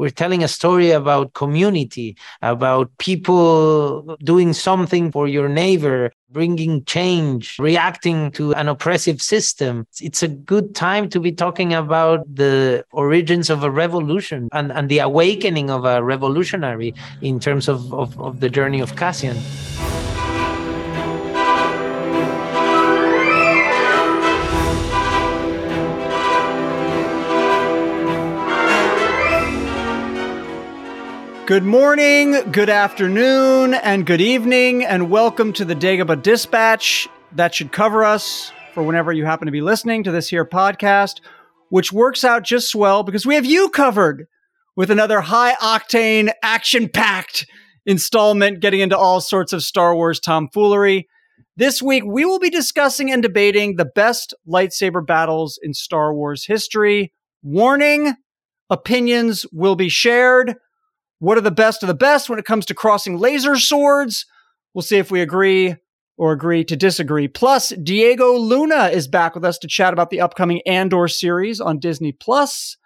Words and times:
we're 0.00 0.08
telling 0.08 0.42
a 0.42 0.48
story 0.48 0.92
about 0.92 1.34
community, 1.34 2.16
about 2.40 2.88
people 2.96 4.16
doing 4.24 4.54
something 4.54 5.12
for 5.12 5.28
your 5.28 5.46
neighbor, 5.46 6.10
bringing 6.30 6.82
change, 6.86 7.58
reacting 7.58 8.30
to 8.30 8.54
an 8.54 8.66
oppressive 8.66 9.20
system. 9.20 9.86
It's 10.00 10.22
a 10.22 10.28
good 10.28 10.74
time 10.74 11.10
to 11.10 11.20
be 11.20 11.32
talking 11.32 11.74
about 11.74 12.24
the 12.34 12.82
origins 12.92 13.50
of 13.50 13.62
a 13.62 13.70
revolution 13.70 14.48
and, 14.52 14.72
and 14.72 14.88
the 14.88 15.00
awakening 15.00 15.68
of 15.68 15.84
a 15.84 16.02
revolutionary 16.02 16.94
in 17.20 17.38
terms 17.38 17.68
of, 17.68 17.92
of, 17.92 18.18
of 18.18 18.40
the 18.40 18.48
journey 18.48 18.80
of 18.80 18.96
Cassian. 18.96 19.36
Good 31.50 31.64
morning, 31.64 32.52
good 32.52 32.70
afternoon, 32.70 33.74
and 33.74 34.06
good 34.06 34.20
evening, 34.20 34.84
and 34.84 35.10
welcome 35.10 35.52
to 35.54 35.64
the 35.64 35.74
Dagobah 35.74 36.22
Dispatch. 36.22 37.08
That 37.32 37.56
should 37.56 37.72
cover 37.72 38.04
us 38.04 38.52
for 38.72 38.84
whenever 38.84 39.12
you 39.12 39.24
happen 39.24 39.46
to 39.46 39.50
be 39.50 39.60
listening 39.60 40.04
to 40.04 40.12
this 40.12 40.28
here 40.28 40.44
podcast, 40.44 41.20
which 41.68 41.92
works 41.92 42.22
out 42.22 42.44
just 42.44 42.70
swell 42.70 43.02
because 43.02 43.26
we 43.26 43.34
have 43.34 43.44
you 43.44 43.68
covered 43.68 44.28
with 44.76 44.92
another 44.92 45.22
high 45.22 45.54
octane, 45.54 46.30
action 46.40 46.88
packed 46.88 47.46
installment 47.84 48.60
getting 48.60 48.78
into 48.78 48.96
all 48.96 49.20
sorts 49.20 49.52
of 49.52 49.64
Star 49.64 49.92
Wars 49.96 50.20
tomfoolery. 50.20 51.08
This 51.56 51.82
week, 51.82 52.04
we 52.06 52.24
will 52.24 52.38
be 52.38 52.50
discussing 52.50 53.10
and 53.10 53.24
debating 53.24 53.74
the 53.74 53.90
best 53.92 54.34
lightsaber 54.46 55.04
battles 55.04 55.58
in 55.60 55.74
Star 55.74 56.14
Wars 56.14 56.46
history. 56.46 57.12
Warning 57.42 58.14
opinions 58.70 59.46
will 59.50 59.74
be 59.74 59.88
shared. 59.88 60.54
What 61.20 61.36
are 61.36 61.42
the 61.42 61.50
best 61.50 61.82
of 61.82 61.86
the 61.86 61.94
best 61.94 62.28
when 62.30 62.38
it 62.38 62.46
comes 62.46 62.64
to 62.66 62.74
crossing 62.74 63.18
laser 63.18 63.56
swords? 63.56 64.24
We'll 64.72 64.82
see 64.82 64.96
if 64.96 65.10
we 65.10 65.20
agree 65.20 65.76
or 66.16 66.32
agree 66.32 66.64
to 66.64 66.76
disagree. 66.76 67.28
Plus, 67.28 67.68
Diego 67.70 68.36
Luna 68.36 68.88
is 68.88 69.06
back 69.06 69.34
with 69.34 69.44
us 69.44 69.58
to 69.58 69.68
chat 69.68 69.92
about 69.92 70.08
the 70.08 70.22
upcoming 70.22 70.62
Andor 70.66 71.08
series 71.08 71.60
on 71.60 71.78
Disney 71.78 72.12
Plus. 72.12 72.78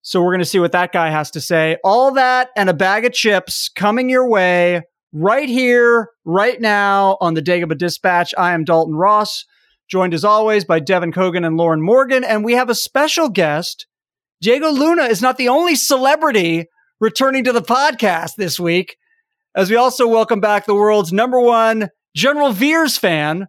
So 0.00 0.22
we're 0.22 0.32
going 0.32 0.38
to 0.40 0.46
see 0.46 0.58
what 0.58 0.72
that 0.72 0.92
guy 0.92 1.10
has 1.10 1.30
to 1.32 1.42
say. 1.42 1.76
All 1.84 2.12
that 2.12 2.48
and 2.56 2.70
a 2.70 2.74
bag 2.74 3.04
of 3.04 3.12
chips 3.12 3.68
coming 3.68 4.08
your 4.08 4.26
way 4.26 4.82
right 5.12 5.48
here, 5.48 6.08
right 6.24 6.58
now 6.58 7.18
on 7.20 7.34
the 7.34 7.42
Dagobah 7.42 7.76
Dispatch. 7.76 8.32
I 8.38 8.54
am 8.54 8.64
Dalton 8.64 8.94
Ross, 8.94 9.44
joined 9.90 10.14
as 10.14 10.24
always 10.24 10.64
by 10.64 10.80
Devan 10.80 11.12
Coggan 11.12 11.46
and 11.46 11.58
Lauren 11.58 11.82
Morgan. 11.82 12.24
And 12.24 12.44
we 12.44 12.54
have 12.54 12.70
a 12.70 12.74
special 12.74 13.28
guest. 13.28 13.86
Diego 14.40 14.70
Luna 14.70 15.04
is 15.04 15.20
not 15.20 15.36
the 15.36 15.48
only 15.48 15.74
celebrity 15.74 16.68
returning 17.00 17.44
to 17.44 17.52
the 17.52 17.62
podcast 17.62 18.34
this 18.36 18.58
week, 18.58 18.96
as 19.54 19.70
we 19.70 19.76
also 19.76 20.06
welcome 20.08 20.40
back 20.40 20.66
the 20.66 20.74
world's 20.74 21.12
number 21.12 21.40
one 21.40 21.90
General 22.14 22.52
Veers 22.52 22.98
fan. 22.98 23.46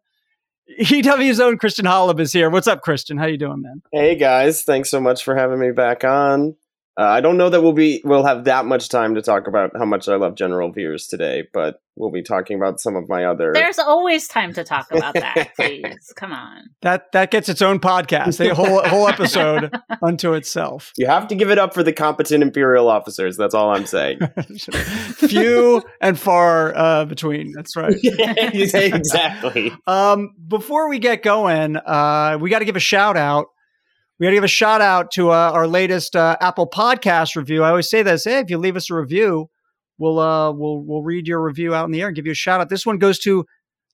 EW's 0.79 1.39
own 1.39 1.57
Christian 1.57 1.85
Holub 1.85 2.19
is 2.19 2.31
here. 2.31 2.49
What's 2.49 2.67
up, 2.67 2.81
Christian? 2.81 3.17
How 3.17 3.25
you 3.25 3.37
doing, 3.37 3.61
man? 3.61 3.81
Hey 3.91 4.15
guys, 4.15 4.63
thanks 4.63 4.91
so 4.91 5.01
much 5.01 5.23
for 5.23 5.35
having 5.35 5.59
me 5.59 5.71
back 5.71 6.03
on. 6.03 6.55
Uh, 6.99 7.03
I 7.03 7.21
don't 7.21 7.37
know 7.37 7.49
that 7.49 7.61
we'll 7.61 7.71
be 7.71 8.01
we'll 8.03 8.25
have 8.25 8.43
that 8.43 8.65
much 8.65 8.89
time 8.89 9.15
to 9.15 9.21
talk 9.21 9.47
about 9.47 9.71
how 9.77 9.85
much 9.85 10.09
I 10.09 10.17
love 10.17 10.35
General 10.35 10.69
Veers 10.69 11.07
today, 11.07 11.47
but 11.53 11.81
we'll 11.95 12.11
be 12.11 12.21
talking 12.21 12.57
about 12.57 12.81
some 12.81 12.97
of 12.97 13.07
my 13.07 13.23
other. 13.23 13.53
There's 13.53 13.79
always 13.79 14.27
time 14.27 14.51
to 14.55 14.65
talk 14.65 14.91
about 14.91 15.13
that. 15.13 15.51
please, 15.55 16.11
come 16.17 16.33
on. 16.33 16.71
That 16.81 17.13
that 17.13 17.31
gets 17.31 17.47
its 17.47 17.61
own 17.61 17.79
podcast, 17.79 18.45
a 18.45 18.53
whole 18.53 18.83
whole 18.83 19.07
episode 19.07 19.73
unto 20.03 20.33
itself. 20.33 20.91
You 20.97 21.07
have 21.07 21.29
to 21.29 21.35
give 21.35 21.49
it 21.49 21.57
up 21.57 21.73
for 21.73 21.83
the 21.83 21.93
competent 21.93 22.43
imperial 22.43 22.89
officers. 22.89 23.37
That's 23.37 23.53
all 23.53 23.73
I'm 23.73 23.85
saying. 23.85 24.19
Few 25.13 25.81
and 26.01 26.19
far 26.19 26.75
uh, 26.75 27.05
between. 27.05 27.53
That's 27.53 27.77
right. 27.77 27.95
yeah, 28.03 28.33
exactly. 28.51 29.71
Um, 29.87 30.35
before 30.49 30.89
we 30.89 30.99
get 30.99 31.23
going, 31.23 31.77
uh, 31.77 32.37
we 32.41 32.49
got 32.49 32.59
to 32.59 32.65
give 32.65 32.75
a 32.75 32.81
shout 32.81 33.15
out 33.15 33.47
we 34.19 34.25
got 34.25 34.31
to 34.31 34.35
give 34.35 34.43
a 34.43 34.47
shout 34.47 34.81
out 34.81 35.11
to 35.11 35.31
uh, 35.31 35.51
our 35.53 35.67
latest 35.67 36.15
uh, 36.15 36.35
Apple 36.41 36.69
Podcast 36.69 37.35
review. 37.35 37.63
I 37.63 37.69
always 37.69 37.89
say 37.89 38.03
this: 38.03 38.25
hey, 38.25 38.39
if 38.39 38.49
you 38.49 38.57
leave 38.57 38.75
us 38.75 38.89
a 38.89 38.95
review, 38.95 39.49
we'll 39.97 40.19
uh, 40.19 40.51
we'll 40.51 40.81
we'll 40.81 41.03
read 41.03 41.27
your 41.27 41.41
review 41.41 41.73
out 41.73 41.85
in 41.85 41.91
the 41.91 42.01
air 42.01 42.07
and 42.07 42.15
give 42.15 42.25
you 42.25 42.33
a 42.33 42.35
shout 42.35 42.59
out. 42.59 42.69
This 42.69 42.85
one 42.85 42.97
goes 42.97 43.19
to 43.19 43.45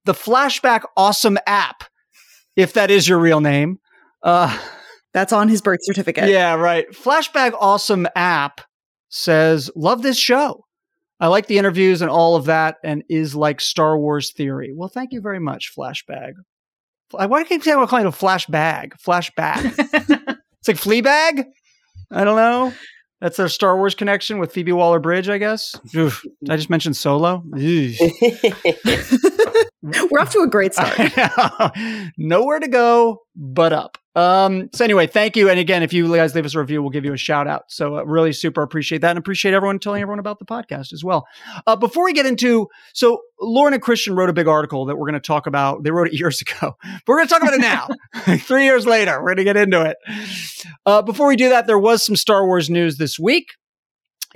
the 0.05 0.13
Flashback 0.13 0.81
Awesome 0.97 1.37
app, 1.45 1.83
if 2.55 2.73
that 2.73 2.89
is 2.89 3.07
your 3.07 3.19
real 3.19 3.39
name. 3.39 3.79
Uh, 4.23 4.57
That's 5.13 5.31
on 5.31 5.47
his 5.47 5.61
birth 5.61 5.79
certificate. 5.81 6.29
Yeah, 6.29 6.55
right. 6.55 6.89
Flashback 6.91 7.53
Awesome 7.59 8.07
app 8.15 8.61
says, 9.09 9.69
"Love 9.75 10.01
this 10.01 10.17
show." 10.17 10.65
I 11.19 11.27
like 11.27 11.47
the 11.47 11.57
interviews 11.57 12.01
and 12.01 12.11
all 12.11 12.35
of 12.35 12.45
that, 12.45 12.77
and 12.83 13.03
is 13.09 13.35
like 13.35 13.61
Star 13.61 13.97
Wars 13.97 14.33
theory. 14.33 14.73
Well, 14.75 14.89
thank 14.89 15.13
you 15.13 15.21
very 15.21 15.39
much, 15.39 15.71
Flashbag. 15.77 16.33
Why 17.11 17.27
do 17.27 17.37
you 17.39 17.45
keep 17.45 17.63
calling 17.63 18.05
it 18.05 18.09
a 18.09 18.11
flash 18.11 18.45
bag? 18.47 18.95
Flashback. 19.05 19.73
it's 20.59 20.67
like 20.67 20.77
Fleabag. 20.77 21.45
I 22.11 22.23
don't 22.23 22.35
know. 22.35 22.73
That's 23.21 23.39
a 23.39 23.47
Star 23.49 23.77
Wars 23.77 23.95
connection 23.95 24.39
with 24.39 24.51
Phoebe 24.51 24.71
Waller 24.71 24.99
Bridge, 24.99 25.29
I 25.29 25.37
guess. 25.37 25.75
Oof. 25.95 26.23
I 26.49 26.57
just 26.57 26.69
mentioned 26.69 26.97
Solo. 26.97 27.43
We're 30.11 30.19
off 30.19 30.31
to 30.31 30.39
a 30.39 30.47
great 30.47 30.73
start. 30.73 30.97
Nowhere 32.17 32.59
to 32.59 32.67
go 32.67 33.21
but 33.35 33.73
up. 33.73 33.97
Um, 34.15 34.69
so 34.73 34.85
anyway, 34.85 35.07
thank 35.07 35.35
you. 35.35 35.49
And 35.49 35.59
again, 35.59 35.83
if 35.83 35.91
you 35.91 36.13
guys 36.15 36.33
leave 36.33 36.45
us 36.45 36.55
a 36.55 36.59
review, 36.59 36.81
we'll 36.81 36.89
give 36.89 37.03
you 37.03 37.11
a 37.11 37.17
shout 37.17 37.47
out. 37.47 37.63
So 37.67 37.97
uh, 37.97 38.03
really 38.03 38.31
super 38.31 38.61
appreciate 38.61 39.01
that 39.01 39.09
and 39.09 39.19
appreciate 39.19 39.53
everyone 39.53 39.77
telling 39.77 40.01
everyone 40.01 40.19
about 40.19 40.39
the 40.39 40.45
podcast 40.45 40.93
as 40.93 41.03
well. 41.03 41.27
Uh, 41.67 41.75
before 41.75 42.05
we 42.05 42.13
get 42.13 42.25
into, 42.25 42.69
so 42.93 43.19
Lauren 43.41 43.73
and 43.73 43.83
Christian 43.83 44.15
wrote 44.15 44.29
a 44.29 44.33
big 44.33 44.47
article 44.47 44.85
that 44.85 44.95
we're 44.95 45.07
going 45.09 45.19
to 45.21 45.27
talk 45.27 45.47
about. 45.47 45.83
They 45.83 45.91
wrote 45.91 46.07
it 46.07 46.13
years 46.19 46.41
ago, 46.41 46.77
but 46.81 47.07
we're 47.07 47.17
going 47.17 47.27
to 47.27 47.33
talk 47.33 47.43
about 47.43 47.53
it 47.55 47.61
now. 47.61 47.89
Three 48.37 48.63
years 48.63 48.85
later, 48.87 49.19
we're 49.19 49.35
going 49.35 49.37
to 49.37 49.43
get 49.43 49.57
into 49.57 49.81
it. 49.81 49.97
Uh, 50.85 51.01
before 51.01 51.27
we 51.27 51.35
do 51.35 51.49
that, 51.49 51.67
there 51.67 51.79
was 51.79 52.05
some 52.05 52.15
Star 52.15 52.45
Wars 52.45 52.69
news 52.69 52.97
this 52.97 53.19
week. 53.19 53.49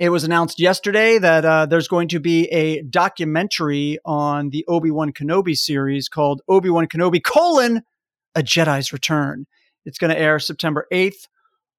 It 0.00 0.08
was 0.08 0.24
announced 0.24 0.58
yesterday 0.58 1.18
that 1.18 1.44
uh, 1.44 1.66
there's 1.66 1.86
going 1.86 2.08
to 2.08 2.20
be 2.20 2.46
a 2.46 2.80
documentary 2.80 3.98
on 4.02 4.48
the 4.48 4.64
Obi 4.66 4.90
Wan 4.90 5.12
Kenobi 5.12 5.54
series 5.54 6.08
called 6.08 6.40
Obi 6.48 6.70
Wan 6.70 6.86
Kenobi: 6.86 7.22
colon, 7.22 7.82
A 8.34 8.40
Jedi's 8.40 8.94
Return. 8.94 9.44
It's 9.84 9.98
going 9.98 10.10
to 10.10 10.18
air 10.18 10.38
September 10.38 10.86
8th 10.90 11.28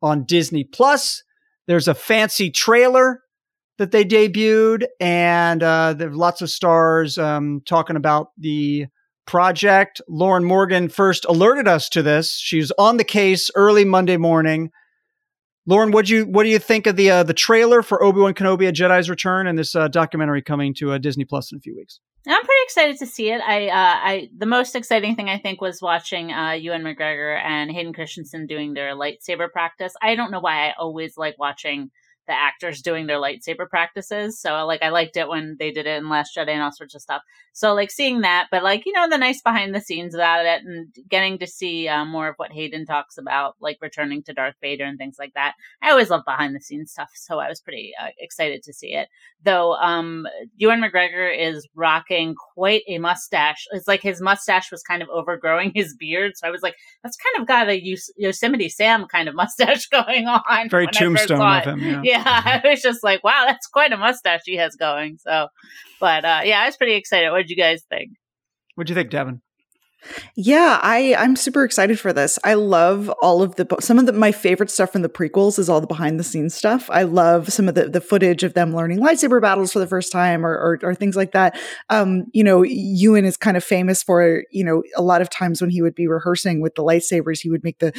on 0.03 0.25
Disney 0.25 0.63
Plus. 0.63 1.23
There's 1.65 1.87
a 1.87 1.95
fancy 1.95 2.51
trailer 2.51 3.21
that 3.79 3.89
they 3.89 4.05
debuted, 4.05 4.85
and 4.99 5.63
uh, 5.63 5.93
there's 5.93 6.15
lots 6.15 6.43
of 6.43 6.51
stars 6.51 7.17
um, 7.17 7.63
talking 7.65 7.95
about 7.95 8.27
the 8.37 8.85
project. 9.25 9.99
Lauren 10.07 10.43
Morgan 10.43 10.89
first 10.89 11.25
alerted 11.25 11.67
us 11.67 11.89
to 11.89 12.03
this. 12.03 12.37
She 12.37 12.57
was 12.57 12.71
on 12.77 12.97
the 12.97 13.03
case 13.03 13.49
early 13.55 13.83
Monday 13.83 14.17
morning 14.17 14.69
Lauren, 15.67 15.91
what 15.91 16.07
do 16.07 16.15
you 16.15 16.25
what 16.25 16.43
do 16.43 16.49
you 16.49 16.59
think 16.59 16.87
of 16.87 16.95
the 16.95 17.11
uh, 17.11 17.23
the 17.23 17.33
trailer 17.33 17.83
for 17.83 18.03
Obi 18.03 18.19
Wan 18.19 18.33
Kenobi: 18.33 18.67
A 18.67 18.71
Jedi's 18.71 19.09
Return 19.09 19.45
and 19.45 19.57
this 19.57 19.75
uh, 19.75 19.87
documentary 19.87 20.41
coming 20.41 20.73
to 20.75 20.91
uh, 20.93 20.97
Disney 20.97 21.25
Plus 21.25 21.51
in 21.51 21.57
a 21.57 21.61
few 21.61 21.75
weeks? 21.75 21.99
I'm 22.27 22.43
pretty 22.43 22.61
excited 22.63 22.99
to 22.99 23.07
see 23.07 23.31
it. 23.31 23.41
I, 23.41 23.67
uh, 23.67 23.73
I 23.73 24.29
the 24.35 24.45
most 24.45 24.75
exciting 24.75 25.15
thing 25.15 25.29
I 25.29 25.39
think 25.39 25.61
was 25.61 25.81
watching 25.81 26.31
uh, 26.31 26.51
Ewan 26.51 26.83
McGregor 26.83 27.39
and 27.43 27.71
Hayden 27.71 27.93
Christensen 27.93 28.45
doing 28.45 28.73
their 28.73 28.95
lightsaber 28.95 29.51
practice. 29.51 29.93
I 30.01 30.15
don't 30.15 30.31
know 30.31 30.39
why 30.39 30.69
I 30.69 30.73
always 30.77 31.17
like 31.17 31.37
watching 31.39 31.89
the 32.31 32.39
actors 32.39 32.81
doing 32.81 33.07
their 33.07 33.17
lightsaber 33.17 33.69
practices. 33.69 34.39
So 34.39 34.65
like 34.65 34.81
I 34.81 34.87
liked 34.87 35.17
it 35.17 35.27
when 35.27 35.57
they 35.59 35.69
did 35.71 35.85
it 35.85 35.97
in 35.97 36.07
Last 36.07 36.35
Jedi 36.35 36.47
and 36.47 36.61
all 36.61 36.71
sorts 36.71 36.95
of 36.95 37.01
stuff. 37.01 37.21
So 37.51 37.73
like 37.73 37.91
seeing 37.91 38.21
that, 38.21 38.47
but 38.49 38.63
like 38.63 38.85
you 38.85 38.93
know 38.93 39.09
the 39.09 39.17
nice 39.17 39.41
behind 39.41 39.75
the 39.75 39.81
scenes 39.81 40.15
about 40.15 40.45
it 40.45 40.63
and 40.63 40.87
getting 41.09 41.37
to 41.39 41.47
see 41.47 41.89
uh, 41.89 42.05
more 42.05 42.29
of 42.29 42.35
what 42.37 42.53
Hayden 42.53 42.85
talks 42.85 43.17
about, 43.17 43.55
like 43.59 43.77
returning 43.81 44.23
to 44.23 44.33
Darth 44.33 44.55
Vader 44.61 44.85
and 44.85 44.97
things 44.97 45.17
like 45.19 45.33
that. 45.33 45.55
I 45.83 45.91
always 45.91 46.09
love 46.09 46.23
behind 46.25 46.55
the 46.55 46.61
scenes 46.61 46.91
stuff, 46.91 47.11
so 47.13 47.39
I 47.39 47.49
was 47.49 47.59
pretty 47.59 47.91
uh, 48.01 48.07
excited 48.17 48.63
to 48.63 48.73
see 48.73 48.93
it. 48.93 49.09
Though 49.43 49.73
um, 49.73 50.25
Ewan 50.55 50.81
McGregor 50.81 51.37
is 51.37 51.67
rocking 51.75 52.35
quite 52.53 52.83
a 52.87 52.99
mustache. 52.99 53.67
It's 53.71 53.87
like 53.89 54.01
his 54.01 54.21
mustache 54.21 54.71
was 54.71 54.83
kind 54.83 55.03
of 55.03 55.09
overgrowing 55.09 55.73
his 55.75 55.93
beard, 55.93 56.33
so 56.37 56.47
I 56.47 56.51
was 56.51 56.61
like, 56.61 56.75
that's 57.03 57.17
kind 57.17 57.41
of 57.41 57.47
got 57.47 57.67
a 57.67 57.97
Yosemite 58.15 58.69
Sam 58.69 59.05
kind 59.07 59.27
of 59.27 59.35
mustache 59.41 59.87
going 59.87 60.27
on. 60.27 60.69
Very 60.69 60.87
tombstone 60.87 61.41
of 61.41 61.65
him. 61.65 61.79
Yeah. 61.81 62.01
yeah, 62.03 62.20
I 62.25 62.61
was 62.63 62.81
just 62.81 63.03
like, 63.03 63.23
wow, 63.23 63.45
that's 63.47 63.67
quite 63.67 63.91
a 63.91 63.97
mustache 63.97 64.41
he 64.45 64.55
has 64.57 64.75
going. 64.75 65.17
So, 65.17 65.47
but 65.99 66.25
uh, 66.25 66.41
yeah, 66.43 66.61
I 66.61 66.65
was 66.65 66.77
pretty 66.77 66.95
excited. 66.95 67.31
What 67.31 67.39
did 67.39 67.49
you 67.49 67.55
guys 67.55 67.83
think? 67.89 68.11
What 68.75 68.87
do 68.87 68.91
you 68.91 68.95
think, 68.95 69.11
Devan? 69.11 69.41
Yeah, 70.35 70.79
I 70.81 71.15
I'm 71.15 71.35
super 71.35 71.63
excited 71.63 71.99
for 71.99 72.11
this. 72.11 72.39
I 72.43 72.55
love 72.55 73.09
all 73.21 73.41
of 73.41 73.55
the 73.55 73.67
some 73.79 73.99
of 73.99 74.05
the 74.05 74.13
my 74.13 74.31
favorite 74.31 74.71
stuff 74.71 74.91
from 74.91 75.01
the 75.03 75.09
prequels 75.09 75.59
is 75.59 75.69
all 75.69 75.81
the 75.81 75.87
behind 75.87 76.19
the 76.19 76.23
scenes 76.23 76.55
stuff. 76.55 76.89
I 76.89 77.03
love 77.03 77.51
some 77.53 77.69
of 77.69 77.75
the 77.75 77.87
the 77.87 78.01
footage 78.01 78.43
of 78.43 78.53
them 78.53 78.75
learning 78.75 78.99
lightsaber 78.99 79.41
battles 79.41 79.73
for 79.73 79.79
the 79.79 79.87
first 79.87 80.11
time 80.11 80.45
or 80.45 80.53
or, 80.53 80.79
or 80.83 80.95
things 80.95 81.15
like 81.15 81.31
that. 81.33 81.59
Um, 81.89 82.25
you 82.33 82.43
know, 82.43 82.63
Ewan 82.63 83.25
is 83.25 83.37
kind 83.37 83.57
of 83.57 83.63
famous 83.63 84.01
for 84.01 84.43
you 84.51 84.63
know 84.63 84.83
a 84.95 85.01
lot 85.01 85.21
of 85.21 85.29
times 85.29 85.61
when 85.61 85.69
he 85.69 85.81
would 85.81 85.95
be 85.95 86.07
rehearsing 86.07 86.61
with 86.61 86.75
the 86.75 86.83
lightsabers, 86.83 87.39
he 87.39 87.49
would 87.49 87.63
make 87.63 87.79
the 87.79 87.93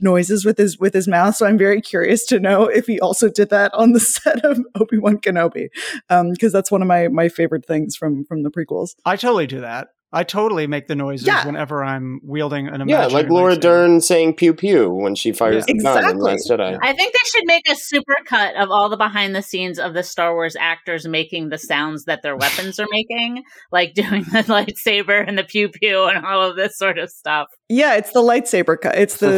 noises 0.00 0.44
with 0.44 0.58
his 0.58 0.78
with 0.78 0.94
his 0.94 1.06
mouth. 1.06 1.36
So 1.36 1.46
I'm 1.46 1.58
very 1.58 1.80
curious 1.80 2.24
to 2.26 2.40
know 2.40 2.64
if 2.64 2.86
he 2.86 2.98
also 3.00 3.28
did 3.28 3.50
that 3.50 3.72
on 3.74 3.92
the 3.92 4.00
set 4.00 4.44
of 4.44 4.60
Obi 4.74 4.98
Wan 4.98 5.18
Kenobi, 5.18 5.68
because 6.08 6.10
um, 6.10 6.52
that's 6.52 6.70
one 6.70 6.82
of 6.82 6.88
my 6.88 7.08
my 7.08 7.28
favorite 7.28 7.64
things 7.64 7.96
from 7.96 8.24
from 8.24 8.42
the 8.42 8.50
prequels. 8.50 8.94
I 9.04 9.16
totally 9.16 9.46
do 9.46 9.60
that. 9.60 9.88
I 10.12 10.24
totally 10.24 10.66
make 10.66 10.88
the 10.88 10.96
noises 10.96 11.28
yeah. 11.28 11.46
whenever 11.46 11.84
I'm 11.84 12.20
wielding 12.24 12.66
an 12.66 12.80
imaginary. 12.80 13.02
Yeah, 13.02 13.16
like 13.16 13.28
Laura 13.28 13.56
Dern 13.56 14.00
saying 14.00 14.34
pew 14.34 14.52
pew 14.52 14.90
when 14.90 15.14
she 15.14 15.30
fires 15.30 15.64
yeah. 15.68 15.74
the 15.76 15.82
gun 15.82 16.10
in 16.10 16.18
Last 16.18 16.50
Jedi. 16.50 16.78
I 16.82 16.92
think 16.94 17.12
they 17.12 17.18
should 17.26 17.46
make 17.46 17.70
a 17.70 17.76
super 17.76 18.16
cut 18.26 18.56
of 18.56 18.70
all 18.70 18.88
the 18.88 18.96
behind 18.96 19.36
the 19.36 19.42
scenes 19.42 19.78
of 19.78 19.94
the 19.94 20.02
Star 20.02 20.34
Wars 20.34 20.56
actors 20.58 21.06
making 21.06 21.50
the 21.50 21.58
sounds 21.58 22.06
that 22.06 22.22
their 22.22 22.36
weapons 22.36 22.80
are 22.80 22.88
making, 22.90 23.44
like 23.72 23.94
doing 23.94 24.24
the 24.24 24.42
lightsaber 24.48 25.24
and 25.26 25.38
the 25.38 25.44
pew 25.44 25.68
pew 25.68 26.04
and 26.06 26.26
all 26.26 26.42
of 26.42 26.56
this 26.56 26.76
sort 26.76 26.98
of 26.98 27.08
stuff. 27.08 27.46
Yeah, 27.68 27.94
it's 27.94 28.10
the 28.10 28.20
lightsaber 28.20 28.80
cut. 28.80 28.98
It's 28.98 29.18
the 29.18 29.28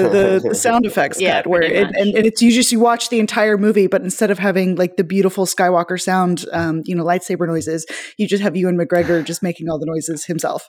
the, 0.42 0.48
the 0.48 0.54
sound 0.54 0.86
effects 0.86 1.20
yeah, 1.20 1.42
cut 1.42 1.48
where 1.48 1.62
it, 1.62 1.88
and, 1.88 2.14
and, 2.14 2.26
it's 2.26 2.40
you 2.40 2.50
just 2.50 2.72
you 2.72 2.80
watch 2.80 3.10
the 3.10 3.20
entire 3.20 3.58
movie, 3.58 3.88
but 3.88 4.00
instead 4.00 4.30
of 4.30 4.38
having 4.38 4.76
like 4.76 4.96
the 4.96 5.04
beautiful 5.04 5.44
Skywalker 5.44 6.00
sound, 6.00 6.46
um, 6.50 6.82
you 6.86 6.94
know, 6.94 7.04
lightsaber 7.04 7.46
noises, 7.46 7.84
you 8.16 8.26
just 8.26 8.42
have 8.42 8.56
Ewan 8.56 8.78
McGregor 8.78 9.22
just 9.22 9.42
making 9.42 9.68
all 9.68 9.78
the 9.78 9.84
noises 9.84 10.24
himself. 10.24 10.61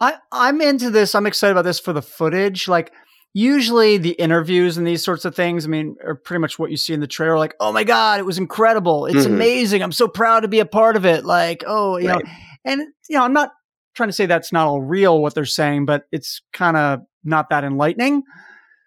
I 0.00 0.16
I'm 0.32 0.60
into 0.60 0.90
this. 0.90 1.14
I'm 1.14 1.26
excited 1.26 1.52
about 1.52 1.64
this 1.64 1.80
for 1.80 1.92
the 1.92 2.02
footage. 2.02 2.68
Like 2.68 2.92
usually 3.32 3.98
the 3.98 4.12
interviews 4.12 4.76
and 4.76 4.86
these 4.86 5.04
sorts 5.04 5.24
of 5.24 5.34
things, 5.34 5.66
I 5.66 5.68
mean, 5.68 5.96
are 6.04 6.14
pretty 6.14 6.40
much 6.40 6.58
what 6.58 6.70
you 6.70 6.76
see 6.76 6.94
in 6.94 7.00
the 7.00 7.06
trailer. 7.06 7.38
Like, 7.38 7.54
oh 7.60 7.72
my 7.72 7.84
god, 7.84 8.20
it 8.20 8.24
was 8.24 8.38
incredible. 8.38 9.06
It's 9.06 9.18
mm-hmm. 9.18 9.34
amazing. 9.34 9.82
I'm 9.82 9.92
so 9.92 10.08
proud 10.08 10.40
to 10.40 10.48
be 10.48 10.60
a 10.60 10.66
part 10.66 10.96
of 10.96 11.04
it. 11.04 11.24
Like, 11.24 11.64
oh, 11.66 11.96
you 11.98 12.08
right. 12.08 12.24
know, 12.24 12.30
and 12.64 12.80
you 13.08 13.18
know, 13.18 13.24
I'm 13.24 13.32
not 13.32 13.50
trying 13.94 14.08
to 14.08 14.12
say 14.12 14.26
that's 14.26 14.52
not 14.52 14.66
all 14.66 14.80
real 14.80 15.20
what 15.20 15.34
they're 15.34 15.44
saying, 15.44 15.86
but 15.86 16.04
it's 16.12 16.42
kind 16.52 16.76
of 16.76 17.00
not 17.22 17.50
that 17.50 17.64
enlightening. 17.64 18.22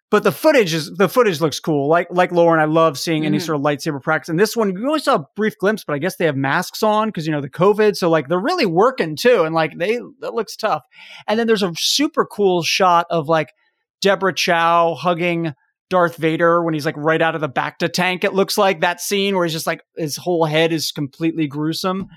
But 0.09 0.23
the 0.23 0.31
footage 0.31 0.73
is 0.73 0.89
the 0.95 1.09
footage 1.09 1.41
looks 1.41 1.59
cool. 1.59 1.89
Like 1.89 2.07
like 2.09 2.31
Lauren, 2.31 2.61
I 2.61 2.65
love 2.65 2.97
seeing 2.97 3.23
mm-hmm. 3.23 3.27
any 3.27 3.39
sort 3.39 3.57
of 3.57 3.61
lightsaber 3.61 4.01
practice. 4.01 4.29
And 4.29 4.39
this 4.39 4.55
one, 4.55 4.71
you 4.71 4.87
only 4.87 4.99
saw 4.99 5.15
a 5.15 5.25
brief 5.35 5.57
glimpse, 5.57 5.83
but 5.83 5.93
I 5.93 5.97
guess 5.97 6.15
they 6.15 6.25
have 6.25 6.37
masks 6.37 6.81
on 6.81 7.09
because 7.09 7.25
you 7.25 7.33
know 7.33 7.41
the 7.41 7.49
COVID. 7.49 7.97
So 7.97 8.09
like 8.09 8.29
they're 8.29 8.39
really 8.39 8.65
working 8.65 9.17
too, 9.17 9.43
and 9.43 9.53
like 9.53 9.77
they 9.77 9.99
that 10.21 10.33
looks 10.33 10.55
tough. 10.55 10.83
And 11.27 11.37
then 11.37 11.45
there's 11.45 11.63
a 11.63 11.73
super 11.75 12.25
cool 12.25 12.63
shot 12.63 13.05
of 13.09 13.27
like 13.27 13.49
Deborah 13.99 14.33
Chow 14.33 14.95
hugging 14.95 15.53
Darth 15.89 16.15
Vader 16.15 16.63
when 16.63 16.73
he's 16.73 16.85
like 16.85 16.97
right 16.97 17.21
out 17.21 17.35
of 17.35 17.41
the 17.41 17.49
bacta 17.49 17.91
tank. 17.91 18.23
It 18.23 18.33
looks 18.33 18.57
like 18.57 18.81
that 18.81 19.01
scene 19.01 19.35
where 19.35 19.45
he's 19.45 19.53
just 19.53 19.67
like 19.67 19.81
his 19.97 20.15
whole 20.15 20.45
head 20.45 20.71
is 20.71 20.91
completely 20.91 21.47
gruesome. 21.47 22.07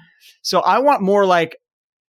So 0.43 0.61
I 0.61 0.79
want 0.79 1.03
more 1.03 1.27
like 1.27 1.57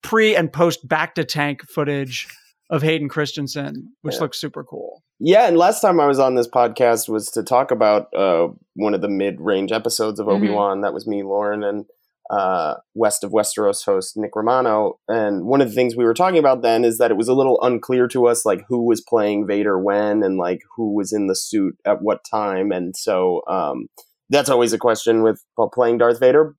pre 0.03 0.37
and 0.37 0.53
post 0.53 0.87
bacta 0.87 1.26
tank 1.26 1.62
footage 1.62 2.29
of 2.70 2.82
Hayden 2.82 3.08
Christensen, 3.08 3.93
which 4.02 4.14
yeah. 4.14 4.20
looks 4.20 4.40
super 4.40 4.64
cool. 4.64 5.02
Yeah, 5.19 5.49
and 5.49 5.58
last 5.58 5.81
time 5.81 6.00
I 6.00 6.06
was 6.06 6.19
on 6.19 6.37
this 6.37 6.49
podcast 6.49 7.08
was 7.08 7.28
to 7.32 7.43
talk 7.43 7.70
about 7.70 8.06
uh, 8.14 8.49
one 8.75 8.94
of 8.94 9.02
the 9.02 9.08
mid-range 9.08 9.72
episodes 9.72 10.20
of 10.20 10.28
Obi 10.28 10.49
Wan. 10.49 10.76
Mm-hmm. 10.76 10.82
That 10.82 10.94
was 10.94 11.06
me, 11.06 11.22
Lauren, 11.22 11.62
and 11.64 11.84
uh, 12.31 12.76
West 12.94 13.25
of 13.25 13.32
Westeros 13.32 13.84
host 13.84 14.17
Nick 14.17 14.37
Romano. 14.37 15.00
And 15.08 15.46
one 15.46 15.61
of 15.61 15.69
the 15.69 15.75
things 15.75 15.96
we 15.96 16.05
were 16.05 16.14
talking 16.14 16.38
about 16.38 16.62
then 16.62 16.84
is 16.84 16.99
that 16.99 17.11
it 17.11 17.17
was 17.17 17.28
a 17.28 17.34
little 17.34 17.61
unclear 17.61 18.06
to 18.08 18.28
us, 18.28 18.46
like 18.46 18.64
who 18.69 18.87
was 18.87 19.00
playing 19.06 19.49
Vader 19.49 19.78
when, 19.78 20.23
and 20.23 20.38
like 20.38 20.61
who 20.76 20.94
was 20.94 21.12
in 21.12 21.26
the 21.26 21.37
suit 21.37 21.76
at 21.84 22.02
what 22.02 22.25
time. 22.31 22.70
And 22.70 22.96
so 22.96 23.43
um, 23.49 23.88
that's 24.28 24.49
always 24.49 24.73
a 24.73 24.78
question 24.78 25.23
with 25.23 25.44
playing 25.75 25.99
Darth 25.99 26.20
Vader. 26.20 26.55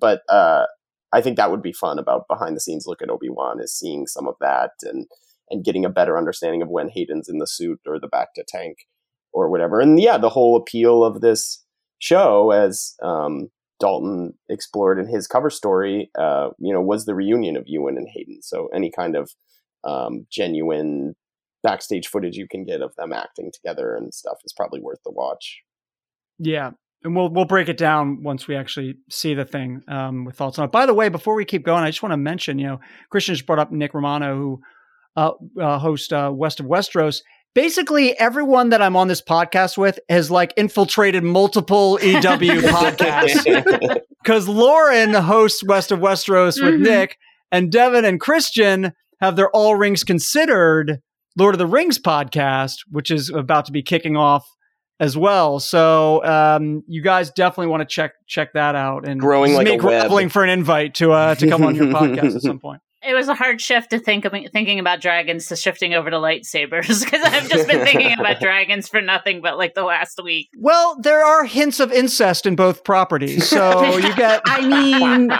But 0.00 0.22
uh, 0.28 0.66
I 1.12 1.20
think 1.20 1.36
that 1.36 1.50
would 1.50 1.62
be 1.62 1.72
fun 1.72 1.98
about 1.98 2.28
behind 2.28 2.56
the 2.56 2.60
scenes 2.60 2.84
look 2.86 3.02
at 3.02 3.10
Obi 3.10 3.28
Wan 3.28 3.60
is 3.60 3.76
seeing 3.76 4.06
some 4.06 4.28
of 4.28 4.36
that 4.40 4.70
and 4.82 5.06
and 5.50 5.64
getting 5.64 5.84
a 5.84 5.90
better 5.90 6.18
understanding 6.18 6.62
of 6.62 6.68
when 6.68 6.88
Hayden's 6.88 7.28
in 7.28 7.38
the 7.38 7.46
suit 7.46 7.80
or 7.86 7.98
the 7.98 8.08
bacta 8.08 8.44
tank 8.46 8.86
or 9.32 9.50
whatever. 9.50 9.80
And 9.80 10.00
yeah, 10.00 10.18
the 10.18 10.28
whole 10.28 10.56
appeal 10.56 11.04
of 11.04 11.20
this 11.20 11.64
show, 11.98 12.50
as 12.50 12.94
um, 13.02 13.48
Dalton 13.80 14.34
explored 14.48 14.98
in 14.98 15.08
his 15.08 15.26
cover 15.26 15.50
story, 15.50 16.10
uh, 16.18 16.50
you 16.58 16.72
know, 16.72 16.80
was 16.80 17.04
the 17.04 17.14
reunion 17.14 17.56
of 17.56 17.64
Ewan 17.66 17.96
and 17.96 18.08
Hayden. 18.12 18.40
So 18.42 18.68
any 18.74 18.90
kind 18.90 19.16
of 19.16 19.30
um, 19.84 20.26
genuine 20.30 21.14
backstage 21.62 22.06
footage 22.06 22.36
you 22.36 22.46
can 22.48 22.64
get 22.64 22.82
of 22.82 22.94
them 22.96 23.12
acting 23.12 23.50
together 23.52 23.94
and 23.94 24.14
stuff 24.14 24.38
is 24.44 24.52
probably 24.52 24.80
worth 24.80 25.00
the 25.04 25.10
watch. 25.10 25.62
Yeah, 26.38 26.70
and 27.02 27.16
we'll 27.16 27.30
we'll 27.30 27.44
break 27.44 27.68
it 27.68 27.76
down 27.76 28.22
once 28.22 28.46
we 28.46 28.56
actually 28.56 28.96
see 29.10 29.34
the 29.34 29.44
thing 29.44 29.82
um, 29.88 30.24
with 30.24 30.36
thoughts 30.36 30.58
on 30.58 30.66
it. 30.66 30.72
By 30.72 30.86
the 30.86 30.94
way, 30.94 31.08
before 31.08 31.34
we 31.34 31.44
keep 31.44 31.64
going, 31.64 31.82
I 31.82 31.88
just 31.88 32.02
want 32.02 32.12
to 32.12 32.16
mention, 32.16 32.58
you 32.58 32.66
know, 32.66 32.80
Christian 33.10 33.34
just 33.34 33.46
brought 33.46 33.58
up 33.58 33.72
Nick 33.72 33.94
Romano, 33.94 34.36
who 34.36 34.60
uh, 35.18 35.32
uh, 35.60 35.78
host 35.78 36.12
uh, 36.12 36.30
West 36.32 36.60
of 36.60 36.66
Westeros. 36.66 37.22
Basically, 37.54 38.16
everyone 38.18 38.68
that 38.68 38.80
I'm 38.80 38.94
on 38.94 39.08
this 39.08 39.20
podcast 39.20 39.76
with 39.76 39.98
has 40.08 40.30
like 40.30 40.52
infiltrated 40.56 41.24
multiple 41.24 41.98
EW 42.00 42.20
podcasts 42.20 44.00
because 44.22 44.48
Lauren 44.48 45.12
hosts 45.14 45.64
West 45.64 45.90
of 45.90 45.98
Westeros 45.98 46.62
with 46.62 46.74
mm-hmm. 46.74 46.84
Nick, 46.84 47.18
and 47.50 47.72
Devan 47.72 48.06
and 48.06 48.20
Christian 48.20 48.92
have 49.20 49.34
their 49.34 49.50
All 49.50 49.74
Rings 49.74 50.04
Considered 50.04 51.00
Lord 51.36 51.54
of 51.54 51.58
the 51.58 51.66
Rings 51.66 51.98
podcast, 51.98 52.76
which 52.90 53.10
is 53.10 53.30
about 53.30 53.64
to 53.64 53.72
be 53.72 53.82
kicking 53.82 54.16
off 54.16 54.46
as 55.00 55.16
well. 55.16 55.58
So 55.58 56.24
um, 56.24 56.84
you 56.86 57.02
guys 57.02 57.30
definitely 57.30 57.68
want 57.68 57.80
to 57.80 57.92
check 57.92 58.12
check 58.28 58.52
that 58.52 58.76
out 58.76 59.08
and 59.08 59.20
growing 59.20 59.54
like 59.54 59.66
me 59.66 59.76
grappling 59.78 60.28
for 60.28 60.44
an 60.44 60.50
invite 60.50 60.94
to 60.96 61.10
uh, 61.10 61.34
to 61.36 61.48
come 61.48 61.64
on 61.64 61.74
your 61.74 61.86
podcast 61.88 62.36
at 62.36 62.42
some 62.42 62.60
point. 62.60 62.80
It 63.02 63.14
was 63.14 63.28
a 63.28 63.34
hard 63.34 63.60
shift 63.60 63.90
to 63.90 64.00
think 64.00 64.24
of 64.24 64.34
thinking 64.52 64.80
about 64.80 65.00
dragons 65.00 65.46
to 65.46 65.56
shifting 65.56 65.94
over 65.94 66.10
to 66.10 66.16
lightsabers 66.16 67.04
because 67.04 67.24
I've 67.24 67.48
just 67.48 67.68
been 67.68 67.84
thinking 67.84 68.12
about 68.18 68.40
dragons 68.40 68.88
for 68.88 69.00
nothing 69.00 69.40
but 69.40 69.56
like 69.56 69.74
the 69.74 69.84
last 69.84 70.20
week. 70.22 70.48
Well, 70.58 70.98
there 71.00 71.24
are 71.24 71.44
hints 71.44 71.80
of 71.80 71.92
incest 71.92 72.46
in 72.46 72.56
both 72.56 72.84
properties, 72.84 73.48
so 73.48 73.96
you 73.96 74.14
get. 74.14 74.42
I 74.46 74.66
mean. 74.66 75.30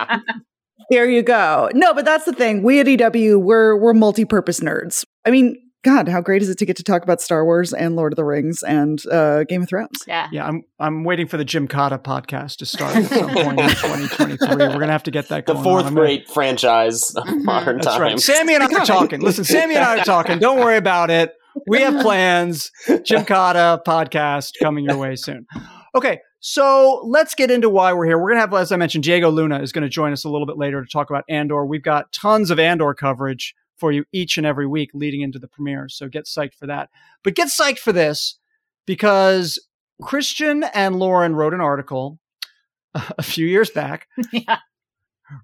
There 0.90 1.10
you 1.10 1.22
go. 1.22 1.68
No, 1.74 1.92
but 1.92 2.06
that's 2.06 2.24
the 2.24 2.32
thing. 2.32 2.62
We 2.62 2.80
at 2.80 2.88
EW, 2.88 3.38
we're 3.38 3.76
we're 3.76 3.92
multi-purpose 3.92 4.60
nerds. 4.60 5.04
I 5.26 5.30
mean, 5.30 5.54
God, 5.84 6.08
how 6.08 6.20
great 6.20 6.42
is 6.42 6.48
it 6.48 6.58
to 6.58 6.66
get 6.66 6.76
to 6.78 6.82
talk 6.82 7.04
about 7.04 7.20
Star 7.20 7.44
Wars 7.44 7.72
and 7.72 7.94
Lord 7.94 8.12
of 8.12 8.16
the 8.16 8.24
Rings 8.24 8.64
and 8.64 9.00
uh, 9.06 9.44
Game 9.44 9.62
of 9.62 9.68
Thrones? 9.68 10.02
Yeah, 10.08 10.28
yeah. 10.32 10.44
I'm 10.44 10.64
I'm 10.80 11.04
waiting 11.04 11.28
for 11.28 11.36
the 11.36 11.44
Jim 11.44 11.68
Cotta 11.68 11.98
podcast 11.98 12.56
to 12.56 12.66
start 12.66 12.96
at 12.96 13.04
some 13.06 13.28
point 13.32 13.60
in 13.60 13.68
2023. 13.68 14.48
We're 14.48 14.72
gonna 14.72 14.86
have 14.90 15.04
to 15.04 15.12
get 15.12 15.28
that. 15.28 15.46
Going 15.46 15.58
the 15.58 15.62
fourth 15.62 15.94
great 15.94 16.28
franchise 16.28 17.14
of 17.14 17.24
mm-hmm. 17.24 17.44
modern 17.44 17.76
That's 17.76 17.86
times. 17.86 18.00
Right. 18.00 18.20
Sammy 18.20 18.54
and 18.54 18.64
I 18.64 18.66
are 18.66 18.84
talking. 18.86 19.20
Listen, 19.20 19.44
Sammy 19.44 19.76
and 19.76 19.84
I 19.84 20.00
are 20.00 20.04
talking. 20.04 20.40
Don't 20.40 20.58
worry 20.58 20.78
about 20.78 21.10
it. 21.10 21.34
We 21.68 21.80
have 21.80 22.02
plans. 22.02 22.72
Jim 23.04 23.24
Cotta 23.24 23.80
podcast 23.86 24.54
coming 24.60 24.84
your 24.84 24.96
way 24.96 25.14
soon. 25.14 25.46
Okay, 25.94 26.20
so 26.40 27.02
let's 27.04 27.34
get 27.34 27.50
into 27.52 27.68
why 27.68 27.92
we're 27.92 28.06
here. 28.06 28.18
We're 28.18 28.30
gonna 28.30 28.40
have, 28.40 28.54
as 28.54 28.72
I 28.72 28.76
mentioned, 28.76 29.04
Diego 29.04 29.30
Luna 29.30 29.60
is 29.60 29.72
going 29.72 29.82
to 29.82 29.88
join 29.88 30.12
us 30.12 30.24
a 30.24 30.28
little 30.28 30.46
bit 30.46 30.56
later 30.56 30.82
to 30.82 30.88
talk 30.90 31.10
about 31.10 31.24
Andor. 31.28 31.64
We've 31.64 31.82
got 31.82 32.12
tons 32.12 32.50
of 32.50 32.58
Andor 32.58 32.94
coverage 32.94 33.54
for 33.78 33.92
you 33.92 34.04
each 34.12 34.36
and 34.36 34.46
every 34.46 34.66
week 34.66 34.90
leading 34.94 35.20
into 35.20 35.38
the 35.38 35.48
premiere. 35.48 35.88
So 35.88 36.08
get 36.08 36.24
psyched 36.24 36.54
for 36.54 36.66
that. 36.66 36.90
But 37.22 37.34
get 37.34 37.48
psyched 37.48 37.78
for 37.78 37.92
this 37.92 38.38
because 38.86 39.58
Christian 40.02 40.64
and 40.74 40.96
Lauren 40.96 41.34
wrote 41.34 41.54
an 41.54 41.60
article 41.60 42.18
a 42.94 43.22
few 43.22 43.46
years 43.46 43.70
back. 43.70 44.08
yeah. 44.32 44.58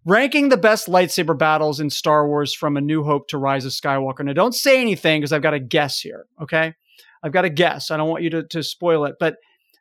Ranking 0.07 0.49
the 0.49 0.57
best 0.57 0.87
lightsaber 0.87 1.37
battles 1.37 1.79
in 1.79 1.91
Star 1.91 2.27
Wars 2.27 2.55
from 2.55 2.77
A 2.77 2.81
New 2.81 3.05
Hope 3.05 3.29
to 3.29 3.39
Rise 3.39 3.67
of 3.67 3.73
Skywalker. 3.73 4.25
Now, 4.25 4.33
don't 4.33 4.55
say 4.55 4.81
anything 4.81 5.21
because 5.21 5.33
I've 5.33 5.43
got 5.43 5.53
a 5.53 5.61
guess 5.61 6.01
here. 6.01 6.25
Okay. 6.41 6.75
I've 7.23 7.33
got 7.33 7.45
a 7.45 7.51
guess. 7.51 7.91
I 7.91 7.97
don't 7.97 8.09
want 8.09 8.23
you 8.23 8.31
to, 8.31 8.43
to 8.45 8.63
spoil 8.63 9.05
it. 9.05 9.17
But 9.21 9.37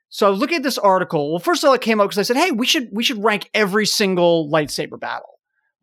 so 0.10 0.28
I 0.28 0.30
was 0.30 0.40
looking 0.40 0.58
at 0.58 0.64
this 0.64 0.78
article. 0.78 1.32
Well, 1.32 1.40
first 1.40 1.64
of 1.64 1.70
all, 1.70 1.74
it 1.74 1.82
came 1.82 2.00
up 2.00 2.08
because 2.08 2.20
I 2.20 2.24
said, 2.24 2.38
hey, 2.38 2.52
we 2.52 2.66
should 2.66 2.90
we 2.92 3.04
should 3.04 3.24
rank 3.24 3.50
every 3.54 3.86
single 3.86 4.50
lightsaber 4.52 5.00
battle. 5.00 5.33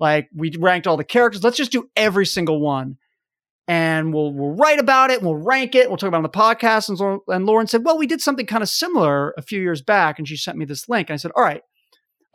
Like 0.00 0.28
we 0.34 0.52
ranked 0.58 0.86
all 0.86 0.96
the 0.96 1.04
characters. 1.04 1.44
Let's 1.44 1.58
just 1.58 1.72
do 1.72 1.88
every 1.94 2.26
single 2.26 2.60
one. 2.60 2.96
And 3.68 4.12
we'll 4.12 4.32
we'll 4.32 4.56
write 4.56 4.80
about 4.80 5.10
it. 5.10 5.22
We'll 5.22 5.36
rank 5.36 5.76
it. 5.76 5.88
We'll 5.88 5.98
talk 5.98 6.08
about 6.08 6.24
it 6.24 6.24
on 6.24 6.30
the 6.54 6.56
podcast. 6.58 6.88
And, 6.88 7.20
and 7.28 7.46
Lauren 7.46 7.68
said, 7.68 7.84
"Well, 7.84 7.98
we 7.98 8.06
did 8.08 8.20
something 8.20 8.46
kind 8.46 8.64
of 8.64 8.68
similar 8.68 9.32
a 9.36 9.42
few 9.42 9.60
years 9.60 9.82
back." 9.82 10.18
And 10.18 10.26
she 10.26 10.36
sent 10.36 10.58
me 10.58 10.64
this 10.64 10.88
link. 10.88 11.08
And 11.08 11.14
I 11.14 11.18
said, 11.18 11.30
"All 11.36 11.44
right, 11.44 11.62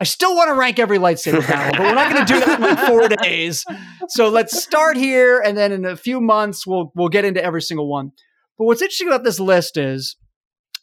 I 0.00 0.04
still 0.04 0.34
want 0.34 0.48
to 0.48 0.54
rank 0.54 0.78
every 0.78 0.98
lightsaber 0.98 1.46
battle, 1.48 1.72
but 1.72 1.80
we're 1.80 1.94
not 1.94 2.12
going 2.12 2.26
to 2.26 2.32
do 2.32 2.40
that 2.40 2.58
in 2.58 2.64
like 2.64 2.86
four 2.86 3.08
days. 3.22 3.64
So 4.08 4.28
let's 4.28 4.62
start 4.62 4.96
here, 4.96 5.40
and 5.40 5.56
then 5.56 5.72
in 5.72 5.84
a 5.84 5.96
few 5.96 6.20
months 6.20 6.66
we'll 6.66 6.92
we'll 6.94 7.08
get 7.08 7.24
into 7.24 7.42
every 7.42 7.62
single 7.62 7.88
one. 7.88 8.12
But 8.58 8.64
what's 8.64 8.82
interesting 8.82 9.08
about 9.08 9.24
this 9.24 9.40
list 9.40 9.76
is 9.76 10.16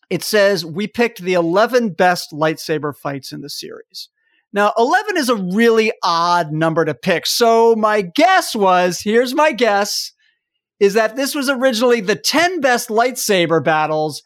it 0.10 0.24
says 0.24 0.66
we 0.66 0.88
picked 0.88 1.22
the 1.22 1.34
11 1.34 1.94
best 1.94 2.32
lightsaber 2.32 2.96
fights 2.96 3.32
in 3.32 3.42
the 3.42 3.50
series. 3.50 4.10
Now, 4.53 4.72
11 4.77 5.17
is 5.17 5.29
a 5.29 5.36
really 5.36 5.91
odd 6.03 6.51
number 6.51 6.86
to 6.86 6.93
pick. 6.93 7.25
So 7.25 7.75
my 7.75 8.01
guess 8.01 8.55
was, 8.55 9.01
here's 9.01 9.33
my 9.33 9.51
guess, 9.51 10.12
is 10.79 10.93
that 10.93 11.15
this 11.15 11.33
was 11.33 11.50
originally 11.50 12.01
the 12.01 12.15
10 12.15 12.62
best 12.62 12.89
lightsaber 12.89 13.63
battles. 13.63 14.22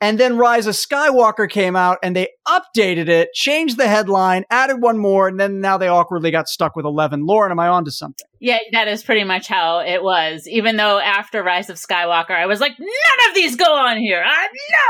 And 0.00 0.18
then 0.18 0.38
Rise 0.38 0.68
of 0.68 0.74
Skywalker 0.74 1.50
came 1.50 1.74
out 1.74 1.98
and 2.04 2.14
they 2.14 2.28
updated 2.46 3.08
it, 3.08 3.32
changed 3.34 3.76
the 3.76 3.88
headline, 3.88 4.44
added 4.48 4.80
one 4.80 4.96
more, 4.96 5.26
and 5.26 5.40
then 5.40 5.60
now 5.60 5.76
they 5.76 5.88
awkwardly 5.88 6.30
got 6.30 6.48
stuck 6.48 6.76
with 6.76 6.86
11. 6.86 7.26
Lauren, 7.26 7.50
am 7.50 7.58
I 7.58 7.66
on 7.66 7.84
to 7.84 7.90
something? 7.90 8.26
Yeah, 8.40 8.58
that 8.72 8.86
is 8.86 9.02
pretty 9.02 9.24
much 9.24 9.48
how 9.48 9.80
it 9.80 10.02
was. 10.02 10.46
Even 10.46 10.76
though 10.76 11.00
after 11.00 11.42
Rise 11.42 11.68
of 11.68 11.76
Skywalker, 11.76 12.30
I 12.30 12.46
was 12.46 12.60
like, 12.60 12.78
none 12.78 13.28
of 13.28 13.34
these 13.34 13.56
go 13.56 13.74
on 13.74 13.98
here. 13.98 14.22
I 14.24 14.48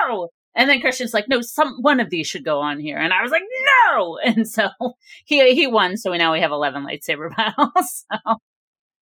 no. 0.08 0.28
And 0.58 0.68
then 0.68 0.80
Christian's 0.80 1.14
like, 1.14 1.28
no, 1.28 1.40
some 1.40 1.76
one 1.80 2.00
of 2.00 2.10
these 2.10 2.26
should 2.26 2.44
go 2.44 2.58
on 2.58 2.80
here. 2.80 2.98
And 2.98 3.12
I 3.12 3.22
was 3.22 3.30
like, 3.30 3.44
no. 3.92 4.18
And 4.24 4.46
so 4.46 4.68
he 5.24 5.54
he 5.54 5.66
won. 5.66 5.96
So 5.96 6.10
we 6.10 6.18
now 6.18 6.32
we 6.32 6.40
have 6.40 6.50
eleven 6.50 6.84
lightsaber 6.84 7.34
battles. 7.36 8.04
So. 8.12 8.36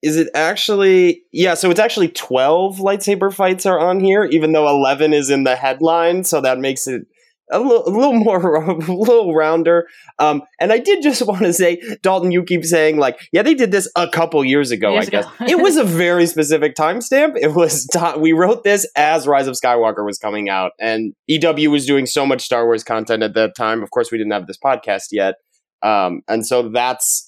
Is 0.02 0.16
it 0.16 0.28
actually? 0.34 1.22
Yeah, 1.32 1.54
so 1.54 1.70
it's 1.70 1.80
actually 1.80 2.08
twelve 2.08 2.76
lightsaber 2.76 3.32
fights 3.32 3.64
are 3.64 3.80
on 3.80 3.98
here, 3.98 4.24
even 4.24 4.52
though 4.52 4.68
eleven 4.68 5.14
is 5.14 5.30
in 5.30 5.44
the 5.44 5.56
headline. 5.56 6.22
So 6.24 6.40
that 6.42 6.58
makes 6.58 6.86
it 6.86 7.06
a 7.50 7.58
little, 7.60 7.86
a 7.86 7.90
little 7.90 8.14
more, 8.14 8.56
a 8.64 8.74
little 8.74 9.34
rounder. 9.34 9.86
Um, 10.18 10.42
and 10.60 10.72
I 10.72 10.78
did 10.78 11.02
just 11.02 11.22
want 11.26 11.42
to 11.42 11.52
say, 11.52 11.80
Dalton, 12.02 12.32
you 12.32 12.42
keep 12.44 12.64
saying 12.64 12.98
like, 12.98 13.20
yeah, 13.32 13.42
they 13.42 13.54
did 13.54 13.70
this 13.70 13.90
a 13.96 14.08
couple 14.08 14.44
years 14.44 14.70
ago. 14.70 14.92
Years 14.92 15.06
I 15.06 15.10
guess 15.10 15.24
ago. 15.26 15.44
it 15.48 15.62
was 15.62 15.76
a 15.76 15.84
very 15.96 16.26
specific 16.26 16.74
timestamp. 16.74 17.36
It 17.36 17.54
was 17.54 17.86
ti- 17.86 18.18
we 18.18 18.32
wrote 18.32 18.64
this 18.64 18.86
as 18.96 19.26
Rise 19.26 19.46
of 19.46 19.54
Skywalker 19.54 20.04
was 20.04 20.18
coming 20.18 20.48
out, 20.48 20.72
and 20.78 21.14
EW 21.26 21.70
was 21.70 21.86
doing 21.86 22.06
so 22.06 22.26
much 22.26 22.42
Star 22.42 22.64
Wars 22.64 22.84
content 22.84 23.22
at 23.22 23.34
that 23.34 23.54
time. 23.56 23.82
Of 23.82 23.90
course, 23.90 24.10
we 24.10 24.18
didn't 24.18 24.32
have 24.32 24.46
this 24.46 24.58
podcast 24.58 25.08
yet, 25.12 25.36
um, 25.82 26.22
and 26.28 26.46
so 26.46 26.68
that's 26.70 27.25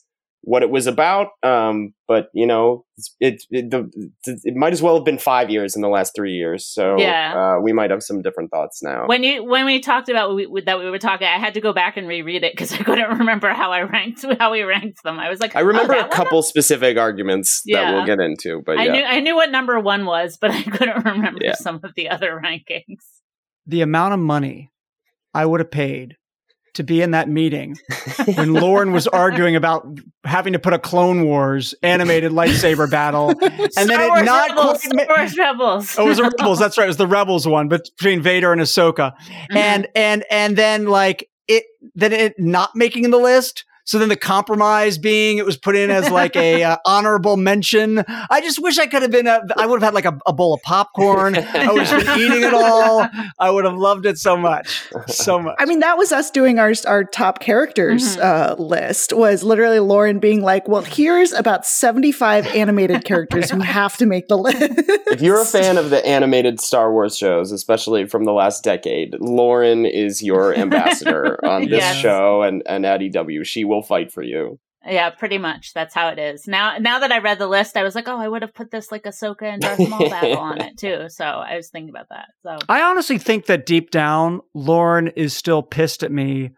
what 0.49 0.63
it 0.63 0.71
was 0.71 0.87
about. 0.87 1.29
Um, 1.43 1.93
but 2.07 2.29
you 2.33 2.47
know, 2.47 2.87
it 3.21 3.43
it, 3.51 3.71
the, 3.71 3.91
it 4.25 4.55
might 4.57 4.73
as 4.73 4.81
well 4.81 4.95
have 4.95 5.05
been 5.05 5.19
five 5.19 5.51
years 5.51 5.77
in 5.77 5.83
the 5.83 5.89
last 5.89 6.15
three 6.17 6.33
years. 6.33 6.65
So 6.65 6.99
Yeah. 6.99 7.35
uh, 7.59 7.61
we 7.61 7.75
might 7.75 7.91
have 7.91 8.03
some 8.03 8.23
different 8.23 8.51
thoughts 8.51 8.83
now. 8.83 9.07
When 9.07 9.23
you 9.23 9.45
when 9.45 9.67
we 9.67 9.79
talked 9.81 10.09
about 10.09 10.35
we, 10.35 10.63
that 10.63 10.79
we 10.79 10.89
were 10.89 10.99
talking, 10.99 11.27
I 11.29 11.39
had 11.39 11.53
to 11.55 11.61
go 11.61 11.75
back 11.75 11.99
and 11.99 12.09
reread 12.09 12.45
it 12.45 12.53
because 12.55 12.73
I 12.79 12.79
couldn't 12.83 13.19
remember 13.19 13.51
how 13.51 13.73
I 13.73 13.83
ranked 13.83 14.25
how 14.39 14.53
we 14.53 14.63
ranked 14.63 15.03
them. 15.03 15.19
I 15.19 15.29
was 15.29 15.39
like, 15.39 15.55
I 15.55 15.61
remember 15.61 15.93
oh, 15.95 15.99
a 15.99 16.01
that 16.01 16.09
one? 16.09 16.17
couple 16.17 16.43
specific 16.43 16.97
arguments 16.97 17.63
that 17.67 17.93
we'll 17.93 18.07
get 18.07 18.21
into, 18.21 18.63
but 18.65 18.79
I 18.79 18.87
knew 18.89 19.03
I 19.03 19.21
knew 19.21 19.37
what 19.37 19.51
number 19.51 19.79
one 19.79 20.07
was, 20.07 20.39
but 20.41 20.51
I 20.61 20.63
couldn't 20.63 21.05
remember 21.05 21.41
Yeah. 21.43 21.55
some 21.55 21.81
of 21.85 21.93
the 21.95 22.09
other 22.09 22.41
rankings. 22.43 23.05
The 23.67 23.83
amount 23.83 24.15
of 24.15 24.21
money 24.21 24.73
I 25.35 25.45
would 25.45 25.61
have 25.61 25.71
paid 25.71 26.17
to 26.79 26.83
be 26.85 27.03
in 27.03 27.11
that 27.11 27.29
meeting 27.29 27.77
when 28.35 28.55
Lauren 28.55 28.93
was 28.93 29.07
arguing 29.07 29.55
about 29.55 29.87
having 30.25 30.55
to 30.55 30.59
put 30.59 30.73
a 30.73 30.79
Clone 30.79 31.25
Wars 31.25 31.75
animated 31.83 32.33
lightsaber 32.33 32.91
battle. 32.91 33.29
And 33.77 33.91
then 33.91 34.01
it 34.01 34.09
Wars 34.09 34.25
not 34.25 34.49
Rebels, 34.51 34.83
quite 34.83 35.05
Star 35.05 35.17
Wars 35.19 35.39
Rebels. 35.39 35.99
Oh, 35.99 36.07
it 36.07 36.09
was 36.09 36.17
the 36.19 36.23
Rebels. 36.39 36.59
That's 36.59 36.79
right. 36.79 36.85
It 36.85 36.89
was 36.89 36.97
the 36.97 37.07
Rebels 37.07 37.47
one, 37.47 37.69
but 37.69 37.89
between 37.97 38.23
Vader 38.23 38.53
and 38.53 38.61
Ahsoka. 38.61 39.13
Mhm. 39.51 39.57
And 39.57 39.89
and 39.95 40.25
and 40.31 40.57
then 40.57 40.87
like 40.87 41.29
it 41.47 41.65
then 41.95 42.13
it 42.13 42.39
not 42.39 42.75
making 42.75 43.11
the 43.11 43.19
list. 43.19 43.65
So 43.89 43.99
then 43.99 44.11
the 44.11 44.17
compromise 44.17 44.99
being 44.99 45.39
it 45.39 45.47
was 45.47 45.57
put 45.57 45.75
in 45.75 45.91
as 45.91 46.11
like 46.11 46.37
a 46.37 46.63
uh, 46.63 46.77
honorable 46.85 47.39
mention. 47.39 48.05
I 48.07 48.43
just 48.43 48.63
wish 48.63 48.77
I 48.79 48.87
could 48.87 49.01
have 49.01 49.11
been 49.11 49.27
a. 49.27 49.41
I 49.57 49.65
would 49.65 49.81
have 49.81 49.87
had 49.87 49.95
like 49.95 50.05
a, 50.05 50.19
a 50.27 50.33
bowl 50.35 50.53
of 50.53 50.61
popcorn. 50.63 51.35
I 51.37 51.73
would 51.73 51.87
have 51.87 52.05
been 52.05 52.19
eating 52.21 52.43
it 52.43 52.53
all. 52.53 53.09
I 53.39 53.51
would 53.51 53.65
have 53.65 53.79
loved 53.79 54.05
it 54.05 54.19
so 54.19 54.37
much, 54.37 54.85
so 55.07 55.39
much. 55.43 55.57
I 55.59 55.65
mean, 55.65 55.81
that 55.81 55.97
was 55.97 56.13
us 56.13 56.31
doing 56.31 56.59
our 56.59 56.75
our 56.87 57.03
top 57.03 57.41
characters 57.41 58.19
Mhm. 58.19 58.23
uh, 58.23 58.63
list. 58.63 59.15
Was 59.15 59.43
literally 59.43 59.81
Lauren 59.81 60.19
being 60.19 60.43
like, 60.43 60.69
"Well, 60.69 60.83
here's 60.83 61.33
about 61.33 61.65
seventy 61.65 62.13
five 62.13 62.47
animated 62.49 63.07
characters 63.07 63.51
who 63.51 63.61
have 63.63 63.97
to 63.97 64.05
make 64.05 64.29
the 64.29 64.37
list." 64.37 64.59
if 65.11 65.23
you're 65.23 65.41
a 65.41 65.47
fan 65.47 65.79
of 65.79 65.89
the 65.89 66.05
animated 66.07 66.61
Star 66.61 66.93
Wars 66.93 67.17
shows, 67.17 67.53
especially 67.53 68.05
from 68.05 68.25
the 68.27 68.33
last 68.33 68.63
decade, 68.63 69.17
Lauren 69.19 69.87
is 69.87 70.23
your 70.23 70.55
ambassador 70.55 71.43
on 71.43 71.63
this 71.63 71.79
Yes. 71.79 71.97
show 71.97 72.43
and, 72.43 72.63
and 72.67 72.85
at 72.85 73.01
EW. 73.01 73.45
She 73.45 73.65
will 73.65 73.78
fight 73.83 74.13
for 74.13 74.23
you. 74.23 74.59
Yeah, 74.87 75.11
pretty 75.11 75.39
much. 75.39 75.75
That's 75.75 75.95
how 75.95 76.09
it 76.09 76.19
is. 76.19 76.47
Now 76.47 76.79
now 76.79 77.01
that 77.01 77.11
I 77.11 77.19
read 77.19 77.39
the 77.39 77.49
list, 77.49 77.77
I 77.77 77.83
was 77.83 77.95
like, 77.95 78.09
oh, 78.09 78.17
I 78.17 78.29
would 78.29 78.43
have 78.43 78.55
put 78.55 78.71
this 78.71 78.93
like 78.93 79.03
Ahsoka 79.03 79.43
and 79.43 79.61
Darth 79.61 79.89
Maul 79.89 80.09
battle 80.11 80.39
on 80.39 80.61
it 80.61 80.79
too. 80.79 81.07
So 81.09 81.25
I 81.25 81.57
was 81.57 81.69
thinking 81.69 81.91
about 81.91 82.09
that. 82.11 82.29
So 82.43 82.59
I 82.69 82.83
honestly 82.83 83.19
think 83.19 83.47
that 83.47 83.67
deep 83.67 83.91
down, 83.91 84.41
Lauren 84.55 85.09
is 85.09 85.35
still 85.35 85.63
pissed 85.63 86.03
at 86.03 86.13
me 86.13 86.51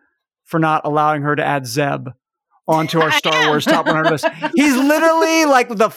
for 0.44 0.60
not 0.60 0.82
allowing 0.84 1.22
her 1.22 1.34
to 1.34 1.44
add 1.44 1.66
Zeb 1.66 2.08
onto 2.68 3.00
our 3.00 3.10
Star. 3.10 3.48
Wars 3.48 3.64
top 3.64 3.86
100 3.86 4.10
list. 4.10 4.26
He's 4.54 4.76
literally 4.76 5.46
like 5.46 5.68
the 5.68 5.88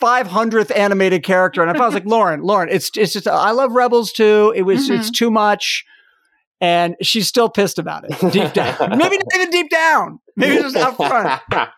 500th 0.00 0.76
animated 0.76 1.22
character, 1.24 1.62
and 1.62 1.70
I 1.70 1.84
was 1.84 1.94
like, 1.94 2.04
Lauren, 2.04 2.42
Lauren, 2.42 2.68
it's 2.68 2.90
it's 2.96 3.14
just 3.14 3.26
I 3.26 3.50
love 3.52 3.72
Rebels 3.72 4.12
too. 4.12 4.52
It 4.54 4.62
was 4.62 4.90
it's 4.90 5.06
mm-hmm. 5.06 5.12
too 5.12 5.30
much, 5.30 5.84
and 6.60 6.96
she's 7.00 7.28
still 7.28 7.48
pissed 7.48 7.78
about 7.78 8.04
it 8.04 8.32
deep 8.32 8.52
down. 8.52 8.76
Maybe 8.98 9.16
not 9.16 9.34
even 9.34 9.50
deep 9.50 9.70
down. 9.70 10.20
Maybe 10.36 10.62
just 10.62 10.76
up 10.76 10.96
front. 10.96 11.42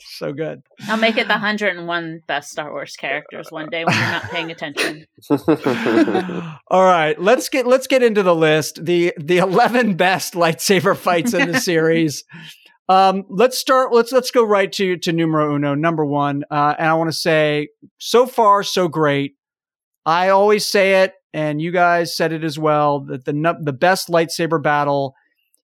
So 0.00 0.32
good. 0.32 0.62
I'll 0.88 0.96
make 0.96 1.16
it 1.16 1.26
the 1.26 1.34
101 1.34 2.20
best 2.26 2.50
Star 2.50 2.70
Wars 2.70 2.94
characters 2.96 3.48
one 3.50 3.68
day 3.70 3.84
when 3.84 3.94
you're 3.94 4.10
not 4.10 4.22
paying 4.30 4.50
attention. 4.50 5.06
All 6.70 6.84
right, 6.84 7.20
let's 7.20 7.48
get 7.48 7.66
let's 7.66 7.86
get 7.86 8.02
into 8.02 8.22
the 8.22 8.34
list. 8.34 8.84
The 8.84 9.12
the 9.18 9.38
11 9.38 9.94
best 9.94 10.34
lightsaber 10.34 10.96
fights 10.96 11.34
in 11.34 11.50
the 11.50 11.60
series. 11.60 12.24
Um, 12.88 13.24
let's 13.28 13.58
start. 13.58 13.92
Let's 13.92 14.12
let's 14.12 14.30
go 14.30 14.44
right 14.44 14.70
to 14.72 14.96
to 14.98 15.12
numero 15.12 15.54
uno, 15.54 15.74
number 15.74 16.04
one. 16.04 16.44
Uh, 16.50 16.74
and 16.78 16.88
I 16.88 16.94
want 16.94 17.08
to 17.08 17.16
say, 17.16 17.68
so 17.98 18.26
far 18.26 18.62
so 18.62 18.88
great. 18.88 19.34
I 20.06 20.30
always 20.30 20.66
say 20.66 21.02
it, 21.02 21.12
and 21.34 21.60
you 21.60 21.70
guys 21.70 22.16
said 22.16 22.32
it 22.32 22.44
as 22.44 22.58
well. 22.58 23.00
That 23.00 23.24
the 23.24 23.56
the 23.62 23.72
best 23.72 24.08
lightsaber 24.08 24.62
battle 24.62 25.14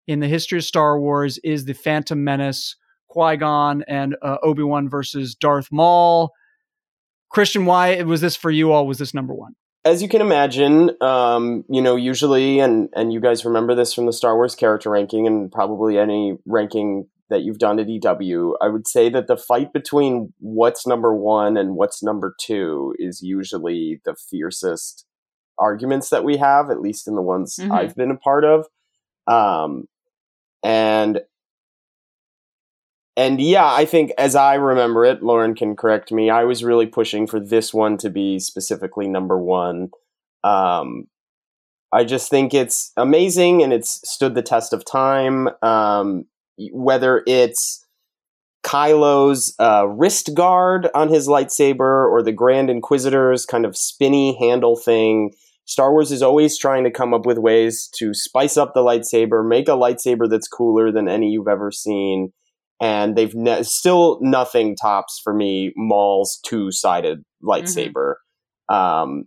in 0.07 0.21
the 0.21 0.29
history 0.29 0.59
of 0.59 0.65
Star 0.65 0.99
Wars 0.99 1.39
is 1.45 1.65
the 1.65 1.75
Phantom 1.75 2.23
Menace, 2.23 2.77
Qui 3.09 3.37
Gon 3.37 3.83
and 3.89 4.17
uh, 4.23 4.37
Obi 4.43 4.63
Wan 4.63 4.89
versus 4.89 5.35
Darth 5.35 5.69
Maul. 5.71 6.33
Christian, 7.31 7.67
why 7.67 8.01
was 8.03 8.21
this 8.21 8.37
for 8.37 8.51
you 8.51 8.73
all? 8.73 8.87
Was 8.87 8.99
this 8.99 9.15
number 9.15 9.35
one? 9.35 9.55
As 9.85 10.03
you 10.03 10.09
can 10.09 10.21
imagine, 10.21 10.91
um, 11.03 11.65
you 11.69 11.83
know, 11.83 11.97
usually, 11.97 12.59
and 12.61 12.89
and 12.95 13.13
you 13.13 13.21
guys 13.21 13.45
remember 13.45 13.75
this 13.75 13.93
from 13.93 14.07
the 14.07 14.13
Star 14.13 14.35
Wars 14.35 14.55
character 14.55 14.91
ranking, 14.91 15.27
and 15.27 15.53
probably 15.53 15.99
any 15.99 16.39
ranking 16.47 17.07
that 17.31 17.43
you've 17.43 17.59
done 17.59 17.79
at 17.79 17.89
EW. 17.89 18.57
I 18.61 18.69
would 18.69 18.87
say 18.87 19.09
that 19.11 19.27
the 19.27 19.37
fight 19.37 19.73
between 19.73 20.33
what's 20.39 20.87
number 20.87 21.15
one 21.15 21.57
and 21.57 21.75
what's 21.75 22.03
number 22.03 22.35
two 22.41 22.95
is 22.99 23.21
usually 23.23 24.01
the 24.05 24.15
fiercest 24.15 25.05
arguments 25.59 26.11
that 26.11 26.25
we 26.25 26.37
have, 26.37 26.71
at 26.71 26.81
least 26.81 27.09
in 27.09 27.15
the 27.15 27.23
ones 27.23 27.57
Mhm. 27.57 27.71
I've 27.71 27.97
been 27.97 28.11
a 28.11 28.17
part 28.17 28.45
of. 28.45 28.67
Um, 29.27 29.87
and 30.65 31.21
and 33.17 33.41
yeah, 33.41 33.73
I 33.73 33.85
think 33.85 34.11
as 34.19 34.35
I 34.35 34.55
remember 34.55 35.05
it, 35.05 35.23
Lauren 35.23 35.55
can 35.55 35.77
correct 35.77 36.11
me. 36.11 36.31
I 36.31 36.43
was 36.45 36.65
really 36.65 36.87
pushing 36.87 37.29
for 37.29 37.39
this 37.39 37.73
one 37.73 37.97
to 37.99 38.11
be 38.11 38.41
specifically 38.41 39.07
number 39.07 39.39
one. 39.39 39.91
Um, 40.43 41.07
I 41.93 42.03
just 42.03 42.29
think 42.29 42.53
it's 42.53 42.91
amazing 42.97 43.63
and 43.63 43.73
it's 43.73 44.01
stood 44.09 44.35
the 44.35 44.43
test 44.43 44.73
of 44.73 44.85
time. 44.85 45.49
Um, 45.63 46.25
whether 46.73 47.23
it's 47.27 47.85
Kylo's 48.65 49.55
uh, 49.61 49.87
wrist 49.87 50.35
guard 50.35 50.89
on 50.95 51.09
his 51.09 51.29
lightsaber 51.29 52.11
or 52.11 52.21
the 52.23 52.33
Grand 52.33 52.69
Inquisitor's 52.69 53.47
kind 53.47 53.65
of 53.65 53.77
spinny 53.77 54.37
handle 54.41 54.77
thing. 54.77 55.35
Star 55.67 55.93
Wars 55.93 56.13
is 56.13 56.23
always 56.23 56.59
trying 56.59 56.85
to 56.85 56.91
come 56.91 57.15
up 57.15 57.25
with 57.25 57.39
ways 57.39 57.89
to 57.99 58.13
spice 58.13 58.57
up 58.57 58.75
the 58.75 58.81
lightsaber, 58.81 59.47
make 59.47 59.69
a 59.69 59.73
lightsaber 59.73 60.29
that's 60.29 60.49
cooler 60.49 60.93
than 60.93 61.09
any 61.09 61.31
you've 61.31 61.49
ever 61.49 61.71
seen. 61.71 62.33
And 62.83 63.17
they've 63.17 63.35
ne- 63.35 63.63
still 63.63 64.19
nothing 64.21 64.77
tops 64.77 65.21
for 65.23 65.33
me 65.33 65.73
Maul's 65.77 66.39
two 66.45 66.71
sided 66.71 67.23
lightsaber, 67.43 68.15
um, 68.69 69.25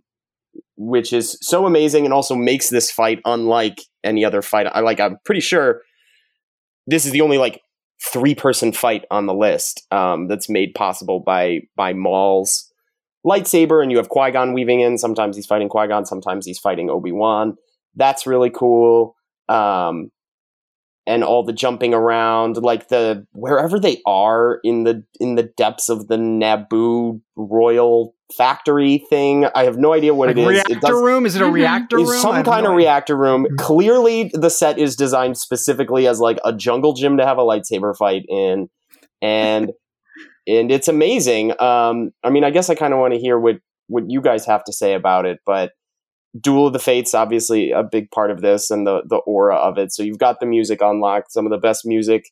which 0.76 1.12
is 1.12 1.36
so 1.40 1.66
amazing 1.66 2.04
and 2.04 2.14
also 2.14 2.36
makes 2.36 2.68
this 2.68 2.90
fight 2.90 3.20
unlike 3.24 3.80
any 4.04 4.24
other 4.24 4.42
fight. 4.42 4.66
I 4.66 4.80
like. 4.80 5.00
I'm 5.00 5.16
pretty 5.24 5.40
sure 5.40 5.82
this 6.86 7.04
is 7.04 7.10
the 7.12 7.20
only 7.20 7.38
like 7.38 7.60
three 8.00 8.34
person 8.34 8.72
fight 8.72 9.04
on 9.10 9.26
the 9.26 9.34
list 9.34 9.86
um, 9.90 10.28
that's 10.28 10.48
made 10.48 10.74
possible 10.74 11.20
by 11.20 11.60
by 11.74 11.94
Maul's 11.94 12.67
lightsaber, 13.26 13.82
and 13.82 13.90
you 13.90 13.98
have 13.98 14.08
Qui 14.08 14.30
Gon 14.30 14.52
weaving 14.52 14.80
in. 14.80 14.98
Sometimes 14.98 15.36
he's 15.36 15.46
fighting 15.46 15.68
Qui 15.68 15.86
Gon, 15.88 16.04
sometimes 16.06 16.46
he's 16.46 16.58
fighting 16.58 16.90
Obi 16.90 17.12
Wan. 17.12 17.56
That's 17.94 18.26
really 18.26 18.50
cool. 18.50 19.14
Um, 19.48 20.10
and 21.06 21.24
all 21.24 21.42
the 21.42 21.54
jumping 21.54 21.94
around, 21.94 22.58
like 22.58 22.88
the 22.88 23.26
wherever 23.32 23.80
they 23.80 24.02
are 24.06 24.60
in 24.62 24.84
the 24.84 25.04
in 25.18 25.36
the 25.36 25.44
depths 25.56 25.88
of 25.88 26.06
the 26.06 26.16
Naboo 26.16 27.20
royal 27.34 28.14
factory 28.36 29.02
thing. 29.08 29.46
I 29.54 29.64
have 29.64 29.78
no 29.78 29.94
idea 29.94 30.12
what 30.12 30.28
like 30.28 30.36
it 30.36 30.40
is. 30.40 30.48
Reactor 30.48 30.72
it 30.74 30.80
does, 30.82 30.90
room? 31.02 31.24
Is 31.24 31.34
it 31.34 31.40
a 31.40 31.46
Mhm. 31.46 31.52
reactor 31.52 31.96
room? 31.96 32.06
Some 32.20 32.44
kind 32.44 32.64
no 32.64 32.72
of 32.72 32.76
idea. 32.76 32.76
reactor 32.76 33.16
room. 33.16 33.46
Mhm. 33.46 33.56
Clearly, 33.56 34.30
the 34.34 34.50
set 34.50 34.78
is 34.78 34.96
designed 34.96 35.38
specifically 35.38 36.06
as 36.06 36.20
like 36.20 36.38
a 36.44 36.52
jungle 36.52 36.92
gym 36.92 37.16
to 37.16 37.24
have 37.24 37.38
a 37.38 37.42
lightsaber 37.42 37.96
fight 37.96 38.24
in, 38.28 38.68
and 39.22 39.72
and 40.48 40.72
it's 40.72 40.88
amazing. 40.88 41.52
Um, 41.60 42.12
I 42.24 42.30
mean, 42.30 42.42
I 42.42 42.50
guess 42.50 42.70
I 42.70 42.74
kind 42.74 42.94
of 42.94 42.98
want 42.98 43.12
to 43.14 43.20
hear 43.20 43.38
what 43.38 43.56
what 43.88 44.04
you 44.08 44.20
guys 44.20 44.44
have 44.46 44.64
to 44.64 44.72
say 44.72 44.94
about 44.94 45.26
it, 45.26 45.40
but 45.46 45.72
Duel 46.38 46.66
of 46.66 46.72
the 46.72 46.78
Fates 46.78 47.14
obviously 47.14 47.70
a 47.70 47.82
big 47.82 48.10
part 48.10 48.30
of 48.30 48.40
this 48.40 48.70
and 48.70 48.86
the 48.86 49.02
the 49.06 49.16
aura 49.16 49.56
of 49.56 49.78
it. 49.78 49.92
So 49.92 50.02
you've 50.02 50.18
got 50.18 50.40
the 50.40 50.46
music 50.46 50.80
unlocked, 50.80 51.32
some 51.32 51.46
of 51.46 51.52
the 51.52 51.58
best 51.58 51.84
music, 51.84 52.30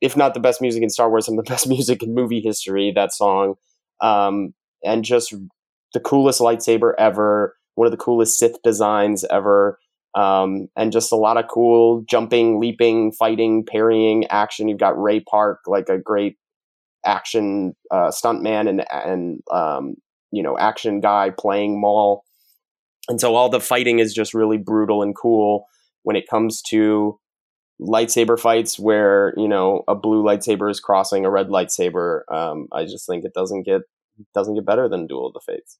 if 0.00 0.16
not 0.16 0.34
the 0.34 0.40
best 0.40 0.60
music 0.60 0.82
in 0.82 0.90
Star 0.90 1.10
Wars, 1.10 1.26
some 1.26 1.38
of 1.38 1.44
the 1.44 1.50
best 1.50 1.68
music 1.68 2.02
in 2.02 2.14
movie 2.14 2.40
history. 2.40 2.92
That 2.94 3.12
song, 3.12 3.54
um, 4.00 4.54
and 4.82 5.04
just 5.04 5.34
the 5.92 6.00
coolest 6.00 6.40
lightsaber 6.40 6.92
ever, 6.98 7.56
one 7.74 7.86
of 7.86 7.92
the 7.92 7.98
coolest 7.98 8.38
Sith 8.38 8.62
designs 8.62 9.24
ever, 9.30 9.78
um, 10.14 10.68
and 10.76 10.92
just 10.92 11.12
a 11.12 11.16
lot 11.16 11.36
of 11.36 11.48
cool 11.48 12.04
jumping, 12.08 12.58
leaping, 12.58 13.12
fighting, 13.12 13.66
parrying 13.66 14.26
action. 14.28 14.68
You've 14.68 14.78
got 14.78 15.00
Ray 15.00 15.20
Park, 15.20 15.60
like 15.66 15.90
a 15.90 15.98
great 15.98 16.36
action 17.04 17.74
uh, 17.90 18.10
stuntman 18.10 18.68
and 18.68 18.84
and 18.90 19.40
um, 19.50 19.94
you 20.30 20.42
know 20.42 20.58
action 20.58 21.00
guy 21.00 21.30
playing 21.30 21.80
Maul, 21.80 22.24
and 23.08 23.20
so 23.20 23.34
all 23.34 23.48
the 23.48 23.60
fighting 23.60 23.98
is 23.98 24.14
just 24.14 24.34
really 24.34 24.58
brutal 24.58 25.02
and 25.02 25.16
cool 25.16 25.66
when 26.02 26.16
it 26.16 26.28
comes 26.28 26.62
to 26.62 27.18
lightsaber 27.80 28.38
fights 28.38 28.78
where 28.78 29.32
you 29.36 29.48
know 29.48 29.82
a 29.88 29.94
blue 29.94 30.22
lightsaber 30.22 30.70
is 30.70 30.80
crossing 30.80 31.24
a 31.24 31.30
red 31.30 31.48
lightsaber. 31.48 32.22
Um, 32.30 32.68
I 32.72 32.84
just 32.84 33.06
think 33.06 33.24
it 33.24 33.34
doesn't 33.34 33.62
get 33.62 33.82
doesn't 34.34 34.54
get 34.54 34.66
better 34.66 34.88
than 34.88 35.06
Duel 35.06 35.28
of 35.28 35.32
the 35.32 35.40
Fates. 35.40 35.78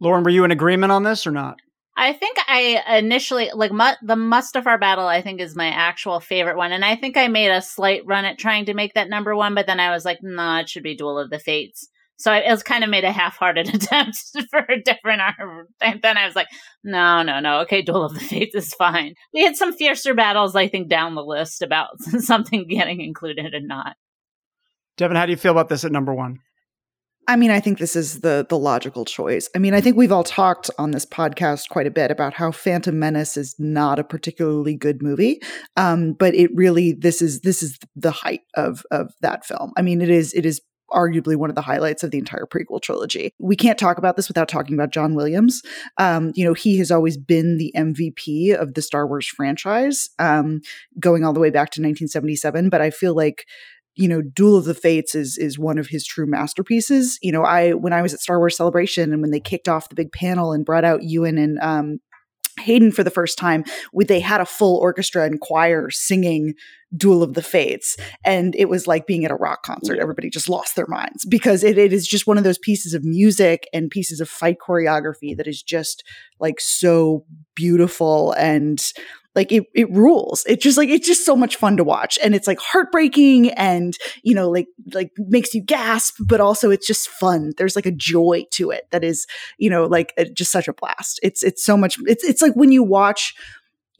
Lauren, 0.00 0.24
were 0.24 0.30
you 0.30 0.44
in 0.44 0.50
agreement 0.50 0.92
on 0.92 1.02
this 1.02 1.26
or 1.26 1.30
not? 1.30 1.58
I 1.96 2.14
think 2.14 2.38
I 2.46 2.98
initially 2.98 3.50
like 3.52 3.72
mu- 3.72 4.06
the 4.06 4.16
Mustafar 4.16 4.80
battle. 4.80 5.06
I 5.06 5.20
think 5.20 5.40
is 5.40 5.54
my 5.54 5.68
actual 5.68 6.20
favorite 6.20 6.56
one, 6.56 6.72
and 6.72 6.84
I 6.84 6.96
think 6.96 7.16
I 7.16 7.28
made 7.28 7.50
a 7.50 7.60
slight 7.60 8.02
run 8.06 8.24
at 8.24 8.38
trying 8.38 8.66
to 8.66 8.74
make 8.74 8.94
that 8.94 9.10
number 9.10 9.36
one, 9.36 9.54
but 9.54 9.66
then 9.66 9.80
I 9.80 9.90
was 9.90 10.04
like, 10.04 10.18
nah, 10.22 10.60
it 10.60 10.68
should 10.68 10.82
be 10.82 10.96
Duel 10.96 11.18
of 11.18 11.30
the 11.30 11.38
Fates. 11.38 11.88
So 12.22 12.30
I, 12.30 12.48
was 12.52 12.62
kind 12.62 12.84
of 12.84 12.90
made 12.90 13.02
a 13.02 13.10
half-hearted 13.10 13.68
attempt 13.74 14.16
for 14.48 14.60
a 14.60 14.80
different 14.80 15.22
arm. 15.22 15.66
And 15.80 16.00
then 16.02 16.16
I 16.16 16.24
was 16.24 16.36
like, 16.36 16.46
no, 16.84 17.22
no, 17.22 17.40
no. 17.40 17.60
Okay, 17.62 17.82
Duel 17.82 18.04
of 18.04 18.14
the 18.14 18.20
Fates 18.20 18.54
is 18.54 18.72
fine. 18.74 19.14
We 19.34 19.42
had 19.42 19.56
some 19.56 19.72
fiercer 19.72 20.14
battles, 20.14 20.54
I 20.54 20.68
think, 20.68 20.88
down 20.88 21.16
the 21.16 21.24
list 21.24 21.62
about 21.62 22.00
something 22.18 22.68
getting 22.68 23.00
included 23.00 23.54
and 23.54 23.66
not. 23.66 23.96
Devan, 24.98 25.16
how 25.16 25.26
do 25.26 25.32
you 25.32 25.36
feel 25.36 25.52
about 25.52 25.68
this 25.68 25.84
at 25.84 25.90
number 25.90 26.14
one? 26.14 26.38
I 27.28 27.36
mean, 27.36 27.50
I 27.50 27.60
think 27.60 27.78
this 27.78 27.94
is 27.94 28.20
the 28.20 28.44
the 28.48 28.58
logical 28.58 29.04
choice. 29.04 29.48
I 29.54 29.58
mean, 29.58 29.74
I 29.74 29.80
think 29.80 29.96
we've 29.96 30.12
all 30.12 30.24
talked 30.24 30.70
on 30.78 30.90
this 30.90 31.06
podcast 31.06 31.68
quite 31.68 31.86
a 31.86 31.90
bit 31.90 32.10
about 32.10 32.34
how 32.34 32.50
Phantom 32.50 32.98
Menace 32.98 33.36
is 33.36 33.54
not 33.58 33.98
a 33.98 34.04
particularly 34.04 34.74
good 34.74 35.02
movie, 35.02 35.40
um, 35.76 36.14
but 36.14 36.34
it 36.34 36.50
really 36.54 36.92
this 36.92 37.22
is 37.22 37.42
this 37.42 37.62
is 37.62 37.78
the 37.94 38.10
height 38.10 38.40
of 38.54 38.84
of 38.90 39.12
that 39.20 39.44
film. 39.46 39.72
I 39.76 39.82
mean, 39.82 40.00
it 40.00 40.10
is 40.10 40.34
it 40.34 40.44
is 40.44 40.60
arguably 40.92 41.36
one 41.36 41.50
of 41.50 41.56
the 41.56 41.62
highlights 41.62 42.02
of 42.02 42.10
the 42.10 42.18
entire 42.18 42.46
prequel 42.46 42.80
trilogy. 42.80 43.32
We 43.38 43.56
can't 43.56 43.78
talk 43.78 43.98
about 43.98 44.16
this 44.16 44.28
without 44.28 44.48
talking 44.48 44.74
about 44.74 44.90
John 44.90 45.14
Williams. 45.14 45.62
Um, 45.98 46.32
you 46.34 46.44
know, 46.44 46.54
he 46.54 46.78
has 46.78 46.90
always 46.90 47.16
been 47.16 47.56
the 47.56 47.72
MVP 47.76 48.54
of 48.54 48.74
the 48.74 48.82
Star 48.82 49.06
Wars 49.06 49.26
franchise, 49.26 50.10
um, 50.18 50.60
going 51.00 51.24
all 51.24 51.32
the 51.32 51.40
way 51.40 51.50
back 51.50 51.70
to 51.70 51.80
1977. 51.80 52.68
But 52.68 52.80
I 52.80 52.90
feel 52.90 53.14
like 53.14 53.46
you 53.94 54.08
know, 54.08 54.22
Duel 54.22 54.56
of 54.56 54.64
the 54.64 54.74
Fates 54.74 55.14
is 55.14 55.36
is 55.36 55.58
one 55.58 55.78
of 55.78 55.88
his 55.88 56.06
true 56.06 56.26
masterpieces. 56.26 57.18
You 57.22 57.32
know, 57.32 57.42
I 57.42 57.72
when 57.72 57.92
I 57.92 58.02
was 58.02 58.14
at 58.14 58.20
Star 58.20 58.38
Wars 58.38 58.56
Celebration 58.56 59.12
and 59.12 59.20
when 59.20 59.30
they 59.30 59.40
kicked 59.40 59.68
off 59.68 59.88
the 59.88 59.94
big 59.94 60.12
panel 60.12 60.52
and 60.52 60.64
brought 60.64 60.84
out 60.84 61.02
Ewan 61.02 61.38
and 61.38 61.58
um, 61.60 61.98
Hayden 62.60 62.92
for 62.92 63.04
the 63.04 63.10
first 63.10 63.38
time, 63.38 63.64
they 64.06 64.20
had 64.20 64.40
a 64.40 64.46
full 64.46 64.78
orchestra 64.78 65.24
and 65.24 65.40
choir 65.40 65.90
singing 65.90 66.54
Duel 66.94 67.22
of 67.22 67.34
the 67.34 67.42
Fates, 67.42 67.96
and 68.24 68.54
it 68.56 68.68
was 68.68 68.86
like 68.86 69.06
being 69.06 69.24
at 69.24 69.30
a 69.30 69.36
rock 69.36 69.62
concert. 69.62 69.98
Everybody 69.98 70.28
just 70.28 70.48
lost 70.48 70.76
their 70.76 70.86
minds 70.86 71.24
because 71.24 71.64
it, 71.64 71.78
it 71.78 71.92
is 71.92 72.06
just 72.06 72.26
one 72.26 72.38
of 72.38 72.44
those 72.44 72.58
pieces 72.58 72.92
of 72.92 73.04
music 73.04 73.66
and 73.72 73.90
pieces 73.90 74.20
of 74.20 74.28
fight 74.28 74.56
choreography 74.66 75.36
that 75.36 75.46
is 75.46 75.62
just 75.62 76.04
like 76.38 76.60
so 76.60 77.24
beautiful 77.54 78.32
and 78.32 78.92
like 79.34 79.50
it 79.52 79.64
it 79.74 79.90
rules. 79.90 80.44
It 80.46 80.60
just 80.60 80.76
like 80.78 80.88
it's 80.88 81.06
just 81.06 81.24
so 81.24 81.34
much 81.34 81.56
fun 81.56 81.76
to 81.76 81.84
watch 81.84 82.18
and 82.22 82.34
it's 82.34 82.46
like 82.46 82.58
heartbreaking 82.58 83.50
and 83.50 83.96
you 84.22 84.34
know 84.34 84.50
like 84.50 84.66
like 84.92 85.10
makes 85.16 85.54
you 85.54 85.62
gasp 85.62 86.16
but 86.26 86.40
also 86.40 86.70
it's 86.70 86.86
just 86.86 87.08
fun. 87.08 87.52
There's 87.56 87.76
like 87.76 87.86
a 87.86 87.92
joy 87.92 88.44
to 88.52 88.70
it 88.70 88.88
that 88.90 89.04
is, 89.04 89.26
you 89.58 89.70
know, 89.70 89.84
like 89.86 90.12
uh, 90.18 90.24
just 90.34 90.52
such 90.52 90.68
a 90.68 90.72
blast. 90.72 91.20
It's 91.22 91.42
it's 91.42 91.64
so 91.64 91.76
much 91.76 91.96
it's 92.06 92.24
it's 92.24 92.42
like 92.42 92.54
when 92.54 92.72
you 92.72 92.82
watch 92.82 93.34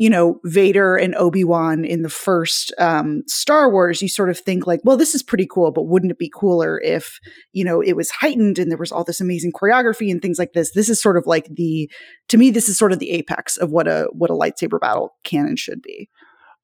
you 0.03 0.11
know 0.11 0.41
Vader 0.43 0.97
and 0.97 1.15
Obi-Wan 1.15 1.85
in 1.85 2.03
the 2.03 2.09
first 2.09 2.75
um 2.79 3.23
Star 3.29 3.71
Wars 3.71 4.03
you 4.03 4.09
sort 4.09 4.31
of 4.31 4.39
think 4.39 4.67
like 4.67 4.81
well 4.83 4.97
this 4.97 5.15
is 5.15 5.23
pretty 5.23 5.47
cool 5.49 5.71
but 5.71 5.85
wouldn't 5.85 6.11
it 6.11 6.19
be 6.19 6.29
cooler 6.35 6.81
if 6.81 7.21
you 7.53 7.65
know 7.65 7.81
it 7.81 7.93
was 7.93 8.11
heightened 8.11 8.59
and 8.59 8.69
there 8.69 8.79
was 8.79 8.91
all 8.91 9.05
this 9.05 9.21
amazing 9.21 9.53
choreography 9.53 10.11
and 10.11 10.21
things 10.21 10.41
like 10.41 10.55
this? 10.55 10.73
This 10.73 10.89
is 10.89 11.01
sort 11.01 11.17
of 11.17 11.25
like 11.29 11.47
the 11.55 11.89
to 12.31 12.37
me 12.37 12.51
this 12.51 12.69
is 12.69 12.77
sort 12.77 12.91
of 12.91 12.99
the 12.99 13.13
apex 13.13 13.57
of 13.57 13.71
what 13.71 13.87
a 13.87 14.09
what 14.13 14.29
a 14.29 14.35
lightsaber 14.35 14.81
battle 14.81 15.15
can 15.23 15.47
and 15.47 15.57
should 15.57 15.81
be. 15.81 16.11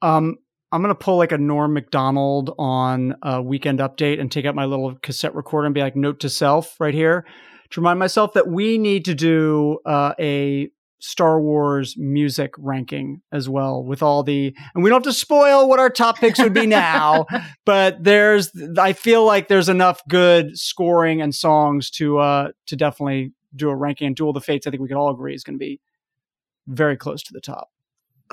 Um, 0.02 0.38
I'm 0.72 0.82
gonna 0.82 0.96
pull 0.96 1.16
like 1.16 1.30
a 1.30 1.38
Norm 1.38 1.74
Macdonald 1.74 2.52
on 2.58 3.14
a 3.22 3.40
weekend 3.40 3.78
update 3.78 4.20
and 4.20 4.32
take 4.32 4.46
out 4.46 4.56
my 4.56 4.64
little 4.64 4.96
cassette 4.96 5.36
recorder 5.36 5.66
and 5.66 5.74
be 5.76 5.80
like, 5.80 5.94
note 5.94 6.18
to 6.20 6.28
self 6.28 6.74
right 6.80 6.92
here. 6.94 7.24
To 7.70 7.80
remind 7.80 8.00
myself 8.00 8.32
that 8.32 8.48
we 8.48 8.78
need 8.78 9.04
to 9.04 9.14
do 9.14 9.78
uh, 9.86 10.14
a 10.18 10.70
Star 11.00 11.40
Wars 11.40 11.96
music 11.96 12.52
ranking 12.58 13.22
as 13.32 13.48
well 13.48 13.82
with 13.84 14.02
all 14.02 14.22
the, 14.22 14.54
and 14.74 14.82
we 14.82 14.90
don't 14.90 15.04
have 15.04 15.12
to 15.12 15.18
spoil 15.18 15.68
what 15.68 15.78
our 15.78 15.90
top 15.90 16.18
picks 16.18 16.38
would 16.38 16.54
be 16.54 16.66
now, 16.68 17.26
but 17.64 18.02
there's, 18.02 18.50
I 18.78 18.92
feel 18.92 19.24
like 19.24 19.48
there's 19.48 19.68
enough 19.68 20.00
good 20.08 20.58
scoring 20.58 21.22
and 21.22 21.34
songs 21.34 21.90
to, 21.92 22.18
uh, 22.18 22.48
to 22.66 22.76
definitely 22.76 23.32
do 23.54 23.70
a 23.70 23.76
ranking 23.76 24.08
and 24.08 24.16
Duel 24.16 24.30
of 24.30 24.34
the 24.34 24.40
Fates. 24.40 24.66
I 24.66 24.70
think 24.70 24.82
we 24.82 24.88
could 24.88 24.96
all 24.96 25.10
agree 25.10 25.34
is 25.34 25.44
going 25.44 25.56
to 25.56 25.64
be 25.64 25.80
very 26.66 26.96
close 26.96 27.22
to 27.24 27.32
the 27.32 27.40
top. 27.40 27.70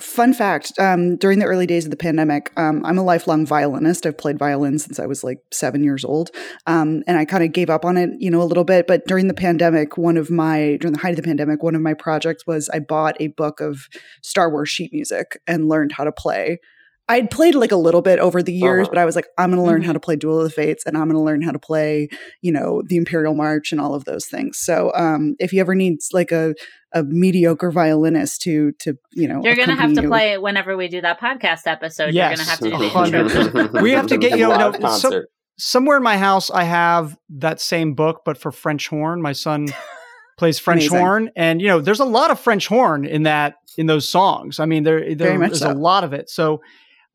Fun 0.01 0.34
fact 0.34 0.77
um, 0.77 1.15
during 1.15 1.39
the 1.39 1.45
early 1.45 1.65
days 1.65 1.86
of 1.86 1.91
the 1.91 1.95
pandemic, 1.95 2.51
um, 2.58 2.86
I'm 2.86 2.97
a 2.97 3.03
lifelong 3.03 3.45
violinist. 3.45 4.05
I've 4.05 4.17
played 4.17 4.38
violin 4.38 4.77
since 4.77 4.99
I 4.99 5.05
was 5.05 5.23
like 5.23 5.39
seven 5.53 5.86
years 5.86 6.03
old. 6.03 6.31
Um, 6.67 7.01
and 7.08 7.17
I 7.17 7.23
kind 7.23 7.45
of 7.45 7.53
gave 7.53 7.69
up 7.69 7.86
on 7.86 7.95
it, 7.95 8.10
you 8.19 8.29
know, 8.29 8.41
a 8.41 8.43
little 8.43 8.65
bit. 8.65 8.88
But 8.88 9.05
during 9.08 9.29
the 9.29 9.34
pandemic, 9.34 9.97
one 9.97 10.17
of 10.17 10.29
my, 10.29 10.77
during 10.81 10.91
the 10.91 10.99
height 10.99 11.12
of 11.12 11.15
the 11.15 11.23
pandemic, 11.23 11.63
one 11.63 11.75
of 11.75 11.81
my 11.81 11.93
projects 11.93 12.45
was 12.45 12.67
I 12.69 12.79
bought 12.79 13.15
a 13.21 13.27
book 13.27 13.62
of 13.62 13.88
Star 14.21 14.49
Wars 14.51 14.67
sheet 14.67 14.91
music 14.91 15.39
and 15.47 15.69
learned 15.69 15.93
how 15.93 16.03
to 16.03 16.12
play. 16.12 16.60
I'd 17.08 17.29
played 17.29 17.53
like 17.53 17.71
a 17.71 17.75
little 17.77 18.01
bit 18.01 18.17
over 18.17 18.41
the 18.41 18.51
years, 18.51 18.88
Uh-huh. 18.88 18.95
but 18.95 18.97
I 18.99 19.05
was 19.05 19.15
like, 19.15 19.27
I'm 19.38 19.51
going 19.51 19.62
to 19.62 19.65
learn 19.65 19.84
Mhm. 19.84 19.86
how 19.86 19.93
to 19.93 19.99
play 19.99 20.15
Duel 20.15 20.39
of 20.39 20.43
the 20.43 20.49
Fates 20.49 20.84
and 20.88 20.97
I'm 20.97 21.03
going 21.08 21.15
to 21.19 21.23
learn 21.23 21.43
how 21.43 21.51
to 21.51 21.60
play, 21.60 22.10
you 22.41 22.51
know, 22.51 22.81
the 22.86 22.97
Imperial 22.97 23.36
March 23.36 23.71
and 23.71 23.79
all 23.79 23.93
of 23.93 24.05
those 24.05 24.25
things. 24.25 24.58
So 24.58 24.91
um, 24.95 25.36
if 25.39 25.53
you 25.53 25.62
ever 25.62 25.75
need 25.75 25.99
like 26.12 26.31
a, 26.31 26.55
a 26.95 27.03
mediocre 27.03 27.71
violinist 27.71 28.41
to, 28.43 28.71
to, 28.79 28.97
you 29.12 29.27
know, 29.27 29.41
You're 29.43 29.55
going 29.55 29.67
to 29.69 29.75
have 29.75 29.93
to 29.93 30.01
you- 30.01 30.08
play 30.08 30.31
it 30.31 30.41
whenever 30.41 30.75
we 30.75 30.88
do 30.88 31.01
that 31.01 31.19
podcast 31.19 31.67
episode. 31.67 32.13
Yes, 32.13 32.38
You're 32.39 32.45
going 32.45 32.45
to 32.45 32.49
have 32.49 32.60
to 32.60 33.12
do 33.12 33.21
the 33.21 33.65
intro. 33.67 33.81
We 33.84 33.91
have 33.91 34.08
to 34.08 34.17
get, 34.17 34.31
you 34.31 34.47
know, 34.47 34.49
Live 34.49 34.79
no, 34.79 34.89
some- 34.97 35.23
somewhere 35.58 35.97
in 35.97 36.03
my 36.03 36.17
house 36.17 36.49
I 36.49 36.63
have 36.63 37.17
that 37.29 37.62
same 37.62 37.93
book, 37.93 38.21
but 38.25 38.38
for 38.38 38.51
French 38.51 38.88
horn. 38.88 39.21
My 39.21 39.34
son 39.34 39.67
plays 40.38 40.58
French 40.58 40.84
Amazing. 40.88 40.97
horn, 40.99 41.31
and 41.36 41.62
you 41.62 41.67
know, 41.67 41.81
there's 41.81 41.99
a 41.99 42.05
lot 42.05 42.31
of 42.31 42.39
French 42.39 42.67
horn 42.67 43.05
in 43.05 43.23
that 43.23 43.55
in 43.77 43.86
those 43.88 44.08
songs. 44.08 44.60
I 44.60 44.65
mean, 44.65 44.84
there, 44.84 45.15
there 45.15 45.38
there's 45.38 45.60
so. 45.60 45.71
a 45.71 45.73
lot 45.73 46.03
of 46.03 46.13
it. 46.13 46.29
So, 46.29 46.62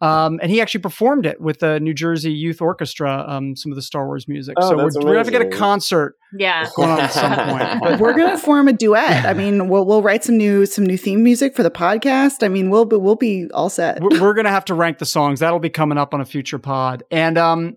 um, 0.01 0.39
and 0.43 0.51
he 0.51 0.61
actually 0.61 0.81
performed 0.81 1.27
it 1.27 1.41
with 1.41 1.59
the 1.59 1.79
New 1.81 1.93
Jersey 1.95 2.33
Youth 2.33 2.61
Orchestra, 2.63 3.25
um, 3.29 3.55
some 3.57 3.71
of 3.73 3.77
the 3.77 3.83
Star 3.83 4.07
Wars 4.07 4.27
music. 4.27 4.55
Oh, 4.59 4.71
so 4.71 4.77
we're, 4.77 4.85
we're 4.85 4.91
gonna 5.03 5.17
have 5.19 5.27
to 5.27 5.33
get 5.33 5.43
a 5.43 5.51
concert 5.51 6.17
Yeah. 6.39 6.67
going 6.77 6.89
on 6.91 7.01
at 7.01 7.13
some 7.13 7.35
point. 7.49 7.81
But 7.83 8.01
we're 8.01 8.15
gonna 8.17 8.39
form 8.39 8.69
a 8.69 8.73
duet. 8.73 9.27
I 9.27 9.35
mean, 9.35 9.69
we'll 9.69 9.85
we'll 9.85 10.03
write 10.03 10.25
some 10.25 10.37
new 10.39 10.65
some 10.67 10.85
new 10.87 10.97
theme 10.97 11.23
music 11.23 11.55
for 11.55 11.63
the 11.63 11.71
podcast. 11.71 12.43
I 12.45 12.49
mean, 12.49 12.71
we'll 12.71 12.85
be 12.87 12.97
we'll 12.97 13.17
be 13.17 13.49
all 13.53 13.69
set. 13.71 14.01
we're, 14.01 14.21
we're 14.21 14.35
gonna 14.35 14.49
have 14.51 14.65
to 14.67 14.75
rank 14.75 14.99
the 14.99 15.07
songs. 15.07 15.41
That'll 15.41 15.59
be 15.61 15.71
coming 15.71 15.99
up 15.99 16.15
on 16.15 16.21
a 16.21 16.25
future 16.27 16.59
pod. 16.59 17.03
And 17.11 17.37
um, 17.37 17.77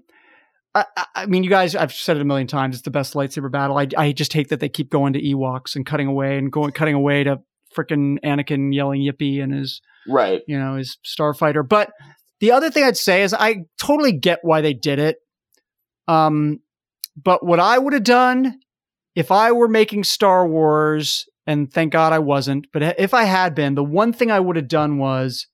I, 0.75 0.85
I- 0.95 1.05
I 1.15 1.25
mean, 1.27 1.43
you 1.43 1.49
guys, 1.49 1.75
I've 1.75 1.93
said 1.93 2.17
it 2.17 2.21
a 2.21 2.25
million 2.25 2.47
times. 2.47 2.75
It's 2.75 2.83
the 2.83 2.89
best 2.91 3.13
lightsaber 3.13 3.51
battle. 3.51 3.77
I, 3.77 3.87
I 3.97 4.11
just 4.11 4.33
hate 4.33 4.49
that 4.49 4.59
they 4.59 4.67
keep 4.69 4.89
going 4.89 5.13
to 5.13 5.21
Ewoks 5.21 5.75
and 5.75 5.85
cutting 5.85 6.07
away 6.07 6.37
and 6.37 6.51
going 6.51 6.71
cutting 6.71 6.95
away 6.95 7.23
to 7.25 7.39
frickin' 7.77 8.17
Anakin 8.23 8.73
yelling 8.73 9.01
"Yippee" 9.01 9.41
and 9.43 9.53
his 9.53 9.81
right. 10.07 10.41
you 10.47 10.57
know 10.59 10.75
his 10.75 10.97
starfighter. 11.05 11.67
But 11.67 11.91
the 12.43 12.51
other 12.51 12.69
thing 12.69 12.83
I'd 12.83 12.97
say 12.97 13.23
is 13.23 13.33
I 13.33 13.63
totally 13.79 14.11
get 14.11 14.39
why 14.41 14.59
they 14.59 14.73
did 14.73 14.99
it. 14.99 15.15
Um, 16.09 16.59
but 17.15 17.45
what 17.45 17.61
I 17.61 17.77
would 17.77 17.93
have 17.93 18.03
done 18.03 18.59
if 19.15 19.31
I 19.31 19.53
were 19.53 19.69
making 19.69 20.03
Star 20.03 20.45
Wars, 20.45 21.25
and 21.47 21.71
thank 21.71 21.93
God 21.93 22.11
I 22.11 22.19
wasn't, 22.19 22.67
but 22.73 22.81
if 22.99 23.13
I 23.13 23.23
had 23.23 23.55
been, 23.55 23.75
the 23.75 23.83
one 23.83 24.11
thing 24.11 24.29
I 24.29 24.41
would 24.41 24.57
have 24.57 24.67
done 24.67 24.97
was 24.97 25.47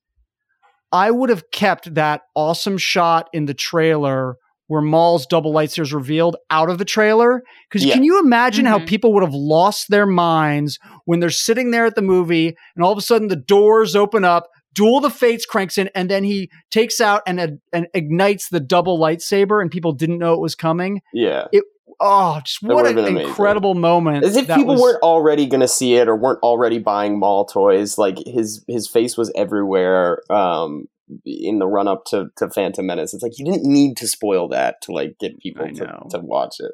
I 0.90 1.12
would 1.12 1.30
have 1.30 1.52
kept 1.52 1.94
that 1.94 2.22
awesome 2.34 2.76
shot 2.76 3.28
in 3.32 3.44
the 3.46 3.54
trailer 3.54 4.34
where 4.66 4.82
Maul's 4.82 5.26
double 5.26 5.52
lightsabers 5.52 5.92
revealed 5.94 6.36
out 6.50 6.70
of 6.70 6.78
the 6.78 6.84
trailer. 6.84 7.42
Because 7.68 7.84
Yeah. 7.84 7.94
can 7.94 8.02
you 8.02 8.18
imagine 8.18 8.66
how 8.66 8.80
Mhm. 8.80 8.86
people 8.88 9.12
would 9.14 9.22
have 9.22 9.32
lost 9.34 9.90
their 9.90 10.06
minds 10.06 10.80
when 11.04 11.20
they're 11.20 11.30
sitting 11.30 11.70
there 11.70 11.86
at 11.86 11.94
the 11.94 12.02
movie 12.02 12.56
and 12.74 12.84
all 12.84 12.90
of 12.90 12.98
a 12.98 13.02
sudden 13.02 13.28
the 13.28 13.36
doors 13.36 13.94
open 13.94 14.24
up, 14.24 14.48
Duel 14.74 15.00
the 15.00 15.10
Fates 15.10 15.44
cranks 15.46 15.78
in, 15.78 15.90
and 15.94 16.08
then 16.10 16.24
he 16.24 16.50
takes 16.70 17.00
out 17.00 17.22
and, 17.26 17.40
and, 17.40 17.60
and 17.72 17.86
ignites 17.94 18.48
the 18.48 18.60
double 18.60 18.98
lightsaber, 18.98 19.60
and 19.60 19.70
people 19.70 19.92
didn't 19.92 20.18
know 20.18 20.34
it 20.34 20.40
was 20.40 20.54
coming. 20.54 21.00
Yeah. 21.12 21.46
It, 21.52 21.64
oh, 22.00 22.40
just 22.44 22.60
That 22.62 22.74
what 22.74 22.86
an 22.86 22.94
been 22.94 23.06
amazing. 23.06 23.28
incredible 23.28 23.74
moment! 23.74 24.24
As 24.24 24.36
if 24.36 24.46
that 24.46 24.56
people 24.56 24.74
was- 24.74 24.80
weren't 24.82 25.02
already 25.02 25.46
going 25.46 25.60
to 25.60 25.68
see 25.68 25.94
it 25.96 26.08
or 26.08 26.16
weren't 26.16 26.42
already 26.42 26.78
buying 26.78 27.18
Maul 27.18 27.44
toys. 27.46 27.98
Like 27.98 28.18
his 28.26 28.64
his 28.68 28.88
face 28.88 29.16
was 29.16 29.32
everywhere 29.34 30.20
um, 30.30 30.86
in 31.26 31.58
the 31.58 31.66
run 31.66 31.88
up 31.88 32.04
to, 32.06 32.28
to 32.36 32.48
Phantom 32.48 32.86
Menace. 32.86 33.12
It's 33.12 33.22
like 33.24 33.38
you 33.38 33.44
didn't 33.44 33.64
need 33.64 33.96
to 33.96 34.06
spoil 34.06 34.48
that 34.50 34.80
to 34.82 34.92
like 34.92 35.16
get 35.18 35.40
people 35.40 35.66
to, 35.66 35.98
to 36.10 36.18
watch 36.20 36.56
it. 36.60 36.70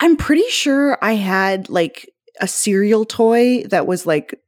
I'm 0.00 0.16
pretty 0.16 0.48
sure 0.48 0.96
I 1.02 1.14
had 1.14 1.68
like 1.68 2.08
a 2.40 2.46
cereal 2.46 3.04
toy 3.04 3.64
that 3.64 3.88
was 3.88 4.06
like 4.06 4.30
d- 4.30 4.38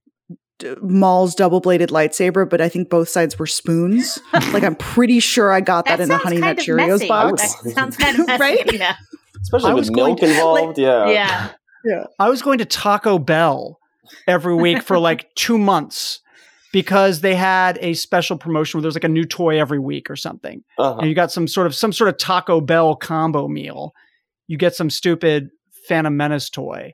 Maul's 0.82 1.34
double 1.34 1.60
bladed 1.60 1.90
lightsaber, 1.90 2.48
but 2.48 2.60
I 2.60 2.68
think 2.68 2.88
both 2.90 3.08
sides 3.08 3.38
were 3.38 3.46
spoons. 3.46 4.18
like 4.32 4.62
I'm 4.62 4.76
pretty 4.76 5.20
sure 5.20 5.52
I 5.52 5.60
got 5.60 5.86
that, 5.86 6.00
in 6.00 6.08
the 6.08 6.16
Honey 6.18 6.38
Nut 6.38 6.58
Cheerios 6.58 6.88
messy. 6.88 7.08
box. 7.08 7.54
That 7.62 7.70
sounds 7.72 7.96
kind 7.96 8.18
of 8.18 8.26
messy. 8.26 8.40
Right? 8.40 8.72
Yeah. 8.72 8.96
Especially 9.42 9.70
I 9.70 9.74
with 9.74 9.82
was 9.82 9.90
going 9.90 10.06
milk 10.10 10.20
to- 10.20 10.28
involved. 10.30 10.78
yeah. 10.78 11.08
yeah. 11.08 11.50
Yeah. 11.84 12.04
I 12.18 12.28
was 12.28 12.42
going 12.42 12.58
to 12.58 12.64
Taco 12.66 13.18
Bell 13.18 13.78
every 14.26 14.54
week 14.54 14.82
for 14.82 14.98
like 14.98 15.26
two 15.34 15.56
months 15.56 16.20
because 16.72 17.20
they 17.22 17.34
had 17.34 17.78
a 17.80 17.94
special 17.94 18.36
promotion 18.36 18.78
where 18.78 18.82
there's 18.82 18.94
like 18.94 19.04
a 19.04 19.08
new 19.08 19.24
toy 19.24 19.58
every 19.58 19.78
week 19.78 20.10
or 20.10 20.16
something. 20.16 20.62
Uh-huh. 20.78 20.98
And 20.98 21.08
you 21.08 21.14
got 21.14 21.32
some 21.32 21.48
sort 21.48 21.66
of 21.66 21.74
some 21.74 21.92
sort 21.92 22.08
of 22.08 22.18
Taco 22.18 22.60
Bell 22.60 22.94
combo 22.96 23.48
meal. 23.48 23.92
You 24.46 24.58
get 24.58 24.74
some 24.74 24.90
stupid 24.90 25.48
Phantom 25.88 26.14
Menace 26.16 26.50
toy. 26.50 26.92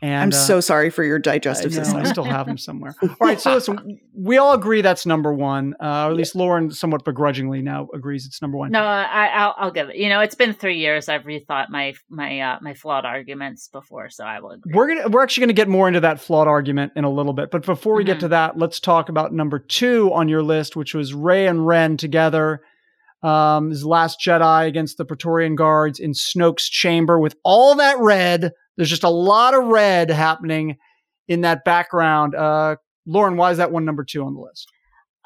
And 0.00 0.22
I'm 0.22 0.28
uh, 0.28 0.42
so 0.42 0.60
sorry 0.60 0.90
for 0.90 1.02
your 1.02 1.16
I, 1.16 1.20
digestive 1.20 1.72
know, 1.72 1.82
system. 1.82 1.96
I 2.00 2.04
still 2.04 2.24
have 2.24 2.46
them 2.46 2.58
somewhere. 2.58 2.94
All 3.02 3.16
right, 3.20 3.40
so 3.40 3.54
listen, 3.54 3.98
we 4.14 4.38
all 4.38 4.52
agree 4.52 4.80
that's 4.80 5.06
number 5.06 5.32
one, 5.32 5.74
uh, 5.80 6.06
or 6.06 6.10
at 6.10 6.16
least 6.16 6.36
Lauren, 6.36 6.70
somewhat 6.70 7.04
begrudgingly, 7.04 7.62
now 7.62 7.88
agrees 7.92 8.24
it's 8.24 8.40
number 8.40 8.56
one. 8.56 8.70
No, 8.70 8.82
I, 8.82 9.26
I'll, 9.26 9.54
I'll 9.56 9.70
give 9.72 9.88
it. 9.88 9.96
You 9.96 10.08
know, 10.08 10.20
it's 10.20 10.34
been 10.34 10.52
three 10.52 10.78
years. 10.78 11.08
I've 11.08 11.22
rethought 11.22 11.70
my 11.70 11.94
my 12.08 12.40
uh, 12.40 12.58
my 12.60 12.74
flawed 12.74 13.04
arguments 13.04 13.68
before, 13.68 14.10
so 14.10 14.24
I 14.24 14.40
will 14.40 14.52
agree. 14.52 14.72
We're 14.74 14.88
gonna 14.88 15.08
we're 15.08 15.22
actually 15.22 15.42
gonna 15.42 15.52
get 15.54 15.68
more 15.68 15.88
into 15.88 16.00
that 16.00 16.20
flawed 16.20 16.48
argument 16.48 16.92
in 16.94 17.04
a 17.04 17.10
little 17.10 17.32
bit, 17.32 17.50
but 17.50 17.66
before 17.66 17.94
we 17.94 18.04
get 18.04 18.18
Mhm. 18.18 18.20
to 18.20 18.28
that, 18.28 18.58
let's 18.58 18.78
talk 18.80 19.08
about 19.08 19.32
number 19.32 19.58
two 19.58 20.12
on 20.12 20.28
your 20.28 20.42
list, 20.42 20.76
which 20.76 20.94
was 20.94 21.12
Rey 21.14 21.46
and 21.46 21.66
Ren 21.66 21.96
together. 21.96 22.60
Um, 23.22 23.70
his 23.70 23.84
last 23.84 24.20
Jedi 24.24 24.68
against 24.68 24.96
the 24.96 25.04
Praetorian 25.04 25.56
Guards 25.56 25.98
in 25.98 26.12
Snoke's 26.12 26.68
chamber 26.68 27.18
with 27.18 27.34
all 27.42 27.74
that 27.74 27.98
red. 27.98 28.52
There's 28.78 28.88
just 28.88 29.04
a 29.04 29.10
lot 29.10 29.52
of 29.52 29.64
red 29.66 30.08
happening 30.08 30.78
in 31.28 31.42
that 31.42 31.64
background. 31.64 32.34
Uh, 32.34 32.76
Lauren, 33.06 33.36
why 33.36 33.50
is 33.50 33.58
that 33.58 33.70
one 33.72 33.84
number 33.84 34.04
two 34.04 34.24
on 34.24 34.32
the 34.34 34.40
list? 34.40 34.66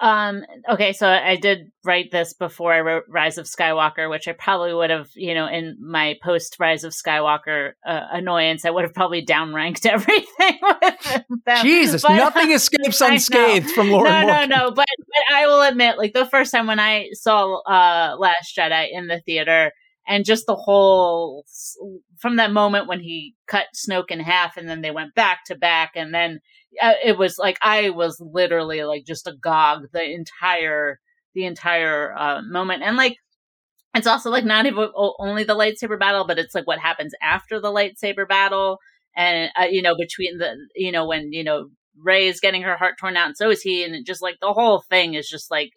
Um. 0.01 0.43
Okay. 0.69 0.93
So 0.95 1.07
I 1.09 1.37
did 1.37 1.71
write 1.85 2.11
this 2.11 2.33
before 2.33 2.73
I 2.73 2.81
wrote 2.81 3.05
Rise 3.09 3.39
of 3.39 3.47
Skywalker, 3.47 4.11
which 4.11 4.27
I 4.27 4.33
probably 4.33 4.75
would 4.75 4.91
have, 4.91 5.09
you 5.15 5.33
know, 5.33 5.47
in 5.47 5.77
my 5.81 6.17
post 6.25 6.57
Rise 6.59 6.83
of 6.83 6.93
Skywalker 6.93 7.75
uh, 7.87 8.01
annoyance, 8.11 8.65
I 8.65 8.71
would 8.71 8.83
have 8.83 8.95
probably 8.95 9.25
downranked 9.25 9.87
everything 9.91 10.59
with 10.61 11.45
them. 11.47 11.63
Jesus, 11.65 12.03
But- 12.03 12.17
nothing 12.17 12.51
escapes 12.59 13.01
unscathed 13.01 13.71
from 13.71 13.91
Lauren. 13.91 14.11
no, 14.11 14.27
Morgan. 14.33 14.49
no, 14.49 14.57
no. 14.57 14.71
But, 14.71 14.87
but 14.99 15.37
I 15.37 15.47
will 15.47 15.63
admit, 15.63 15.99
like 15.99 16.15
the 16.15 16.27
first 16.27 16.51
time 16.51 16.67
when 16.67 16.81
I 16.81 17.11
saw 17.13 17.61
uh 17.61 18.17
Last 18.19 18.57
Jedi 18.59 18.89
in 18.91 19.07
the 19.07 19.21
theater, 19.21 19.71
and 20.13 20.27
just 20.27 20.45
the 20.45 20.55
whole 20.55 21.47
from 22.19 22.37
that 22.37 22.53
moment 22.53 22.87
when 22.87 23.01
he 23.01 23.35
cut 23.47 23.65
Snoke 23.75 24.11
in 24.11 24.21
half, 24.21 24.59
and 24.59 24.69
then 24.69 24.83
they 24.83 24.91
went 24.91 25.15
back 25.15 25.41
to 25.47 25.55
back, 25.55 25.93
and 25.95 26.13
then 26.13 26.41
uh, 26.83 26.93
it 27.03 27.17
was 27.17 27.39
like 27.39 27.57
I 27.63 27.89
was 27.89 28.21
literally 28.21 28.85
like 28.85 29.07
just 29.07 29.27
agog 29.27 29.85
the 29.95 30.05
entire 30.05 31.01
the 31.35 31.47
entire 31.47 32.15
uh, 32.15 32.43
moment, 32.43 32.83
and 32.83 32.99
like 32.99 33.17
it's 33.95 34.07
also 34.07 34.29
like 34.29 34.45
not 34.45 34.67
even 34.67 34.91
only 35.19 35.45
the 35.45 35.57
lightsaber 35.57 35.99
battle, 35.99 36.27
but 36.27 36.39
it's 36.39 36.55
like 36.55 36.67
what 36.67 36.79
happens 36.79 37.15
after 37.23 37.59
the 37.59 37.73
lightsaber 37.73 38.29
battle, 38.29 38.81
and 39.17 39.51
uh, 39.59 39.65
you 39.65 39.81
know 39.81 39.97
between 39.99 40.37
the 40.37 40.57
you 40.77 40.93
know 40.93 41.07
when 41.07 41.33
you 41.33 41.43
know 41.43 41.71
Rey 42.01 42.27
is 42.27 42.41
getting 42.41 42.63
her 42.63 42.77
heart 42.77 42.95
torn 42.99 43.17
out, 43.17 43.27
and 43.27 43.37
so 43.37 43.51
is 43.51 43.63
he, 43.63 43.85
and 43.85 43.95
it 43.95 44.07
just 44.07 44.23
like 44.23 44.37
the 44.41 44.53
whole 44.53 44.83
thing 44.89 45.15
is 45.15 45.29
just 45.29 45.51
like 45.51 45.73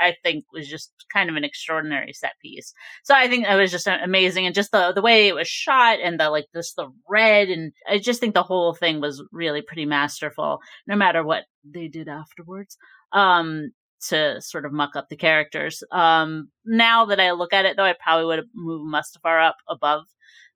I 0.00 0.16
think 0.22 0.44
was 0.52 0.68
just 0.68 0.92
kind 1.12 1.30
of 1.30 1.36
an 1.36 1.44
extraordinary 1.44 2.12
set 2.12 2.34
piece. 2.40 2.74
So 3.04 3.14
I 3.14 3.28
think 3.28 3.44
that 3.44 3.56
was 3.56 3.70
just 3.70 3.86
amazing, 3.86 4.46
and 4.46 4.54
just 4.54 4.72
the 4.72 4.92
the 4.92 5.02
way 5.02 5.28
it 5.28 5.34
was 5.34 5.48
shot, 5.48 5.98
and 6.02 6.18
the 6.18 6.30
like 6.30 6.46
just 6.54 6.76
the 6.76 6.88
red, 7.08 7.48
and 7.48 7.72
I 7.88 7.98
just 7.98 8.20
think 8.20 8.34
the 8.34 8.42
whole 8.42 8.74
thing 8.74 9.00
was 9.00 9.22
really 9.32 9.62
pretty 9.62 9.86
masterful. 9.86 10.60
No 10.86 10.96
matter 10.96 11.24
what 11.24 11.44
they 11.64 11.88
did 11.88 12.08
afterwards, 12.08 12.76
um, 13.12 13.70
to 14.08 14.40
sort 14.42 14.66
of 14.66 14.72
muck 14.72 14.96
up 14.96 15.08
the 15.08 15.16
characters. 15.16 15.82
Um, 15.92 16.48
now 16.64 17.04
that 17.06 17.20
I 17.20 17.32
look 17.32 17.52
at 17.52 17.66
it, 17.66 17.76
though, 17.76 17.84
I 17.84 17.94
probably 18.02 18.26
would 18.26 18.38
have 18.38 18.48
moved 18.54 18.92
Mustafar 18.92 19.46
up 19.46 19.56
above 19.68 20.04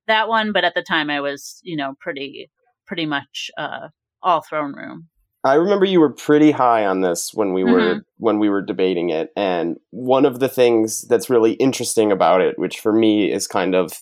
that 0.07 0.27
one, 0.27 0.51
but 0.51 0.63
at 0.63 0.73
the 0.73 0.81
time 0.81 1.09
I 1.09 1.21
was, 1.21 1.59
you 1.63 1.75
know, 1.77 1.93
pretty 1.99 2.49
pretty 2.85 3.05
much 3.05 3.51
uh 3.57 3.89
all 4.27 4.41
throne 4.41 4.73
room. 4.73 5.07
I 5.43 5.53
remember 5.53 5.85
you 5.85 5.99
were 6.01 6.11
pretty 6.11 6.51
high 6.51 6.85
on 6.85 7.01
this 7.01 7.31
when 7.33 7.53
we 7.53 7.63
were 7.63 7.95
Mhm. 7.95 8.01
when 8.17 8.39
we 8.39 8.49
were 8.49 8.61
debating 8.61 9.09
it, 9.09 9.29
and 9.35 9.77
one 9.91 10.25
of 10.25 10.39
the 10.39 10.49
things 10.49 11.07
that's 11.07 11.29
really 11.29 11.53
interesting 11.53 12.11
about 12.11 12.41
it, 12.41 12.57
which 12.57 12.79
for 12.79 12.91
me 12.91 13.31
is 13.31 13.47
kind 13.47 13.73
of 13.75 13.93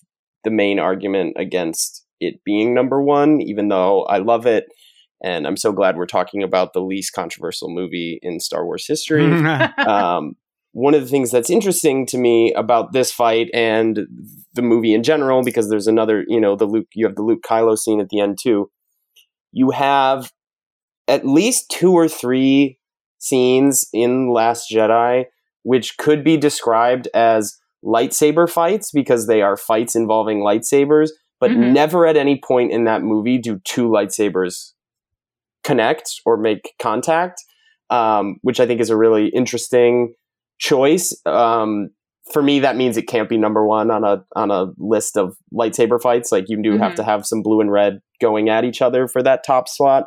the 0.44 0.50
main 0.50 0.80
argument 0.80 1.36
against 1.38 2.06
it 2.20 2.44
being 2.46 2.74
number 2.74 3.04
one, 3.04 3.42
even 3.42 3.68
though 3.68 4.04
I 4.04 4.18
love 4.20 4.46
it, 4.48 4.66
and 5.24 5.46
I'm 5.46 5.58
so 5.58 5.72
glad 5.72 5.98
we're 5.98 6.06
talking 6.06 6.42
about 6.42 6.74
the 6.74 6.82
least 6.82 7.14
controversial 7.14 7.70
movie 7.70 8.20
in 8.24 8.40
Star 8.40 8.66
Wars 8.66 8.88
history. 8.88 9.26
um, 9.88 10.34
one 10.72 10.94
of 10.94 11.02
the 11.02 11.08
things 11.08 11.32
that's 11.32 11.50
interesting 11.50 12.06
to 12.08 12.18
me 12.18 12.54
about 12.54 12.92
this 12.92 13.12
fight 13.12 13.50
and 13.54 14.00
the 14.54 14.62
movie 14.62 14.94
in 14.94 15.04
general, 15.04 15.44
because 15.44 15.70
there's 15.70 15.88
another, 15.88 16.26
you 16.28 16.40
know, 16.40 16.56
the 16.56 16.66
Luke, 16.66 16.88
you 16.96 17.06
have 17.06 17.16
the 17.16 17.24
Luke 17.24 17.44
Kylo 17.48 17.78
scene 17.78 18.00
at 18.00 18.10
the 18.10 18.20
end 18.20 18.38
too. 18.42 18.70
You 19.56 19.72
have 19.72 20.32
at 21.08 21.26
least 21.26 21.72
two 21.72 21.94
or 21.94 22.08
three 22.08 22.78
scenes 23.18 23.88
in 23.94 24.32
Last 24.32 24.70
Jedi 24.70 25.26
which 25.64 25.98
could 25.98 26.24
be 26.24 26.38
described 26.38 27.08
as 27.16 27.58
lightsaber 27.84 28.48
fights 28.48 28.92
because 28.92 29.26
they 29.26 29.42
are 29.42 29.58
fights 29.58 29.96
involving 29.96 30.42
lightsabers, 30.42 31.10
but 31.40 31.50
Mhm. 31.50 31.74
never 31.74 32.06
at 32.06 32.16
any 32.16 32.40
point 32.40 32.72
in 32.72 32.84
that 32.84 33.02
movie 33.02 33.40
do 33.40 33.60
two 33.64 33.88
lightsabers 33.90 34.74
connect 35.64 36.22
or 36.24 36.38
make 36.38 36.76
contact, 36.78 37.44
um, 37.90 38.36
which 38.44 38.60
I 38.60 38.68
think 38.68 38.80
is 38.80 38.92
a 38.92 38.98
really 38.98 39.30
interesting 39.30 40.14
choice. 40.60 41.20
Um, 41.26 41.90
for 42.32 42.42
me, 42.42 42.60
that 42.60 42.76
means 42.76 42.98
it 42.98 43.08
can't 43.08 43.30
be 43.30 43.38
number 43.38 43.66
one 43.66 43.92
on 43.92 44.04
a 44.04 44.24
on 44.36 44.52
a 44.52 44.68
list 44.78 45.18
of 45.18 45.38
lightsaber 45.54 46.02
fights. 46.02 46.32
Like 46.32 46.46
you 46.48 46.62
do 46.62 46.78
have 46.78 46.94
Mhm. 46.94 46.98
to 46.98 47.04
have 47.04 47.26
some 47.26 47.42
blue 47.42 47.62
and 47.62 47.72
red 47.72 48.02
going 48.22 48.50
at 48.50 48.64
each 48.66 48.82
other 48.82 49.08
for 49.08 49.22
that 49.24 49.44
top 49.46 49.68
slot. 49.68 50.06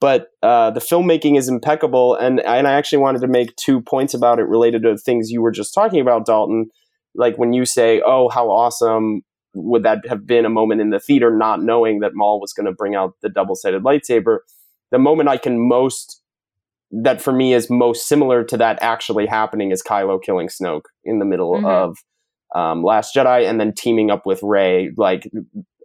But 0.00 0.28
uh, 0.42 0.70
the 0.72 0.80
filmmaking 0.80 1.38
is 1.38 1.48
impeccable, 1.48 2.14
and 2.16 2.40
and 2.40 2.66
I 2.68 2.72
actually 2.72 2.98
wanted 2.98 3.22
to 3.22 3.28
make 3.28 3.56
two 3.56 3.80
points 3.80 4.12
about 4.12 4.38
it 4.38 4.44
related 4.44 4.82
to 4.82 4.98
things 4.98 5.30
you 5.30 5.40
were 5.40 5.52
just 5.52 5.72
talking 5.72 6.00
about, 6.00 6.26
Dalton. 6.26 6.66
Like 7.14 7.36
when 7.38 7.52
you 7.52 7.64
say, 7.64 8.02
"Oh, 8.04 8.28
how 8.28 8.50
awesome 8.50 9.22
would 9.54 9.84
that 9.84 10.06
have 10.08 10.26
been 10.26 10.44
a 10.44 10.50
moment 10.50 10.80
in 10.80 10.90
the 10.90 10.98
theater, 10.98 11.30
not 11.34 11.62
knowing 11.62 12.00
that 12.00 12.10
Maul 12.14 12.40
was 12.40 12.52
going 12.52 12.66
to 12.66 12.72
bring 12.72 12.94
out 12.94 13.14
the 13.22 13.28
double-sided 13.30 13.82
lightsaber?" 13.84 14.38
The 14.90 14.98
moment 14.98 15.28
I 15.28 15.38
can 15.38 15.66
most 15.66 16.20
that 17.02 17.20
for 17.20 17.32
me 17.32 17.54
is 17.54 17.68
most 17.70 18.06
similar 18.08 18.44
to 18.44 18.56
that 18.56 18.78
actually 18.82 19.26
happening 19.26 19.70
is 19.72 19.82
Kylo 19.82 20.22
killing 20.22 20.48
Snoke 20.48 20.84
in 21.04 21.18
the 21.18 21.24
middle 21.24 21.52
Mhm. 21.54 21.66
of 21.66 21.96
um, 22.54 22.84
Last 22.84 23.14
Jedi, 23.16 23.48
and 23.48 23.58
then 23.60 23.72
teaming 23.76 24.10
up 24.12 24.26
with 24.26 24.40
Rey. 24.42 24.90
Like, 24.96 25.28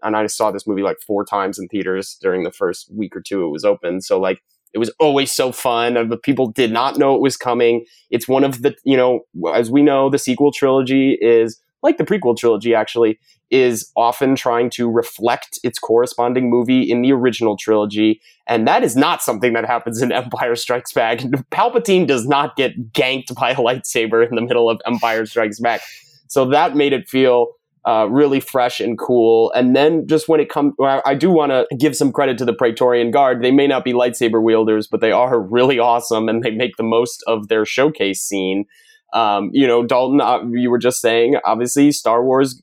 and 0.04 0.16
I 0.16 0.28
saw 0.28 0.52
this 0.52 0.68
movie 0.68 0.84
like 0.84 0.98
four 1.08 1.26
times 1.26 1.58
in 1.58 1.68
theaters 1.68 2.16
during 2.22 2.44
the 2.44 2.52
first 2.52 2.92
week 2.96 3.16
or 3.16 3.22
two 3.22 3.44
it 3.44 3.50
was 3.50 3.66
open. 3.66 4.02
So 4.02 4.20
like, 4.20 4.40
it 4.72 4.78
was 4.78 4.92
always 5.00 5.32
so 5.32 5.52
fun. 5.52 5.98
And 5.98 6.12
the 6.12 6.18
people 6.18 6.52
did 6.52 6.72
not 6.72 6.98
know 7.00 7.16
it 7.16 7.22
was 7.22 7.36
coming. 7.38 7.86
It's 8.12 8.28
one 8.28 8.44
of 8.44 8.62
the 8.62 8.76
you 8.84 8.96
know, 8.96 9.22
as 9.52 9.72
we 9.72 9.82
know, 9.82 10.12
the 10.12 10.20
sequel 10.20 10.52
trilogy 10.52 11.18
is 11.20 11.60
like 11.82 11.98
the 11.98 12.04
prequel 12.06 12.38
trilogy 12.38 12.76
actually 12.76 13.18
is 13.52 13.92
often 13.96 14.36
trying 14.36 14.70
to 14.70 14.90
reflect 14.90 15.60
its 15.64 15.80
corresponding 15.80 16.50
movie 16.50 16.82
in 16.82 17.02
the 17.02 17.12
original 17.12 17.58
trilogy 17.58 18.22
and 18.50 18.68
that 18.68 18.84
is 18.84 18.96
not 18.96 19.22
something 19.22 19.54
that 19.54 19.66
happens 19.66 20.02
in 20.02 20.12
Empire 20.12 20.56
Strikes 20.56 20.92
Back. 20.92 21.20
Palpatine 21.52 22.08
does 22.08 22.28
not 22.28 22.56
get 22.56 22.92
ganked 22.92 23.34
by 23.36 23.52
a 23.52 23.56
lightsaber 23.56 24.28
in 24.28 24.36
the 24.36 24.42
middle 24.42 24.70
of 24.70 24.82
Empire 24.88 25.26
Strikes 25.28 25.60
Back. 25.60 25.82
So 26.28 26.46
that 26.50 26.76
made 26.76 26.92
it 26.92 27.08
feel 27.08 27.54
uh, 27.88 28.08
really 28.10 28.40
fresh 28.40 28.80
and 28.80 28.98
cool. 28.98 29.52
And 29.54 29.76
then 29.76 30.08
just 30.08 30.28
when 30.28 30.40
it 30.40 30.50
comes, 30.50 30.74
well, 30.80 31.02
I 31.06 31.14
do 31.14 31.30
want 31.30 31.52
to 31.52 31.68
give 31.78 31.96
some 31.96 32.12
credit 32.12 32.40
to 32.40 32.46
the 32.46 32.54
Praetorian 32.54 33.12
Guard. 33.12 33.44
They 33.44 33.52
may 33.52 33.68
not 33.68 33.84
be 33.84 33.94
lightsaber 33.94 34.42
wielders, 34.42 34.88
but 34.88 35.00
they 35.00 35.12
are 35.12 35.40
really 35.50 35.78
awesome 35.78 36.28
and 36.28 36.44
they 36.44 36.52
make 36.52 36.76
the 36.76 36.84
most 36.84 37.24
of 37.28 37.50
their 37.50 37.66
showcase 37.66 38.22
scene. 38.22 38.66
Um, 39.14 39.52
you 39.54 39.68
know, 39.68 39.86
Dalton, 39.86 40.22
uh, 40.22 40.40
you 40.52 40.72
were 40.72 40.78
just 40.80 41.02
saying, 41.02 41.38
obviously, 41.46 41.92
Star 41.92 42.24
Wars 42.24 42.62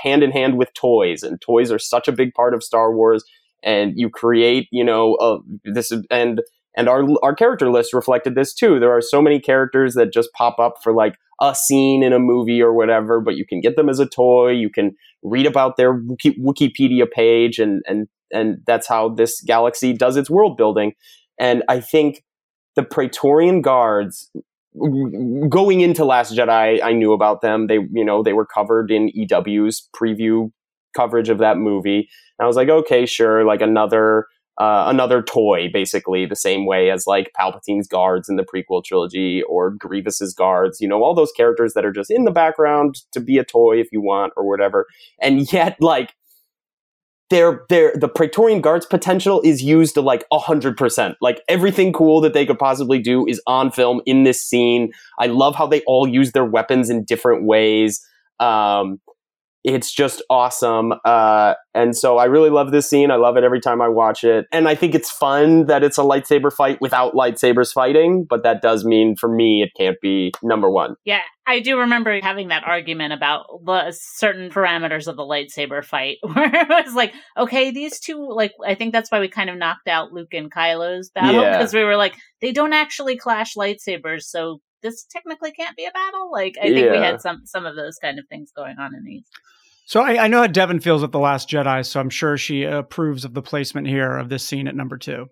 hand 0.00 0.22
in 0.22 0.30
hand 0.30 0.58
with 0.58 0.72
toys, 0.74 1.22
and 1.22 1.40
toys 1.40 1.70
are 1.70 1.78
such 1.78 2.08
a 2.08 2.12
big 2.12 2.34
part 2.34 2.54
of 2.54 2.62
Star 2.62 2.94
Wars. 2.94 3.24
And 3.62 3.92
you 3.96 4.10
create, 4.10 4.68
you 4.70 4.84
know, 4.84 5.42
this 5.64 5.92
and 6.10 6.40
and 6.76 6.88
our 6.88 7.04
our 7.22 7.34
character 7.34 7.70
list 7.70 7.92
reflected 7.92 8.34
this 8.34 8.54
too. 8.54 8.78
There 8.78 8.94
are 8.94 9.00
so 9.00 9.22
many 9.22 9.40
characters 9.40 9.94
that 9.94 10.12
just 10.12 10.32
pop 10.34 10.58
up 10.58 10.74
for 10.82 10.92
like 10.92 11.16
a 11.40 11.54
scene 11.54 12.02
in 12.02 12.12
a 12.12 12.18
movie 12.18 12.62
or 12.62 12.72
whatever, 12.72 13.20
but 13.20 13.36
you 13.36 13.46
can 13.46 13.60
get 13.60 13.76
them 13.76 13.88
as 13.88 13.98
a 13.98 14.06
toy. 14.06 14.50
You 14.50 14.70
can 14.70 14.94
read 15.22 15.46
about 15.46 15.76
their 15.76 15.92
Wiki, 15.92 16.34
Wikipedia 16.34 17.10
page, 17.10 17.58
and 17.58 17.82
and 17.86 18.08
and 18.32 18.58
that's 18.66 18.86
how 18.86 19.08
this 19.08 19.40
galaxy 19.42 19.92
does 19.92 20.16
its 20.16 20.30
world 20.30 20.56
building. 20.56 20.92
And 21.38 21.62
I 21.68 21.80
think 21.80 22.24
the 22.76 22.82
Praetorian 22.82 23.62
Guards 23.62 24.30
going 25.48 25.80
into 25.80 26.04
Last 26.04 26.34
Jedi, 26.34 26.82
I 26.82 26.92
knew 26.92 27.12
about 27.12 27.40
them. 27.40 27.66
They, 27.66 27.78
you 27.92 28.04
know, 28.04 28.22
they 28.22 28.32
were 28.32 28.46
covered 28.46 28.90
in 28.90 29.10
EW's 29.14 29.88
preview 29.94 30.50
coverage 30.94 31.28
of 31.28 31.38
that 31.38 31.58
movie. 31.58 32.08
And 32.38 32.44
I 32.44 32.46
was 32.46 32.56
like, 32.56 32.68
okay, 32.68 33.06
sure, 33.06 33.44
like 33.44 33.60
another 33.60 34.26
uh, 34.58 34.86
another 34.88 35.22
toy, 35.22 35.68
basically 35.70 36.24
the 36.24 36.34
same 36.34 36.64
way 36.64 36.90
as 36.90 37.06
like 37.06 37.30
Palpatine's 37.38 37.86
guards 37.86 38.28
in 38.28 38.36
the 38.36 38.44
prequel 38.44 38.82
trilogy 38.82 39.42
or 39.42 39.72
Grievous's 39.72 40.32
guards. 40.32 40.80
You 40.80 40.88
know, 40.88 41.02
all 41.02 41.14
those 41.14 41.32
characters 41.32 41.74
that 41.74 41.84
are 41.84 41.92
just 41.92 42.10
in 42.10 42.24
the 42.24 42.30
background 42.30 42.96
to 43.12 43.20
be 43.20 43.36
a 43.36 43.44
toy 43.44 43.78
if 43.78 43.88
you 43.92 44.00
want 44.00 44.32
or 44.34 44.48
whatever. 44.48 44.86
And 45.20 45.52
yet, 45.52 45.76
like 45.80 46.14
their 47.30 47.64
their 47.68 47.92
the 47.94 48.08
Praetorian 48.08 48.60
Guards 48.60 48.86
potential 48.86 49.40
is 49.42 49.62
used 49.62 49.94
to 49.94 50.00
like 50.00 50.24
hundred 50.32 50.76
percent. 50.76 51.16
Like 51.20 51.42
everything 51.48 51.92
cool 51.92 52.20
that 52.20 52.34
they 52.34 52.46
could 52.46 52.58
possibly 52.58 52.98
do 52.98 53.26
is 53.26 53.40
on 53.46 53.70
film 53.70 54.00
in 54.06 54.24
this 54.24 54.42
scene. 54.42 54.92
I 55.18 55.26
love 55.26 55.54
how 55.56 55.66
they 55.66 55.82
all 55.82 56.06
use 56.06 56.32
their 56.32 56.44
weapons 56.44 56.90
in 56.90 57.04
different 57.04 57.44
ways. 57.44 58.06
Um, 58.38 59.00
it's 59.66 59.92
just 59.92 60.22
awesome. 60.30 60.94
Uh, 61.04 61.54
and 61.74 61.96
so 61.96 62.18
I 62.18 62.26
really 62.26 62.50
love 62.50 62.70
this 62.70 62.88
scene. 62.88 63.10
I 63.10 63.16
love 63.16 63.36
it 63.36 63.42
every 63.42 63.60
time 63.60 63.82
I 63.82 63.88
watch 63.88 64.22
it. 64.22 64.46
And 64.52 64.68
I 64.68 64.76
think 64.76 64.94
it's 64.94 65.10
fun 65.10 65.66
that 65.66 65.82
it's 65.82 65.98
a 65.98 66.02
lightsaber 66.02 66.52
fight 66.52 66.78
without 66.80 67.14
lightsabers 67.14 67.72
fighting, 67.72 68.24
but 68.30 68.44
that 68.44 68.62
does 68.62 68.84
mean 68.84 69.16
for 69.16 69.28
me 69.28 69.64
it 69.64 69.70
can't 69.76 70.00
be 70.00 70.32
number 70.40 70.70
one. 70.70 70.94
Yeah, 71.04 71.22
I 71.48 71.58
do 71.58 71.80
remember 71.80 72.16
having 72.22 72.48
that 72.48 72.62
argument 72.62 73.12
about 73.12 73.46
the 73.64 73.90
certain 73.90 74.50
parameters 74.50 75.08
of 75.08 75.16
the 75.16 75.24
lightsaber 75.24 75.84
fight 75.84 76.18
where 76.22 76.54
it 76.54 76.68
was 76.68 76.94
like, 76.94 77.12
okay, 77.36 77.72
these 77.72 77.98
two, 77.98 78.24
like, 78.30 78.52
I 78.64 78.76
think 78.76 78.92
that's 78.92 79.10
why 79.10 79.18
we 79.18 79.26
kind 79.26 79.50
of 79.50 79.58
knocked 79.58 79.88
out 79.88 80.12
Luke 80.12 80.32
and 80.32 80.48
Kylo's 80.48 81.10
battle 81.10 81.42
because 81.42 81.74
yeah. 81.74 81.80
we 81.80 81.84
were 81.84 81.96
like, 81.96 82.14
they 82.40 82.52
don't 82.52 82.72
actually 82.72 83.16
clash 83.16 83.54
lightsabers, 83.56 84.22
so 84.22 84.60
this 84.82 85.04
technically 85.10 85.50
can't 85.50 85.76
be 85.76 85.86
a 85.86 85.90
battle. 85.90 86.30
Like, 86.30 86.54
I 86.60 86.66
think 86.66 86.86
yeah. 86.86 86.92
we 86.92 86.98
had 86.98 87.20
some 87.20 87.42
some 87.46 87.66
of 87.66 87.74
those 87.74 87.96
kind 87.96 88.20
of 88.20 88.26
things 88.28 88.52
going 88.54 88.78
on 88.78 88.94
in 88.94 89.02
these. 89.02 89.26
So 89.86 90.00
I, 90.00 90.24
I 90.24 90.28
know 90.28 90.40
how 90.40 90.48
Devan 90.48 90.82
feels 90.82 91.04
at 91.04 91.12
the 91.12 91.20
Last 91.20 91.48
Jedi, 91.48 91.86
so 91.86 92.00
I'm 92.00 92.10
sure 92.10 92.36
she 92.36 92.64
approves 92.64 93.24
of 93.24 93.34
the 93.34 93.42
placement 93.42 93.86
here 93.86 94.16
of 94.16 94.28
this 94.28 94.44
scene 94.44 94.66
at 94.66 94.74
number 94.74 94.98
two. 94.98 95.26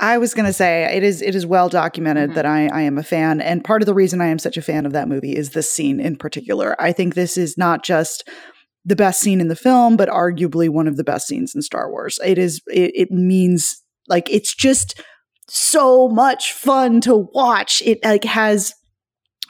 I 0.00 0.18
was 0.18 0.32
going 0.32 0.46
to 0.46 0.52
say 0.52 0.84
it 0.96 1.02
is 1.02 1.20
it 1.22 1.34
is 1.34 1.44
well 1.44 1.68
documented 1.68 2.30
mm-hmm. 2.30 2.36
that 2.36 2.46
I, 2.46 2.68
I 2.68 2.82
am 2.82 2.98
a 2.98 3.02
fan, 3.02 3.40
and 3.40 3.64
part 3.64 3.82
of 3.82 3.86
the 3.86 3.94
reason 3.94 4.20
I 4.20 4.28
am 4.28 4.38
such 4.38 4.56
a 4.56 4.62
fan 4.62 4.86
of 4.86 4.92
that 4.92 5.08
movie 5.08 5.34
is 5.34 5.50
this 5.50 5.70
scene 5.70 5.98
in 5.98 6.14
particular. 6.14 6.80
I 6.80 6.92
think 6.92 7.14
this 7.14 7.36
is 7.36 7.58
not 7.58 7.84
just 7.84 8.28
the 8.84 8.94
best 8.94 9.20
scene 9.20 9.40
in 9.40 9.48
the 9.48 9.56
film, 9.56 9.96
but 9.96 10.08
arguably 10.08 10.68
one 10.68 10.86
of 10.86 10.96
the 10.96 11.04
best 11.04 11.26
scenes 11.26 11.52
in 11.52 11.62
Star 11.62 11.90
Wars. 11.90 12.20
It 12.24 12.38
is 12.38 12.62
it, 12.68 12.92
it 12.94 13.10
means 13.10 13.82
like 14.06 14.30
it's 14.30 14.54
just 14.54 15.02
so 15.48 16.08
much 16.08 16.52
fun 16.52 17.00
to 17.00 17.28
watch. 17.32 17.82
It 17.84 17.98
like 18.04 18.22
has 18.22 18.72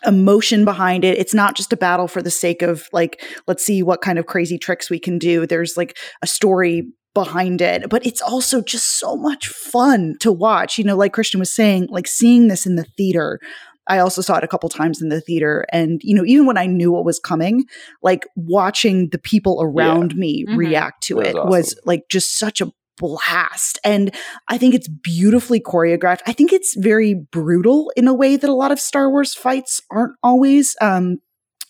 emotion 0.06 0.64
behind 0.64 1.04
it. 1.04 1.18
It's 1.18 1.34
not 1.34 1.56
just 1.56 1.72
a 1.72 1.76
battle 1.76 2.08
for 2.08 2.22
the 2.22 2.30
sake 2.30 2.62
of 2.62 2.88
like, 2.92 3.22
let's 3.46 3.64
see 3.64 3.82
what 3.82 4.00
kind 4.00 4.18
of 4.18 4.26
crazy 4.26 4.58
tricks 4.58 4.90
we 4.90 4.98
can 4.98 5.18
do. 5.18 5.46
There's 5.46 5.76
like 5.76 5.96
a 6.22 6.26
story 6.26 6.84
behind 7.14 7.60
it, 7.60 7.88
but 7.88 8.04
it's 8.06 8.22
also 8.22 8.62
just 8.62 8.98
so 8.98 9.16
much 9.16 9.48
fun 9.48 10.14
to 10.20 10.30
watch. 10.30 10.78
You 10.78 10.84
know, 10.84 10.96
like 10.96 11.12
Christian 11.12 11.40
was 11.40 11.52
saying, 11.52 11.88
like 11.90 12.06
seeing 12.06 12.48
this 12.48 12.66
in 12.66 12.76
the 12.76 12.84
theater. 12.96 13.40
I 13.88 13.98
also 14.00 14.20
saw 14.20 14.36
it 14.36 14.44
a 14.44 14.48
couple 14.48 14.68
times 14.68 15.00
in 15.00 15.08
the 15.08 15.20
theater. 15.20 15.64
And, 15.72 16.00
you 16.04 16.14
know, 16.14 16.24
even 16.26 16.46
when 16.46 16.58
I 16.58 16.66
knew 16.66 16.92
what 16.92 17.06
was 17.06 17.18
coming, 17.18 17.64
like 18.02 18.26
watching 18.36 19.08
the 19.10 19.18
people 19.18 19.60
around 19.62 20.12
yeah. 20.12 20.18
me 20.18 20.44
mm-hmm. 20.44 20.56
react 20.56 21.02
to 21.04 21.20
it 21.20 21.34
awesome. 21.34 21.48
was 21.48 21.80
like 21.86 22.02
just 22.10 22.38
such 22.38 22.60
a 22.60 22.70
blast. 22.98 23.78
And 23.84 24.14
I 24.48 24.58
think 24.58 24.74
it's 24.74 24.88
beautifully 24.88 25.60
choreographed. 25.60 26.20
I 26.26 26.32
think 26.32 26.52
it's 26.52 26.74
very 26.76 27.14
brutal 27.14 27.90
in 27.96 28.08
a 28.08 28.14
way 28.14 28.36
that 28.36 28.50
a 28.50 28.54
lot 28.54 28.72
of 28.72 28.80
Star 28.80 29.10
Wars 29.10 29.34
fights 29.34 29.80
aren't 29.90 30.16
always. 30.22 30.76
Um, 30.80 31.18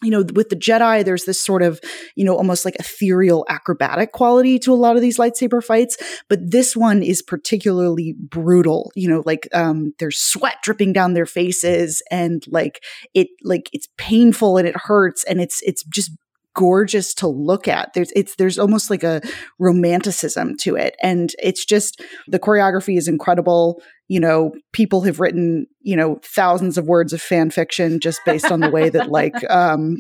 you 0.02 0.10
know, 0.10 0.24
with 0.34 0.48
the 0.48 0.56
Jedi, 0.56 1.04
there's 1.04 1.24
this 1.24 1.40
sort 1.40 1.62
of, 1.62 1.80
you 2.14 2.24
know, 2.24 2.36
almost 2.36 2.64
like 2.64 2.76
ethereal 2.76 3.44
acrobatic 3.48 4.12
quality 4.12 4.58
to 4.60 4.72
a 4.72 4.76
lot 4.76 4.94
of 4.94 5.02
these 5.02 5.18
lightsaber 5.18 5.62
fights. 5.62 5.96
But 6.28 6.50
this 6.50 6.76
one 6.76 7.02
is 7.02 7.20
particularly 7.20 8.14
brutal. 8.16 8.92
You 8.94 9.08
know, 9.08 9.22
like 9.26 9.48
um, 9.52 9.94
there's 9.98 10.18
sweat 10.18 10.58
dripping 10.62 10.92
down 10.92 11.14
their 11.14 11.26
faces, 11.26 12.02
and 12.10 12.44
like 12.46 12.82
it, 13.12 13.28
like 13.42 13.70
it's 13.72 13.88
painful 13.96 14.56
and 14.56 14.68
it 14.68 14.76
hurts, 14.76 15.24
and 15.24 15.40
it's 15.40 15.60
it's 15.62 15.82
just 15.84 16.12
gorgeous 16.58 17.14
to 17.14 17.28
look 17.28 17.68
at. 17.68 17.94
There's 17.94 18.10
it's 18.16 18.34
there's 18.34 18.58
almost 18.58 18.90
like 18.90 19.04
a 19.04 19.22
romanticism 19.60 20.56
to 20.62 20.74
it 20.74 20.96
and 21.00 21.32
it's 21.40 21.64
just 21.64 22.02
the 22.26 22.40
choreography 22.40 22.98
is 22.98 23.06
incredible. 23.06 23.80
You 24.08 24.18
know, 24.18 24.52
people 24.72 25.02
have 25.02 25.20
written, 25.20 25.68
you 25.82 25.94
know, 25.94 26.18
thousands 26.24 26.76
of 26.76 26.86
words 26.86 27.12
of 27.12 27.22
fan 27.22 27.50
fiction 27.50 28.00
just 28.00 28.20
based 28.26 28.50
on 28.50 28.58
the 28.58 28.70
way 28.70 28.88
that 28.90 29.08
like 29.08 29.34
um 29.50 29.98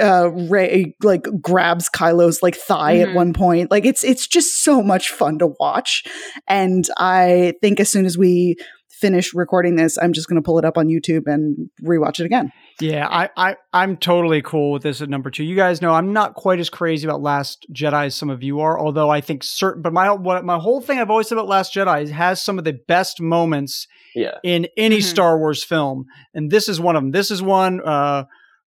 uh, 0.00 0.30
Rey 0.30 0.94
like 1.02 1.26
grabs 1.42 1.90
Kylo's 1.90 2.42
like 2.42 2.56
thigh 2.56 2.96
mm-hmm. 2.96 3.10
at 3.10 3.14
one 3.14 3.34
point. 3.34 3.70
Like 3.70 3.84
it's 3.84 4.02
it's 4.02 4.26
just 4.26 4.64
so 4.64 4.82
much 4.82 5.10
fun 5.10 5.38
to 5.40 5.48
watch. 5.60 6.04
And 6.48 6.88
I 6.96 7.52
think 7.60 7.80
as 7.80 7.90
soon 7.90 8.06
as 8.06 8.16
we 8.16 8.56
finish 8.88 9.34
recording 9.34 9.76
this, 9.76 9.98
I'm 9.98 10.14
just 10.14 10.26
going 10.26 10.40
to 10.40 10.46
pull 10.46 10.58
it 10.58 10.64
up 10.64 10.78
on 10.78 10.86
YouTube 10.86 11.24
and 11.26 11.68
rewatch 11.82 12.18
it 12.18 12.24
again. 12.24 12.50
Yeah, 12.80 13.06
I, 13.08 13.30
I 13.36 13.56
I'm 13.72 13.96
totally 13.96 14.42
cool 14.42 14.72
with 14.72 14.82
this 14.82 15.00
at 15.00 15.08
number 15.08 15.30
two. 15.30 15.44
You 15.44 15.56
guys 15.56 15.82
know 15.82 15.92
I'm 15.92 16.12
not 16.12 16.34
quite 16.34 16.58
as 16.58 16.70
crazy 16.70 17.06
about 17.06 17.20
Last 17.20 17.66
Jedi 17.72 18.06
as 18.06 18.14
some 18.14 18.30
of 18.30 18.42
you 18.42 18.60
are, 18.60 18.78
although 18.78 19.10
I 19.10 19.20
think 19.20 19.44
certain. 19.44 19.82
But 19.82 19.92
my 19.92 20.10
what 20.10 20.44
my 20.44 20.58
whole 20.58 20.80
thing 20.80 20.98
I've 20.98 21.10
always 21.10 21.28
said 21.28 21.38
about 21.38 21.48
Last 21.48 21.74
Jedi 21.74 22.02
is 22.02 22.10
has 22.10 22.42
some 22.42 22.58
of 22.58 22.64
the 22.64 22.78
best 22.88 23.20
moments 23.20 23.86
yeah. 24.14 24.38
in 24.42 24.66
any 24.76 24.98
mm-hmm. 24.98 25.08
Star 25.08 25.38
Wars 25.38 25.62
film, 25.62 26.06
and 26.34 26.50
this 26.50 26.68
is 26.68 26.80
one 26.80 26.96
of 26.96 27.02
them. 27.02 27.12
This 27.12 27.30
is 27.30 27.42
one. 27.42 27.80
Uh, 27.84 28.24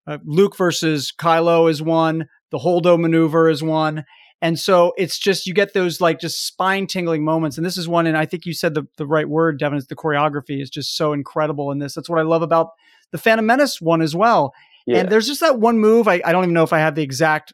uh, 0.07 0.19
Luke 0.25 0.57
versus 0.57 1.13
Kylo 1.19 1.71
is 1.71 1.83
one. 1.83 2.27
The 2.51 2.59
Holdo 2.59 2.99
maneuver 3.01 3.49
is 3.49 3.63
one. 3.63 4.05
And 4.45 4.59
so 4.59 4.93
it's 4.99 5.19
just 5.19 5.47
you 5.47 5.55
get 5.55 5.73
those 5.73 6.03
like 6.03 6.21
just 6.21 6.47
spine 6.47 6.87
tingling 6.87 7.25
moments. 7.25 7.57
And 7.57 7.65
this 7.65 7.79
is 7.79 7.89
one, 7.89 8.07
and 8.07 8.17
I 8.17 8.27
think 8.27 8.45
you 8.45 8.53
said 8.53 8.75
the, 8.75 8.87
the 8.99 9.07
right 9.07 9.29
word, 9.29 9.59
Devan, 9.59 9.79
is 9.79 9.87
the 9.87 9.97
choreography 9.97 10.61
is 10.61 10.69
just 10.69 10.97
so 10.97 11.15
incredible 11.15 11.71
in 11.71 11.79
this. 11.79 11.95
That's 11.95 12.11
what 12.11 12.19
I 12.19 12.25
love 12.25 12.43
about 12.43 12.69
the 13.15 13.19
Phantom 13.19 13.47
Menace 13.47 13.81
one 13.81 14.03
as 14.03 14.17
well. 14.17 14.53
Yeah. 14.87 14.99
And 14.99 15.09
there's 15.09 15.29
just 15.29 15.39
that 15.39 15.61
one 15.61 15.79
move. 15.79 16.09
I, 16.09 16.21
I 16.25 16.33
don't 16.33 16.43
even 16.43 16.53
know 16.53 16.65
if 16.65 16.73
I 16.73 16.81
have 16.81 16.97
the 16.97 17.03
exact 17.05 17.53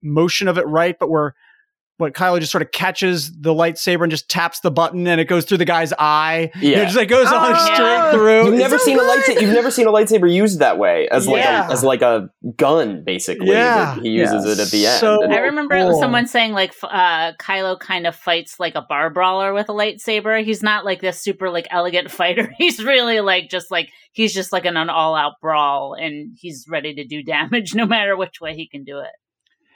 motion 0.00 0.46
of 0.46 0.58
it 0.58 0.66
right, 0.68 0.96
but 0.96 1.10
where 1.10 1.34
what 1.98 2.14
Kylo 2.14 2.40
just 2.40 2.50
sort 2.50 2.62
of 2.62 2.72
catches 2.72 3.32
the 3.32 3.54
lightsaber 3.54 4.02
and 4.02 4.10
just 4.10 4.28
taps 4.28 4.60
the 4.60 4.70
button 4.70 5.06
and 5.06 5.20
it 5.20 5.26
goes 5.26 5.44
through 5.44 5.58
the 5.58 5.64
guy's 5.64 5.92
eye. 5.98 6.50
Yeah, 6.60 6.80
it 6.80 6.84
just 6.86 6.96
like 6.96 7.08
goes 7.08 7.28
oh, 7.30 7.36
on 7.36 7.50
yeah. 7.50 7.74
straight 7.74 8.12
through. 8.12 8.44
You've 8.46 8.58
never 8.58 8.78
so 8.78 8.84
seen 8.84 8.98
good. 8.98 9.06
a 9.06 9.20
lightsaber. 9.22 9.40
You've 9.40 9.54
never 9.54 9.70
seen 9.70 9.86
a 9.86 9.92
lightsaber 9.92 10.32
used 10.32 10.58
that 10.58 10.78
way 10.78 11.08
as 11.10 11.28
like 11.28 11.44
yeah. 11.44 11.68
a, 11.68 11.72
as 11.72 11.84
like 11.84 12.02
a 12.02 12.28
gun, 12.56 13.04
basically. 13.04 13.48
Yeah, 13.48 14.00
he 14.00 14.10
uses 14.10 14.44
it 14.44 14.58
at 14.58 14.70
the 14.70 14.86
end. 14.86 15.00
So 15.00 15.24
I 15.24 15.38
remember 15.38 15.76
cool. 15.76 16.00
someone 16.00 16.26
saying 16.26 16.52
like 16.52 16.74
uh, 16.82 17.32
Kylo 17.34 17.78
kind 17.78 18.06
of 18.06 18.16
fights 18.16 18.58
like 18.58 18.74
a 18.74 18.82
bar 18.82 19.10
brawler 19.10 19.52
with 19.52 19.68
a 19.68 19.72
lightsaber. 19.72 20.42
He's 20.44 20.62
not 20.62 20.84
like 20.84 21.00
this 21.00 21.20
super 21.20 21.50
like 21.50 21.66
elegant 21.70 22.10
fighter. 22.10 22.52
He's 22.58 22.82
really 22.82 23.20
like 23.20 23.50
just 23.50 23.70
like 23.70 23.88
he's 24.12 24.34
just 24.34 24.52
like 24.52 24.64
an, 24.64 24.76
an 24.76 24.90
all 24.90 25.14
out 25.14 25.34
brawl 25.40 25.94
and 25.94 26.36
he's 26.38 26.66
ready 26.68 26.94
to 26.94 27.04
do 27.04 27.22
damage 27.32 27.74
no 27.74 27.86
matter 27.86 28.16
which 28.16 28.40
way 28.40 28.54
he 28.54 28.68
can 28.68 28.84
do 28.84 28.98
it 28.98 29.10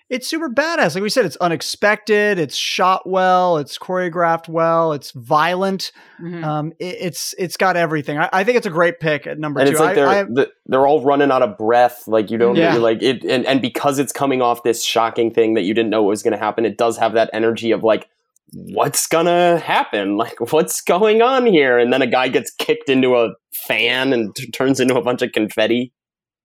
it's 0.08 0.28
super 0.28 0.48
badass. 0.48 0.94
Like 0.94 1.02
we 1.02 1.08
said, 1.08 1.26
it's 1.26 1.36
unexpected. 1.36 2.38
It's 2.38 2.54
shot 2.54 3.08
well. 3.08 3.56
It's 3.58 3.76
choreographed 3.76 4.48
well. 4.48 4.92
It's 4.92 5.10
violent. 5.10 5.90
Mm-hmm. 6.20 6.44
Um, 6.44 6.72
it, 6.78 6.96
it's 7.00 7.34
it's 7.38 7.56
got 7.56 7.76
everything. 7.76 8.18
I, 8.18 8.28
I, 8.32 8.44
think 8.44 8.56
it's 8.56 8.66
a 8.66 8.70
great 8.70 9.00
pick 9.00 9.26
at 9.26 9.38
number 9.38 9.60
and 9.60 9.66
two. 9.66 9.72
It's 9.72 9.80
like 9.80 9.98
I, 9.98 10.24
they're 10.28 10.46
they're 10.66 10.86
all 10.86 11.02
running 11.02 11.32
out 11.32 11.42
of 11.42 11.58
breath. 11.58 12.06
Like 12.06 12.30
you 12.30 12.38
don't 12.38 12.54
yeah. 12.54 12.76
like 12.76 13.02
it, 13.02 13.24
and 13.24 13.44
and 13.46 13.60
because 13.60 13.98
it's 13.98 14.12
coming 14.12 14.42
off 14.42 14.62
this 14.62 14.84
shocking 14.84 15.32
thing 15.32 15.54
that 15.54 15.62
you 15.62 15.74
didn't 15.74 15.90
know 15.90 16.04
was 16.04 16.22
going 16.22 16.32
to 16.32 16.38
happen, 16.38 16.64
it 16.64 16.78
does 16.78 16.96
have 16.98 17.14
that 17.14 17.30
energy 17.32 17.72
of 17.72 17.82
like. 17.82 18.08
What's 18.52 19.08
gonna 19.08 19.58
happen? 19.58 20.16
Like, 20.16 20.52
what's 20.52 20.80
going 20.80 21.20
on 21.20 21.46
here? 21.46 21.80
And 21.80 21.92
then 21.92 22.00
a 22.00 22.06
guy 22.06 22.28
gets 22.28 22.52
kicked 22.52 22.88
into 22.88 23.16
a 23.16 23.30
fan 23.66 24.12
and 24.12 24.34
t- 24.36 24.48
turns 24.52 24.78
into 24.78 24.96
a 24.96 25.02
bunch 25.02 25.20
of 25.22 25.32
confetti. 25.32 25.92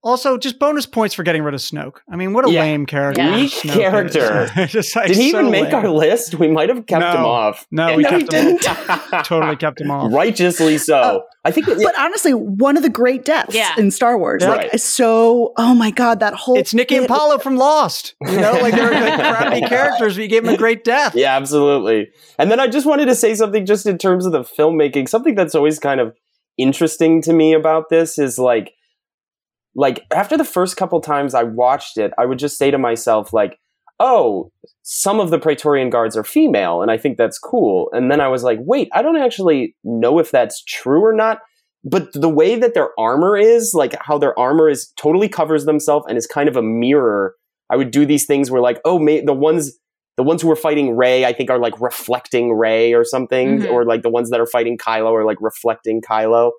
Also, 0.04 0.36
just 0.36 0.58
bonus 0.58 0.84
points 0.84 1.14
for 1.14 1.22
getting 1.22 1.44
rid 1.44 1.54
of 1.54 1.60
Snoke. 1.60 1.98
I 2.10 2.16
mean, 2.16 2.32
what 2.32 2.44
a 2.44 2.50
Yeah. 2.50 2.62
lame 2.62 2.86
character. 2.86 3.22
Yeah. 3.22 3.36
Weak 3.36 3.52
Snoke 3.52 3.72
character. 3.72 4.50
is. 4.56 4.70
Just, 4.72 4.96
like, 4.96 5.06
Did 5.06 5.16
he 5.16 5.30
so 5.30 5.38
even 5.38 5.50
make 5.52 5.64
lame. 5.66 5.74
our 5.76 5.88
list? 5.88 6.34
We 6.34 6.48
might 6.48 6.70
have 6.70 6.86
kept 6.86 7.02
No. 7.02 7.12
him 7.12 7.24
off. 7.24 7.66
No, 7.70 7.96
we 7.96 8.02
no, 8.02 8.08
kept 8.10 8.32
he 8.32 8.36
him 8.38 8.56
didn't. 8.56 8.62
Totally 9.24 9.54
kept 9.54 9.80
him 9.80 9.92
off. 9.92 10.12
Righteously 10.12 10.78
so. 10.78 11.00
Oh. 11.00 11.22
I 11.44 11.52
think. 11.52 11.66
That, 11.66 11.78
But 11.80 11.96
honestly, 11.98 12.34
one 12.34 12.76
of 12.76 12.82
the 12.82 12.88
great 12.88 13.24
deaths 13.24 13.54
Yeah. 13.54 13.74
in 13.78 13.92
Star 13.92 14.18
Wars. 14.18 14.42
Yeah. 14.42 14.50
Like 14.50 14.58
Right. 14.72 14.80
so 14.80 15.52
oh 15.56 15.72
my 15.74 15.92
god, 15.92 16.18
that 16.18 16.34
whole 16.34 16.56
It's 16.58 16.74
Nikki 16.74 16.96
and 16.96 17.06
bit- 17.06 17.16
Paulo 17.16 17.38
from 17.38 17.56
Lost. 17.56 18.14
You 18.26 18.40
know, 18.40 18.52
like 18.60 18.74
they're 18.74 18.90
like 18.90 19.14
crappy 19.20 19.60
characters, 19.62 20.14
but 20.16 20.22
you 20.22 20.28
gave 20.28 20.44
them 20.44 20.54
a 20.54 20.58
great 20.58 20.82
death. 20.82 21.14
Yeah, 21.14 21.36
absolutely. 21.36 22.08
And 22.40 22.50
then 22.50 22.58
I 22.58 22.66
just 22.66 22.86
wanted 22.86 23.06
to 23.06 23.14
say 23.14 23.34
something 23.36 23.66
just 23.66 23.86
in 23.86 23.98
terms 23.98 24.26
of 24.26 24.32
the 24.32 24.40
filmmaking. 24.42 25.08
Something 25.08 25.36
that's 25.36 25.54
always 25.54 25.78
kind 25.78 26.00
of 26.00 26.12
interesting 26.58 27.22
to 27.22 27.32
me 27.32 27.52
about 27.54 27.88
this 27.88 28.18
is 28.18 28.36
like 28.38 28.72
like 29.74 30.04
after 30.12 30.36
the 30.36 30.44
first 30.44 30.76
couple 30.76 31.00
times 31.00 31.34
I 31.34 31.42
watched 31.44 31.98
it, 31.98 32.12
I 32.18 32.26
would 32.26 32.38
just 32.38 32.58
say 32.58 32.70
to 32.70 32.78
myself 32.78 33.32
like, 33.32 33.58
"Oh, 34.00 34.50
some 34.82 35.20
of 35.20 35.30
the 35.30 35.38
Praetorian 35.38 35.90
guards 35.90 36.16
are 36.16 36.24
female, 36.24 36.82
and 36.82 36.90
I 36.90 36.96
think 36.98 37.16
that's 37.16 37.38
cool." 37.38 37.88
And 37.92 38.10
then 38.10 38.20
I 38.20 38.28
was 38.28 38.42
like, 38.42 38.58
"Wait, 38.62 38.88
I 38.92 39.02
don't 39.02 39.16
actually 39.16 39.74
know 39.84 40.18
if 40.18 40.30
that's 40.30 40.62
true 40.64 41.02
or 41.04 41.12
not." 41.12 41.38
But 41.84 42.12
the 42.12 42.28
way 42.28 42.54
that 42.56 42.74
their 42.74 42.90
armor 42.98 43.36
is, 43.36 43.72
like 43.74 43.96
how 44.00 44.16
their 44.18 44.38
armor 44.38 44.68
is 44.68 44.92
totally 44.96 45.28
covers 45.28 45.64
themselves 45.64 46.06
and 46.08 46.16
is 46.16 46.26
kind 46.26 46.48
of 46.48 46.56
a 46.56 46.62
mirror. 46.62 47.34
I 47.70 47.76
would 47.76 47.90
do 47.90 48.06
these 48.06 48.24
things 48.26 48.50
where 48.50 48.60
like, 48.60 48.80
oh, 48.84 48.98
may, 48.98 49.20
the 49.20 49.32
ones 49.34 49.78
the 50.18 50.22
ones 50.22 50.42
who 50.42 50.50
are 50.50 50.56
fighting 50.56 50.94
Rey, 50.94 51.24
I 51.24 51.32
think, 51.32 51.48
are 51.50 51.58
like 51.58 51.80
reflecting 51.80 52.52
Rey 52.52 52.92
or 52.92 53.02
something, 53.02 53.60
Mhm. 53.60 53.72
or 53.72 53.86
like 53.86 54.02
the 54.02 54.10
ones 54.10 54.28
that 54.28 54.40
are 54.40 54.46
fighting 54.46 54.76
Kylo 54.76 55.10
are 55.12 55.24
like 55.24 55.38
reflecting 55.40 56.02
Kylo. 56.02 56.50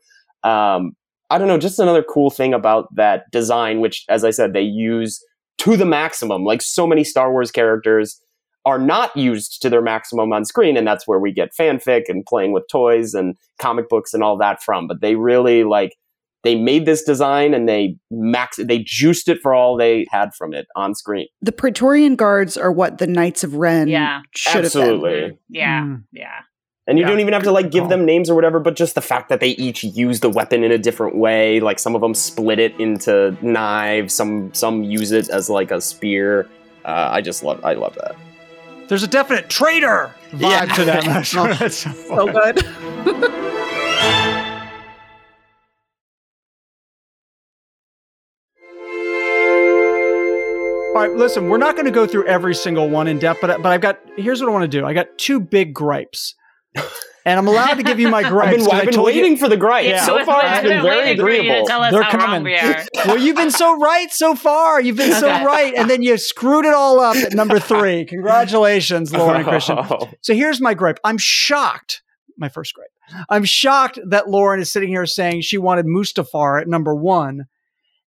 Um, 0.43 0.93
I 1.29 1.38
don't 1.38 1.47
know, 1.47 1.57
just 1.57 1.79
another 1.79 2.03
cool 2.03 2.29
thing 2.29 2.53
about 2.53 2.93
that 2.95 3.29
design, 3.31 3.79
which, 3.79 4.05
as 4.09 4.23
I 4.23 4.29
said, 4.31 4.53
they 4.53 4.62
use 4.62 5.23
to 5.59 5.77
the 5.77 5.86
maximum. 5.86 6.43
Like 6.43 6.62
so 6.62 6.86
many 6.86 7.03
Star 7.03 7.31
Wars 7.31 7.51
characters 7.51 8.19
are 8.65 8.79
not 8.79 9.15
used 9.17 9.62
to 9.62 9.69
their 9.69 9.81
maximum 9.81 10.31
on 10.31 10.45
screen, 10.45 10.77
and 10.77 10.88
that's 10.88 11.07
where 11.07 11.19
we 11.19 11.31
get 11.33 11.53
fanfic 11.57 12.03
and 12.07 12.25
playing 12.25 12.51
with 12.53 12.63
toys 12.71 13.13
and 13.13 13.36
comic 13.59 13.89
books 13.89 14.13
and 14.13 14.23
all 14.23 14.38
that 14.38 14.62
from. 14.63 14.88
But 14.88 15.01
they 15.01 15.15
really 15.15 15.63
like 15.63 15.95
they 16.43 16.55
made 16.55 16.86
this 16.86 17.03
design 17.03 17.53
and 17.53 17.67
they 17.67 17.95
max 18.12 18.57
they 18.57 18.79
juiced 18.79 19.29
it 19.29 19.39
for 19.41 19.53
all 19.53 19.77
they 19.77 20.05
had 20.12 20.33
from 20.36 20.53
it 20.53 20.67
on 20.75 20.93
screen. 20.93 21.27
The 21.41 21.51
Praetorian 21.51 22.15
guards 22.15 22.57
are 22.57 22.71
what 22.71 22.97
the 22.99 23.07
Knights 23.07 23.43
of 23.43 23.55
Ren 23.55 23.88
Yeah. 23.88 24.21
should 24.36 24.63
have 24.63 24.73
been. 24.73 24.81
Absolutely. 24.81 25.38
Yeah. 25.49 25.81
Mm. 25.83 26.03
Yeah. 26.12 26.39
And 26.86 26.98
you 26.98 27.04
Yeah, 27.06 27.12
don't 27.12 27.22
even 27.22 27.34
have 27.34 27.43
to 27.43 27.52
like 27.52 27.72
give 27.72 27.88
them 27.88 28.06
names 28.06 28.30
or 28.30 28.36
whatever, 28.36 28.60
but 28.60 28.76
just 28.76 28.93
the 28.96 29.02
fact 29.02 29.30
that 29.30 29.39
they 29.39 29.50
each 29.52 29.84
use 29.86 30.19
the 30.19 30.30
weapon 30.30 30.63
in 30.65 30.72
a 30.72 30.78
different 30.78 31.15
way. 31.15 31.62
Like 31.62 31.80
some 31.80 31.96
of 31.96 32.02
them 32.02 32.13
split 32.13 32.60
it 32.60 32.78
into 32.80 33.38
knives, 33.41 34.13
some 34.13 34.54
some 34.54 34.84
use 34.84 35.12
it 35.13 35.30
as 35.30 35.50
like 35.50 35.72
a 35.72 35.80
spear. 35.80 36.50
Uh, 36.84 37.08
I 37.12 37.22
just 37.22 37.41
love 37.43 37.63
I 37.63 37.74
love 37.74 37.96
that. 37.96 38.15
There's 38.89 39.04
a 39.04 39.08
definite 39.08 39.50
traitor 39.50 40.13
vibe 40.34 40.41
Yeah. 40.41 40.65
to 40.65 40.84
them. 40.86 41.04
That's, 41.06 41.32
that's 41.60 41.78
so 41.78 41.93
So 41.93 42.28
good. 42.28 43.63
All 50.96 51.00
right, 51.02 51.12
listen, 51.12 51.50
we're 51.50 51.58
not 51.58 51.74
going 51.76 51.86
to 51.86 51.91
go 51.91 52.06
through 52.06 52.28
every 52.28 52.54
single 52.54 52.88
one 52.88 53.08
in 53.08 53.17
depth, 53.17 53.39
but 53.41 53.63
but 53.63 53.72
I've 53.72 53.82
got 53.82 54.00
here's 54.15 54.41
what 54.41 54.50
I 54.50 54.52
want 54.52 54.62
to 54.63 54.67
do. 54.80 54.86
I 54.86 54.93
got 54.93 55.08
two 55.17 55.39
big 55.39 55.74
gripes, 55.74 56.36
and 57.25 57.39
I'm 57.39 57.47
allowed 57.47 57.75
to 57.75 57.83
give 57.83 57.99
you 57.99 58.09
my 58.09 58.21
gripes. 58.27 58.47
I've 58.51 58.57
been, 58.57 58.65
'cause 58.65 58.73
I 58.73 58.77
I've 58.79 58.86
been 58.86 58.93
told 58.93 59.13
you- 59.13 59.21
waiting 59.21 59.38
for 59.38 59.47
the 59.49 59.57
gripe. 59.57 59.86
Yeah. 59.86 60.05
So 60.05 60.23
far, 60.25 60.41
it's 60.43 60.62
been 60.62 60.81
very 60.81 60.97
waiting 60.97 61.17
to 61.17 61.23
agreeable. 61.23 61.67
tell 61.67 61.81
us 61.81 61.93
They're 61.93 62.03
how 62.03 62.12
coming. 62.12 62.29
wrong 62.29 62.43
we 62.43 62.55
are. 62.57 62.83
well, 63.07 63.17
you've 63.17 63.36
been 63.38 63.51
so 63.51 63.77
right 63.79 64.12
so 64.12 64.36
far. 64.36 64.81
You've 64.81 64.97
been 64.97 65.13
so 65.13 65.27
right, 65.27 65.73
and 65.75 65.89
then 65.89 66.01
you 66.01 66.17
screwed 66.17 66.65
it 66.65 66.73
all 66.73 66.99
up 66.99 67.15
at 67.15 67.33
number 67.33 67.59
three. 67.59 68.05
Congratulations, 68.09 69.13
Lauren 69.13 69.38
and 69.38 69.47
Christian. 69.47 69.77
Oh. 69.79 70.09
So 70.21 70.33
here's 70.33 70.59
my 70.59 70.73
gripe. 70.73 70.99
I'm 71.03 71.17
shocked. 71.17 72.01
My 72.38 72.49
first 72.49 72.73
gripe. 72.73 72.88
I'm 73.29 73.43
shocked 73.45 73.99
that 74.09 74.29
Lauren 74.29 74.59
is 74.59 74.71
sitting 74.71 74.89
here 74.89 75.05
saying 75.05 75.41
she 75.41 75.57
wanted 75.57 75.86
Mustafar 75.86 76.59
at 76.62 76.67
number 76.67 76.95
one. 76.95 77.45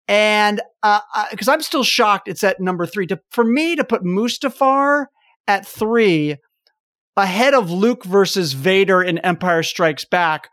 And 0.07 0.61
uh, 0.81 0.99
uh, 1.15 1.25
because 1.31 1.47
I'm 1.47 1.61
still 1.61 1.83
shocked 1.83 2.27
it's 2.27 2.43
at 2.43 2.59
number 2.59 2.85
three. 2.85 3.07
To, 3.07 3.19
for 3.31 3.43
me 3.43 3.75
to 3.75 3.83
put 3.83 4.03
Mustafar 4.03 5.05
at 5.47 5.65
three 5.65 6.37
ahead 7.15 7.53
of 7.53 7.71
Luke 7.71 8.03
versus 8.03 8.53
Vader 8.53 9.01
in 9.01 9.17
Empire 9.19 9.63
Strikes 9.63 10.05
Back, 10.05 10.49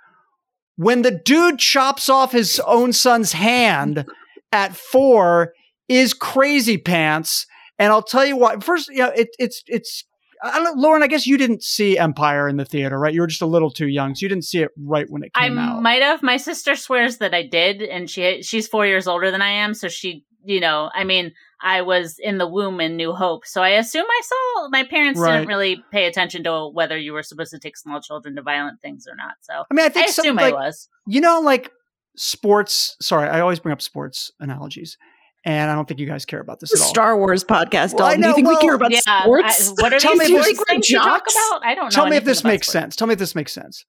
when 0.76 1.02
the 1.02 1.10
dude 1.10 1.58
chops 1.58 2.08
off 2.08 2.32
his 2.32 2.60
own 2.66 2.92
son's 2.92 3.32
hand 3.32 4.06
at 4.52 4.74
four 4.74 5.52
is 5.88 6.14
crazy 6.14 6.78
pants. 6.78 7.46
And 7.78 7.92
I'll 7.92 8.02
tell 8.02 8.26
you 8.26 8.36
what. 8.36 8.62
First, 8.62 8.90
you 8.90 8.98
know, 8.98 9.10
it, 9.10 9.28
it's 9.38 9.62
it's 9.66 10.04
I 10.42 10.54
don't 10.54 10.64
know, 10.64 10.82
Lauren. 10.82 11.02
I 11.02 11.06
guess 11.06 11.26
you 11.26 11.36
didn't 11.36 11.62
see 11.62 11.98
Empire 11.98 12.48
in 12.48 12.56
the 12.56 12.64
theater, 12.64 12.98
right? 12.98 13.12
You 13.12 13.20
were 13.20 13.26
just 13.26 13.42
a 13.42 13.46
little 13.46 13.70
too 13.70 13.88
young, 13.88 14.14
so 14.14 14.24
you 14.24 14.28
didn't 14.28 14.44
see 14.44 14.62
it 14.62 14.70
right 14.76 15.06
when 15.08 15.22
it 15.22 15.32
I 15.34 15.48
came 15.48 15.58
out. 15.58 15.78
I 15.78 15.80
might 15.80 16.02
have. 16.02 16.22
My 16.22 16.36
sister 16.36 16.76
swears 16.76 17.18
that 17.18 17.34
I 17.34 17.46
did, 17.46 17.82
and 17.82 18.08
she 18.08 18.42
she's 18.42 18.68
four 18.68 18.86
years 18.86 19.06
older 19.06 19.30
than 19.30 19.42
I 19.42 19.50
am, 19.50 19.74
so 19.74 19.88
she, 19.88 20.24
you 20.44 20.60
know, 20.60 20.90
I 20.94 21.04
mean, 21.04 21.32
I 21.62 21.82
was 21.82 22.18
in 22.18 22.38
the 22.38 22.46
womb 22.46 22.80
in 22.80 22.96
New 22.96 23.12
Hope, 23.12 23.44
so 23.46 23.62
I 23.62 23.70
assume 23.70 24.04
I 24.08 24.20
saw. 24.24 24.68
My 24.70 24.84
parents 24.84 25.20
Right. 25.20 25.32
didn't 25.38 25.48
really 25.48 25.84
pay 25.92 26.06
attention 26.06 26.42
to 26.44 26.68
whether 26.68 26.96
you 26.96 27.12
were 27.12 27.22
supposed 27.22 27.50
to 27.50 27.58
take 27.58 27.76
small 27.76 28.00
children 28.00 28.36
to 28.36 28.42
violent 28.42 28.80
things 28.80 29.06
or 29.06 29.14
not. 29.16 29.34
So 29.42 29.64
I 29.70 29.74
mean, 29.74 29.84
I 29.84 29.86
I 29.86 29.90
think 29.90 30.08
some, 30.08 30.24
assume 30.24 30.36
like, 30.36 30.54
I 30.54 30.56
was. 30.56 30.88
you 31.06 31.20
know, 31.20 31.40
like 31.40 31.70
sports. 32.16 32.96
Sorry, 33.00 33.28
I 33.28 33.40
always 33.40 33.60
bring 33.60 33.72
up 33.72 33.82
sports 33.82 34.32
analogies, 34.40 34.96
and 35.44 35.70
I 35.70 35.74
don't 35.74 35.86
think 35.86 36.00
you 36.00 36.06
guys 36.06 36.24
care 36.24 36.40
about 36.40 36.60
this 36.60 36.72
at 36.74 36.80
all. 36.80 36.86
Star 36.88 37.16
Wars 37.16 37.44
podcast, 37.44 37.94
Well, 37.94 38.06
I 38.06 38.16
Dalton. 38.16 38.20
Do 38.22 38.28
you 38.28 38.34
think 38.34 38.46
well, 38.48 38.56
we 38.56 38.62
care 38.62 38.74
about 38.74 38.90
Yeah, 38.92 39.00
I, 39.06 39.22
sports? 39.22 39.72
what 39.78 39.92
are 39.92 39.98
Tell 39.98 40.12
these 40.18 40.30
me 40.30 40.36
if 40.36 40.42
sports 40.44 40.48
this- 40.58 40.64
things 40.68 40.90
you 40.90 40.98
talk 40.98 41.26
about? 41.30 41.60
I 41.64 41.74
don't 41.74 41.84
know. 41.84 41.90
Tell 41.90 42.06
me 42.08 42.16
if 42.16 42.24
this 42.24 42.42
makes 42.44 42.66
sports. 42.68 42.72
sense. 42.72 42.96
Tell 42.96 43.06
me 43.06 43.12
if 43.12 43.18
this 43.18 43.34
makes 43.34 43.52
sense. 43.52 43.84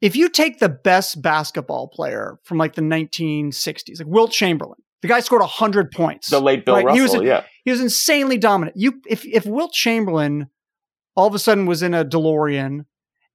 If 0.00 0.16
you 0.16 0.28
take 0.28 0.58
the 0.58 0.68
best 0.68 1.22
basketball 1.22 1.86
player 1.86 2.38
from 2.42 2.58
like 2.58 2.74
the 2.74 2.82
1960s, 2.82 4.00
like 4.00 4.08
Wilt 4.08 4.32
Chamberlain, 4.32 4.80
the 5.02 5.08
guy 5.08 5.20
scored 5.20 5.40
100 5.42 5.90
points. 5.90 6.30
The 6.30 6.40
late 6.40 6.64
Bill 6.64 6.76
Right, 6.76 6.84
Russell, 6.86 6.96
he 6.96 7.02
was 7.02 7.14
a- 7.14 7.24
yeah. 7.24 7.44
He 7.64 7.70
was 7.70 7.80
insanely 7.80 8.38
dominant. 8.38 8.76
You, 8.76 9.00
if 9.06 9.24
if 9.24 9.44
Wilt 9.46 9.72
Chamberlain 9.72 10.48
all 11.14 11.26
of 11.26 11.34
a 11.34 11.38
sudden 11.38 11.66
was 11.66 11.82
in 11.82 11.92
a 11.94 12.04
DeLorean 12.04 12.86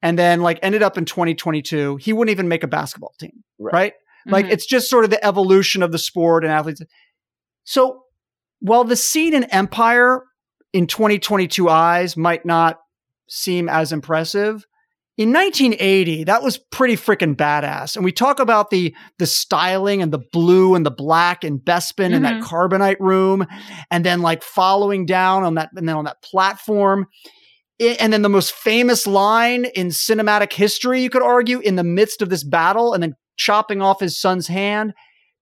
and 0.02 0.18
then 0.20 0.42
like 0.42 0.60
ended 0.64 0.82
up 0.84 0.98
in 0.98 1.06
2022, 1.06 1.98
he 1.98 2.12
wouldn't 2.14 2.32
even 2.32 2.48
make 2.48 2.64
a 2.64 2.68
basketball 2.68 3.14
team, 3.20 3.44
Right. 3.60 3.74
right? 3.74 3.94
Like 4.26 4.46
Mhm. 4.48 4.52
it's 4.52 4.66
just 4.66 4.90
sort 4.90 5.04
of 5.06 5.10
the 5.12 5.24
evolution 5.24 5.84
of 5.84 5.92
the 5.92 6.00
sport 6.00 6.44
and 6.44 6.52
athletes. 6.52 6.82
So 7.64 8.04
while 8.60 8.84
the 8.84 8.96
scene 8.96 9.34
in 9.34 9.44
Empire 9.46 10.24
in 10.74 10.88
2022 10.88 11.70
eyes 11.70 12.18
might 12.18 12.46
not 12.46 12.80
seem 13.30 13.70
as 13.70 13.92
impressive, 13.92 14.66
in 15.18 15.34
1980 15.34 16.26
that 16.26 16.44
was 16.44 16.58
pretty 16.58 16.96
freaking 16.96 17.36
badass. 17.36 17.96
And 17.96 18.06
we 18.06 18.12
talk 18.12 18.40
about 18.40 18.70
the 18.70 18.96
the 19.18 19.26
styling 19.26 20.02
and 20.02 20.14
the 20.14 20.22
blue 20.32 20.76
and 20.76 20.86
the 20.86 20.92
black 20.92 21.44
and 21.44 21.60
Bespin 21.60 22.14
and 22.14 22.24
that 22.24 22.42
mm-hmm. 22.42 22.56
carbonite 22.56 23.00
room, 23.00 23.46
and 23.90 24.06
then 24.06 24.22
like 24.22 24.44
following 24.44 25.06
down 25.06 25.44
on 25.44 25.56
that 25.56 25.70
and 25.76 25.88
then 25.88 25.96
on 25.96 26.06
that 26.06 26.22
platform. 26.22 27.08
I- 27.82 27.98
and 28.00 28.12
then 28.12 28.22
the 28.22 28.30
most 28.30 28.54
famous 28.54 29.06
line 29.06 29.66
in 29.66 29.88
cinematic 29.88 30.54
history, 30.54 31.02
you 31.02 31.10
could 31.10 31.22
argue, 31.22 31.60
in 31.60 31.76
the 31.76 31.84
midst 31.84 32.22
of 32.22 32.30
this 32.30 32.44
battle, 32.44 32.94
and 32.94 33.04
then 33.04 33.16
chopping 33.38 33.82
off 33.82 34.00
his 34.00 34.20
son's 34.20 34.48
hand. 34.48 34.94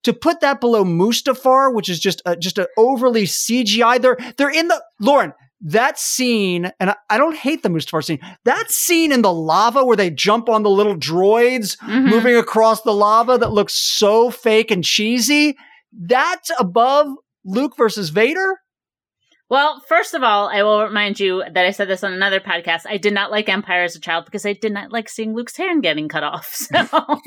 To 0.03 0.13
put 0.13 0.41
that 0.41 0.61
below 0.61 0.83
Mustafar, 0.83 1.73
which 1.73 1.89
is 1.89 1.99
just 1.99 2.21
a, 2.25 2.35
just 2.35 2.59
an 2.59 2.67
overly 2.77 3.23
CGI, 3.23 3.99
they're 3.99 4.17
they're 4.37 4.51
in 4.51 4.67
the 4.67 4.81
Lauren. 4.99 5.33
That 5.67 5.97
scene, 5.97 6.71
and 6.79 6.91
I, 6.91 6.95
I 7.09 7.17
don't 7.17 7.35
hate 7.35 7.63
the 7.63 7.69
Mustafar 7.69 8.03
scene. 8.03 8.19
That 8.45 8.69
scene 8.69 9.11
in 9.11 9.23
the 9.23 9.33
lava 9.33 9.83
where 9.83 9.97
they 9.97 10.11
jump 10.11 10.47
on 10.47 10.61
the 10.61 10.69
little 10.69 10.95
droids 10.95 11.75
Mhm. 11.79 12.07
moving 12.09 12.35
across 12.35 12.81
the 12.83 12.93
lava 12.93 13.37
that 13.39 13.51
looks 13.51 13.73
so 13.73 14.29
fake 14.29 14.69
and 14.69 14.83
cheesy. 14.83 15.55
That's 15.91 16.51
above 16.59 17.07
Luke 17.43 17.75
versus 17.77 18.09
Vader. 18.09 18.59
Well, 19.49 19.81
first 19.87 20.13
of 20.13 20.23
all, 20.23 20.49
I 20.49 20.63
will 20.63 20.83
remind 20.83 21.19
you 21.19 21.43
that 21.51 21.65
I 21.65 21.71
said 21.71 21.87
this 21.87 22.03
on 22.03 22.13
another 22.13 22.39
podcast. 22.39 22.81
I 22.87 22.97
did 22.97 23.13
not 23.13 23.29
like 23.31 23.47
Empire 23.49 23.83
as 23.83 23.95
a 23.95 23.99
child 23.99 24.25
because 24.25 24.45
I 24.45 24.53
did 24.53 24.71
not 24.71 24.91
like 24.91 25.07
seeing 25.09 25.33
Luke's 25.35 25.55
hair 25.57 25.79
getting 25.81 26.09
cut 26.09 26.23
off. 26.23 26.47
So, 26.53 27.19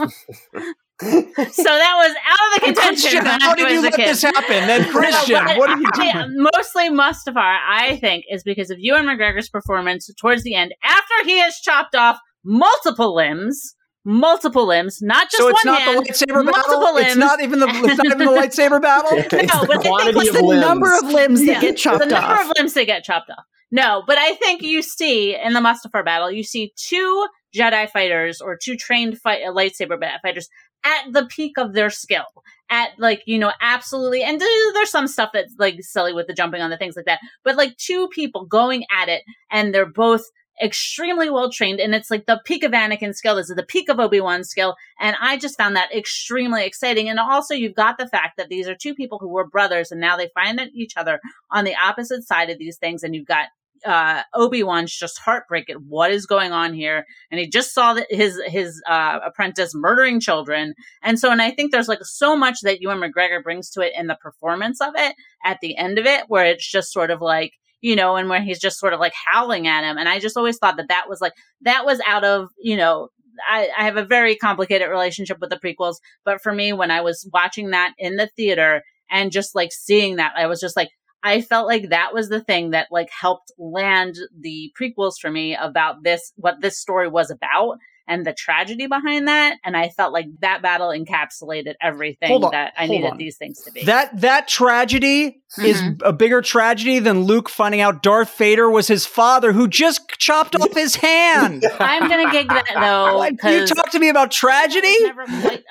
so 1.01 1.07
that 1.07 1.95
was 1.97 2.17
out 2.27 2.47
of 2.47 2.61
the 2.61 2.61
contention. 2.67 3.21
Christian, 3.21 3.41
how 3.41 3.55
did 3.55 3.71
you 3.71 3.81
a 3.81 3.83
let 3.83 3.95
kid. 3.95 4.09
this 4.09 4.23
happen? 4.23 4.67
Then 4.67 4.91
Christian, 4.91 5.35
No, 5.45 5.45
but 5.45 5.59
what 5.59 5.71
are 5.71 5.79
you 5.79 5.89
I- 5.95 6.27
mostly 6.29 6.91
Mustafar, 6.91 7.59
I 7.69 7.97
think, 8.01 8.25
is 8.31 8.43
because 8.43 8.71
of 8.71 8.79
Ewan 8.81 9.05
McGregor's 9.07 9.49
performance 9.49 10.11
towards 10.21 10.43
the 10.43 10.55
end 10.55 10.75
after 10.83 11.15
he 11.25 11.39
has 11.39 11.57
chopped 11.61 11.95
off 11.95 12.19
multiple 12.45 13.15
limbs, 13.15 13.75
multiple 14.05 14.67
limbs, 14.67 14.99
not 15.01 15.31
just 15.31 15.37
So 15.39 15.49
it's 15.49 15.65
one 15.65 15.75
not 15.75 15.83
hand, 15.83 15.99
the 15.99 16.13
lightsaber 16.13 16.45
multiple 16.45 16.53
battle. 16.81 16.95
limbs. 16.95 17.07
It's 17.09 17.17
not 17.17 17.41
even 17.43 17.61
the. 17.61 17.69
It's 17.69 17.97
not 17.99 18.07
even 18.07 18.19
the 18.19 18.25
lightsaber 18.41 18.83
battle. 18.83 19.11
It's 19.19 19.33
No, 19.55 19.61
the 19.61 19.67
but 19.67 19.77
I 19.79 19.83
think 19.83 19.85
quantity 19.95 20.17
what's 20.17 20.29
of 20.31 20.35
the 20.37 20.43
limbs. 20.45 20.61
number 20.63 20.97
of 20.99 21.05
limbs 21.05 21.41
that 21.41 21.47
Yeah, 21.47 21.61
get 21.61 21.77
chopped 21.77 22.03
off. 22.03 22.09
the 22.09 22.15
number 22.15 22.35
off. 22.35 22.51
of 22.51 22.53
limbs 22.57 22.75
that 22.75 22.87
get 22.87 23.05
chopped 23.05 23.31
off. 23.31 23.45
No, 23.71 24.03
but 24.07 24.17
I 24.17 24.33
think 24.35 24.63
you 24.63 24.81
see 24.81 25.37
in 25.37 25.53
the 25.53 25.61
Mustafar 25.61 26.03
battle, 26.05 26.31
you 26.33 26.43
see 26.43 26.73
two 26.77 27.27
Jedi 27.55 27.89
fighters 27.91 28.41
or 28.41 28.57
two 28.63 28.77
trained 28.77 29.19
fight, 29.19 29.43
uh, 29.47 29.53
lightsaber 29.53 30.01
ba- 30.01 30.19
fighters 30.23 30.49
at 30.85 31.12
the 31.12 31.27
peak 31.27 31.59
of 31.59 31.73
their 31.73 31.91
skill 31.91 32.27
at 32.71 32.91
like 32.99 33.23
you 33.27 33.38
know 33.38 33.53
absolutely 33.61 34.23
and 34.23 34.41
there's 34.41 34.91
some 34.91 35.09
stuff 35.09 35.31
that's 35.33 35.55
like 35.59 35.77
silly 35.81 36.12
with 36.12 36.27
the 36.27 36.35
jumping 36.35 36.61
on 36.61 36.71
the 36.71 36.77
things 36.77 36.97
like 36.97 37.07
that 37.07 37.21
but 37.45 37.57
like 37.57 37.77
two 37.77 38.09
people 38.09 38.45
going 38.45 38.85
at 38.91 39.09
it 39.09 39.23
and 39.51 39.75
they're 39.75 39.87
both 39.87 40.23
extremely 40.62 41.31
well 41.31 41.51
trained 41.51 41.79
and 41.79 41.95
it's 41.95 42.11
like 42.11 42.27
the 42.27 42.41
peak 42.45 42.64
of 42.64 42.73
Anakin's 42.73 43.19
skill 43.19 43.37
this 43.37 43.49
is 43.49 43.57
the 43.57 43.63
peak 43.63 43.88
of 43.88 44.00
Obi-Wan's 44.00 44.48
skill 44.48 44.75
and 44.98 45.17
I 45.21 45.37
just 45.37 45.57
found 45.57 45.77
that 45.77 45.94
extremely 45.94 46.65
exciting 46.65 47.09
and 47.09 47.21
also 47.21 47.55
you've 47.55 47.77
got 47.77 47.96
the 47.96 48.09
fact 48.09 48.37
that 48.37 48.48
these 48.48 48.69
are 48.69 48.75
two 48.75 48.94
people 48.94 49.19
who 49.19 49.29
were 49.29 49.46
brothers 49.46 49.92
and 49.92 50.00
now 50.00 50.17
they 50.17 50.31
find 50.35 50.61
each 50.75 50.96
other 50.96 51.21
on 51.50 51.65
the 51.65 51.77
opposite 51.77 52.25
side 52.25 52.50
of 52.50 52.59
these 52.59 52.77
things 52.77 53.02
and 53.02 53.15
you've 53.15 53.27
got 53.27 53.46
uh, 53.85 54.22
Obi 54.35 54.62
Wan's 54.62 54.96
just 54.96 55.18
heartbreak 55.18 55.70
at 55.70 55.83
what 55.83 56.10
is 56.10 56.26
going 56.26 56.52
on 56.52 56.74
here, 56.74 57.04
and 57.31 57.40
he 57.40 57.48
just 57.48 57.72
saw 57.72 57.94
that 57.94 58.06
his 58.10 58.40
his 58.46 58.81
uh, 58.88 59.20
apprentice 59.24 59.74
murdering 59.74 60.20
children, 60.20 60.74
and 61.02 61.18
so 61.18 61.31
and 61.31 61.42
I 61.42 61.50
think 61.50 61.72
there's 61.72 61.88
like 61.88 62.00
so 62.02 62.37
much 62.37 62.60
that 62.62 62.81
Ewan 62.81 62.98
McGregor 62.98 63.42
brings 63.42 63.70
to 63.70 63.81
it 63.81 63.92
in 63.96 64.06
the 64.06 64.18
performance 64.20 64.81
of 64.81 64.94
it 64.96 65.14
at 65.44 65.58
the 65.60 65.76
end 65.76 65.98
of 65.98 66.06
it, 66.06 66.24
where 66.29 66.46
it's 66.46 66.68
just 66.68 66.92
sort 66.92 67.10
of 67.10 67.20
like 67.20 67.52
you 67.81 67.94
know, 67.94 68.16
and 68.16 68.29
where 68.29 68.42
he's 68.42 68.58
just 68.58 68.81
sort 68.81 68.92
of 68.92 69.00
like 69.00 69.12
howling 69.14 69.68
at 69.68 69.85
him, 69.85 69.98
and 69.98 70.08
I 70.08 70.18
just 70.18 70.37
always 70.37 70.58
thought 70.58 70.76
that 70.76 70.88
that 70.88 71.08
was 71.08 71.20
like 71.20 71.35
that 71.62 71.85
was 71.85 72.00
out 72.06 72.24
of 72.24 72.48
you 72.58 72.76
know 72.76 73.08
I, 73.48 73.68
I, 73.76 73.85
have 73.85 73.96
a 73.96 74.04
very 74.04 74.37
complicated 74.37 74.88
relationship 74.88 75.38
with 75.40 75.50
the 75.50 75.56
prequels, 75.58 75.96
but 76.24 76.40
for 76.40 76.52
me, 76.52 76.72
when 76.72 76.90
I 76.90 77.00
was 77.00 77.29
watching 77.33 77.70
that 77.70 77.92
in 77.98 78.16
the 78.16 78.29
theater 78.37 78.83
and 79.10 79.33
just 79.33 79.54
like 79.54 79.70
seeing 79.72 80.16
that, 80.16 80.33
I 80.37 80.46
was 80.46 80.60
just 80.60 80.76
like, 80.76 80.88
I 81.23 81.40
felt 81.40 81.66
like 81.66 81.90
that 81.90 82.14
was 82.14 82.29
the 82.29 82.40
thing 82.40 82.71
that 82.71 82.88
like 82.90 83.10
helped 83.10 83.52
land 83.58 84.16
the 84.38 84.73
prequels 84.81 85.14
for 85.21 85.31
me 85.31 85.56
about 85.56 86.02
this, 86.04 86.33
what 86.37 86.60
this 86.60 86.79
story 86.79 87.08
was 87.08 87.31
about 87.31 87.79
and 88.09 88.27
the 88.27 88.33
tragedy 88.33 88.87
behind 88.87 89.29
that. 89.29 89.59
And 89.65 89.77
I 89.77 89.90
felt 89.90 90.13
like 90.13 90.27
that 90.40 90.63
battle 90.63 90.88
encapsulated 90.88 91.75
everything 91.81 92.40
that 92.50 92.73
I 92.77 92.87
needed 92.87 93.13
on. 93.13 93.17
these 93.19 93.37
things 93.37 93.63
to 93.63 93.71
be. 93.71 93.85
That 93.85 94.21
that 94.21 94.48
tragedy 94.48 95.42
mm-hmm. 95.59 95.65
is 95.65 95.83
a 96.02 96.13
bigger 96.13 96.40
tragedy 96.40 96.98
than 96.98 97.25
Luke 97.25 97.48
finding 97.48 97.81
out 97.81 98.02
Darth 98.02 98.37
Vader 98.37 98.71
was 98.71 98.88
his 98.88 99.06
father 99.06 99.52
who 99.52 99.69
just 99.69 100.09
chopped 100.19 100.56
off 100.56 100.75
his 100.75 100.96
hand. 101.09 101.65
I'm 101.79 102.09
gonna 102.09 102.33
get 102.33 102.48
that 102.48 102.67
though. 102.75 103.19
Like, 103.19 103.42
you 103.44 103.67
talk 103.67 103.90
to 103.90 103.98
me 103.98 104.09
about 104.09 104.31
tragedy? 104.31 104.88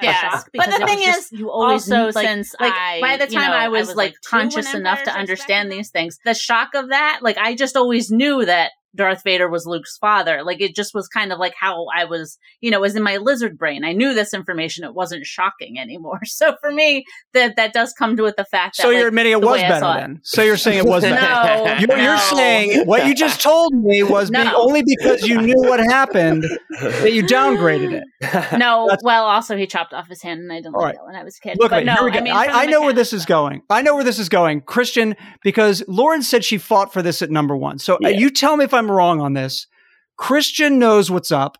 yes, 0.01 0.45
but 0.53 0.67
the 0.67 0.85
thing 0.85 0.99
is, 1.01 1.31
you 1.31 1.49
also 1.49 2.11
like, 2.11 2.25
since 2.25 2.55
like 2.59 2.73
I, 2.73 3.01
by 3.01 3.17
the 3.17 3.25
time 3.25 3.43
you 3.43 3.49
know, 3.49 3.53
I, 3.53 3.67
was 3.67 3.89
I 3.89 3.91
was 3.91 3.97
like 3.97 4.15
conscious 4.23 4.73
enough 4.73 5.03
to 5.03 5.11
understand 5.11 5.71
these 5.71 5.89
things, 5.89 6.19
the 6.23 6.33
shock 6.33 6.69
of 6.75 6.89
that, 6.89 7.19
like 7.21 7.37
I 7.37 7.55
just 7.55 7.75
always 7.75 8.11
knew 8.11 8.45
that 8.45 8.71
Darth 8.95 9.23
Vader 9.23 9.49
was 9.49 9.65
Luke's 9.65 9.97
father. 9.97 10.43
Like 10.43 10.61
it 10.61 10.75
just 10.75 10.93
was 10.93 11.07
kind 11.07 11.31
of 11.31 11.39
like 11.39 11.53
how 11.59 11.85
I 11.95 12.05
was, 12.05 12.37
you 12.61 12.71
know, 12.71 12.79
was 12.79 12.95
in 12.95 13.03
my 13.03 13.17
lizard 13.17 13.57
brain. 13.57 13.83
I 13.83 13.93
knew 13.93 14.13
this 14.13 14.33
information. 14.33 14.83
It 14.83 14.93
wasn't 14.93 15.25
shocking 15.25 15.79
anymore. 15.79 16.19
So 16.37 16.55
for 16.61 16.71
me, 16.71 17.03
that 17.33 17.55
that 17.55 17.73
does 17.73 17.93
come 17.93 18.15
to 18.15 18.21
with 18.21 18.35
the 18.35 18.45
fact 18.45 18.77
that. 18.77 18.83
So 18.83 18.89
you're 18.91 19.01
like, 19.01 19.07
admitting 19.07 19.31
it 19.31 19.41
was 19.41 19.59
better 19.59 19.99
then. 19.99 20.19
So 20.23 20.43
you're 20.43 20.55
saying 20.55 20.77
it 20.77 20.85
was 20.85 21.01
better. 21.03 21.19
no, 21.19 21.77
you're, 21.79 21.87
no. 21.87 21.95
you're, 21.95 22.17
saying 22.17 22.85
what 22.85 23.07
you 23.07 23.15
just 23.15 23.41
told 23.41 23.73
me 23.73 24.03
was 24.03 24.29
no. 24.29 24.43
be, 24.43 24.49
only 24.55 24.83
because 24.85 25.23
you 25.27 25.41
knew 25.41 25.59
what 25.61 25.79
happened 25.79 26.45
that 26.81 27.13
you 27.13 27.23
downgraded 27.23 27.93
it. 27.93 28.03
No, 28.57 28.87
That's, 28.89 29.03
well, 29.03 29.25
also 29.25 29.55
he 29.57 29.67
chopped 29.67 29.93
off 29.93 30.07
his 30.07 30.21
hand, 30.21 30.41
and 30.41 30.51
I 30.51 30.57
didn't 30.57 30.73
like 30.73 30.83
right. 30.83 30.95
that 30.95 31.05
when 31.05 31.15
I 31.15 31.23
was 31.23 31.37
a 31.37 31.41
kid. 31.41 31.57
Look, 31.59 31.69
but 31.69 31.85
no, 31.85 31.95
I 31.95 32.21
mean, 32.21 32.33
I, 32.33 32.63
I 32.63 32.65
know 32.65 32.81
where 32.81 32.93
this 32.93 33.13
is 33.13 33.25
going. 33.25 33.61
I 33.69 33.81
know 33.81 33.95
where 33.95 34.03
this 34.03 34.19
is 34.19 34.29
going, 34.29 34.61
Christian, 34.61 35.15
because 35.43 35.83
Lauren 35.87 36.23
said 36.23 36.43
she 36.43 36.57
fought 36.57 36.93
for 36.93 37.01
this 37.01 37.21
at 37.21 37.29
number 37.29 37.55
one. 37.55 37.79
So 37.79 37.95
uh, 37.95 37.97
yeah. 38.01 38.09
you 38.09 38.29
tell 38.29 38.57
me 38.57 38.65
if 38.65 38.73
I'm 38.77 38.91
wrong 38.91 39.19
on 39.19 39.33
this. 39.33 39.67
Christian 40.15 40.79
knows 40.79 41.11
what's 41.11 41.31
up. 41.31 41.57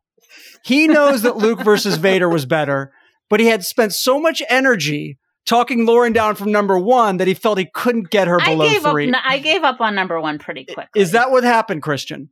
He 0.64 0.88
knows 0.88 1.22
that 1.22 1.38
Luke 1.38 1.64
versus 1.64 1.98
Vader 1.98 2.28
was 2.30 2.46
better, 2.46 2.92
but 3.30 3.40
he 3.40 3.48
had 3.48 3.64
spent 3.64 3.94
so 3.94 4.20
much 4.20 4.42
energy 4.50 5.18
talking 5.46 5.86
Lauren 5.86 6.14
down 6.14 6.36
from 6.36 6.52
number 6.52 6.78
one 6.78 7.18
that 7.18 7.28
he 7.28 7.34
felt 7.34 7.58
he 7.58 7.70
couldn't 7.74 8.10
get 8.10 8.28
her 8.28 8.40
below 8.40 8.66
I 8.66 8.70
gave 8.70 8.82
three. 8.84 9.12
Up, 9.12 9.22
I 9.26 9.40
gave 9.40 9.64
up 9.64 9.80
on 9.80 9.96
number 9.96 10.20
one 10.20 10.40
pretty 10.40 10.66
quickly. 10.66 11.02
Is 11.02 11.12
that 11.12 11.32
what 11.32 11.44
happened, 11.44 11.84
Christian? 11.84 12.30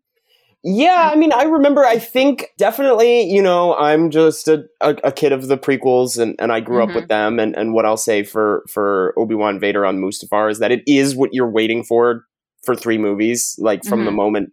Yeah, 0.68 1.12
I 1.14 1.16
mean, 1.16 1.32
I 1.32 1.44
remember, 1.44 1.86
I 1.86 2.00
think 2.00 2.48
definitely, 2.58 3.22
you 3.32 3.42
know, 3.42 3.76
I'm 3.76 4.10
just 4.10 4.48
a, 4.48 4.66
a, 4.82 4.96
a 5.04 5.12
kid 5.12 5.32
of 5.32 5.48
the 5.48 5.60
prequels 5.60 6.20
and, 6.20 6.36
and 6.40 6.52
I 6.52 6.60
grew 6.60 6.80
mm-hmm. 6.80 6.90
up 6.90 6.96
with 6.96 7.08
them. 7.08 7.40
And, 7.40 7.56
and 7.56 7.74
what 7.74 7.86
I'll 7.86 7.98
say 7.98 8.24
for, 8.24 8.66
for 8.68 9.14
Obi-Wan 9.16 9.60
Vader 9.60 9.86
on 9.86 10.00
Mustafar 10.00 10.50
is 10.50 10.58
that 10.60 10.72
it 10.72 10.82
is 10.88 11.16
what 11.16 11.30
you're 11.34 11.50
waiting 11.50 11.84
for 11.84 12.26
for 12.64 12.76
three 12.76 12.98
movies. 12.98 13.56
Like 13.60 13.84
from 13.86 14.00
mm-hmm. 14.00 14.06
the 14.08 14.12
moment 14.12 14.50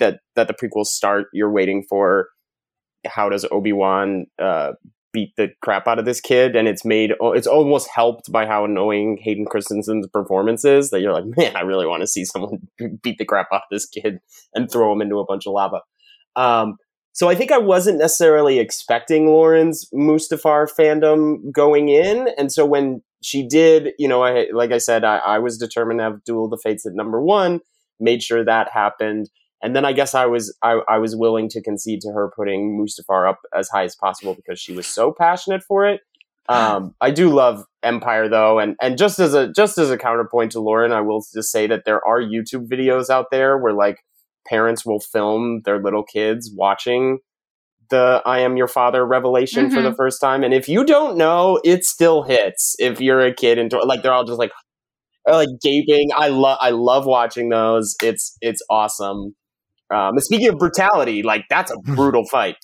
that 0.00 0.20
that 0.36 0.48
the 0.48 0.54
prequels 0.54 0.86
start, 0.86 1.26
you're 1.32 1.50
waiting 1.50 1.84
for 1.88 2.28
how 3.06 3.28
does 3.28 3.46
Obi 3.50 3.72
Wan 3.72 4.26
uh, 4.38 4.72
beat 5.12 5.32
the 5.36 5.48
crap 5.62 5.86
out 5.86 5.98
of 5.98 6.04
this 6.04 6.20
kid, 6.20 6.56
and 6.56 6.68
it's 6.68 6.84
made 6.84 7.12
it's 7.20 7.46
almost 7.46 7.88
helped 7.94 8.30
by 8.30 8.46
how 8.46 8.64
annoying 8.64 9.18
Hayden 9.22 9.46
Christensen's 9.46 10.06
performance 10.08 10.64
is. 10.64 10.90
That 10.90 11.00
you're 11.00 11.12
like, 11.12 11.24
man, 11.36 11.56
I 11.56 11.60
really 11.60 11.86
want 11.86 12.02
to 12.02 12.06
see 12.06 12.24
someone 12.24 12.68
beat 13.02 13.18
the 13.18 13.24
crap 13.24 13.48
out 13.52 13.62
of 13.62 13.70
this 13.70 13.86
kid 13.86 14.18
and 14.54 14.70
throw 14.70 14.92
him 14.92 15.02
into 15.02 15.18
a 15.18 15.26
bunch 15.26 15.46
of 15.46 15.52
lava. 15.52 15.80
Um, 16.36 16.76
so 17.12 17.28
I 17.28 17.34
think 17.34 17.50
I 17.50 17.58
wasn't 17.58 17.98
necessarily 17.98 18.58
expecting 18.58 19.26
Lauren's 19.26 19.88
Mustafar 19.92 20.68
fandom 20.70 21.52
going 21.52 21.88
in, 21.88 22.28
and 22.38 22.52
so 22.52 22.64
when 22.64 23.02
she 23.22 23.46
did, 23.46 23.90
you 23.98 24.08
know, 24.08 24.22
I 24.22 24.46
like 24.52 24.72
I 24.72 24.78
said, 24.78 25.04
I, 25.04 25.18
I 25.18 25.38
was 25.38 25.58
determined 25.58 26.00
to 26.00 26.04
have 26.04 26.24
Duel 26.24 26.48
the 26.48 26.58
Fates 26.62 26.86
at 26.86 26.94
number 26.94 27.22
one. 27.22 27.60
Made 27.98 28.22
sure 28.22 28.44
that 28.44 28.70
happened. 28.72 29.28
And 29.62 29.76
then 29.76 29.84
I 29.84 29.92
guess 29.92 30.14
I 30.14 30.26
was 30.26 30.56
I, 30.62 30.80
I 30.88 30.98
was 30.98 31.14
willing 31.16 31.48
to 31.50 31.62
concede 31.62 32.00
to 32.02 32.12
her 32.12 32.30
putting 32.34 32.78
Mustafar 32.78 33.28
up 33.28 33.40
as 33.54 33.68
high 33.68 33.84
as 33.84 33.94
possible 33.94 34.34
because 34.34 34.58
she 34.58 34.72
was 34.72 34.86
so 34.86 35.12
passionate 35.12 35.62
for 35.62 35.86
it. 35.86 36.00
Um, 36.50 36.96
I 37.00 37.12
do 37.12 37.30
love 37.30 37.64
Empire 37.84 38.28
though, 38.28 38.58
and 38.58 38.74
and 38.82 38.98
just 38.98 39.20
as 39.20 39.34
a 39.34 39.52
just 39.52 39.78
as 39.78 39.88
a 39.88 39.96
counterpoint 39.96 40.50
to 40.52 40.60
Lauren, 40.60 40.90
I 40.90 41.00
will 41.00 41.24
just 41.32 41.52
say 41.52 41.68
that 41.68 41.84
there 41.84 42.04
are 42.04 42.20
YouTube 42.20 42.66
videos 42.66 43.08
out 43.08 43.26
there 43.30 43.56
where 43.56 43.72
like 43.72 43.98
parents 44.48 44.84
will 44.84 44.98
film 44.98 45.62
their 45.64 45.80
little 45.80 46.02
kids 46.02 46.50
watching 46.52 47.20
the 47.90 48.22
I 48.24 48.40
am 48.40 48.56
your 48.56 48.68
father 48.68 49.04
revelation 49.04 49.66
mm-hmm. 49.66 49.74
for 49.74 49.82
the 49.82 49.90
mm-hmm. 49.90 49.96
first 49.96 50.20
time. 50.20 50.42
And 50.42 50.54
if 50.54 50.68
you 50.68 50.84
don't 50.84 51.16
know, 51.16 51.60
it 51.62 51.84
still 51.84 52.22
hits 52.22 52.74
if 52.78 53.00
you're 53.00 53.20
a 53.20 53.34
kid 53.34 53.58
and 53.58 53.72
like 53.84 54.02
they're 54.02 54.12
all 54.12 54.24
just 54.24 54.38
like 54.38 54.52
like 55.28 55.48
gaping. 55.62 56.10
I 56.16 56.28
love 56.28 56.58
I 56.60 56.70
love 56.70 57.04
watching 57.06 57.50
those. 57.50 57.94
It's 58.02 58.36
it's 58.40 58.62
awesome. 58.70 59.34
Um, 59.92 60.18
speaking 60.18 60.48
of 60.48 60.58
brutality, 60.58 61.22
like 61.22 61.44
that's 61.50 61.70
a 61.70 61.76
brutal 61.78 62.24
fight. 62.26 62.56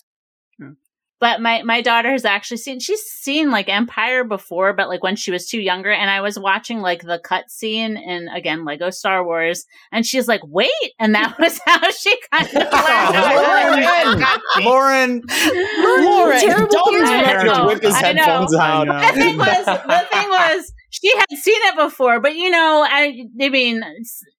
But 1.19 1.41
my 1.41 1.63
my 1.63 1.81
daughter 1.81 2.11
has 2.13 2.27
actually 2.27 2.59
seen 2.59 2.79
she's 2.79 3.01
seen 3.01 3.51
like 3.51 3.71
Empire 3.71 4.23
before, 4.23 4.75
but 4.75 4.91
like 4.91 5.03
when 5.03 5.17
she 5.17 5.31
was 5.31 5.49
too 5.49 5.59
younger, 5.59 5.91
and 5.91 6.11
I 6.11 6.21
was 6.21 6.39
watching 6.39 6.81
like 6.81 7.01
the 7.01 7.19
cut 7.19 7.51
scene 7.51 7.97
in 7.97 8.29
again 8.29 8.67
Lego 8.67 8.91
Star 8.91 9.25
Wars, 9.25 9.65
and 9.91 10.05
she's 10.05 10.29
like, 10.29 10.43
"Wait!" 10.45 10.69
and 11.01 11.15
that 11.15 11.37
was 11.41 11.59
how 11.65 11.91
she 11.91 12.15
kind 12.31 12.47
of 12.47 12.53
learned. 12.55 14.27
Lauren, 14.63 15.23
Lauren, 15.23 15.23
Lauren, 16.05 16.67
don't 17.47 17.67
whip 17.67 17.83
his 17.83 17.97
headphones 17.97 18.55
out. 18.55 18.87
The 18.87 19.19
thing 19.19 19.39
was, 19.39 19.65
the 19.65 20.07
thing 20.11 20.29
was, 20.29 20.36
she 21.01 21.17
had 21.17 21.27
seen 21.31 21.61
it 21.63 21.77
before, 21.77 22.21
but 22.21 22.37
you 22.37 22.51
know, 22.51 22.87
I, 22.89 23.25
I 23.41 23.49
mean, 23.49 23.83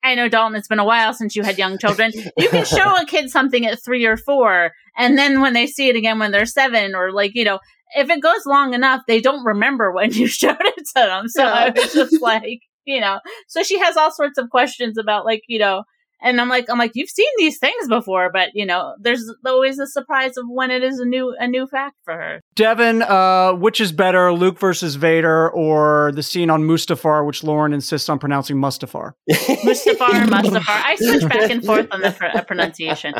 I 0.03 0.15
know 0.15 0.27
Dalton, 0.27 0.55
it's 0.57 0.67
been 0.67 0.79
a 0.79 0.85
while 0.85 1.13
since 1.13 1.35
you 1.35 1.43
had 1.43 1.57
young 1.57 1.77
children. 1.77 2.11
You 2.37 2.49
can 2.49 2.65
show 2.65 2.95
a 2.95 3.05
kid 3.05 3.29
something 3.29 3.65
at 3.65 3.83
three 3.83 4.05
or 4.05 4.17
four, 4.17 4.71
and 4.97 5.17
then 5.17 5.41
when 5.41 5.53
they 5.53 5.67
see 5.67 5.89
it 5.89 5.95
again 5.95 6.19
when 6.19 6.31
they're 6.31 6.45
seven, 6.45 6.95
or 6.95 7.11
like, 7.11 7.31
you 7.35 7.43
know, 7.43 7.59
if 7.95 8.09
it 8.09 8.21
goes 8.21 8.45
long 8.45 8.73
enough, 8.73 9.03
they 9.07 9.21
don't 9.21 9.45
remember 9.45 9.91
when 9.91 10.11
you 10.11 10.27
showed 10.27 10.57
it 10.59 10.75
to 10.77 10.93
them. 10.95 11.27
So 11.27 11.43
yeah. 11.43 11.53
I 11.53 11.69
was 11.69 11.93
just 11.93 12.21
like, 12.21 12.59
you 12.85 13.01
know, 13.01 13.19
so 13.47 13.63
she 13.63 13.79
has 13.79 13.97
all 13.97 14.11
sorts 14.11 14.37
of 14.37 14.49
questions 14.49 14.97
about 14.97 15.25
like, 15.25 15.41
you 15.47 15.59
know, 15.59 15.83
and 16.21 16.41
I'm 16.41 16.49
like, 16.49 16.69
I'm 16.69 16.77
like, 16.77 16.91
you've 16.95 17.09
seen 17.09 17.27
these 17.37 17.59
things 17.59 17.87
before, 17.87 18.31
but 18.31 18.49
you 18.53 18.65
know, 18.65 18.95
there's 18.99 19.31
always 19.45 19.79
a 19.79 19.87
surprise 19.87 20.37
of 20.37 20.45
when 20.49 20.71
it 20.71 20.83
is 20.83 20.99
a 20.99 21.05
new 21.05 21.35
a 21.39 21.47
new 21.47 21.67
fact 21.67 21.95
for 22.03 22.13
her. 22.13 22.41
Devan, 22.55 23.01
uh, 23.07 23.55
which 23.55 23.79
is 23.79 23.91
better, 23.91 24.33
Luke 24.33 24.59
versus 24.59 24.95
Vader, 24.95 25.49
or 25.49 26.11
the 26.13 26.23
scene 26.23 26.49
on 26.49 26.63
Mustafar, 26.63 27.25
which 27.25 27.43
Lauren 27.43 27.73
insists 27.73 28.09
on 28.09 28.19
pronouncing 28.19 28.57
Mustafar? 28.57 29.13
Mustafar, 29.29 30.25
Mustafar. 30.27 30.63
I 30.67 30.95
switch 30.95 31.27
back 31.29 31.51
and 31.51 31.63
forth 31.63 31.87
on 31.91 32.01
the 32.01 32.11
pr- 32.11 32.25
uh, 32.25 32.43
pronunciation. 32.43 33.13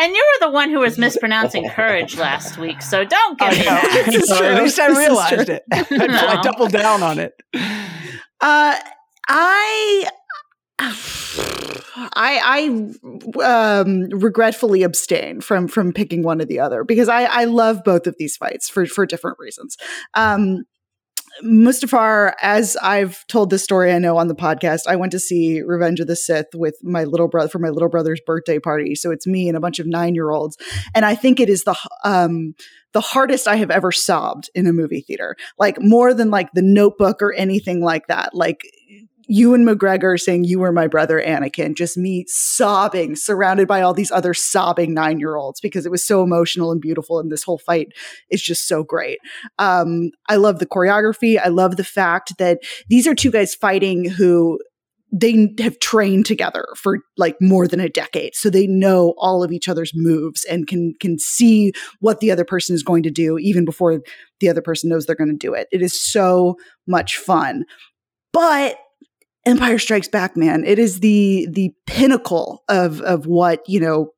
And 0.00 0.14
you 0.14 0.24
were 0.40 0.46
the 0.46 0.52
one 0.52 0.70
who 0.70 0.78
was 0.78 0.96
mispronouncing 0.96 1.68
courage 1.70 2.16
last 2.16 2.56
week, 2.56 2.82
so 2.82 3.04
don't 3.04 3.38
get 3.38 3.52
me 3.52 3.64
that. 3.64 4.06
At 4.06 4.62
least 4.62 4.78
I 4.78 4.96
realized 4.96 5.48
it. 5.48 5.64
I, 5.72 5.86
no. 5.90 6.06
I 6.06 6.40
doubled 6.40 6.70
down 6.70 7.02
on 7.02 7.18
it. 7.18 7.32
Uh, 8.40 8.76
I 9.26 10.08
I 10.80 12.92
I 13.42 13.44
um, 13.44 14.08
regretfully 14.10 14.82
abstain 14.82 15.40
from 15.40 15.68
from 15.68 15.92
picking 15.92 16.22
one 16.22 16.40
or 16.40 16.44
the 16.44 16.60
other 16.60 16.84
because 16.84 17.08
I 17.08 17.24
I 17.24 17.44
love 17.44 17.84
both 17.84 18.06
of 18.06 18.16
these 18.18 18.36
fights 18.36 18.68
for 18.68 18.86
for 18.86 19.06
different 19.06 19.38
reasons. 19.38 19.76
Um, 20.14 20.64
Mustafar, 21.42 22.32
as 22.42 22.76
I've 22.82 23.24
told 23.28 23.50
this 23.50 23.62
story, 23.62 23.92
I 23.92 23.98
know 23.98 24.16
on 24.16 24.26
the 24.26 24.34
podcast, 24.34 24.82
I 24.88 24.96
went 24.96 25.12
to 25.12 25.20
see 25.20 25.62
Revenge 25.62 26.00
of 26.00 26.08
the 26.08 26.16
Sith 26.16 26.48
with 26.54 26.76
my 26.82 27.04
little 27.04 27.28
brother 27.28 27.48
for 27.48 27.60
my 27.60 27.68
little 27.68 27.88
brother's 27.88 28.20
birthday 28.26 28.58
party. 28.58 28.96
So 28.96 29.12
it's 29.12 29.26
me 29.26 29.46
and 29.46 29.56
a 29.56 29.60
bunch 29.60 29.78
of 29.78 29.86
nine 29.86 30.14
year 30.14 30.30
olds, 30.30 30.56
and 30.94 31.04
I 31.04 31.14
think 31.14 31.40
it 31.40 31.48
is 31.48 31.64
the 31.64 31.76
um, 32.04 32.54
the 32.92 33.00
hardest 33.00 33.46
I 33.46 33.56
have 33.56 33.70
ever 33.70 33.92
sobbed 33.92 34.50
in 34.54 34.66
a 34.66 34.72
movie 34.72 35.00
theater, 35.00 35.36
like 35.58 35.80
more 35.80 36.14
than 36.14 36.30
like 36.30 36.48
The 36.54 36.62
Notebook 36.62 37.22
or 37.22 37.32
anything 37.32 37.80
like 37.80 38.06
that. 38.08 38.34
Like 38.34 38.62
Ewan 39.28 39.64
McGregor 39.64 40.18
saying, 40.18 40.44
You 40.44 40.58
were 40.58 40.72
my 40.72 40.86
brother, 40.86 41.20
Anakin, 41.20 41.76
just 41.76 41.96
me 41.96 42.24
sobbing, 42.26 43.14
surrounded 43.14 43.68
by 43.68 43.82
all 43.82 43.92
these 43.92 44.10
other 44.10 44.32
sobbing 44.32 44.94
nine 44.94 45.20
year 45.20 45.36
olds 45.36 45.60
because 45.60 45.84
it 45.84 45.92
was 45.92 46.04
so 46.04 46.22
emotional 46.22 46.72
and 46.72 46.80
beautiful. 46.80 47.20
And 47.20 47.30
this 47.30 47.42
whole 47.42 47.58
fight 47.58 47.88
is 48.30 48.42
just 48.42 48.66
so 48.66 48.82
great. 48.82 49.18
Um, 49.58 50.10
I 50.28 50.36
love 50.36 50.58
the 50.58 50.66
choreography. 50.66 51.38
I 51.38 51.48
love 51.48 51.76
the 51.76 51.84
fact 51.84 52.38
that 52.38 52.60
these 52.88 53.06
are 53.06 53.14
two 53.14 53.30
guys 53.30 53.54
fighting 53.54 54.08
who 54.08 54.58
they 55.10 55.48
have 55.58 55.78
trained 55.78 56.26
together 56.26 56.66
for 56.76 56.98
like 57.16 57.36
more 57.40 57.66
than 57.66 57.80
a 57.80 57.88
decade 57.88 58.34
so 58.34 58.50
they 58.50 58.66
know 58.66 59.14
all 59.16 59.42
of 59.42 59.50
each 59.50 59.66
other's 59.66 59.92
moves 59.94 60.44
and 60.44 60.66
can 60.66 60.92
can 61.00 61.18
see 61.18 61.72
what 62.00 62.20
the 62.20 62.30
other 62.30 62.44
person 62.44 62.74
is 62.74 62.82
going 62.82 63.02
to 63.02 63.10
do 63.10 63.38
even 63.38 63.64
before 63.64 64.02
the 64.40 64.50
other 64.50 64.60
person 64.60 64.90
knows 64.90 65.06
they're 65.06 65.16
going 65.16 65.30
to 65.30 65.34
do 65.34 65.54
it 65.54 65.66
it 65.72 65.80
is 65.80 65.98
so 65.98 66.56
much 66.86 67.16
fun 67.16 67.64
but 68.34 68.76
Empire 69.46 69.78
Strikes 69.78 70.08
Back, 70.08 70.36
man, 70.36 70.64
it 70.64 70.78
is 70.78 71.00
the 71.00 71.46
the 71.50 71.72
pinnacle 71.86 72.64
of 72.68 73.00
of 73.00 73.26
what 73.26 73.62
you 73.68 73.80
know 73.80 74.12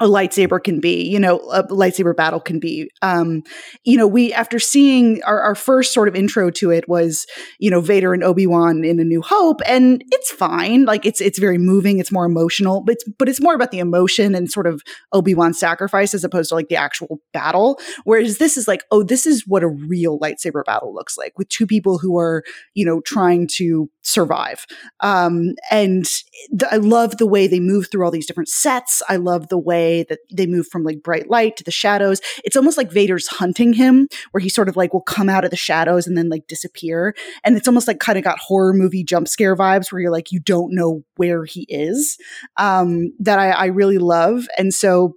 a 0.00 0.06
lightsaber 0.06 0.62
can 0.62 0.80
be, 0.80 1.02
you 1.02 1.18
know, 1.18 1.38
a 1.50 1.64
lightsaber 1.64 2.14
battle 2.14 2.40
can 2.40 2.60
be. 2.60 2.90
Um, 3.02 3.42
you 3.84 3.96
know, 3.96 4.06
we 4.06 4.32
after 4.32 4.58
seeing 4.58 5.22
our, 5.24 5.40
our 5.40 5.54
first 5.54 5.92
sort 5.92 6.08
of 6.08 6.14
intro 6.14 6.50
to 6.52 6.70
it 6.70 6.88
was, 6.88 7.26
you 7.58 7.70
know, 7.70 7.80
Vader 7.80 8.14
and 8.14 8.22
Obi 8.22 8.46
Wan 8.46 8.84
in 8.84 9.00
A 9.00 9.04
New 9.04 9.22
Hope, 9.22 9.60
and 9.66 10.04
it's 10.12 10.30
fine. 10.30 10.84
Like 10.84 11.04
it's 11.04 11.20
it's 11.20 11.38
very 11.38 11.58
moving. 11.58 11.98
It's 11.98 12.12
more 12.12 12.26
emotional, 12.26 12.82
but 12.82 12.94
it's 12.94 13.04
but 13.18 13.28
it's 13.28 13.40
more 13.40 13.54
about 13.54 13.70
the 13.70 13.80
emotion 13.80 14.34
and 14.34 14.50
sort 14.50 14.66
of 14.66 14.82
Obi 15.12 15.34
Wan's 15.34 15.58
sacrifice 15.58 16.14
as 16.14 16.24
opposed 16.24 16.50
to 16.50 16.54
like 16.54 16.68
the 16.68 16.76
actual 16.76 17.20
battle. 17.32 17.80
Whereas 18.04 18.38
this 18.38 18.56
is 18.56 18.68
like, 18.68 18.84
oh, 18.90 19.02
this 19.02 19.26
is 19.26 19.44
what 19.46 19.64
a 19.64 19.68
real 19.68 20.18
lightsaber 20.18 20.64
battle 20.64 20.94
looks 20.94 21.18
like 21.18 21.36
with 21.36 21.48
two 21.48 21.66
people 21.66 21.98
who 21.98 22.16
are, 22.18 22.44
you 22.74 22.84
know, 22.84 23.00
trying 23.00 23.48
to 23.56 23.90
survive. 24.08 24.66
Um, 25.00 25.54
and 25.70 26.04
th- 26.50 26.72
I 26.72 26.76
love 26.76 27.18
the 27.18 27.26
way 27.26 27.46
they 27.46 27.60
move 27.60 27.88
through 27.90 28.04
all 28.04 28.10
these 28.10 28.26
different 28.26 28.48
sets. 28.48 29.02
I 29.08 29.16
love 29.16 29.48
the 29.48 29.58
way 29.58 30.04
that 30.08 30.20
they 30.32 30.46
move 30.46 30.66
from 30.68 30.82
like 30.82 31.02
bright 31.02 31.28
light 31.28 31.56
to 31.58 31.64
the 31.64 31.70
shadows. 31.70 32.20
It's 32.44 32.56
almost 32.56 32.78
like 32.78 32.90
Vader's 32.90 33.26
hunting 33.28 33.74
him, 33.74 34.08
where 34.30 34.40
he 34.40 34.48
sort 34.48 34.68
of 34.68 34.76
like 34.76 34.92
will 34.92 35.02
come 35.02 35.28
out 35.28 35.44
of 35.44 35.50
the 35.50 35.56
shadows 35.56 36.06
and 36.06 36.16
then 36.16 36.28
like 36.28 36.46
disappear. 36.46 37.14
And 37.44 37.56
it's 37.56 37.68
almost 37.68 37.86
like 37.86 38.00
kind 38.00 38.18
of 38.18 38.24
got 38.24 38.38
horror 38.38 38.72
movie 38.72 39.04
jump 39.04 39.28
scare 39.28 39.56
vibes 39.56 39.92
where 39.92 40.00
you're 40.00 40.10
like, 40.10 40.32
you 40.32 40.40
don't 40.40 40.74
know 40.74 41.02
where 41.16 41.44
he 41.44 41.66
is. 41.68 42.18
Um, 42.56 43.12
that 43.20 43.38
I, 43.38 43.50
I 43.50 43.66
really 43.66 43.98
love. 43.98 44.46
And 44.56 44.72
so 44.72 45.14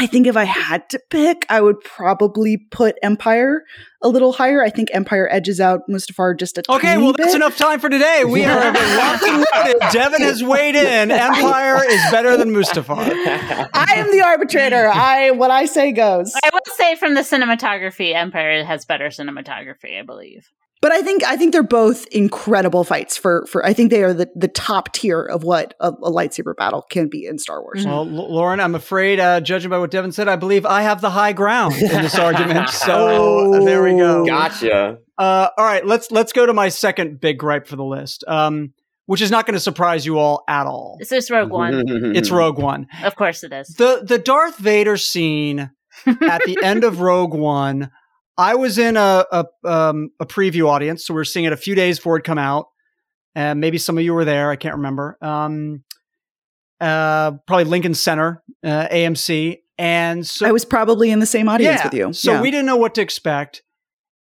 I 0.00 0.06
think 0.06 0.28
if 0.28 0.36
I 0.36 0.44
had 0.44 0.88
to 0.90 1.00
pick, 1.10 1.44
I 1.48 1.60
would 1.60 1.80
probably 1.80 2.56
put 2.56 2.96
Empire 3.02 3.64
a 4.00 4.08
little 4.08 4.32
higher. 4.32 4.62
I 4.62 4.70
think 4.70 4.90
Empire 4.92 5.28
edges 5.28 5.60
out 5.60 5.80
Mustafar 5.90 6.38
just 6.38 6.56
a 6.56 6.62
okay. 6.68 6.96
well, 6.98 7.12
that's 7.12 7.34
enough 7.34 7.56
time 7.56 7.80
for 7.80 7.88
today. 7.88 8.24
We 8.24 8.44
are 8.44 8.72
Devan 8.72 10.20
has 10.20 10.42
weighed 10.42 10.76
in. 10.76 11.10
Empire 11.10 11.82
is 11.88 12.00
better 12.12 12.36
than 12.36 12.50
Mustafar. 12.50 12.96
I 13.74 13.94
am 13.96 14.12
the 14.12 14.22
arbitrator. 14.22 14.88
I 14.88 15.32
what 15.32 15.50
I 15.50 15.64
say 15.64 15.90
goes. 15.90 16.32
I 16.44 16.50
would 16.52 16.68
say 16.68 16.94
from 16.94 17.14
the 17.14 17.22
cinematography, 17.22 18.14
Empire 18.14 18.64
has 18.64 18.84
better 18.84 19.08
cinematography. 19.08 19.98
I 19.98 20.02
believe. 20.02 20.48
But 20.80 20.92
I 20.92 21.02
think 21.02 21.24
I 21.24 21.36
think 21.36 21.52
they're 21.52 21.62
both 21.62 22.06
incredible 22.08 22.84
fights 22.84 23.16
for 23.16 23.46
for 23.46 23.64
I 23.66 23.72
think 23.72 23.90
they 23.90 24.04
are 24.04 24.14
the, 24.14 24.28
the 24.36 24.48
top 24.48 24.92
tier 24.92 25.22
of 25.22 25.42
what 25.42 25.74
a, 25.80 25.88
a 25.88 26.10
lightsaber 26.10 26.54
battle 26.56 26.82
can 26.82 27.08
be 27.08 27.26
in 27.26 27.38
Star 27.38 27.62
Wars. 27.62 27.84
Well, 27.84 28.00
L- 28.00 28.32
Lauren, 28.34 28.60
I'm 28.60 28.74
afraid, 28.74 29.18
uh, 29.18 29.40
judging 29.40 29.70
by 29.70 29.78
what 29.78 29.90
Devan 29.90 30.12
said, 30.12 30.28
I 30.28 30.36
believe 30.36 30.64
I 30.64 30.82
have 30.82 31.00
the 31.00 31.10
high 31.10 31.32
ground 31.32 31.74
in 31.74 31.88
this 31.88 32.14
argument. 32.18 32.68
So 32.70 32.92
oh, 32.94 33.64
there 33.64 33.82
we 33.82 33.96
go. 33.96 34.24
Gotcha. 34.24 34.98
Uh, 35.16 35.48
all 35.58 35.64
right, 35.64 35.84
let's 35.84 36.10
let's 36.12 36.32
go 36.32 36.46
to 36.46 36.52
my 36.52 36.68
second 36.68 37.20
big 37.20 37.38
gripe 37.38 37.66
for 37.66 37.74
the 37.74 37.84
list, 37.84 38.22
um, 38.28 38.72
which 39.06 39.20
is 39.20 39.32
not 39.32 39.46
going 39.46 39.54
to 39.54 39.60
surprise 39.60 40.06
you 40.06 40.18
all 40.18 40.44
at 40.48 40.66
all. 40.66 40.98
Is 41.00 41.08
this 41.08 41.28
Rogue 41.28 41.50
One? 41.50 41.82
it's 42.14 42.30
Rogue 42.30 42.58
One. 42.58 42.86
Of 43.02 43.16
course 43.16 43.42
it 43.42 43.52
is. 43.52 43.68
The 43.68 44.02
the 44.04 44.18
Darth 44.18 44.58
Vader 44.58 44.96
scene 44.96 45.70
at 46.06 46.42
the 46.44 46.58
end 46.62 46.84
of 46.84 47.00
Rogue 47.00 47.34
One 47.34 47.90
I 48.38 48.54
was 48.54 48.78
in 48.78 48.96
a 48.96 49.26
a, 49.30 49.46
um, 49.64 50.10
a 50.20 50.26
preview 50.26 50.68
audience, 50.68 51.04
so 51.04 51.12
we 51.12 51.20
are 51.20 51.24
seeing 51.24 51.44
it 51.44 51.52
a 51.52 51.56
few 51.56 51.74
days 51.74 51.98
before 51.98 52.16
it 52.16 52.22
come 52.22 52.38
out, 52.38 52.68
and 53.34 53.60
maybe 53.60 53.76
some 53.76 53.98
of 53.98 54.04
you 54.04 54.14
were 54.14 54.24
there. 54.24 54.50
I 54.50 54.56
can't 54.56 54.76
remember. 54.76 55.18
Um, 55.20 55.82
uh, 56.80 57.32
probably 57.46 57.64
Lincoln 57.64 57.94
Center, 57.94 58.42
uh, 58.64 58.86
AMC, 58.88 59.58
and 59.76 60.24
so 60.24 60.46
I 60.46 60.52
was 60.52 60.64
probably 60.64 61.10
in 61.10 61.18
the 61.18 61.26
same 61.26 61.48
audience 61.48 61.80
yeah, 61.80 61.84
with 61.84 61.94
you. 61.94 62.12
So 62.12 62.32
yeah. 62.32 62.40
we 62.40 62.52
didn't 62.52 62.66
know 62.66 62.76
what 62.76 62.94
to 62.94 63.02
expect. 63.02 63.62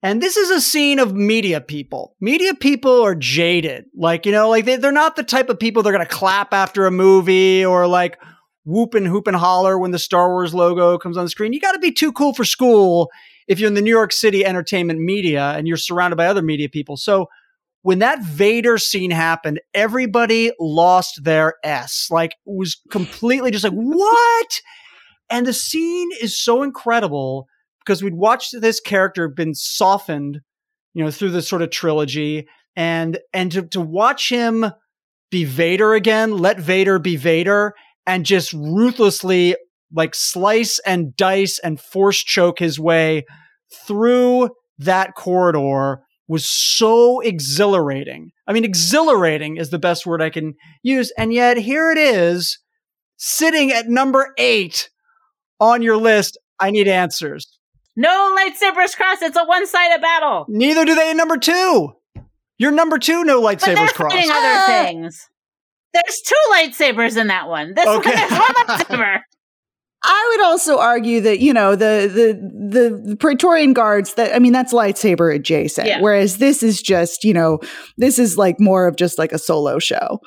And 0.04 0.22
this 0.22 0.38
is 0.38 0.52
a 0.52 0.62
scene 0.62 1.00
of 1.00 1.16
media 1.16 1.60
people. 1.60 2.16
Media 2.22 2.54
people 2.54 3.02
are 3.02 3.16
jaded. 3.16 3.86
Like, 3.96 4.28
you 4.28 4.32
know, 4.32 4.50
like 4.50 4.66
they, 4.66 4.76
they're 4.76 4.92
not 4.92 5.16
the 5.16 5.24
type 5.24 5.50
of 5.50 5.60
people 5.60 5.82
they're 5.82 5.92
going 5.92 6.06
to 6.06 6.14
clap 6.14 6.54
after 6.54 6.86
a 6.86 6.92
movie 6.92 7.66
or 7.66 7.88
like 7.88 8.20
whoop 8.64 8.94
and 8.94 9.08
hoop 9.08 9.26
and 9.26 9.36
holler 9.36 9.80
when 9.80 9.90
the 9.90 10.00
Star 10.00 10.30
Wars 10.30 10.54
logo 10.54 11.00
comes 11.00 11.18
on 11.18 11.24
the 11.24 11.30
screen. 11.30 11.52
You 11.52 11.60
got 11.60 11.72
to 11.72 11.80
be 11.80 11.92
too 11.92 12.12
cool 12.12 12.34
for 12.34 12.46
school 12.46 13.10
if 13.48 13.60
you're 13.60 13.68
in 13.68 13.74
the 13.74 13.82
New 13.82 13.92
York 13.92 14.12
City 14.12 14.46
entertainment 14.46 15.00
media 15.00 15.54
and 15.58 15.68
you're 15.68 15.78
surrounded 15.78 16.16
by 16.16 16.28
other 16.28 16.42
media 16.42 16.70
people. 16.70 16.98
So 16.98 17.28
when 17.82 18.00
that 18.00 18.22
Vader 18.24 18.78
scene 18.78 19.12
happened, 19.12 19.62
everybody 19.74 20.52
lost 20.60 21.24
their 21.24 21.56
S. 21.64 22.08
Like 22.12 22.36
was 22.46 22.82
completely 22.92 23.52
just 23.52 23.64
like, 23.64 23.74
what? 23.74 24.62
And 25.30 25.46
the 25.46 25.54
scene 25.54 26.10
is 26.22 26.40
so 26.40 26.64
incredible 26.64 27.48
because 27.80 28.04
we'd 28.04 28.16
watched 28.16 28.60
this 28.60 28.80
character 28.80 29.30
been 29.30 29.56
softened, 29.56 30.42
you 30.94 31.04
know, 31.04 31.12
through 31.12 31.32
this 31.32 31.48
sort 31.48 31.62
of 31.62 31.70
trilogy. 31.70 32.48
And 32.76 33.20
and 33.34 33.52
to, 33.54 33.62
to 33.64 33.82
watch 33.82 34.30
him 34.30 34.66
be 35.32 35.46
Vader 35.46 35.94
again, 35.94 36.38
let 36.38 36.60
Vader 36.60 37.00
be 37.00 37.16
Vader, 37.16 37.74
and 38.06 38.26
just 38.26 38.54
ruthlessly 38.54 39.56
like 39.94 40.16
slice 40.16 40.80
and 40.86 41.16
dice 41.16 41.60
and 41.60 41.80
force 41.80 42.24
choke 42.24 42.60
his 42.60 42.80
way 42.80 43.26
through 43.86 44.50
that 44.80 45.16
corridor 45.16 46.02
was 46.28 46.50
so 46.50 47.22
exhilarating. 47.22 48.32
I 48.48 48.54
mean, 48.54 48.66
exhilarating 48.66 49.58
is 49.58 49.70
the 49.70 49.80
best 49.80 50.06
word 50.06 50.22
I 50.22 50.30
can 50.30 50.56
use. 50.84 51.12
And 51.18 51.34
yet 51.34 51.58
here 51.58 51.92
it 51.92 51.98
is 51.98 52.60
sitting 53.16 53.72
at 53.72 53.88
number 53.88 54.34
eight 54.38 54.90
on 55.60 55.82
your 55.82 55.98
list. 55.98 56.38
I 56.60 56.72
need 56.72 56.88
answers. 56.88 57.48
No 57.96 58.36
lightsabers 58.38 58.96
cross. 58.96 59.22
It's 59.22 59.38
a 59.38 59.46
one 59.46 59.66
sided 59.68 60.02
battle. 60.02 60.46
Neither 60.50 60.86
do 60.86 60.96
they 60.96 61.12
in 61.12 61.18
number 61.18 61.38
two. 61.38 61.94
You're 62.60 62.72
number 62.72 62.98
two, 63.00 63.24
no 63.24 63.42
lightsabers 63.42 63.76
but 63.76 63.94
cross. 63.94 64.14
Fighting 64.14 64.32
other 64.32 64.40
ah. 64.42 64.66
things. 64.68 65.30
There's 65.94 66.22
two 66.22 66.36
lightsabers 66.54 67.18
in 67.18 67.28
that 67.28 67.48
one. 67.48 67.74
This 67.74 67.88
okay. 67.88 68.12
one 68.12 68.24
is 68.24 68.32
one 68.32 68.68
lightsaber. 68.68 69.20
I 70.10 70.32
would 70.32 70.46
also 70.46 70.80
argue 70.80 71.20
that 71.22 71.40
you 71.40 71.54
know 71.54 71.76
the 71.76 72.10
the 72.12 72.80
the, 72.80 73.10
the 73.10 73.16
Praetorian 73.18 73.74
guards 73.74 74.14
that 74.14 74.34
I 74.34 74.40
mean 74.40 74.54
that's 74.54 74.74
lightsaber 74.74 75.36
adjacent, 75.36 75.88
yeah. 75.88 76.00
whereas 76.00 76.38
this 76.38 76.64
is 76.64 76.82
just 76.82 77.26
you 77.26 77.34
know 77.34 77.60
this 77.98 78.18
is 78.18 78.38
like 78.38 78.60
more 78.60 78.88
of 78.88 78.96
just 78.96 79.18
like 79.18 79.34
a 79.34 79.38
solo 79.38 79.80
show. 79.80 80.20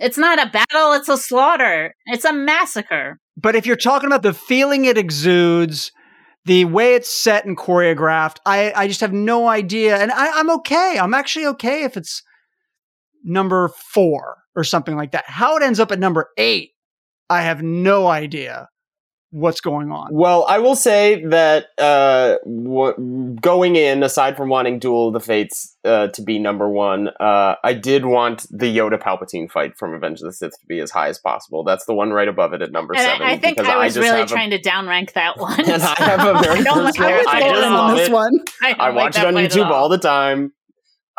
It's 0.00 0.18
not 0.18 0.44
a 0.44 0.50
battle; 0.50 0.92
it's 0.92 1.08
a 1.08 1.16
slaughter. 1.16 1.94
It's 2.06 2.24
a 2.24 2.32
massacre. 2.32 3.20
But 3.36 3.54
if 3.54 3.64
you're 3.64 3.76
talking 3.76 4.08
about 4.08 4.24
the 4.24 4.34
feeling 4.34 4.84
it 4.84 4.98
exudes, 4.98 5.92
the 6.44 6.64
way 6.64 6.94
it's 6.94 7.10
set 7.10 7.44
and 7.44 7.56
choreographed, 7.56 8.38
I 8.44 8.72
I 8.74 8.88
just 8.88 9.00
have 9.00 9.12
no 9.12 9.46
idea, 9.48 9.98
and 9.98 10.10
I, 10.10 10.40
I'm 10.40 10.50
okay. 10.50 10.98
I'm 11.00 11.14
actually 11.14 11.46
okay 11.46 11.84
if 11.84 11.96
it's 11.96 12.24
number 13.22 13.68
four 13.92 14.38
or 14.56 14.64
something 14.64 14.96
like 14.96 15.12
that. 15.12 15.26
How 15.28 15.56
it 15.56 15.62
ends 15.62 15.78
up 15.78 15.92
at 15.92 16.00
number 16.00 16.30
eight, 16.36 16.70
I 17.30 17.42
have 17.42 17.62
no 17.62 18.08
idea 18.08 18.68
what's 19.30 19.60
going 19.60 19.90
on. 19.90 20.08
Well, 20.10 20.44
I 20.48 20.58
will 20.58 20.76
say 20.76 21.24
that 21.26 21.66
uh, 21.78 22.36
w- 22.44 23.36
going 23.40 23.76
in, 23.76 24.02
aside 24.02 24.36
from 24.36 24.48
wanting 24.48 24.78
Duel 24.78 25.08
of 25.08 25.14
the 25.14 25.20
Fates 25.20 25.76
uh, 25.84 26.08
to 26.08 26.22
be 26.22 26.38
number 26.38 26.68
one, 26.68 27.08
uh, 27.20 27.56
I 27.62 27.74
did 27.74 28.06
want 28.06 28.46
the 28.50 28.74
Yoda 28.74 29.00
Palpatine 29.00 29.50
fight 29.50 29.76
from 29.76 29.90
Revenge 29.90 30.20
of 30.20 30.26
the 30.26 30.32
Sith 30.32 30.52
to 30.52 30.66
be 30.66 30.80
as 30.80 30.90
high 30.90 31.08
as 31.08 31.18
possible. 31.18 31.64
That's 31.64 31.84
the 31.84 31.94
one 31.94 32.10
right 32.10 32.28
above 32.28 32.52
it 32.52 32.62
at 32.62 32.72
number 32.72 32.94
and 32.94 33.02
seven. 33.02 33.26
I, 33.26 33.32
I 33.32 33.38
think 33.38 33.58
I 33.58 33.84
was 33.84 33.96
I 33.96 34.00
really 34.00 34.26
trying 34.26 34.52
a, 34.52 34.58
to 34.58 34.68
downrank 34.68 35.12
that 35.12 35.38
one. 35.38 35.58
And 35.68 35.82
I 35.82 35.94
have 35.98 36.20
a 36.20 36.42
very 36.42 36.60
I 36.60 36.64
personal. 36.64 37.06
I, 37.06 37.36
I 37.36 37.40
just 37.40 37.70
love 37.70 37.98
it. 37.98 38.12
One. 38.12 38.32
I, 38.62 38.72
I 38.72 38.90
watch 38.90 39.16
like 39.16 39.24
it 39.24 39.26
on 39.26 39.34
YouTube 39.34 39.70
all 39.70 39.88
the 39.88 39.98
time. 39.98 40.52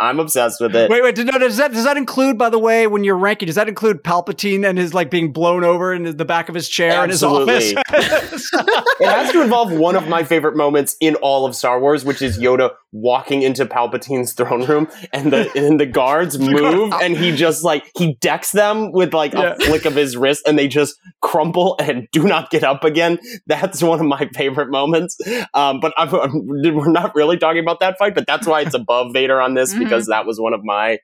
I'm 0.01 0.19
obsessed 0.19 0.61
with 0.61 0.75
it. 0.75 0.89
Wait, 0.89 1.03
wait. 1.03 1.17
No, 1.17 1.37
does 1.37 1.57
that 1.57 1.73
does 1.73 1.83
that 1.83 1.97
include, 1.97 2.37
by 2.37 2.49
the 2.49 2.59
way, 2.59 2.87
when 2.87 3.03
you're 3.03 3.17
ranking? 3.17 3.47
Does 3.47 3.55
that 3.55 3.67
include 3.67 4.03
Palpatine 4.03 4.65
and 4.67 4.77
his 4.77 4.93
like 4.93 5.09
being 5.11 5.33
blown 5.33 5.63
over 5.63 5.93
in 5.93 6.15
the 6.15 6.25
back 6.25 6.47
of 6.49 6.55
his 6.55 6.69
chair 6.69 6.91
Absolutely. 7.03 7.53
in 7.55 7.59
his 7.61 7.75
office? 7.89 8.49
it 8.99 9.07
has 9.09 9.31
to 9.33 9.41
involve 9.41 9.71
one 9.73 9.95
of 9.95 10.07
my 10.07 10.23
favorite 10.23 10.55
moments 10.55 10.95
in 11.01 11.15
all 11.15 11.45
of 11.45 11.55
Star 11.55 11.79
Wars, 11.81 12.05
which 12.05 12.21
is 12.21 12.37
Yoda 12.37 12.71
walking 12.91 13.41
into 13.43 13.65
Palpatine's 13.65 14.33
throne 14.33 14.65
room 14.65 14.87
and 15.13 15.31
the 15.33 15.51
and 15.55 15.79
the 15.79 15.85
guards 15.85 16.39
move 16.49 16.91
and 17.01 17.15
he 17.15 17.35
just 17.35 17.63
like 17.63 17.83
he 17.95 18.15
decks 18.15 18.51
them 18.51 18.91
with 18.91 19.13
like 19.13 19.33
Yeah. 19.33 19.53
a 19.53 19.55
flick 19.57 19.85
of 19.85 19.95
his 19.95 20.17
wrist 20.17 20.43
and 20.47 20.57
they 20.57 20.67
just 20.67 20.95
crumple 21.21 21.75
and 21.79 22.07
do 22.11 22.23
not 22.23 22.49
get 22.49 22.63
up 22.63 22.83
again. 22.83 23.19
That's 23.47 23.83
one 23.83 23.99
of 23.99 24.05
my 24.07 24.27
favorite 24.33 24.71
moments. 24.71 25.17
Um, 25.53 25.79
but 25.81 25.93
I'm, 25.97 26.13
I'm- 26.15 26.45
we're 26.47 26.89
not 26.91 27.13
really 27.15 27.37
talking 27.37 27.61
about 27.61 27.79
that 27.81 27.97
fight, 27.99 28.15
but 28.15 28.25
that's 28.25 28.47
why 28.47 28.61
it's 28.61 28.73
above 28.73 29.13
Vader 29.13 29.39
on 29.41 29.53
this 29.53 29.73
because 29.89 30.07
that 30.07 30.25
was 30.25 30.39
one 30.39 30.53
of 30.53 30.63
my 30.63 30.99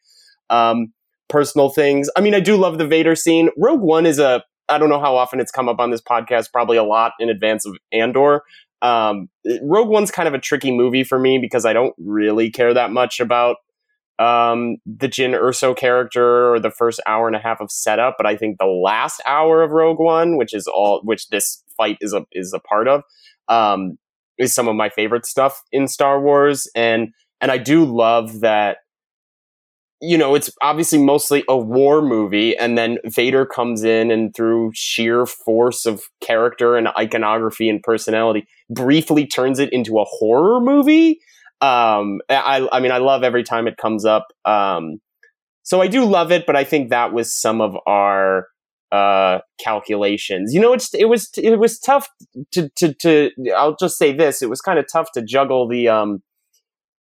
um, 0.49 0.93
personal 1.29 1.69
things. 1.69 2.09
I 2.15 2.21
mean, 2.21 2.35
I 2.35 2.39
do 2.39 2.55
love 2.57 2.77
the 2.77 2.87
Vader 2.87 3.15
scene. 3.15 3.49
Rogue 3.57 3.81
One 3.81 4.05
is 4.05 4.19
a 4.19 4.43
I 4.67 4.77
don't 4.77 4.89
know 4.89 4.99
how 4.99 5.15
often 5.15 5.39
it's 5.39 5.51
come 5.51 5.69
up 5.69 5.79
on 5.79 5.91
this 5.91 6.01
podcast, 6.01 6.51
probably 6.51 6.77
a 6.77 6.83
lot 6.83 7.13
in 7.19 7.29
advance 7.29 7.65
of 7.65 7.77
Andor. 7.91 8.41
Um, 8.81 9.29
Rogue 9.61 9.89
One's 9.89 10.11
kind 10.11 10.27
of 10.27 10.33
a 10.33 10.39
tricky 10.39 10.71
movie 10.71 11.03
for 11.03 11.19
me 11.19 11.37
because 11.37 11.65
I 11.65 11.73
don't 11.73 11.93
really 11.97 12.49
care 12.49 12.73
that 12.73 12.91
much 12.91 13.19
about 13.19 13.57
um, 14.19 14.77
the 14.85 15.07
Jyn 15.07 15.39
Erso 15.39 15.75
character 15.75 16.53
or 16.53 16.59
the 16.59 16.71
first 16.71 17.01
hour 17.05 17.27
and 17.27 17.35
a 17.35 17.39
half 17.39 17.59
of 17.59 17.71
setup, 17.71 18.15
but 18.17 18.25
I 18.25 18.35
think 18.35 18.57
the 18.57 18.65
last 18.65 19.21
hour 19.25 19.61
of 19.61 19.71
Rogue 19.71 19.99
One, 19.99 20.37
which 20.37 20.53
is 20.53 20.67
all 20.67 21.01
which 21.03 21.29
this 21.29 21.63
fight 21.75 21.97
is 21.99 22.13
a 22.13 22.25
is 22.31 22.53
a 22.53 22.59
part 22.59 22.87
of, 22.87 23.03
um, 23.49 23.97
is 24.37 24.53
some 24.55 24.67
of 24.67 24.75
my 24.75 24.89
favorite 24.89 25.25
stuff 25.25 25.61
in 25.71 25.87
Star 25.87 26.21
Wars, 26.21 26.69
and 26.75 27.09
and 27.45 27.51
I 27.51 27.59
do 27.59 27.85
love 27.85 28.39
that. 28.39 28.77
You 30.01 30.17
know, 30.17 30.33
it's 30.33 30.49
obviously 30.63 30.97
mostly 30.97 31.43
a 31.47 31.55
war 31.55 32.01
movie, 32.01 32.57
and 32.57 32.75
then 32.75 32.97
Vader 33.05 33.45
comes 33.45 33.83
in 33.83 34.09
and 34.09 34.35
through 34.35 34.71
sheer 34.73 35.27
force 35.27 35.85
of 35.85 36.01
character 36.21 36.75
and 36.75 36.87
iconography 36.97 37.69
and 37.69 37.83
personality, 37.83 38.47
briefly 38.67 39.27
turns 39.27 39.59
it 39.59 39.71
into 39.71 39.99
a 39.99 40.05
horror 40.05 40.59
movie 40.59 41.19
um 41.61 42.19
i 42.29 42.67
i 42.73 42.81
mean 42.81 42.91
i 42.91 42.97
love 42.97 43.23
every 43.23 43.41
time 43.41 43.65
it 43.65 43.77
comes 43.77 44.03
up 44.03 44.27
um 44.43 44.99
so 45.63 45.81
i 45.81 45.87
do 45.87 46.03
love 46.03 46.29
it 46.29 46.45
but 46.45 46.55
i 46.55 46.65
think 46.65 46.89
that 46.89 47.13
was 47.13 47.33
some 47.33 47.61
of 47.61 47.77
our 47.87 48.47
uh 48.91 49.39
calculations 49.57 50.53
you 50.53 50.59
know 50.59 50.73
it's 50.73 50.93
it 50.93 51.05
was 51.05 51.29
it 51.37 51.57
was 51.57 51.79
tough 51.79 52.09
to 52.51 52.69
to 52.75 52.93
to 52.95 53.31
i'll 53.55 53.77
just 53.77 53.97
say 53.97 54.11
this 54.11 54.41
it 54.41 54.49
was 54.49 54.59
kind 54.59 54.77
of 54.77 54.85
tough 54.91 55.13
to 55.13 55.21
juggle 55.21 55.65
the 55.65 55.87
um 55.87 56.21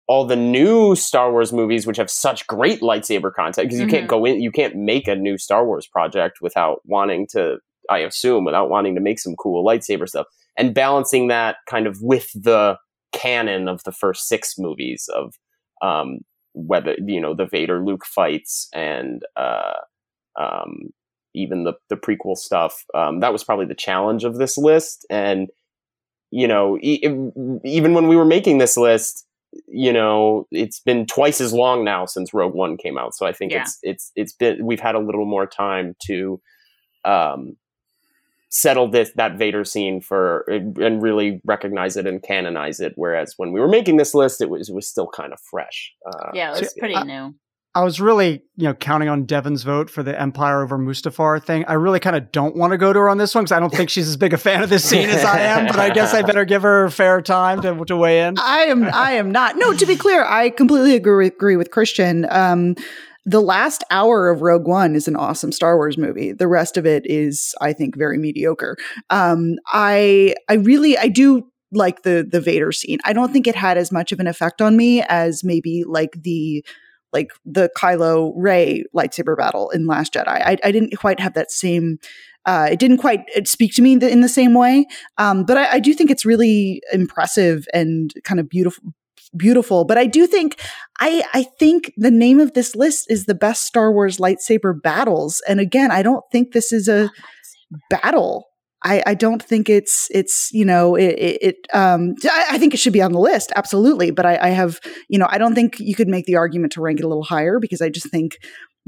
all 0.08 0.24
the 0.26 0.36
new 0.36 0.96
Star 0.96 1.30
Wars 1.30 1.52
movies, 1.52 1.86
which 1.86 1.98
have 1.98 2.10
such 2.10 2.46
great 2.46 2.80
lightsaber 2.80 3.32
content, 3.32 3.68
because 3.68 3.78
you 3.80 3.86
Mhm. 3.86 3.90
can't 3.90 4.08
go 4.08 4.24
in, 4.24 4.40
you 4.40 4.50
can't 4.50 4.74
make 4.74 5.06
a 5.06 5.14
new 5.14 5.36
Star 5.38 5.66
Wars 5.66 5.86
project 5.86 6.38
without 6.40 6.80
wanting 6.84 7.26
to, 7.32 7.58
I 7.90 7.98
assume, 7.98 8.44
without 8.44 8.70
wanting 8.70 8.94
to 8.94 9.00
make 9.02 9.18
some 9.18 9.36
cool 9.36 9.64
lightsaber 9.64 10.08
stuff, 10.08 10.26
and 10.56 10.74
balancing 10.74 11.28
that 11.28 11.56
kind 11.68 11.86
of 11.86 11.98
with 12.02 12.30
the 12.32 12.78
canon 13.12 13.68
of 13.68 13.82
the 13.84 13.92
first 13.92 14.28
six 14.28 14.54
movies 14.58 15.08
of 15.14 15.34
um, 15.82 16.18
whether 16.54 16.96
you 17.06 17.20
know 17.20 17.34
the 17.34 17.46
Vader 17.46 17.84
Luke 17.84 18.04
fights 18.04 18.68
and 18.74 19.22
uh, 19.36 19.74
um, 20.40 20.90
even 21.34 21.64
the 21.64 21.74
the 21.90 21.96
prequel 21.96 22.36
stuff. 22.36 22.84
Um, 22.94 23.20
that 23.20 23.32
was 23.32 23.44
probably 23.44 23.66
the 23.66 23.74
challenge 23.74 24.24
of 24.24 24.38
this 24.38 24.56
list, 24.58 25.06
and 25.10 25.48
you 26.30 26.48
know 26.48 26.78
e- 26.80 27.02
even 27.64 27.94
when 27.94 28.08
we 28.08 28.16
were 28.16 28.24
making 28.24 28.58
this 28.58 28.76
list, 28.76 29.26
you 29.66 29.92
know 29.92 30.46
it's 30.50 30.80
been 30.80 31.06
twice 31.06 31.40
as 31.40 31.52
long 31.52 31.84
now 31.84 32.04
since 32.06 32.34
Rogue 32.34 32.54
One 32.54 32.76
came 32.76 32.98
out, 32.98 33.14
so 33.14 33.26
I 33.26 33.32
think 33.32 33.52
Yeah. 33.52 33.62
it's 33.62 33.78
it's 33.82 34.12
it's 34.16 34.32
been 34.32 34.64
we've 34.64 34.80
had 34.80 34.94
a 34.94 35.00
little 35.00 35.24
more 35.26 35.46
time 35.46 35.94
to. 36.06 36.40
Um, 37.04 37.56
settle 38.50 38.88
this 38.88 39.12
that 39.14 39.36
Vader 39.36 39.62
scene 39.62 40.00
for 40.00 40.40
and 40.48 41.02
really 41.02 41.38
recognize 41.44 41.98
it 41.98 42.06
and 42.06 42.22
canonize 42.22 42.80
it. 42.80 42.94
Whereas 42.96 43.34
when 43.36 43.52
we 43.52 43.60
were 43.60 43.68
making 43.68 43.98
this 43.98 44.14
list, 44.14 44.40
it 44.40 44.48
was 44.48 44.70
it 44.70 44.74
was 44.74 44.88
still 44.88 45.06
kind 45.06 45.34
of 45.34 45.38
fresh. 45.40 45.92
Uh, 46.06 46.30
Yeah, 46.32 46.48
it 46.56 46.60
was 46.60 46.70
So, 46.74 46.78
pretty 46.78 46.94
I- 46.94 47.02
new. 47.02 47.34
I 47.78 47.84
was 47.84 48.00
really, 48.00 48.42
you 48.56 48.64
know, 48.64 48.74
counting 48.74 49.08
on 49.08 49.24
Devan's 49.24 49.62
vote 49.62 49.88
for 49.88 50.02
the 50.02 50.20
Empire 50.20 50.64
over 50.64 50.76
Mustafar 50.76 51.40
thing. 51.40 51.64
I 51.68 51.74
really 51.74 52.00
kind 52.00 52.16
of 52.16 52.32
don't 52.32 52.56
want 52.56 52.72
to 52.72 52.76
go 52.76 52.92
to 52.92 52.98
her 52.98 53.08
on 53.08 53.18
this 53.18 53.36
one 53.36 53.44
because 53.44 53.52
I 53.52 53.60
don't 53.60 53.72
think 53.72 53.88
she's 53.88 54.08
as 54.08 54.16
big 54.16 54.32
a 54.32 54.36
fan 54.36 54.64
of 54.64 54.68
this 54.68 54.84
scene 54.84 55.08
as 55.08 55.24
I 55.24 55.38
am. 55.42 55.68
But 55.68 55.78
I 55.78 55.90
guess 55.90 56.12
I 56.12 56.22
better 56.22 56.44
give 56.44 56.62
her 56.62 56.90
fair 56.90 57.22
time 57.22 57.62
to, 57.62 57.84
to 57.84 57.96
weigh 57.96 58.26
in. 58.26 58.36
I 58.36 58.62
am 58.62 58.82
I 58.82 59.12
am 59.12 59.30
not. 59.30 59.56
No, 59.56 59.72
to 59.72 59.86
be 59.86 59.94
clear, 59.94 60.24
I 60.24 60.50
completely 60.50 60.96
agree, 60.96 61.28
agree 61.28 61.54
with 61.54 61.70
Christian. 61.70 62.26
Um, 62.30 62.74
the 63.24 63.40
last 63.40 63.84
hour 63.92 64.28
of 64.28 64.42
Rogue 64.42 64.66
One 64.66 64.96
is 64.96 65.06
an 65.06 65.14
awesome 65.14 65.52
Star 65.52 65.76
Wars 65.76 65.96
movie. 65.96 66.32
The 66.32 66.48
rest 66.48 66.76
of 66.76 66.84
it 66.84 67.04
is, 67.06 67.54
I 67.60 67.72
think, 67.74 67.96
very 67.96 68.18
mediocre. 68.18 68.76
Um, 69.08 69.54
I 69.68 70.34
I 70.48 70.54
really 70.54 70.98
I 70.98 71.06
do 71.06 71.46
like 71.70 72.02
the 72.02 72.26
the 72.28 72.40
Vader 72.40 72.72
scene. 72.72 72.98
I 73.04 73.12
don't 73.12 73.32
think 73.32 73.46
it 73.46 73.54
had 73.54 73.78
as 73.78 73.92
much 73.92 74.10
of 74.10 74.18
an 74.18 74.26
effect 74.26 74.60
on 74.60 74.76
me 74.76 75.02
as 75.02 75.44
maybe 75.44 75.84
like 75.86 76.24
the 76.24 76.64
like 77.12 77.30
the 77.44 77.70
Kylo 77.76 78.32
Rey 78.36 78.84
lightsaber 78.94 79.36
battle 79.36 79.70
in 79.70 79.86
Last 79.86 80.14
Jedi. 80.14 80.26
I, 80.28 80.56
I 80.64 80.72
didn't 80.72 80.96
quite 80.96 81.20
have 81.20 81.34
that 81.34 81.50
same. 81.50 81.98
Uh, 82.44 82.68
it 82.70 82.78
didn't 82.78 82.98
quite 82.98 83.20
speak 83.46 83.74
to 83.74 83.82
me 83.82 83.92
in 83.94 83.98
the, 83.98 84.10
in 84.10 84.20
the 84.20 84.28
same 84.28 84.54
way. 84.54 84.86
Um, 85.18 85.44
but 85.44 85.56
I, 85.56 85.72
I 85.72 85.78
do 85.80 85.92
think 85.94 86.10
it's 86.10 86.24
really 86.24 86.82
impressive 86.92 87.66
and 87.74 88.12
kind 88.24 88.40
of 88.40 88.48
beautiful. 88.48 88.94
Beautiful, 89.36 89.84
but 89.84 89.98
I 89.98 90.06
do 90.06 90.26
think 90.26 90.58
I 91.00 91.22
I 91.34 91.42
think 91.58 91.92
the 91.98 92.10
name 92.10 92.40
of 92.40 92.54
this 92.54 92.74
list 92.74 93.10
is 93.10 93.26
the 93.26 93.34
best 93.34 93.64
Star 93.66 93.92
Wars 93.92 94.16
lightsaber 94.16 94.80
battles. 94.80 95.42
And 95.46 95.60
again, 95.60 95.90
I 95.90 96.02
don't 96.02 96.24
think 96.32 96.52
this 96.52 96.72
is 96.72 96.88
a 96.88 97.10
battle. 97.90 98.47
I, 98.84 99.02
I 99.06 99.14
don't 99.14 99.42
think 99.42 99.68
it's 99.68 100.08
it's 100.12 100.50
you 100.52 100.64
know 100.64 100.94
it, 100.94 101.16
it, 101.42 101.56
um 101.74 102.14
I, 102.24 102.46
I 102.50 102.58
think 102.58 102.74
it 102.74 102.76
should 102.76 102.92
be 102.92 103.02
on 103.02 103.12
the 103.12 103.18
list 103.18 103.52
absolutely 103.56 104.12
but 104.12 104.24
I, 104.24 104.38
I 104.40 104.48
have 104.50 104.78
you 105.08 105.18
know 105.18 105.26
I 105.28 105.38
don't 105.38 105.54
think 105.54 105.80
you 105.80 105.94
could 105.94 106.08
make 106.08 106.26
the 106.26 106.36
argument 106.36 106.72
to 106.74 106.80
rank 106.80 107.00
it 107.00 107.04
a 107.04 107.08
little 107.08 107.24
higher 107.24 107.58
because 107.58 107.80
I 107.82 107.88
just 107.88 108.08
think 108.10 108.38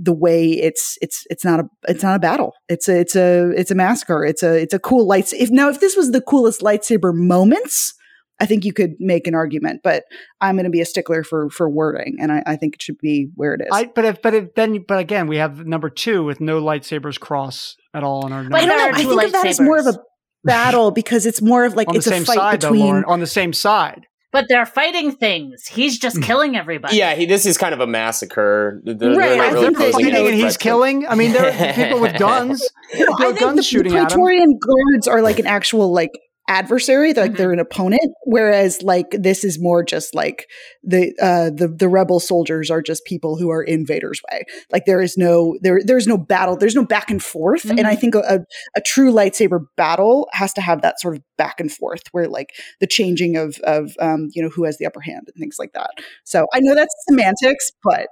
the 0.03 0.15
way 0.15 0.53
it's 0.53 0.97
it's 1.03 1.27
it's 1.29 1.45
not 1.45 1.61
a 1.61 1.65
it's 1.87 2.03
not 2.03 2.17
a 2.17 2.19
battle. 2.19 2.55
It's 2.69 2.89
a 2.89 3.01
it's 3.01 3.15
a 3.15 3.51
it's 3.51 3.71
a 3.71 3.75
massacre. 3.75 4.25
It's 4.25 4.43
a 4.43 4.61
it's 4.61 4.73
a 4.73 4.79
cool 4.79 5.07
lights 5.07 5.33
if 5.33 5.51
now 5.51 5.69
if 5.69 5.81
this 5.81 5.97
was 5.97 6.13
the 6.13 6.23
coolest 6.23 6.63
lightsaber 6.63 7.15
moments 7.15 7.95
I 8.41 8.47
think 8.47 8.65
you 8.65 8.73
could 8.73 8.95
make 8.99 9.27
an 9.27 9.35
argument 9.35 9.83
but 9.85 10.05
I'm 10.41 10.57
going 10.57 10.65
to 10.65 10.71
be 10.71 10.81
a 10.81 10.87
stickler 10.87 11.23
for 11.23 11.51
for 11.51 11.69
wording 11.69 12.17
and 12.19 12.33
I, 12.33 12.43
I 12.47 12.57
think 12.57 12.77
it 12.77 12.83
should 12.83 12.99
be 12.99 13.29
where 13.35 13.53
it 13.55 13.61
is. 13.61 13.69
I, 13.71 13.85
but 13.85 14.05
if, 14.07 14.23
but 14.23 14.33
if, 14.33 14.55
then, 14.55 14.83
but 14.89 14.99
again, 14.99 15.27
we 15.27 15.37
have 15.37 15.67
number 15.67 15.91
two 15.91 16.25
with 16.25 16.41
no 16.41 16.61
lightsabers 16.63 17.21
cross 17.21 17.77
at 17.95 18.05
all 18.05 18.27
in 18.27 18.33
our. 18.33 18.45
But 18.45 18.61
I 18.63 18.67
don't 18.67 18.79
know 18.79 18.85
I 18.89 18.93
think 19.05 19.23
of 19.25 19.33
that 19.33 19.47
as 19.47 19.61
more 19.61 19.79
of 19.79 19.87
a 19.87 19.99
battle 20.45 20.91
because 20.91 21.27
it's 21.27 21.43
more 21.43 21.65
of 21.65 21.75
like 21.75 21.89
on 21.89 21.97
it's 21.97 22.07
the 22.07 22.13
a 22.13 22.15
same 22.15 22.25
fight 22.25 22.37
side, 22.37 22.61
between 22.61 22.81
though, 22.81 22.87
Lauren. 22.87 23.05
On 23.05 23.21
the 23.21 23.27
same 23.27 23.53
side. 23.53 24.07
But 24.33 24.45
they're 24.49 24.65
fighting 24.65 25.11
things. 25.11 25.67
He's 25.67 25.99
just 25.99 26.17
Hmm. 26.19 26.23
killing 26.23 26.57
everybody. 26.57 26.97
yeah, 26.97 27.15
he, 27.17 27.27
this 27.27 27.47
is 27.47 27.59
kind 27.59 27.75
of 27.75 27.81
a 27.81 27.87
massacre. 27.89 28.81
They're- 28.85 28.95
they're 28.95 29.17
Right, 29.17 29.37
not 29.37 29.47
I 29.49 29.51
really 29.51 29.67
think 29.67 29.79
that, 29.79 29.93
posing 29.93 30.07
you 30.07 30.13
know, 30.13 30.19
any 30.21 30.29
and 30.29 30.41
he's 30.41 30.57
killing. 30.57 31.05
I 31.09 31.17
mean, 31.17 31.33
there 31.33 31.49
are 31.49 31.73
people 31.75 32.01
with 32.01 32.17
guns. 32.19 32.69
People 32.93 33.15
I 33.19 33.27
with 33.27 33.39
think 33.39 33.41
guns 33.41 33.57
the, 33.57 33.63
shooting 33.65 33.93
the 33.93 33.99
at 33.99 34.03
him. 34.03 34.07
Praetorian 34.09 34.59
guards 34.59 35.09
are 35.09 35.21
like 35.21 35.41
an 35.41 35.49
actual 35.49 35.93
like 35.93 36.13
adversary 36.51 37.13
they're 37.13 37.25
like 37.27 37.33
Mhm. 37.33 37.37
they're 37.37 37.53
an 37.53 37.61
opponent 37.61 38.11
whereas 38.25 38.83
like 38.83 39.07
this 39.13 39.45
is 39.45 39.61
more 39.61 39.85
just 39.85 40.15
like 40.17 40.49
the 40.83 41.15
uh 41.23 41.49
the 41.49 41.69
the 41.69 41.89
rebel 41.89 42.19
soldiers 42.19 42.71
are 42.71 42.83
just 42.83 43.05
people 43.05 43.37
who 43.39 43.51
are 43.51 43.63
in 43.63 43.87
Vader's 43.87 44.21
way 44.31 44.43
like 44.73 44.85
there 44.85 45.01
is 45.01 45.17
no 45.17 45.57
there 45.63 45.81
there's 45.85 46.09
no 46.09 46.19
battle 46.19 46.57
there's 46.57 46.75
no 46.75 46.85
back 46.85 47.09
and 47.09 47.23
forth 47.23 47.65
and 47.71 47.87
I 47.87 47.95
think 47.95 48.17
a, 48.17 48.19
a 48.29 48.39
a 48.75 48.81
true 48.81 49.13
lightsaber 49.13 49.61
battle 49.77 50.29
has 50.33 50.53
to 50.55 50.61
have 50.61 50.83
that 50.83 51.01
sort 51.01 51.17
of 51.17 51.23
back 51.39 51.61
and 51.61 51.71
forth 51.71 52.03
where 52.11 52.27
like 52.27 52.51
the 52.81 52.87
changing 52.89 53.37
of 53.37 53.57
of 53.63 53.93
um 54.01 54.29
you 54.33 54.43
know 54.43 54.49
who 54.49 54.65
has 54.65 54.77
the 54.79 54.87
upper 54.87 55.01
hand 55.01 55.29
and 55.29 55.41
things 55.41 55.57
like 55.59 55.73
that 55.75 55.91
so 56.25 56.47
I 56.53 56.59
know 56.61 56.75
that's 56.75 56.95
semantics 57.09 57.71
but 57.85 58.09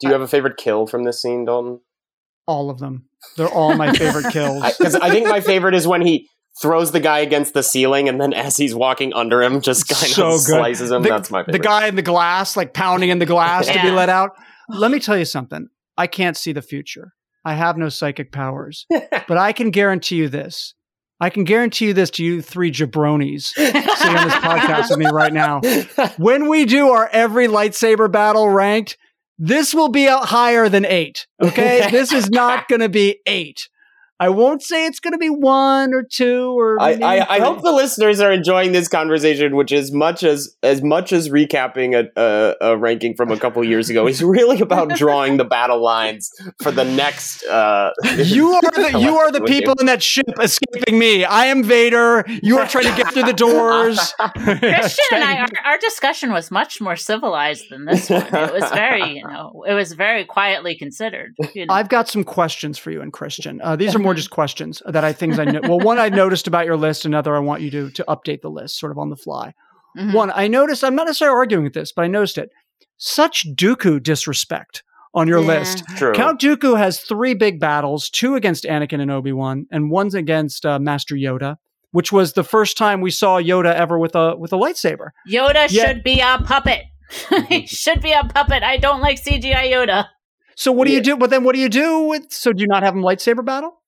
Do 0.00 0.06
you 0.06 0.12
have 0.14 0.22
a 0.22 0.28
favorite 0.28 0.56
kill 0.56 0.86
from 0.86 1.04
this 1.04 1.20
scene, 1.20 1.44
Dalton? 1.44 1.80
All 2.46 2.70
of 2.70 2.78
them. 2.78 3.04
They're 3.36 3.48
all 3.48 3.76
my 3.76 3.92
favorite 3.92 4.32
kills. 4.32 4.62
Because 4.78 4.94
I, 4.96 5.10
think 5.10 5.28
my 5.28 5.40
favorite 5.42 5.74
is 5.74 5.86
when 5.86 6.00
he 6.00 6.26
throws 6.60 6.92
the 6.92 7.00
guy 7.00 7.20
against 7.20 7.54
the 7.54 7.62
ceiling, 7.62 8.08
and 8.08 8.20
then 8.20 8.32
as 8.32 8.56
he's 8.56 8.74
walking 8.74 9.12
under 9.14 9.42
him, 9.42 9.60
just 9.60 9.88
kind 9.88 10.10
So 10.12 10.26
of 10.28 10.32
good. 10.44 10.56
slices 10.58 10.90
him. 10.90 11.02
the, 11.02 11.08
That's 11.08 11.30
my 11.30 11.40
favorite. 11.40 11.52
the 11.52 11.58
guy 11.58 11.86
in 11.88 11.96
the 11.96 12.02
glass, 12.02 12.56
like 12.56 12.74
pounding 12.74 13.10
in 13.10 13.18
the 13.18 13.26
glass 13.26 13.66
to 13.66 13.80
be 13.82 13.90
let 13.90 14.08
out. 14.08 14.30
Let 14.68 14.90
me 14.90 15.00
tell 15.00 15.16
you 15.18 15.24
something. 15.24 15.68
I 15.96 16.06
can't 16.06 16.36
see 16.36 16.52
the 16.52 16.62
future. 16.62 17.12
I 17.44 17.54
have 17.54 17.76
no 17.76 17.88
psychic 17.88 18.30
powers, 18.32 18.86
but 18.90 19.38
I 19.38 19.52
can 19.52 19.70
guarantee 19.70 20.16
you 20.16 20.28
this. 20.28 20.74
I 21.22 21.28
can 21.30 21.44
guarantee 21.44 21.86
you 21.86 21.92
this 21.94 22.10
to 22.12 22.24
you 22.24 22.40
three 22.40 22.70
jabronis 22.70 23.46
sitting 23.48 23.74
on 24.16 24.24
this 24.28 24.34
podcast 24.36 24.90
with 24.90 24.98
me 24.98 25.06
right 25.10 25.32
now. 25.32 25.60
When 26.18 26.48
we 26.48 26.64
do 26.66 26.90
our 26.90 27.08
every 27.12 27.46
lightsaber 27.48 28.10
battle 28.10 28.48
ranked, 28.48 28.96
this 29.38 29.74
will 29.74 29.88
be 29.88 30.06
out 30.08 30.26
higher 30.26 30.68
than 30.68 30.84
eight. 30.84 31.26
Okay, 31.42 31.88
this 31.90 32.12
is 32.12 32.30
not 32.30 32.68
going 32.68 32.80
to 32.80 32.88
be 32.90 33.20
eight. 33.26 33.68
I 34.20 34.28
won't 34.28 34.62
say 34.62 34.84
it's 34.84 35.00
going 35.00 35.12
to 35.12 35.18
be 35.18 35.30
one 35.30 35.94
or 35.94 36.02
two 36.02 36.58
or. 36.58 36.76
I, 36.78 36.92
I, 37.02 37.36
I 37.36 37.40
hope 37.40 37.62
the 37.62 37.72
listeners 37.72 38.20
are 38.20 38.30
enjoying 38.30 38.72
this 38.72 38.86
conversation, 38.86 39.56
which 39.56 39.72
is 39.72 39.92
much 39.92 40.22
as 40.22 40.54
as 40.62 40.82
much 40.82 41.10
as 41.14 41.30
recapping 41.30 41.94
a, 41.98 42.20
a, 42.20 42.72
a 42.72 42.76
ranking 42.76 43.14
from 43.14 43.30
a 43.30 43.38
couple 43.38 43.64
years 43.64 43.88
ago 43.88 44.06
is 44.06 44.22
really 44.22 44.60
about 44.60 44.90
drawing 44.96 45.38
the 45.38 45.46
battle 45.46 45.82
lines 45.82 46.30
for 46.62 46.70
the 46.70 46.84
next. 46.84 47.44
Uh, 47.44 47.92
You 48.20 48.52
are 48.52 48.60
the 48.60 48.98
you 49.00 49.16
are 49.16 49.32
the 49.32 49.40
people 49.40 49.74
in 49.80 49.86
that 49.86 50.02
ship 50.02 50.26
escaping 50.38 50.98
me. 50.98 51.24
I 51.24 51.46
am 51.46 51.62
Vader. 51.62 52.24
You 52.42 52.58
are 52.58 52.66
trying 52.66 52.84
to 52.84 53.02
get 53.02 53.14
through 53.14 53.22
the 53.22 53.32
doors. 53.32 54.12
Christian 54.36 55.04
and 55.12 55.24
I, 55.24 55.38
our, 55.40 55.48
our 55.64 55.78
discussion 55.78 56.32
was 56.32 56.50
much 56.50 56.80
more 56.80 56.96
civilized 56.96 57.70
than 57.70 57.86
this 57.86 58.10
one. 58.10 58.22
It 58.22 58.52
was 58.52 58.70
very, 58.70 59.16
you 59.16 59.26
know, 59.26 59.64
it 59.66 59.72
was 59.72 59.94
very 59.94 60.26
quietly 60.26 60.76
considered. 60.76 61.34
You 61.54 61.66
know. 61.66 61.74
I've 61.74 61.88
got 61.88 62.08
some 62.08 62.22
questions 62.22 62.76
for 62.78 62.90
you 62.90 63.00
and 63.00 63.12
Christian. 63.12 63.60
Uh, 63.62 63.76
these 63.76 63.94
are 63.94 63.98
more 63.98 64.09
just 64.14 64.30
questions 64.30 64.82
that 64.86 65.04
I 65.04 65.12
things 65.12 65.38
I 65.38 65.44
know. 65.44 65.60
Well, 65.62 65.78
one 65.80 65.98
I 65.98 66.08
noticed 66.08 66.46
about 66.46 66.66
your 66.66 66.76
list, 66.76 67.04
another 67.04 67.34
I 67.36 67.40
want 67.40 67.62
you 67.62 67.70
to 67.70 67.90
to 67.90 68.04
update 68.08 68.40
the 68.42 68.50
list, 68.50 68.78
sort 68.78 68.92
of 68.92 68.98
on 68.98 69.10
the 69.10 69.16
fly. 69.16 69.54
Mhm. 69.98 70.14
One, 70.14 70.32
I 70.34 70.46
noticed. 70.48 70.84
I'm 70.84 70.94
not 70.94 71.06
necessarily 71.06 71.36
arguing 71.36 71.64
with 71.64 71.74
this, 71.74 71.92
but 71.92 72.02
I 72.02 72.06
noticed 72.08 72.38
it. 72.38 72.50
Such 72.96 73.46
Dooku 73.54 74.02
disrespect 74.02 74.82
on 75.14 75.26
your 75.26 75.40
Yeah. 75.40 75.46
list. 75.58 75.84
True. 75.96 76.12
Count 76.12 76.40
Dooku 76.40 76.78
has 76.78 77.00
three 77.00 77.34
big 77.34 77.58
battles: 77.58 78.08
two 78.10 78.34
against 78.36 78.64
Anakin 78.64 79.00
and 79.00 79.10
Obi 79.10 79.32
Wan, 79.32 79.66
and 79.72 79.90
one's 79.90 80.14
against 80.14 80.64
uh, 80.64 80.78
Master 80.78 81.14
Yoda, 81.16 81.56
which 81.92 82.12
was 82.12 82.34
the 82.34 82.44
first 82.44 82.76
time 82.78 83.00
we 83.00 83.10
saw 83.10 83.40
Yoda 83.40 83.74
ever 83.74 83.98
with 83.98 84.14
a 84.14 84.36
with 84.36 84.52
a 84.52 84.56
lightsaber. 84.56 85.08
Yoda 85.28 85.66
Yeah. 85.70 85.86
should 85.86 86.02
be 86.04 86.20
a 86.20 86.38
puppet. 86.44 86.82
he 87.48 87.66
should 87.66 88.00
be 88.00 88.12
a 88.12 88.22
puppet. 88.22 88.62
I 88.62 88.76
don't 88.76 89.00
like 89.00 89.18
CGI 89.18 89.72
Yoda. 89.72 90.06
So 90.54 90.70
what 90.70 90.86
do 90.86 90.92
Yeah. 90.92 90.98
you 90.98 91.02
do? 91.02 91.16
But 91.16 91.30
then 91.30 91.42
what 91.42 91.54
do 91.56 91.60
you 91.60 91.68
do 91.70 92.02
with? 92.02 92.30
So 92.32 92.52
do 92.52 92.60
you 92.60 92.68
not 92.68 92.82
have 92.84 92.94
him 92.94 93.02
lightsaber 93.02 93.44
battle? 93.44 93.79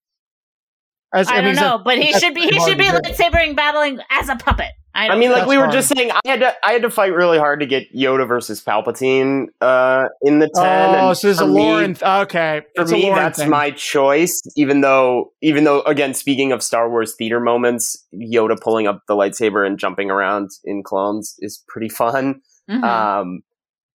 As, 1.14 1.28
I, 1.28 1.34
mean, 1.36 1.42
don't 1.42 1.50
is 1.52 1.58
that- 1.58 1.68
know, 1.78 1.78
but 1.84 1.98
he 1.98 2.12
should 2.14 2.34
be. 2.34 2.42
He 2.42 2.58
should 2.60 2.78
be 2.78 2.84
lightsabering 2.84 3.54
battling 3.56 4.00
as 4.10 4.28
a 4.28 4.36
puppet. 4.36 4.68
I, 4.94 5.06
I 5.06 5.08
don't 5.08 5.20
mean, 5.20 5.30
like 5.32 5.46
we 5.46 5.56
were 5.56 5.64
hard. 5.64 5.72
just 5.74 5.88
saying, 5.94 6.10
I 6.10 6.20
had 6.26 6.40
to 6.40 6.54
I 6.66 6.72
had 6.72 6.82
to 6.82 6.90
fight 6.90 7.14
really 7.14 7.38
hard 7.38 7.60
to 7.60 7.66
get 7.66 7.84
Yoda 7.94 8.28
versus 8.28 8.62
Palpatine 8.62 9.46
uh, 9.62 10.04
in 10.20 10.38
the 10.38 10.50
ten. 10.54 10.64
Oh, 10.96 11.08
and 11.08 11.16
so 11.16 11.28
this 11.28 11.36
is 11.36 11.40
a 11.40 11.44
for 11.46 11.50
Lauren. 11.50 11.94
th- 11.94 12.02
okay, 12.02 12.60
for 12.76 12.82
it's 12.82 12.92
me 12.92 13.08
that's 13.08 13.38
thing. 13.38 13.48
my 13.48 13.70
choice 13.70 14.42
even 14.54 14.82
though 14.82 15.32
even 15.40 15.64
though 15.64 15.80
again 15.82 16.12
speaking 16.12 16.52
of 16.52 16.62
star 16.62 16.90
wars 16.90 17.14
theater 17.16 17.40
moments 17.40 18.06
yoda 18.14 18.54
pulling 18.60 18.86
up 18.86 19.00
the 19.08 19.14
lightsaber 19.14 19.66
and 19.66 19.78
jumping 19.78 20.10
around 20.10 20.50
in 20.64 20.82
clones 20.82 21.36
is 21.38 21.62
pretty 21.68 21.88
fun 21.88 22.42
Mhm. 22.70 22.84
um 22.84 23.40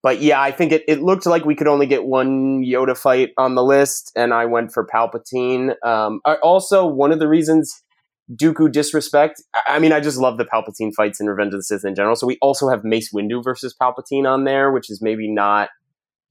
but 0.04 0.22
yeah 0.22 0.42
i 0.42 0.52
think 0.52 0.72
it, 0.72 0.84
it 0.88 1.02
looked 1.02 1.26
like 1.26 1.46
we 1.46 1.56
could 1.56 1.68
only 1.68 1.86
get 1.86 2.06
one 2.06 2.64
yoda 2.64 2.98
fight 2.98 3.32
on 3.38 3.56
the 3.56 3.64
list 3.64 4.12
and 4.16 4.34
i 4.34 4.46
went 4.46 4.72
for 4.72 4.86
palpatine 4.86 5.74
um 5.86 6.20
also 6.44 6.86
one 6.86 7.12
of 7.12 7.20
the 7.20 7.28
reasons 7.28 7.84
Dooku 8.32 8.72
disrespect. 8.72 9.42
I- 9.68 9.80
mean, 9.80 9.94
I 9.94 10.00
just 10.00 10.18
love 10.18 10.38
the 10.38 10.46
Palpatine 10.46 10.92
fights 10.94 11.20
in 11.20 11.28
Revenge 11.28 11.54
of 11.54 11.60
the 11.60 11.64
Sith 11.64 11.86
in 11.86 11.96
general. 11.96 12.16
So 12.16 12.28
we 12.28 12.38
also 12.42 12.68
have 12.70 12.84
Mace 12.84 13.12
Windu 13.14 13.44
versus 13.44 13.74
Palpatine 13.82 14.28
on 14.28 14.44
there, 14.44 14.72
which 14.72 14.90
is 14.90 15.02
maybe 15.02 15.32
not. 15.32 15.70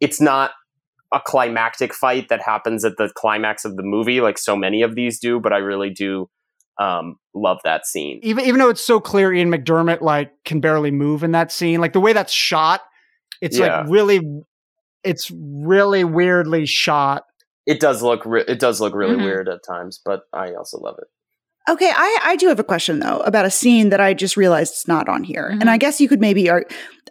It's 0.00 0.20
not 0.20 0.50
a 1.14 1.20
climactic 1.24 1.94
fight 1.94 2.28
that 2.28 2.42
happens 2.42 2.84
at 2.84 2.98
the 2.98 3.10
climax 3.16 3.64
of 3.64 3.76
the 3.76 3.82
movie, 3.82 4.20
like 4.20 4.36
so 4.36 4.56
many 4.56 4.82
of 4.82 4.94
these 4.94 5.18
do. 5.18 5.40
But 5.40 5.54
I 5.54 5.58
really 5.58 5.88
do 5.88 6.28
um, 6.78 7.16
love 7.34 7.58
that 7.64 7.86
scene. 7.86 8.20
even 8.22 8.44
even 8.44 8.58
though 8.58 8.68
it's 8.68 8.82
so 8.84 9.00
clear 9.00 9.32
Ian 9.32 9.50
McDiarmid 9.50 10.02
like 10.02 10.32
can 10.44 10.60
barely 10.60 10.90
move 10.90 11.22
in 11.22 11.32
that 11.32 11.50
scene, 11.50 11.80
like 11.80 11.94
the 11.94 12.00
way 12.00 12.12
that's 12.12 12.32
shot, 12.32 12.82
it's 13.40 13.58
Yeah. 13.58 13.80
like 13.82 13.90
really, 13.90 14.20
it's 15.04 15.30
really 15.34 16.04
weirdly 16.04 16.66
shot. 16.66 17.24
It 17.66 17.80
does 17.80 18.02
look. 18.02 18.24
Re- 18.24 18.44
it 18.46 18.58
does 18.60 18.80
look 18.80 18.94
really 18.94 19.16
Mhm. 19.16 19.24
weird 19.24 19.48
at 19.48 19.60
times, 19.66 20.00
but 20.04 20.22
I 20.32 20.52
also 20.54 20.78
love 20.78 20.96
it. 20.98 21.08
Okay, 21.68 21.90
I, 21.92 22.18
I 22.22 22.36
do 22.36 22.46
have 22.46 22.60
a 22.60 22.64
question 22.64 23.00
though 23.00 23.18
about 23.20 23.44
a 23.44 23.50
scene 23.50 23.88
that 23.90 24.00
I 24.00 24.14
just 24.14 24.36
realized 24.36 24.74
is 24.74 24.86
not 24.86 25.08
on 25.08 25.24
here, 25.24 25.48
and 25.60 25.68
I 25.68 25.76
guess 25.78 26.00
you 26.00 26.08
could 26.08 26.20
maybe 26.20 26.48
ar- 26.48 26.64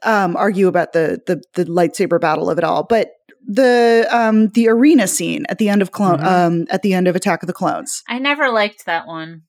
um, 0.04 0.38
argue 0.38 0.68
about 0.70 0.94
the, 0.94 1.20
the 1.28 1.42
the 1.56 1.66
lightsaber 1.70 2.22
battle 2.22 2.50
of 2.50 2.58
it 2.58 2.64
all, 2.64 2.84
but 2.84 3.10
the 3.46 4.08
um, 4.12 4.48
the 4.50 4.70
arena 4.70 5.08
scene 5.08 5.46
at 5.50 5.58
the 5.58 5.68
end 5.68 5.82
of 5.82 5.92
clone 5.92 6.20
Mhm. 6.20 6.26
um, 6.26 6.66
at 6.70 6.84
the 6.84 6.94
end 6.94 7.08
of 7.10 7.18
Attack 7.18 7.44
of 7.44 7.48
the 7.48 7.54
Clones, 7.54 8.02
I 8.08 8.18
never 8.18 8.50
liked 8.50 8.86
that 8.86 9.08
one. 9.08 9.42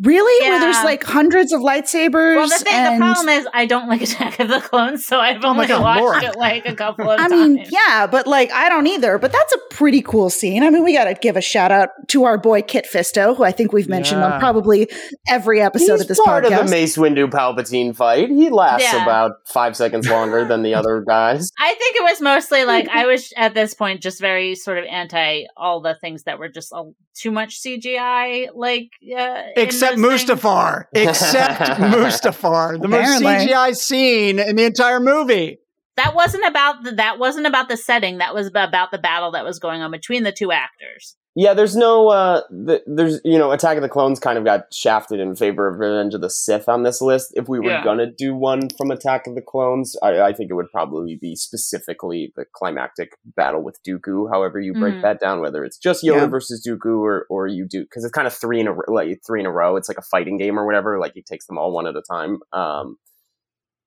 Really, 0.00 0.48
where 0.48 0.60
there's 0.60 0.82
like 0.84 1.02
hundreds 1.04 1.52
of 1.52 1.60
lightsabers. 1.60 2.36
Well, 2.36 2.48
the 2.48 2.54
thing, 2.64 2.72
and 2.74 2.94
the 3.00 3.04
problem 3.04 3.28
is, 3.28 3.48
I 3.52 3.66
don't 3.66 3.88
like 3.88 4.02
Attack 4.08 4.38
of 4.40 4.48
the 4.48 4.60
Clones, 4.60 5.04
so 5.06 5.18
I've 5.18 5.44
Oh 5.44 5.48
only 5.48 5.66
God, 5.66 5.82
watched 5.82 6.00
Lauren. 6.00 6.24
it 6.24 6.36
like 6.36 6.66
a 6.66 6.74
couple 6.74 7.10
of 7.10 7.18
I 7.20 7.28
times. 7.28 7.32
I 7.32 7.36
mean, 7.48 7.66
yeah, 7.70 8.06
but 8.06 8.26
like 8.26 8.52
I 8.52 8.68
don't 8.68 8.86
either. 8.86 9.18
But 9.18 9.32
that's 9.32 9.52
a 9.54 9.58
pretty 9.74 10.02
cool 10.02 10.30
scene. 10.30 10.62
I 10.62 10.70
mean, 10.70 10.84
we 10.84 10.92
got 10.94 11.04
to 11.04 11.14
give 11.14 11.36
a 11.36 11.40
shout 11.40 11.70
out 11.72 11.90
to 12.08 12.24
our 12.24 12.38
boy 12.38 12.62
Kit 12.62 12.86
Fisto, 12.92 13.36
who 13.36 13.44
I 13.44 13.52
think 13.52 13.72
we've 13.72 13.88
mentioned 13.88 14.20
Yeah. 14.20 14.32
on 14.34 14.40
probably 14.40 14.88
every 15.28 15.60
episode 15.60 15.92
He's 15.94 16.02
of 16.02 16.08
this 16.08 16.20
part 16.24 16.44
podcast. 16.44 16.60
of 16.60 16.66
the 16.66 16.70
Mace 16.70 16.96
Windu 16.96 17.28
Palpatine 17.30 17.94
fight. 17.94 18.28
He 18.28 18.50
lasts 18.50 18.92
Yeah. 18.92 19.02
about 19.02 19.32
five 19.46 19.76
seconds 19.76 20.08
longer 20.08 20.44
than 20.44 20.62
the 20.62 20.74
other 20.74 21.04
guys. 21.06 21.50
I 21.58 21.74
think 21.74 21.96
it 21.96 22.02
was 22.02 22.20
mostly 22.20 22.64
like 22.64 22.88
I 22.88 23.06
was 23.06 23.32
at 23.36 23.54
this 23.54 23.74
point 23.74 24.00
just 24.02 24.20
very 24.20 24.54
sort 24.54 24.78
of 24.78 24.84
anti 24.84 25.44
all 25.56 25.80
the 25.80 25.94
things 26.00 26.24
that 26.24 26.38
were 26.38 26.48
just 26.48 26.72
a, 26.72 26.84
too 27.16 27.30
much 27.30 27.60
CGI, 27.60 28.48
like 28.54 28.90
uh, 29.16 29.42
in 29.56 29.62
Except. 29.92 30.40
Mustafar. 30.40 30.84
Except 30.92 31.60
Mustafar. 31.80 32.80
The 32.80 32.88
most 32.88 33.22
CGI 33.22 33.74
scene 33.74 34.38
in 34.38 34.56
the 34.56 34.64
entire 34.64 35.00
movie. 35.00 35.58
That 35.96 36.14
wasn't 36.14 36.46
about 36.46 36.84
the, 36.84 36.92
that 36.92 37.18
wasn't 37.18 37.46
about 37.46 37.68
the 37.68 37.76
setting. 37.76 38.18
That 38.18 38.34
was 38.34 38.46
about 38.46 38.90
the 38.90 38.98
battle 38.98 39.32
that 39.32 39.44
was 39.44 39.58
going 39.58 39.82
on 39.82 39.90
between 39.90 40.22
the 40.22 40.32
two 40.32 40.52
actors. 40.52 41.16
Yeah, 41.40 41.54
there's 41.54 41.76
no, 41.76 42.08
uh, 42.08 42.40
th- 42.66 42.82
there's, 42.88 43.20
you 43.24 43.38
know, 43.38 43.52
Attack 43.52 43.76
of 43.76 43.82
the 43.84 43.88
Clones 43.88 44.18
kind 44.18 44.36
of 44.38 44.44
got 44.44 44.74
shafted 44.74 45.20
in 45.20 45.36
favor 45.36 45.68
of 45.68 45.78
Revenge 45.78 46.12
of 46.14 46.20
the 46.20 46.30
Sith 46.30 46.68
on 46.68 46.82
this 46.82 47.00
list. 47.00 47.30
If 47.36 47.48
we 47.48 47.60
were 47.60 47.70
Yeah. 47.70 47.84
gonna 47.84 48.10
do 48.10 48.34
one 48.34 48.68
from 48.76 48.90
Attack 48.90 49.28
of 49.28 49.36
the 49.36 49.40
Clones, 49.40 49.96
I, 50.02 50.20
I 50.20 50.32
think 50.32 50.50
it 50.50 50.54
would 50.54 50.72
probably 50.72 51.14
be 51.14 51.36
specifically 51.36 52.32
the 52.34 52.44
climactic 52.52 53.12
battle 53.36 53.62
with 53.62 53.78
Dooku. 53.86 54.28
However, 54.32 54.58
you 54.58 54.72
break 54.72 54.94
Mhm. 54.96 55.02
that 55.02 55.20
down, 55.20 55.40
whether 55.40 55.64
it's 55.64 55.78
just 55.78 56.02
Yoda 56.02 56.16
Yeah. 56.22 56.26
versus 56.26 56.66
Dooku 56.66 56.98
or 57.02 57.24
or 57.30 57.46
you 57.46 57.66
do 57.68 57.82
because 57.84 58.02
it's 58.04 58.12
kind 58.12 58.26
of 58.26 58.34
three 58.34 58.58
in 58.58 58.66
a 58.66 58.72
r- 58.72 58.84
like 58.88 59.20
three 59.24 59.38
in 59.38 59.46
a 59.46 59.52
row. 59.52 59.76
It's 59.76 59.88
like 59.88 59.98
a 59.98 60.02
fighting 60.10 60.38
game 60.38 60.58
or 60.58 60.66
whatever. 60.66 60.98
Like 60.98 61.12
he 61.14 61.22
takes 61.22 61.46
them 61.46 61.56
all 61.56 61.70
one 61.70 61.86
at 61.86 61.94
a 61.94 62.02
time. 62.02 62.40
Um, 62.52 62.96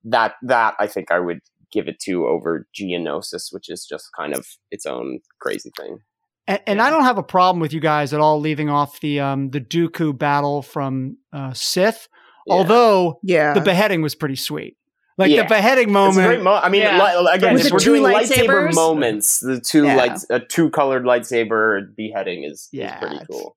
that 0.05 0.35
that 0.43 0.75
I 0.79 0.87
think 0.87 1.11
I 1.11 1.19
would 1.19 1.41
give 1.69 1.89
it 1.89 1.99
to 2.03 2.27
over 2.27 2.65
Geonosis, 2.73 3.51
which 3.51 3.69
is 3.69 3.85
just 3.85 4.09
kind 4.17 4.33
of 4.33 4.47
its 4.71 4.85
own 4.85 5.19
crazy 5.41 5.71
thing. 5.77 5.99
And, 6.47 6.59
and 6.67 6.81
I 6.81 6.89
don't 6.89 7.03
have 7.03 7.17
a 7.17 7.23
problem 7.23 7.59
with 7.59 7.71
you 7.73 7.79
guys 7.79 8.13
at 8.13 8.19
all 8.19 8.39
leaving 8.39 8.69
off 8.69 8.99
the 8.99 9.19
um 9.19 9.49
the 9.51 9.61
Dooku 9.61 10.17
battle 10.17 10.61
from 10.61 11.17
uh, 11.31 11.53
Sith, 11.53 12.07
Yeah. 12.47 12.53
although 12.55 13.19
yeah, 13.23 13.53
the 13.53 13.61
beheading 13.61 14.01
was 14.01 14.15
pretty 14.15 14.35
sweet. 14.35 14.77
Like 15.17 15.29
Yeah. 15.31 15.43
the 15.43 15.49
beheading 15.49 15.89
It's 15.89 15.89
a 15.89 15.93
moment. 15.93 16.27
great 16.27 16.41
mo- 16.41 16.59
I 16.63 16.69
mean, 16.69 16.81
Yeah. 16.81 16.97
li- 17.21 17.29
again, 17.33 17.53
Was 17.53 17.65
if 17.67 17.73
we're 17.73 17.79
two 17.79 17.97
doing 17.97 18.03
lightsaber 18.13 18.73
moments, 18.73 19.39
the 19.39 19.59
two 19.59 19.83
Yeah. 19.85 19.95
lights, 19.95 20.25
a 20.29 20.39
two 20.39 20.69
colored 20.71 21.03
lightsaber 21.03 21.95
beheading 21.95 22.43
is, 22.43 22.69
Yeah, 22.71 22.95
is 22.95 22.99
pretty 22.99 23.25
cool. 23.29 23.55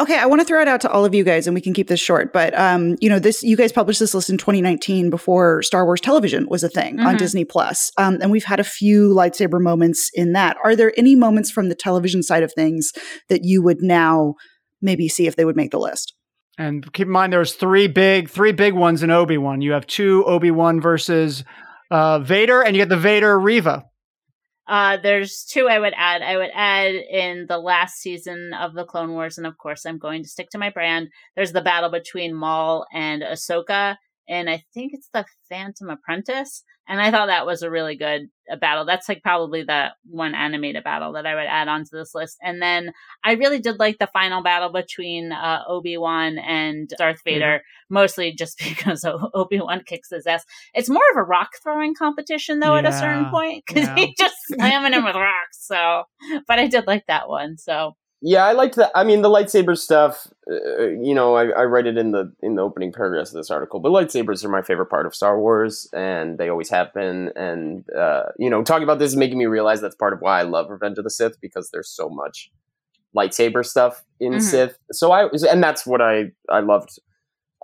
Okay, 0.00 0.16
I 0.16 0.26
want 0.26 0.40
to 0.40 0.44
throw 0.44 0.62
it 0.62 0.68
out 0.68 0.80
to 0.82 0.90
all 0.90 1.04
of 1.04 1.12
you 1.14 1.24
guys, 1.24 1.46
and 1.48 1.54
we 1.54 1.60
can 1.60 1.74
keep 1.74 1.88
this 1.88 1.98
short. 1.98 2.32
But 2.32 2.56
um, 2.58 2.96
you 3.00 3.08
know, 3.08 3.18
this 3.18 3.42
you 3.42 3.56
guys 3.56 3.72
published 3.72 3.98
this 3.98 4.14
list 4.14 4.30
in 4.30 4.38
2019 4.38 5.10
before 5.10 5.62
Star 5.62 5.84
Wars 5.84 6.00
television 6.00 6.46
was 6.48 6.62
a 6.62 6.68
thing 6.68 7.00
on 7.00 7.14
Mhm. 7.16 7.18
Disney 7.18 7.44
Plus, 7.44 7.90
um, 7.98 8.18
and 8.20 8.30
we've 8.30 8.44
had 8.44 8.60
a 8.60 8.64
few 8.64 9.08
lightsaber 9.12 9.60
moments 9.60 10.10
in 10.14 10.32
that. 10.34 10.56
Are 10.64 10.76
there 10.76 10.92
any 10.96 11.16
moments 11.16 11.50
from 11.50 11.68
the 11.68 11.74
television 11.74 12.22
side 12.22 12.42
of 12.42 12.52
things 12.52 12.92
that 13.28 13.40
you 13.44 13.62
would 13.62 13.78
now 13.82 14.34
maybe 14.80 15.08
see 15.08 15.26
if 15.26 15.34
they 15.34 15.44
would 15.44 15.56
make 15.56 15.72
the 15.72 15.80
list? 15.80 16.14
And 16.56 16.92
keep 16.92 17.06
in 17.06 17.12
mind, 17.12 17.32
there's 17.32 17.54
three 17.54 17.86
big, 17.86 18.28
three 18.28 18.52
big 18.52 18.74
ones 18.74 19.02
in 19.02 19.10
Obi 19.10 19.38
Wan. 19.38 19.60
You 19.60 19.72
have 19.72 19.86
two 19.86 20.24
Obi 20.26 20.50
Wan 20.50 20.80
versus 20.80 21.44
uh, 21.90 22.18
Vader, 22.20 22.62
and 22.62 22.76
you 22.76 22.82
get 22.82 22.88
the 22.88 22.96
Vader 22.96 23.38
Reva. 23.38 23.84
Uh, 24.68 24.98
there's 24.98 25.44
two 25.44 25.66
I 25.66 25.78
would 25.78 25.94
add. 25.96 26.20
I 26.20 26.36
would 26.36 26.50
add 26.54 26.94
in 26.94 27.46
the 27.48 27.58
last 27.58 27.96
season 27.96 28.52
of 28.52 28.74
the 28.74 28.84
Clone 28.84 29.12
Wars, 29.12 29.38
and 29.38 29.46
of 29.46 29.56
course, 29.56 29.86
I'm 29.86 29.98
going 29.98 30.22
to 30.22 30.28
stick 30.28 30.50
to 30.50 30.58
my 30.58 30.68
brand. 30.68 31.08
There's 31.34 31.52
the 31.52 31.62
battle 31.62 31.90
between 31.90 32.34
Maul 32.34 32.86
and 32.92 33.22
Ahsoka, 33.22 33.96
and 34.28 34.50
I 34.50 34.62
think 34.74 34.92
it's 34.92 35.08
the 35.12 35.24
Phantom 35.48 35.90
Apprentice. 35.90 36.62
And 36.86 37.02
I 37.02 37.10
thought 37.10 37.26
that 37.26 37.44
was 37.44 37.62
a 37.62 37.70
really 37.70 37.96
good 37.96 38.28
uh, 38.50 38.56
battle. 38.56 38.86
That's 38.86 39.08
like 39.08 39.22
probably 39.22 39.62
the 39.62 39.88
one 40.08 40.34
animated 40.34 40.84
battle 40.84 41.12
that 41.12 41.26
I 41.26 41.34
would 41.34 41.46
add 41.46 41.68
onto 41.68 41.90
this 41.92 42.14
list. 42.14 42.38
And 42.42 42.62
then 42.62 42.92
I 43.22 43.32
really 43.32 43.58
did 43.58 43.78
like 43.78 43.98
the 43.98 44.08
final 44.12 44.42
battle 44.42 44.72
between 44.72 45.32
uh, 45.32 45.64
Obi 45.68 45.98
Wan 45.98 46.38
and 46.38 46.90
Darth 46.96 47.20
Vader, 47.26 47.60
mostly 47.90 48.34
just 48.34 48.58
because 48.68 49.04
Obi 49.34 49.60
Wan 49.60 49.82
kicks 49.84 50.08
his 50.10 50.26
ass. 50.26 50.44
It's 50.72 50.88
more 50.88 51.02
of 51.12 51.18
a 51.18 51.24
rock 51.24 51.50
throwing 51.62 51.94
competition 51.94 52.60
though 52.60 52.76
at 52.76 52.86
a 52.86 52.92
certain 52.92 53.30
point 53.30 53.64
because 53.66 53.86
yeah. 53.88 53.94
he 53.94 54.14
just 54.18 54.36
slamming 54.46 54.94
him 54.94 55.04
with 55.04 55.14
rocks. 55.14 55.66
So, 55.66 56.04
but 56.46 56.58
I 56.58 56.68
did 56.68 56.86
like 56.86 57.04
that 57.08 57.28
one. 57.28 57.58
So 57.58 57.96
Yeah, 58.20 58.44
I 58.44 58.52
liked 58.52 58.74
that. 58.76 58.90
I 58.96 59.04
mean, 59.04 59.22
the 59.22 59.28
lightsaber 59.28 59.78
stuff. 59.78 60.26
Uh, 60.50 60.88
you 60.88 61.14
know, 61.14 61.36
I, 61.36 61.50
I 61.50 61.64
write 61.64 61.86
it 61.86 61.96
in 61.96 62.10
the 62.10 62.32
in 62.42 62.56
the 62.56 62.62
opening 62.62 62.92
paragraphs 62.92 63.30
of 63.30 63.36
this 63.36 63.50
article. 63.50 63.78
But 63.78 63.92
lightsabers 63.92 64.44
are 64.44 64.48
my 64.48 64.62
favorite 64.62 64.86
part 64.86 65.06
of 65.06 65.14
Star 65.14 65.38
Wars, 65.38 65.88
and 65.92 66.36
they 66.36 66.48
always 66.48 66.68
have 66.70 66.92
been. 66.92 67.30
And 67.36 67.84
uh, 67.96 68.24
you 68.36 68.50
know, 68.50 68.64
talking 68.64 68.82
about 68.82 68.98
this 68.98 69.12
is 69.12 69.16
making 69.16 69.38
me 69.38 69.46
realize 69.46 69.80
that's 69.80 69.94
part 69.94 70.12
of 70.12 70.20
why 70.20 70.40
I 70.40 70.42
love 70.42 70.68
Revenge 70.68 70.98
of 70.98 71.04
the 71.04 71.10
Sith 71.10 71.40
because 71.40 71.70
there's 71.70 71.90
so 71.90 72.08
much 72.08 72.50
lightsaber 73.16 73.64
stuff 73.64 74.04
in 74.18 74.32
mm-hmm. 74.32 74.40
Sith. 74.40 74.78
So 74.90 75.12
I 75.12 75.28
and 75.48 75.62
that's 75.62 75.86
what 75.86 76.02
I 76.02 76.32
I 76.50 76.58
loved 76.60 76.98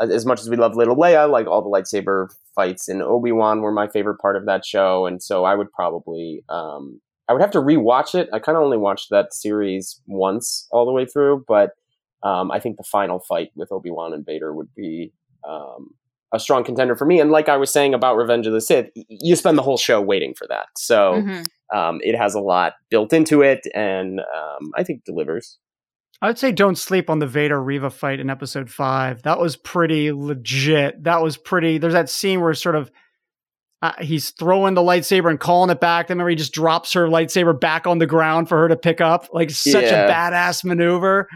as 0.00 0.24
much 0.24 0.40
as 0.40 0.48
we 0.48 0.56
love 0.56 0.76
Little 0.76 0.96
Leia. 0.96 1.28
Like 1.28 1.48
all 1.48 1.62
the 1.62 1.68
lightsaber 1.68 2.28
fights 2.54 2.88
in 2.88 3.02
Obi 3.02 3.32
Wan 3.32 3.60
were 3.60 3.72
my 3.72 3.88
favorite 3.88 4.18
part 4.18 4.36
of 4.36 4.46
that 4.46 4.64
show, 4.64 5.06
and 5.06 5.20
so 5.20 5.44
I 5.44 5.56
would 5.56 5.72
probably 5.72 6.44
um, 6.48 7.00
I 7.28 7.32
would 7.32 7.42
have 7.42 7.50
to 7.52 7.58
rewatch 7.58 8.14
it. 8.14 8.28
I 8.32 8.38
kind 8.38 8.56
of 8.56 8.64
only 8.64 8.76
watched 8.76 9.10
that 9.10 9.32
series 9.32 10.00
once 10.06 10.66
all 10.70 10.84
the 10.84 10.92
way 10.92 11.06
through, 11.06 11.44
but 11.48 11.70
um, 12.22 12.50
I 12.50 12.58
think 12.60 12.76
the 12.76 12.84
final 12.84 13.20
fight 13.20 13.50
with 13.54 13.70
Obi 13.72 13.90
Wan 13.90 14.12
and 14.12 14.24
Vader 14.24 14.54
would 14.54 14.74
be 14.74 15.12
um, 15.46 15.90
a 16.32 16.40
strong 16.40 16.64
contender 16.64 16.96
for 16.96 17.06
me. 17.06 17.20
And 17.20 17.30
like 17.30 17.48
I 17.48 17.56
was 17.56 17.70
saying 17.70 17.94
about 17.94 18.16
Revenge 18.16 18.46
of 18.46 18.52
the 18.52 18.60
Sith, 18.60 18.90
you 18.94 19.36
spend 19.36 19.56
the 19.56 19.62
whole 19.62 19.76
show 19.76 20.00
waiting 20.00 20.34
for 20.34 20.46
that. 20.48 20.66
So 20.76 21.14
mm-hmm. 21.14 21.78
um, 21.78 22.00
it 22.02 22.16
has 22.16 22.34
a 22.34 22.40
lot 22.40 22.74
built 22.90 23.12
into 23.12 23.42
it, 23.42 23.66
and 23.74 24.20
um, 24.20 24.72
I 24.74 24.82
think 24.82 25.04
delivers. 25.04 25.58
I 26.22 26.28
would 26.28 26.38
say 26.38 26.52
don't 26.52 26.78
sleep 26.78 27.10
on 27.10 27.18
the 27.18 27.26
Vader 27.26 27.62
Reva 27.62 27.90
fight 27.90 28.20
in 28.20 28.30
episode 28.30 28.70
five. 28.70 29.22
That 29.22 29.38
was 29.38 29.56
pretty 29.56 30.10
legit. 30.12 31.04
That 31.04 31.22
was 31.22 31.36
pretty. 31.36 31.78
There's 31.78 31.92
that 31.92 32.08
scene 32.08 32.40
where 32.40 32.54
sort 32.54 32.76
of 32.76 32.90
uh, 33.84 33.92
he's 34.00 34.30
throwing 34.30 34.72
the 34.72 34.80
lightsaber 34.80 35.28
and 35.28 35.38
calling 35.38 35.68
it 35.68 35.78
back. 35.78 36.08
Then 36.08 36.26
he 36.26 36.34
just 36.34 36.54
drops 36.54 36.94
her 36.94 37.06
lightsaber 37.06 37.58
back 37.58 37.86
on 37.86 37.98
the 37.98 38.06
ground 38.06 38.48
for 38.48 38.56
her 38.56 38.68
to 38.68 38.76
pick 38.76 39.02
up. 39.02 39.28
Like 39.30 39.50
such 39.50 39.84
yeah. 39.84 40.06
a 40.06 40.10
badass 40.10 40.64
maneuver. 40.64 41.28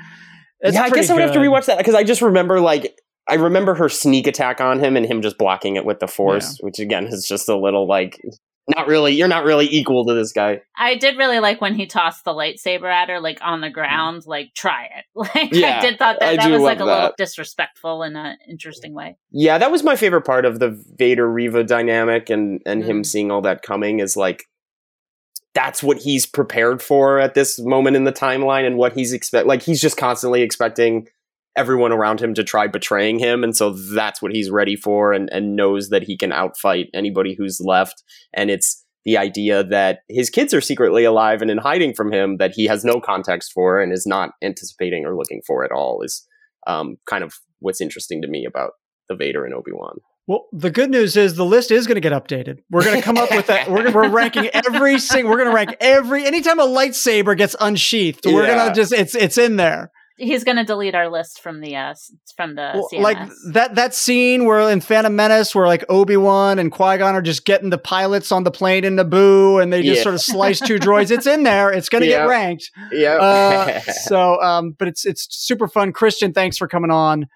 It's 0.61 0.75
yeah, 0.75 0.85
I 0.85 0.89
guess 0.89 1.11
I 1.11 1.13
would 1.13 1.21
have 1.21 1.35
to 1.35 1.41
rewatch 1.41 1.67
that 1.67 1.77
because 1.77 1.95
I 1.95 2.05
just 2.05 2.23
remember 2.23 2.59
like 2.59 2.97
I 3.29 3.35
remember 3.35 3.75
her 3.75 3.91
sneak 3.91 4.27
attack 4.27 4.63
on 4.63 4.81
him 4.81 4.97
and 4.97 5.05
him 5.05 5.21
just 5.21 5.37
blocking 5.37 5.77
it 5.77 5.85
with 5.85 6.01
the 6.01 6.09
force, 6.09 6.59
yeah. 6.59 6.65
which 6.65 6.79
again 6.79 7.09
is 7.09 7.29
just 7.29 7.51
a 7.51 7.57
little 7.57 7.87
like 7.87 8.19
not 8.69 8.87
really 8.87 9.15
you're 9.15 9.29
not 9.29 9.45
really 9.45 9.67
equal 9.67 10.05
to 10.07 10.15
this 10.15 10.33
guy. 10.33 10.61
I 10.77 10.97
did 10.97 11.17
really 11.17 11.41
like 11.41 11.61
when 11.61 11.75
he 11.75 11.87
tossed 11.87 12.25
the 12.25 12.33
lightsaber 12.33 12.91
at 12.93 13.09
her 13.09 13.21
like 13.21 13.39
on 13.41 13.61
the 13.61 13.71
ground, 13.71 14.23
like 14.27 14.55
try 14.55 14.85
it. 14.85 15.05
Like 15.15 15.53
yeah, 15.53 15.79
I 15.79 15.81
did 15.81 15.99
thought 15.99 16.19
that 16.21 16.37
that 16.37 16.51
was 16.51 16.63
like 16.63 16.81
a 16.81 16.85
that. 16.85 16.87
little 16.87 17.15
disrespectful 17.19 18.03
in 18.03 18.17
an 18.17 18.37
interesting 18.49 18.95
way. 18.95 19.17
Yeah, 19.31 19.59
that 19.59 19.71
was 19.71 19.83
my 19.83 19.97
favorite 19.97 20.23
part 20.23 20.45
of 20.45 20.59
the 20.59 20.83
Vader 20.97 21.31
Reva 21.31 21.65
dynamic 21.65 22.31
and 22.31 22.63
and 22.65 22.83
mm-hmm. 22.83 22.91
him 22.91 23.05
seeing 23.05 23.31
all 23.31 23.43
that 23.43 23.63
coming 23.63 24.01
is 24.01 24.17
like 24.17 24.45
that's 25.55 25.83
what 25.83 25.99
he's 25.99 26.25
prepared 26.25 26.83
for 26.83 27.19
at 27.19 27.35
this 27.35 27.59
moment 27.59 27.97
in 27.97 28.05
the 28.05 28.13
timeline 28.13 28.67
and 28.67 28.77
what 28.77 28.93
he's 28.93 29.13
expect 29.13 29.47
like 29.47 29.63
he's 29.63 29.81
just 29.81 29.97
constantly 29.97 30.43
expecting 30.43 31.09
everyone 31.59 31.93
around 31.93 32.21
him 32.21 32.35
to 32.35 32.45
try 32.45 32.67
betraying 32.67 33.19
him 33.19 33.43
and 33.43 33.57
so 33.57 33.73
that's 33.73 34.23
what 34.23 34.33
he's 34.33 34.51
ready 34.51 34.77
for 34.77 35.13
and, 35.13 35.29
and 35.33 35.57
knows 35.57 35.89
that 35.89 36.05
he 36.05 36.17
can 36.17 36.31
outfight 36.31 36.87
anybody 36.95 37.35
who's 37.37 37.61
left 37.61 38.03
and 38.33 38.51
it's 38.51 38.85
the 39.05 39.17
idea 39.17 39.65
that 39.65 40.01
his 40.09 40.31
kids 40.31 40.53
are 40.55 40.61
secretly 40.61 41.05
alive 41.05 41.43
and 41.43 41.51
in 41.51 41.59
hiding 41.59 41.95
from 41.95 42.13
him 42.13 42.37
that 42.37 42.53
he 42.55 42.67
has 42.67 42.85
no 42.85 43.01
context 43.01 43.53
for 43.53 43.81
and 43.81 43.93
is 43.93 44.07
not 44.07 44.31
anticipating 44.43 45.05
or 45.05 45.17
looking 45.17 45.41
for 45.47 45.65
at 45.65 45.73
all 45.73 46.03
is 46.03 46.27
um, 46.67 46.97
kind 47.07 47.25
of 47.25 47.35
what's 47.61 47.81
interesting 47.81 48.23
to 48.23 48.29
me 48.29 48.45
about 48.45 48.73
the 49.09 49.17
Vader 49.17 49.45
and 49.45 49.55
Obi 49.55 49.73
Wan. 49.73 49.99
Well, 50.27 50.45
the 50.53 50.71
good 50.71 50.91
news 50.91 51.17
is 51.17 51.37
the 51.37 51.45
list 51.45 51.71
is 51.71 51.87
going 51.87 51.95
to 51.95 52.03
get 52.03 52.13
updated. 52.13 52.59
We're 52.71 52.85
going 52.85 52.97
to 52.97 53.03
come 53.03 53.17
up 53.17 53.31
with 53.31 53.47
that. 53.47 53.71
We're, 53.71 53.91
we're 53.91 54.11
ranking 54.11 54.49
every 54.49 54.99
single. 54.99 55.31
We're 55.31 55.39
going 55.39 55.49
to 55.49 55.55
rank 55.55 55.77
every 55.81 56.27
anytime 56.27 56.61
a 56.61 56.67
lightsaber 56.67 57.35
gets 57.35 57.57
unsheathed. 57.59 58.27
We're 58.27 58.47
yeah. 58.47 58.57
going 58.57 58.69
to 58.69 58.75
just 58.75 58.93
it's 58.93 59.15
it's 59.15 59.39
in 59.39 59.57
there 59.57 59.91
he's 60.19 60.45
going 60.45 60.57
to 60.57 60.65
delete 60.65 60.95
our 60.95 61.09
list 61.09 61.41
from 61.41 61.61
the 61.61 61.77
uh 61.77 61.95
from 62.37 62.57
the 62.57 62.73
well, 62.75 63.03
like 63.03 63.17
that 63.53 63.77
that 63.77 63.95
scene 63.95 64.45
where 64.45 64.69
in 64.69 64.81
Phantom 64.81 65.15
Menace 65.15 65.55
where 65.55 65.67
like 65.67 65.85
Obi 65.89 66.17
Wan 66.17 66.59
and 66.59 66.71
Qui 66.71 66.99
Gon 66.99 67.15
are 67.15 67.23
just 67.23 67.45
getting 67.45 67.71
the 67.71 67.79
pilots 67.79 68.33
on 68.33 68.45
the 68.45 68.51
plane 68.51 68.85
in 68.85 68.97
Naboo 68.97 69.63
and 69.63 69.73
they 69.73 69.83
just 69.83 69.99
yeah. 69.99 70.03
sort 70.03 70.15
of 70.15 70.21
slice 70.21 70.61
two 70.61 70.79
droids. 70.79 71.11
It's 71.11 71.27
in 71.27 71.45
there. 71.45 71.71
It's 71.71 71.89
going 71.89 72.03
to 72.03 72.11
yeah. 72.11 72.25
get 72.25 72.29
ranked. 72.29 72.71
Yeah. 72.93 73.15
Uh, 73.15 73.81
so, 74.05 74.41
um, 74.43 74.75
but 74.79 74.89
it's 74.89 75.07
it's 75.07 75.27
super 75.31 75.69
fun. 75.69 75.93
Christian, 75.93 76.33
thanks 76.33 76.59
for 76.59 76.69
coming 76.69 76.91
on 76.91 77.27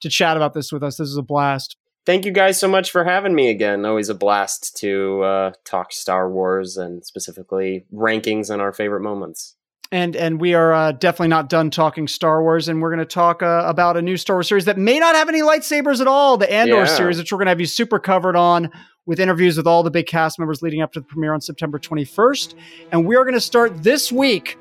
to 0.00 0.08
chat 0.08 0.36
about 0.36 0.52
this 0.52 0.72
with 0.72 0.82
us. 0.82 0.96
This 0.96 1.08
is 1.08 1.16
a 1.16 1.22
blast. 1.22 1.76
Thank 2.04 2.24
you 2.24 2.32
guys 2.32 2.58
so 2.58 2.66
much 2.66 2.90
for 2.90 3.04
having 3.04 3.32
me 3.32 3.48
again. 3.48 3.86
Always 3.86 4.08
a 4.08 4.14
blast 4.14 4.76
to 4.78 5.22
uh, 5.22 5.52
talk 5.64 5.92
Star 5.92 6.28
Wars 6.28 6.76
and 6.76 7.06
specifically 7.06 7.86
rankings 7.94 8.50
and 8.50 8.60
our 8.60 8.72
favorite 8.72 9.02
moments 9.02 9.54
and 9.92 10.16
and 10.16 10.40
we 10.40 10.54
are 10.54 10.72
uh, 10.72 10.92
definitely 10.92 11.28
not 11.28 11.48
done 11.48 11.70
talking 11.70 12.08
Star 12.08 12.42
Wars, 12.42 12.66
and 12.66 12.80
we're 12.80 12.88
going 12.88 12.98
to 12.98 13.04
talk 13.04 13.42
uh, 13.42 13.62
about 13.66 13.96
a 13.96 14.02
new 14.02 14.16
Star 14.16 14.36
Wars 14.36 14.48
series 14.48 14.64
that 14.64 14.78
may 14.78 14.98
not 14.98 15.14
have 15.14 15.28
any 15.28 15.42
lightsabers 15.42 16.00
at 16.00 16.08
all, 16.08 16.38
the 16.38 16.50
Andor 16.50 16.76
yeah. 16.76 16.84
series, 16.86 17.18
which 17.18 17.30
we're 17.30 17.38
going 17.38 17.46
to 17.46 17.50
have 17.50 17.60
you 17.60 17.66
super 17.66 17.98
covered 17.98 18.34
on 18.34 18.70
with 19.04 19.20
interviews 19.20 19.56
with 19.56 19.66
all 19.66 19.82
the 19.82 19.90
big 19.90 20.06
cast 20.06 20.38
members 20.38 20.62
leading 20.62 20.80
up 20.80 20.92
to 20.92 21.00
the 21.00 21.06
premiere 21.06 21.34
on 21.34 21.40
September 21.40 21.78
21st, 21.78 22.54
and 22.90 23.06
we 23.06 23.14
are 23.16 23.24
going 23.24 23.34
to 23.34 23.40
start 23.40 23.82
this 23.82 24.10
week. 24.10 24.58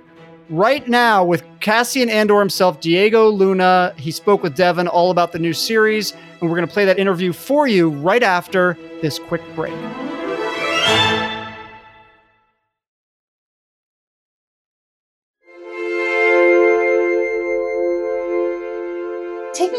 Right 0.50 0.86
now, 0.86 1.24
with 1.24 1.46
Cassian 1.62 2.10
Andor 2.10 2.40
himself, 2.40 2.82
Diego 2.82 3.30
Luna, 3.30 3.94
he 3.96 4.12
spoke 4.12 4.44
with 4.44 4.58
Devan 4.58 4.90
all 4.92 5.10
about 5.10 5.32
the 5.32 5.40
new 5.40 5.54
series, 5.54 6.12
and 6.12 6.50
we're 6.50 6.58
going 6.58 6.68
to 6.68 6.74
play 6.74 6.84
that 6.84 7.00
interview 7.00 7.32
for 7.32 7.68
you 7.68 7.90
right 7.90 8.22
after 8.22 8.78
this 9.02 9.18
quick 9.18 9.42
break. 9.56 9.72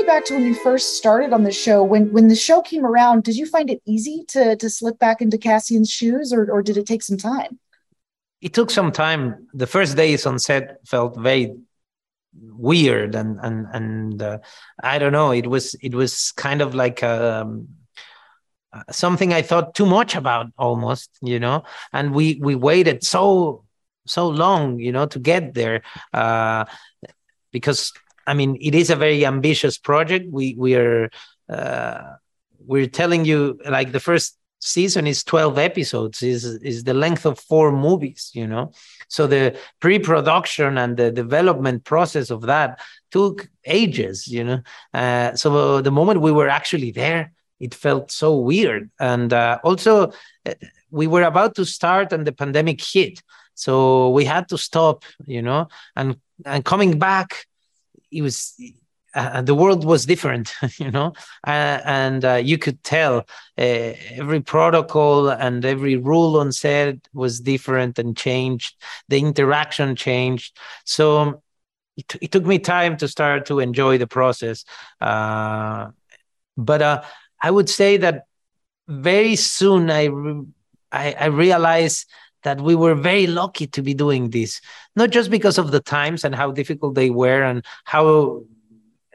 Back 0.06 0.24
to 0.26 0.34
when 0.34 0.44
you 0.44 0.54
first 0.54 0.96
started 0.96 1.32
on 1.32 1.44
the 1.44 1.52
show. 1.52 1.82
When 1.82 2.12
when 2.12 2.28
the 2.28 2.36
show 2.36 2.62
came 2.62 2.84
around, 2.84 3.24
did 3.24 3.36
you 3.36 3.46
find 3.46 3.70
it 3.70 3.82
easy 3.86 4.24
to 4.28 4.56
to 4.56 4.70
slip 4.70 4.98
back 4.98 5.20
into 5.20 5.38
Cassian's 5.38 5.90
shoes, 5.90 6.32
or 6.32 6.50
or 6.50 6.62
did 6.62 6.76
it 6.76 6.86
take 6.86 7.02
some 7.02 7.16
time? 7.16 7.58
It 8.40 8.52
took 8.52 8.70
some 8.70 8.92
time. 8.92 9.48
The 9.54 9.66
first 9.66 9.96
days 9.96 10.26
on 10.26 10.38
set 10.38 10.78
felt 10.86 11.18
very 11.18 11.54
weird, 12.34 13.14
and 13.14 13.38
and 13.42 13.66
and 13.72 14.22
uh, 14.22 14.38
I 14.82 14.98
don't 14.98 15.12
know. 15.12 15.32
It 15.32 15.46
was 15.46 15.74
it 15.80 15.94
was 15.94 16.32
kind 16.32 16.60
of 16.60 16.74
like 16.74 17.02
um, 17.02 17.68
something 18.90 19.32
I 19.32 19.42
thought 19.42 19.74
too 19.74 19.86
much 19.86 20.14
about, 20.14 20.46
almost, 20.58 21.10
you 21.22 21.38
know. 21.38 21.64
And 21.92 22.14
we 22.14 22.38
we 22.42 22.54
waited 22.54 23.04
so 23.04 23.64
so 24.06 24.28
long, 24.28 24.80
you 24.80 24.92
know, 24.92 25.06
to 25.06 25.18
get 25.18 25.54
there. 25.54 25.82
Uh, 26.12 26.64
because 27.52 27.92
I 28.26 28.34
mean, 28.34 28.56
it 28.60 28.74
is 28.74 28.90
a 28.90 28.96
very 28.96 29.24
ambitious 29.26 29.78
project. 29.78 30.26
We 30.30 30.54
we 30.58 30.74
are 30.74 31.10
uh, 31.48 32.02
we're 32.66 32.88
telling 32.88 33.24
you 33.24 33.58
like 33.68 33.92
the 33.92 34.00
first 34.00 34.38
season 34.62 35.08
is 35.08 35.24
12 35.24 35.58
episodes 35.58 36.22
is 36.22 36.44
is 36.44 36.84
the 36.84 36.94
length 36.94 37.26
of 37.26 37.38
four 37.38 37.72
movies 37.72 38.30
you 38.32 38.46
know? 38.46 38.70
So 39.08 39.26
the 39.26 39.58
pre-production 39.80 40.78
and 40.78 40.96
the 40.96 41.10
development 41.10 41.84
process 41.84 42.30
of 42.30 42.42
that 42.42 42.78
took 43.10 43.48
ages 43.64 44.28
you 44.28 44.44
know? 44.44 44.60
Uh, 44.94 45.34
so 45.34 45.80
the 45.80 45.90
moment 45.90 46.20
we 46.20 46.30
were 46.30 46.48
actually 46.48 46.92
there 46.92 47.32
it 47.58 47.74
felt 47.74 48.10
so 48.10 48.36
weird. 48.36 48.90
And 48.98 49.32
uh, 49.32 49.58
also 49.62 50.12
uh, 50.46 50.54
we 50.90 51.06
were 51.06 51.22
about 51.22 51.54
to 51.56 51.64
start 51.64 52.12
and 52.12 52.26
the 52.26 52.32
pandemic 52.32 52.80
hit. 52.80 53.22
So 53.54 54.10
we 54.10 54.24
had 54.24 54.48
to 54.50 54.58
stop 54.58 55.04
you 55.26 55.42
know? 55.42 55.68
And 55.96 56.20
and 56.46 56.64
coming 56.64 57.00
back 57.00 57.46
it 58.12 58.22
was 58.22 58.54
uh, 59.14 59.42
the 59.42 59.54
world 59.54 59.84
was 59.84 60.06
different, 60.06 60.54
you 60.78 60.90
know, 60.90 61.12
uh, 61.46 61.80
and 61.84 62.24
uh, 62.24 62.34
you 62.34 62.56
could 62.56 62.82
tell 62.82 63.18
uh, 63.58 63.92
every 64.14 64.40
protocol 64.40 65.28
and 65.28 65.64
every 65.64 65.96
rule 65.96 66.38
on 66.38 66.50
set 66.52 66.96
was 67.12 67.40
different 67.40 67.98
and 67.98 68.16
changed. 68.16 68.74
The 69.08 69.18
interaction 69.18 69.96
changed, 69.96 70.56
so 70.84 71.42
it, 71.96 72.08
t- 72.08 72.18
it 72.22 72.32
took 72.32 72.46
me 72.46 72.58
time 72.58 72.96
to 72.98 73.08
start 73.08 73.46
to 73.46 73.60
enjoy 73.60 73.98
the 73.98 74.06
process. 74.06 74.64
Uh, 75.00 75.88
but 76.56 76.80
uh, 76.82 77.02
I 77.40 77.50
would 77.50 77.68
say 77.68 77.98
that 77.98 78.24
very 78.88 79.36
soon 79.36 79.90
I 79.90 80.04
re- 80.04 80.46
I, 80.90 81.12
I 81.18 81.26
realized 81.26 82.06
that 82.42 82.60
we 82.60 82.74
were 82.74 82.94
very 82.94 83.26
lucky 83.26 83.66
to 83.68 83.82
be 83.82 83.94
doing 83.94 84.30
this, 84.30 84.60
not 84.96 85.10
just 85.10 85.30
because 85.30 85.58
of 85.58 85.70
the 85.70 85.80
times 85.80 86.24
and 86.24 86.34
how 86.34 86.50
difficult 86.52 86.94
they 86.94 87.10
were 87.10 87.42
and 87.42 87.64
how, 87.84 88.42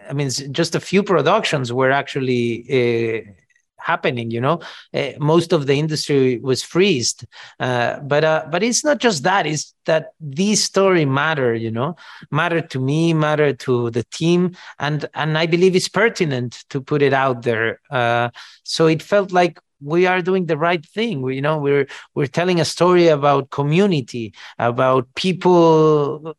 I 0.09 0.13
mean, 0.13 0.29
just 0.51 0.75
a 0.75 0.79
few 0.79 1.03
productions 1.03 1.71
were 1.71 1.91
actually 1.91 3.25
uh, 3.27 3.31
happening. 3.77 4.31
You 4.31 4.41
know, 4.41 4.59
uh, 4.93 5.11
most 5.19 5.53
of 5.53 5.65
the 5.65 5.73
industry 5.73 6.39
was 6.39 6.63
freezed, 6.63 7.25
uh, 7.59 7.99
but 7.99 8.23
uh, 8.23 8.45
but 8.51 8.63
it's 8.63 8.83
not 8.83 8.99
just 8.99 9.23
that. 9.23 9.45
It's 9.45 9.73
that 9.85 10.13
these 10.19 10.63
story 10.63 11.05
matter. 11.05 11.53
You 11.53 11.71
know, 11.71 11.95
matter 12.31 12.61
to 12.61 12.79
me, 12.79 13.13
matter 13.13 13.53
to 13.53 13.89
the 13.91 14.03
team, 14.05 14.55
and 14.79 15.07
and 15.13 15.37
I 15.37 15.45
believe 15.45 15.75
it's 15.75 15.89
pertinent 15.89 16.65
to 16.69 16.81
put 16.81 17.01
it 17.01 17.13
out 17.13 17.43
there. 17.43 17.79
Uh, 17.89 18.29
so 18.63 18.87
it 18.87 19.01
felt 19.01 19.31
like 19.31 19.59
we 19.81 20.05
are 20.07 20.21
doing 20.21 20.45
the 20.45 20.57
right 20.57 20.85
thing. 20.85 21.21
We, 21.21 21.35
you 21.35 21.41
know 21.41 21.57
we're 21.57 21.87
we're 22.15 22.27
telling 22.27 22.59
a 22.59 22.65
story 22.65 23.07
about 23.07 23.49
community 23.49 24.33
about 24.59 25.13
people 25.15 26.35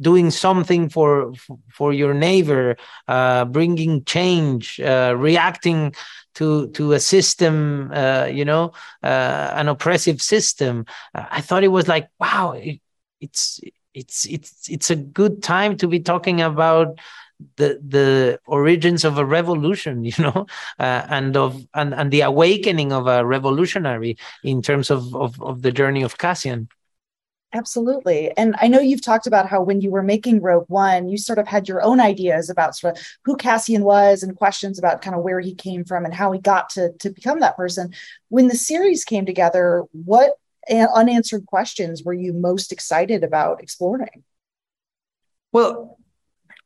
doing 0.00 0.30
something 0.30 0.88
for 0.88 1.32
for 1.70 1.92
your 1.92 2.14
neighbor 2.14 2.76
uh, 3.08 3.44
bringing 3.46 4.04
change 4.04 4.78
uh, 4.80 5.14
reacting 5.16 5.94
to 6.34 6.68
to 6.72 6.92
a 6.92 7.00
system 7.00 7.90
uh, 7.94 8.26
you 8.30 8.44
know 8.44 8.72
uh, 9.02 9.52
an 9.54 9.68
oppressive 9.68 10.20
system. 10.20 10.84
I 11.14 11.40
thought 11.40 11.64
it 11.64 11.68
was 11.68 11.88
like 11.88 12.08
wow 12.20 12.52
it, 12.52 12.80
it's 13.20 13.60
it's 13.94 14.26
it's 14.26 14.68
it's 14.68 14.90
a 14.90 14.96
good 14.96 15.42
time 15.42 15.76
to 15.78 15.88
be 15.88 16.00
talking 16.00 16.42
about 16.42 16.98
the 17.56 17.80
the 17.86 18.40
origins 18.46 19.04
of 19.04 19.18
a 19.18 19.24
revolution 19.24 20.04
you 20.10 20.12
know 20.18 20.46
uh, 20.78 21.06
and 21.08 21.36
of 21.36 21.66
and, 21.74 21.94
and 21.94 22.10
the 22.10 22.22
awakening 22.22 22.92
of 22.92 23.06
a 23.06 23.24
revolutionary 23.24 24.16
in 24.42 24.62
terms 24.62 24.90
of, 24.90 25.14
of 25.14 25.40
of 25.42 25.62
the 25.62 25.72
journey 25.72 26.02
of 26.02 26.18
cassian 26.18 26.68
Absolutely. 27.52 28.36
And 28.36 28.54
I 28.60 28.66
know 28.66 28.80
you've 28.80 29.04
talked 29.04 29.26
about 29.26 29.48
how 29.48 29.62
when 29.62 29.80
you 29.80 29.90
were 29.90 30.02
making 30.02 30.42
Rogue 30.42 30.66
One, 30.68 31.08
you 31.08 31.16
sort 31.16 31.38
of 31.38 31.46
had 31.46 31.68
your 31.68 31.80
own 31.80 32.00
ideas 32.00 32.50
about 32.50 32.76
sort 32.76 32.98
of 32.98 33.02
who 33.24 33.36
Cassian 33.36 33.82
was 33.82 34.22
and 34.22 34.36
questions 34.36 34.78
about 34.78 35.00
kind 35.00 35.16
of 35.16 35.22
where 35.22 35.40
he 35.40 35.54
came 35.54 35.84
from 35.84 36.04
and 36.04 36.12
how 36.12 36.32
he 36.32 36.40
got 36.40 36.68
to, 36.70 36.92
to 36.98 37.08
become 37.08 37.40
that 37.40 37.56
person. 37.56 37.94
When 38.28 38.48
the 38.48 38.56
series 38.56 39.04
came 39.04 39.24
together, 39.24 39.84
what 39.92 40.32
unanswered 40.68 41.46
questions 41.46 42.02
were 42.02 42.12
you 42.12 42.32
most 42.32 42.72
excited 42.72 43.24
about 43.24 43.62
exploring? 43.62 44.24
Well, 45.52 45.98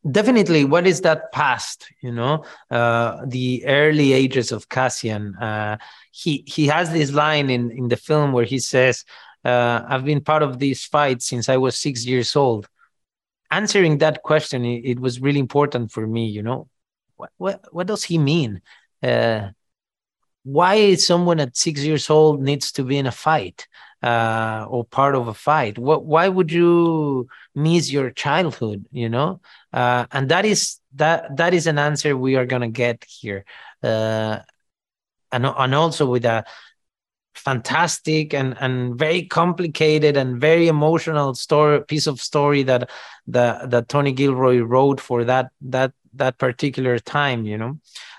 definitely 0.09 0.65
what 0.65 0.87
is 0.87 1.03
that 1.03 1.31
past 1.33 1.87
you 2.01 2.13
know 2.13 2.45
uh, 2.71 3.19
the 3.27 3.65
early 3.67 4.13
ages 4.13 4.51
of 4.53 4.69
cassian 4.69 5.35
uh, 5.37 5.77
he 6.11 6.43
he 6.47 6.67
has 6.67 6.91
this 6.91 7.13
line 7.13 7.51
in 7.51 7.71
in 7.71 7.89
the 7.89 7.97
film 7.97 8.33
where 8.33 8.47
he 8.47 8.59
says 8.59 9.05
uh, 9.45 9.83
I've 9.89 10.05
been 10.05 10.21
part 10.21 10.43
of 10.43 10.59
these 10.59 10.85
fights 10.85 11.27
since 11.27 11.49
I 11.49 11.57
was 11.57 11.79
six 11.79 12.05
years 12.05 12.37
old. 12.37 12.69
Answering 13.51 13.99
that 13.99 14.23
question, 14.23 14.65
it, 14.65 14.85
it 14.85 15.01
was 15.01 15.21
really 15.21 15.41
important 15.41 15.93
for 15.93 16.07
me. 16.07 16.27
You 16.27 16.43
know, 16.43 16.69
what 17.17 17.31
what 17.39 17.61
what 17.73 17.87
does 17.87 18.05
he 18.05 18.19
mean? 18.19 18.61
Uh, 19.03 19.49
why 20.43 20.95
someone 20.95 21.41
at 21.41 21.57
six 21.57 21.83
years 21.83 22.09
old 22.11 22.43
needs 22.43 22.73
to 22.73 22.85
be 22.85 22.99
in 22.99 23.07
a 23.07 23.13
fight 23.13 23.67
uh, 24.03 24.67
or 24.69 24.85
part 24.85 25.15
of 25.15 25.29
a 25.29 25.35
fight? 25.35 25.79
What? 25.79 26.05
Why 26.05 26.29
would 26.29 26.53
you 26.53 27.29
miss 27.55 27.91
your 27.91 28.11
childhood? 28.11 28.87
You 28.93 29.09
know, 29.09 29.41
uh, 29.73 30.07
and 30.13 30.29
that 30.31 30.45
is 30.45 30.79
that 30.95 31.37
that 31.37 31.55
is 31.55 31.67
an 31.67 31.79
answer 31.79 32.17
we 32.17 32.37
are 32.37 32.47
gonna 32.47 32.69
get 32.69 33.05
here, 33.09 33.45
uh, 33.83 34.39
and 35.33 35.47
and 35.47 35.75
also 35.75 36.07
with 36.07 36.25
a 36.25 36.45
fantastic 37.35 38.35
and 38.35 38.57
and 38.61 38.99
very 38.99 39.23
complicated 39.25 40.17
and 40.17 40.41
very 40.41 40.69
emotional 40.69 41.35
story 41.35 41.83
piece 41.85 42.07
of 42.07 42.21
story 42.21 42.63
that 42.63 42.91
that 43.27 43.71
that 43.71 43.89
Tony 43.89 44.13
Gilroy 44.13 44.59
wrote 44.59 45.01
for 45.01 45.25
that 45.25 45.51
that 45.63 45.93
that 46.15 46.39
particular 46.39 46.99
time 46.99 47.47
you 47.47 47.57
know 47.57 47.79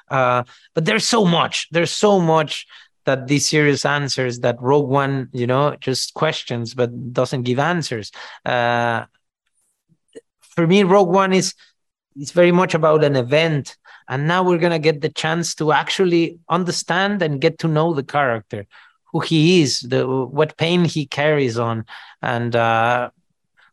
uh, 0.10 0.44
but 0.74 0.86
there's 0.86 1.06
so 1.06 1.26
much 1.26 1.68
there's 1.72 1.92
so 1.92 2.20
much 2.20 2.66
that 3.06 3.28
these 3.28 3.48
series 3.48 3.86
answers 3.86 4.40
that 4.40 4.62
Rogue 4.62 4.90
One 4.90 5.30
you 5.34 5.48
know 5.48 5.76
just 5.80 6.14
questions 6.14 6.74
but 6.74 7.14
doesn't 7.14 7.44
give 7.44 7.60
answers 7.60 8.12
uh, 8.46 9.06
for 10.42 10.68
me 10.68 10.84
Rogue 10.84 11.10
One 11.10 11.34
is 11.34 11.54
it's 12.16 12.32
very 12.32 12.52
much 12.52 12.74
about 12.74 13.04
an 13.04 13.16
event 13.16 13.78
and 14.08 14.28
now 14.28 14.44
we're 14.44 14.58
to 14.58 14.80
get 14.80 15.02
the 15.02 15.10
chance 15.10 15.56
to 15.56 15.72
actually 15.72 16.40
understand 16.50 17.22
and 17.22 17.40
get 17.40 17.60
to 17.60 17.68
know 17.68 17.94
the 17.94 18.04
character 18.04 18.66
who 19.12 19.20
he 19.20 19.62
is, 19.62 19.82
the 19.82 20.08
what 20.08 20.58
pain 20.58 20.86
he 20.86 21.06
carries 21.06 21.58
on, 21.58 21.86
and 22.22 22.56
uh, 22.56 23.10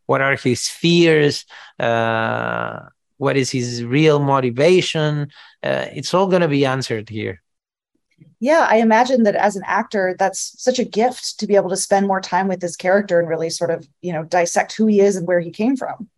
what 0.07 0.21
are 0.21 0.37
his 0.37 0.69
fears, 0.69 1.45
uh, 1.79 2.81
what 3.19 3.37
is 3.37 3.51
his 3.51 3.85
real 3.85 4.19
motivation. 4.19 5.29
Uh, 5.63 5.87
it's 5.93 6.13
all 6.13 6.27
going 6.27 6.43
to 6.43 6.49
be 6.49 6.65
answered 6.67 7.09
here. 7.09 7.43
Yeah, 8.41 8.67
I 8.69 8.77
imagine 8.77 9.25
that 9.25 9.35
as 9.35 9.57
an 9.57 9.63
actor, 9.67 10.15
that's 10.19 10.55
such 10.63 10.79
a 10.79 10.85
gift 10.85 11.41
to 11.41 11.47
be 11.47 11.57
able 11.57 11.71
to 11.71 11.77
spend 11.77 12.07
more 12.07 12.21
time 12.21 12.47
with 12.47 12.61
this 12.61 12.77
character 12.77 13.19
and 13.19 13.29
really 13.29 13.51
sort 13.51 13.71
of, 13.71 13.89
you 14.01 14.13
know, 14.13 14.23
dissect 14.23 14.77
who 14.77 14.87
he 14.87 15.01
is 15.01 15.17
and 15.17 15.27
where 15.27 15.41
he 15.41 15.51
came 15.51 15.77
from. 15.77 16.09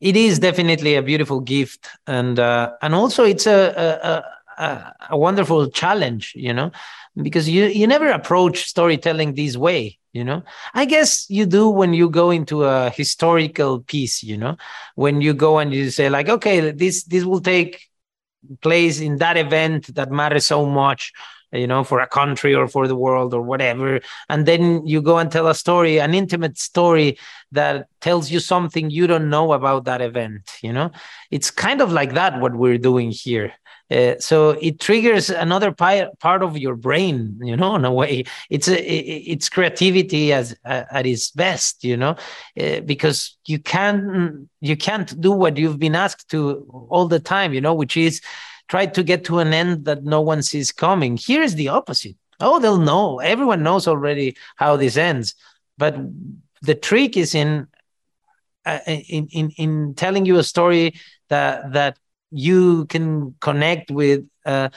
It 0.00 0.16
is 0.16 0.38
definitely 0.38 0.94
a 0.94 1.02
beautiful 1.02 1.40
gift, 1.40 1.88
and 2.06 2.38
uh, 2.38 2.72
and 2.82 2.94
also 2.94 3.24
it's 3.24 3.46
a, 3.46 4.22
a, 4.58 4.62
a, 4.62 4.94
a 5.10 5.16
wonderful 5.16 5.70
challenge. 5.70 6.34
You 6.36 6.52
know, 6.52 6.72
because 7.22 7.48
you 7.48 7.66
you 7.66 7.86
never 7.86 8.10
approach 8.10 8.64
storytelling 8.64 9.34
this 9.34 9.56
way 9.56 9.98
you 10.12 10.24
know 10.24 10.42
i 10.74 10.84
guess 10.84 11.28
you 11.28 11.46
do 11.46 11.68
when 11.68 11.92
you 11.92 12.08
go 12.08 12.30
into 12.30 12.64
a 12.64 12.90
historical 12.90 13.80
piece 13.80 14.22
you 14.22 14.36
know 14.36 14.56
when 14.94 15.20
you 15.20 15.34
go 15.34 15.58
and 15.58 15.72
you 15.74 15.90
say 15.90 16.08
like 16.08 16.28
okay 16.28 16.70
this 16.70 17.04
this 17.04 17.24
will 17.24 17.40
take 17.40 17.88
place 18.60 19.00
in 19.00 19.16
that 19.18 19.36
event 19.36 19.94
that 19.94 20.10
matters 20.10 20.46
so 20.46 20.66
much 20.66 21.12
you 21.52 21.66
know 21.66 21.84
for 21.84 22.00
a 22.00 22.06
country 22.06 22.54
or 22.54 22.66
for 22.66 22.88
the 22.88 22.96
world 22.96 23.32
or 23.32 23.42
whatever. 23.42 24.00
And 24.28 24.46
then 24.46 24.86
you 24.86 25.00
go 25.00 25.18
and 25.18 25.30
tell 25.30 25.46
a 25.46 25.54
story 25.54 26.00
an 26.00 26.14
intimate 26.14 26.58
story 26.58 27.18
that 27.52 27.86
tells 28.00 28.30
you 28.30 28.40
something 28.40 28.90
you 28.90 29.06
don't 29.06 29.30
know 29.30 29.52
about 29.52 29.84
that 29.84 30.00
event 30.00 30.50
you 30.62 30.72
know? 30.72 30.90
It's 31.30 31.50
kind 31.50 31.80
of 31.80 31.92
like 31.92 32.14
that 32.14 32.40
what 32.40 32.54
we're 32.56 32.78
doing 32.78 33.10
here 33.10 33.52
uh, 33.94 34.18
so 34.18 34.50
it 34.60 34.80
triggers 34.80 35.30
another 35.30 35.70
pi- 35.72 36.08
part 36.18 36.42
of 36.42 36.58
your 36.58 36.74
brain 36.74 37.38
you 37.42 37.56
know 37.56 37.74
in 37.78 37.84
a 37.84 37.92
way. 37.92 38.24
It's 38.50 38.68
a, 38.68 38.76
it's 39.32 39.48
creativity 39.48 40.32
as 40.32 40.56
uh, 40.64 40.84
at 40.90 41.06
its 41.06 41.30
best 41.30 41.84
you 41.84 41.96
know 41.96 42.16
uh, 42.60 42.80
because 42.80 43.36
you 43.46 43.58
can't 43.58 44.48
you 44.60 44.76
can't 44.76 45.20
do 45.20 45.30
what 45.30 45.56
you've 45.56 45.78
been 45.78 45.94
asked 45.94 46.28
to 46.30 46.66
all 46.90 47.06
the 47.06 47.20
time 47.20 47.54
you 47.54 47.60
know 47.60 47.74
which 47.74 47.96
is 47.96 48.20
try 48.68 48.86
to 48.86 49.02
get 49.02 49.24
to 49.24 49.38
an 49.38 49.52
end 49.52 49.84
that 49.84 50.04
no 50.04 50.20
one 50.20 50.42
sees 50.42 50.72
coming. 50.72 51.16
Here 51.16 51.42
is 51.42 51.54
the 51.54 51.68
opposite. 51.68 52.16
Oh 52.40 52.58
they'll 52.58 52.78
know. 52.78 53.20
Everyone 53.20 53.62
knows 53.62 53.86
already 53.86 54.36
how 54.56 54.76
this 54.76 54.96
ends. 54.96 55.34
But 55.78 55.96
the 56.62 56.74
trick 56.74 57.16
is 57.16 57.34
in 57.34 57.66
uh, 58.66 58.78
in 58.86 59.28
in 59.28 59.50
in 59.50 59.94
telling 59.94 60.24
you 60.26 60.38
a 60.38 60.42
story 60.42 60.94
that 61.28 61.72
that 61.72 61.98
you 62.34 62.86
can 62.86 63.34
connect 63.40 63.90
with 63.90 64.24
uh, 64.44 64.68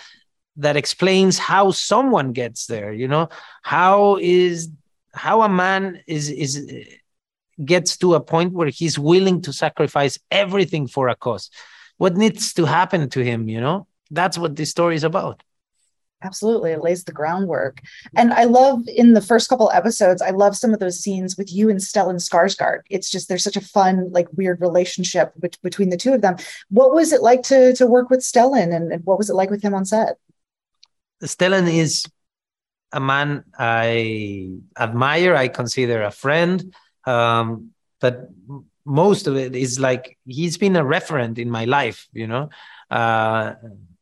that 0.58 0.78
explains 0.78 1.38
how 1.38 1.72
someone 1.72 2.32
gets 2.32 2.68
there 2.68 2.94
you 2.94 3.08
know? 3.08 3.30
How 3.64 4.18
is 4.22 4.70
how 5.14 5.42
a 5.42 5.50
man 5.50 6.02
is 6.08 6.30
is 6.30 6.70
gets 7.66 7.98
to 7.98 8.14
a 8.14 8.20
point 8.20 8.54
where 8.54 8.70
he's 8.70 9.00
willing 9.00 9.42
to 9.42 9.52
sacrifice 9.52 10.20
everything 10.30 10.88
for 10.88 11.10
a 11.10 11.16
cause. 11.16 11.50
What 11.98 12.16
needs 12.16 12.54
to 12.54 12.66
happen 12.66 13.10
to 13.10 13.24
him 13.24 13.50
you 13.50 13.60
know? 13.60 13.88
That's 14.12 14.38
what 14.38 14.56
this 14.56 14.70
story 14.70 14.96
is 14.96 15.04
about 15.04 15.42
Absolutely. 16.24 16.72
It 16.72 16.82
lays 16.82 17.04
the 17.04 17.12
groundwork. 17.12 17.80
And 18.16 18.34
I 18.34 18.46
love 18.46 18.88
in 18.88 19.14
the 19.14 19.22
first 19.22 19.50
couple 19.50 19.70
episodes, 19.72 20.22
I 20.22 20.32
love 20.32 20.58
some 20.58 20.74
of 20.74 20.80
those 20.80 21.00
scenes 21.00 21.38
with 21.38 21.54
you 21.54 21.70
and 21.70 21.80
Stellan 21.80 22.16
Skarsgård. 22.16 22.82
It's 22.90 23.12
just 23.12 23.30
there's 23.30 23.44
such 23.44 23.56
a 23.56 23.62
fun, 23.62 24.12
like 24.12 24.28
weird 24.34 24.60
relationship 24.60 25.34
be- 25.40 25.52
between 25.62 25.90
the 25.90 25.98
two 25.98 26.14
of 26.14 26.22
them. 26.22 26.38
What 26.70 26.92
was 26.94 27.14
it 27.14 27.22
like 27.22 27.44
to 27.44 27.74
to 27.74 27.86
work 27.86 28.10
with 28.10 28.22
Stellan 28.22 28.76
and, 28.76 28.92
and 28.92 29.06
what 29.06 29.20
was 29.20 29.30
it 29.30 29.36
like 29.36 29.52
with 29.52 29.62
him 29.62 29.76
on 29.76 29.86
set? 29.86 30.18
Stellan 31.22 31.72
is 31.72 32.06
a 32.92 33.00
man 33.00 33.44
I 33.58 34.54
admire, 34.80 35.36
I 35.36 35.50
consider 35.50 36.02
a 36.02 36.12
friend. 36.12 36.74
Um, 37.06 37.72
but 38.00 38.30
most 38.86 39.28
of 39.28 39.36
it 39.36 39.56
is 39.56 39.80
like 39.80 40.18
he's 40.26 40.58
been 40.58 40.76
a 40.76 40.84
referent 40.84 41.38
in 41.38 41.52
my 41.52 41.66
life, 41.66 42.08
you 42.12 42.26
know. 42.26 42.50
Uh, 42.90 43.54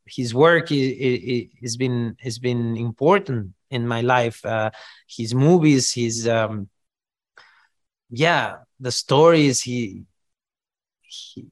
his 0.07 0.33
work 0.33 0.69
has 0.69 1.77
been 1.77 2.15
has 2.19 2.39
been 2.39 2.77
important 2.77 3.53
in 3.69 3.87
my 3.87 4.01
life. 4.01 4.45
Uh, 4.45 4.71
his 5.07 5.33
movies, 5.33 5.93
his 5.93 6.27
um, 6.27 6.69
yeah, 8.09 8.57
the 8.79 8.91
stories 8.91 9.61
he 9.61 10.03
he 11.01 11.47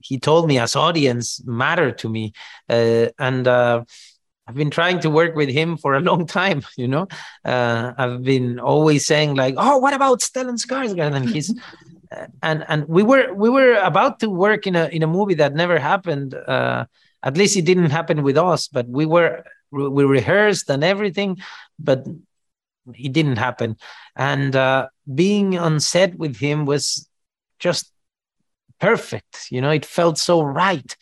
he 0.00 0.18
told 0.18 0.46
me 0.46 0.58
as 0.58 0.76
audience 0.76 1.42
matter 1.44 1.90
to 1.92 2.08
me, 2.08 2.32
uh, 2.68 3.06
and 3.18 3.48
uh, 3.48 3.84
I've 4.46 4.54
been 4.54 4.70
trying 4.70 5.00
to 5.00 5.10
work 5.10 5.34
with 5.34 5.48
him 5.48 5.76
for 5.76 5.94
a 5.94 6.00
long 6.10 6.26
time. 6.26 6.62
You 6.76 6.88
know, 6.88 7.08
uh, 7.44 7.92
I've 7.96 8.22
been 8.22 8.60
always 8.60 9.06
saying 9.06 9.34
like, 9.34 9.54
"Oh, 9.56 9.78
what 9.78 9.94
about 9.94 10.20
Stellan 10.20 10.58
Skarsgård?" 10.58 11.14
And 11.14 11.28
he's 11.28 11.54
and 12.42 12.64
and 12.68 12.86
we 12.86 13.02
were 13.02 13.32
we 13.32 13.48
were 13.48 13.74
about 13.74 14.20
to 14.20 14.30
work 14.30 14.66
in 14.66 14.76
a 14.76 14.86
in 14.88 15.02
a 15.02 15.06
movie 15.06 15.34
that 15.34 15.54
never 15.54 15.78
happened. 15.78 16.34
At 17.22 17.36
least 17.36 17.56
it 17.56 17.64
didn't 17.64 17.90
happen 17.90 18.22
with 18.22 18.38
us 18.38 18.68
but 18.68 18.88
we 18.88 19.06
were 19.06 19.44
we 19.70 20.04
rehearsed 20.04 20.70
and 20.70 20.82
everything 20.82 21.38
but 21.78 22.06
it 22.94 23.12
didn't 23.12 23.36
happen. 23.36 23.76
And 24.16 24.56
uh, 24.56 24.88
being 25.14 25.58
on 25.58 25.78
set 25.80 26.16
with 26.16 26.38
him 26.38 26.64
was 26.64 27.08
just 27.58 27.92
perfect 28.80 29.48
you 29.50 29.60
know 29.60 29.70
it 29.70 29.84
felt 29.84 30.18
so 30.18 30.42
right. 30.42 30.96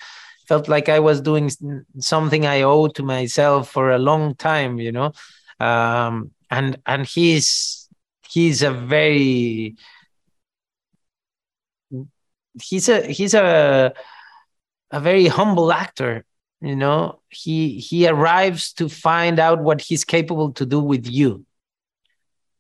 Felt 0.49 0.69
like 0.69 0.89
i 0.89 1.01
was 1.01 1.21
doing 1.21 1.51
something 1.99 2.47
i 2.47 2.62
owed 2.62 2.95
to 2.95 3.03
myself 3.03 3.69
for 3.69 3.91
a 3.91 3.99
long 3.99 4.35
time 4.37 4.79
you 4.79 4.93
know? 4.93 5.12
Um, 5.59 6.31
and 6.51 6.79
and 6.87 7.05
he's 7.07 7.89
he's 8.29 8.62
a 8.62 8.71
very 8.71 9.77
he's 12.62 12.89
a 12.89 13.07
he's 13.07 13.35
a 13.35 13.93
a 14.91 15.01
very 15.01 15.26
humble 15.26 15.72
actor 15.72 16.24
you 16.61 16.76
know? 16.76 17.20
He 17.28 17.78
he 17.78 18.07
arrives 18.09 18.72
to 18.74 18.89
find 18.89 19.39
out 19.39 19.62
what 19.62 19.80
he's 19.80 20.05
capable 20.05 20.53
to 20.53 20.66
do 20.66 20.80
with 20.80 21.07
you. 21.07 21.45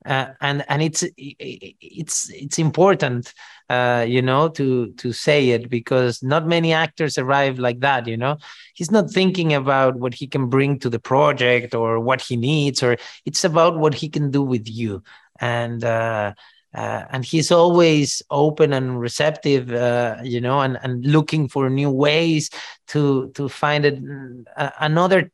Uh, 0.04 0.28
and 0.40 0.64
and 0.68 0.82
it's 0.82 1.02
it's 1.16 2.30
it's 2.30 2.60
important 2.60 3.32
uh, 3.68 4.04
you 4.06 4.22
know 4.22 4.48
to 4.48 4.92
to 4.92 5.12
say 5.12 5.50
it 5.50 5.68
because 5.68 6.22
not 6.22 6.46
many 6.46 6.72
actors 6.72 7.18
arrive 7.18 7.58
like 7.58 7.80
that 7.80 8.06
you 8.06 8.16
know? 8.16 8.36
He's 8.74 8.92
not 8.92 9.10
thinking 9.10 9.52
about 9.52 9.96
what 9.96 10.14
he 10.14 10.28
can 10.28 10.48
bring 10.48 10.78
to 10.80 10.90
the 10.90 11.00
project 11.00 11.74
or 11.74 11.98
what 11.98 12.20
he 12.20 12.36
needs 12.36 12.82
or 12.82 12.96
it's 13.24 13.42
about 13.44 13.78
what 13.78 13.94
he 13.94 14.08
can 14.08 14.30
do 14.30 14.42
with 14.42 14.68
you. 14.68 15.02
And 15.40 15.82
uh, 15.82 16.34
uh, 16.76 17.06
and 17.10 17.24
he's 17.24 17.50
always 17.50 18.22
open 18.30 18.74
and 18.74 19.00
receptive 19.00 19.72
uh, 19.72 20.16
you 20.22 20.40
know 20.40 20.60
and, 20.60 20.78
and 20.82 21.04
looking 21.06 21.48
for 21.48 21.70
new 21.70 21.90
ways 21.90 22.50
to 22.86 23.30
to 23.34 23.48
find 23.48 23.84
it, 23.86 23.98
uh, 24.56 24.70
another 24.78 25.30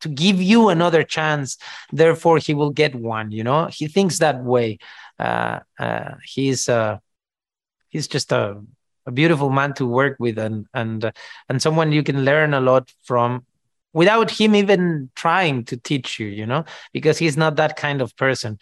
to 0.00 0.08
give 0.08 0.40
you 0.40 0.68
another 0.68 1.02
chance. 1.02 1.58
Therefore 1.92 2.38
he 2.38 2.54
will 2.54 2.70
get 2.70 2.94
one 2.94 3.30
you 3.30 3.44
know? 3.44 3.66
He 3.66 3.86
thinks 3.86 4.18
that 4.18 4.42
way. 4.42 4.78
Uh, 5.18 5.60
uh, 5.78 6.14
he's 6.24 6.68
uh, 6.68 6.98
he's 7.88 8.08
just 8.08 8.32
a, 8.32 8.60
a 9.04 9.12
beautiful 9.12 9.50
man 9.50 9.74
to 9.74 9.86
work 9.86 10.16
with 10.18 10.38
and 10.38 10.66
and 10.72 11.12
and 11.50 11.60
someone 11.60 11.92
you 11.92 12.02
can 12.02 12.24
learn 12.24 12.54
a 12.54 12.60
lot 12.60 12.90
from 13.02 13.44
without 13.92 14.30
him 14.30 14.54
even 14.54 15.10
trying 15.14 15.64
to 15.64 15.76
teach 15.76 16.18
you 16.18 16.28
you 16.28 16.46
know? 16.46 16.64
Because 16.94 17.18
he's 17.18 17.36
not 17.36 17.56
that 17.56 17.76
kind 17.76 18.00
of 18.00 18.16
person 18.16 18.58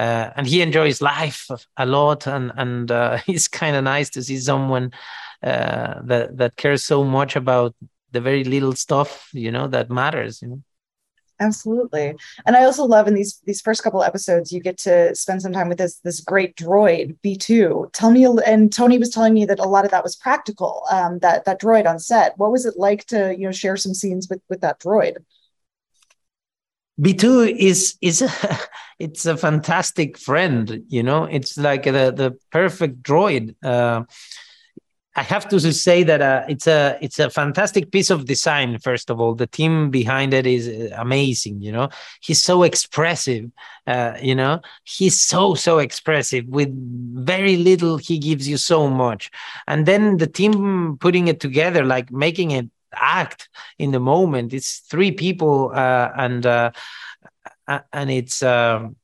uh, 0.00 0.32
and 0.36 0.46
he 0.46 0.62
enjoys 0.62 1.02
life 1.02 1.40
a 1.76 1.86
lot 1.86 2.26
and 2.26 2.52
and 2.56 2.90
uh, 2.90 3.18
it's 3.26 3.48
kind 3.48 3.76
of 3.76 3.84
nice 3.84 4.10
to 4.10 4.22
see 4.22 4.38
someone 4.38 4.90
that 5.42 6.36
that 6.36 6.56
cares 6.56 6.84
so 6.84 7.04
much 7.04 7.36
about 7.36 7.74
the 8.12 8.20
very 8.20 8.44
little 8.44 8.74
stuff 8.74 9.28
you 9.32 9.50
know 9.50 9.66
that 9.68 9.90
matters 9.90 10.42
you 10.42 10.48
know? 10.48 10.62
Absolutely. 11.40 12.14
And 12.44 12.54
i 12.54 12.64
also 12.64 12.84
love 12.84 13.08
in 13.08 13.14
these 13.14 13.40
these 13.46 13.62
first 13.62 13.82
couple 13.82 14.02
episodes 14.02 14.52
you 14.52 14.60
get 14.60 14.78
to 14.78 15.14
spend 15.14 15.40
some 15.40 15.54
time 15.54 15.68
with 15.70 15.78
this 15.78 15.96
this 16.00 16.20
great 16.20 16.54
droid 16.54 17.16
b2 17.24 17.90
tell 17.92 18.10
me 18.10 18.26
and 18.46 18.72
tony 18.72 18.98
was 18.98 19.10
telling 19.10 19.34
me 19.34 19.46
that 19.46 19.58
a 19.58 19.72
lot 19.74 19.86
of 19.86 19.90
that 19.90 20.04
was 20.04 20.16
practical 20.16 20.82
um, 20.90 21.18
that 21.20 21.44
that 21.46 21.60
droid 21.60 21.86
on 21.86 21.98
set. 21.98 22.36
What 22.36 22.52
was 22.52 22.66
it 22.66 22.74
like 22.76 23.06
to 23.06 23.34
you 23.38 23.46
know 23.46 23.52
share 23.52 23.78
some 23.78 23.94
scenes 23.94 24.28
with 24.28 24.42
with 24.50 24.60
that 24.60 24.80
droid 24.80 25.16
b2 27.00 27.56
is 27.56 27.96
is 28.00 28.22
a, 28.22 28.58
it's 28.98 29.26
a 29.26 29.36
fantastic 29.36 30.18
friend 30.18 30.82
you 30.88 31.02
know 31.02 31.24
it's 31.24 31.56
like 31.56 31.84
the 31.84 32.12
the 32.14 32.36
perfect 32.50 33.02
droid 33.02 33.54
uh, 33.64 34.02
I 35.16 35.22
have 35.22 35.48
to 35.48 35.60
say 35.72 36.04
that 36.04 36.22
uh, 36.22 36.44
it's 36.48 36.68
a 36.68 36.96
it's 37.02 37.18
a 37.18 37.28
fantastic 37.28 37.90
piece 37.90 38.10
of 38.10 38.26
design. 38.26 38.78
First 38.78 39.10
of 39.10 39.20
all, 39.20 39.34
the 39.34 39.46
team 39.46 39.90
behind 39.90 40.32
it 40.32 40.46
is 40.46 40.68
uh, 40.68 40.94
amazing. 40.96 41.60
You 41.60 41.72
know, 41.72 41.88
he's 42.22 42.42
so 42.42 42.62
expressive. 42.62 43.50
Uh, 43.88 44.16
you 44.22 44.36
know, 44.36 44.60
he's 44.84 45.20
so 45.20 45.54
so 45.54 45.78
expressive. 45.78 46.46
With 46.46 46.70
very 47.24 47.56
little, 47.56 47.96
he 47.96 48.18
gives 48.18 48.48
you 48.48 48.56
so 48.56 48.88
much. 48.88 49.30
And 49.66 49.84
then 49.84 50.18
the 50.18 50.28
team 50.28 50.96
putting 51.00 51.26
it 51.26 51.40
together, 51.40 51.84
like 51.84 52.12
making 52.12 52.52
it 52.52 52.70
act 52.94 53.48
in 53.78 53.90
the 53.90 54.00
moment. 54.00 54.52
It's 54.52 54.78
three 54.78 55.12
people, 55.12 55.72
uh, 55.74 56.10
and 56.16 56.46
uh, 56.46 56.70
and 57.92 58.10
it's. 58.10 58.42
Um, 58.42 58.96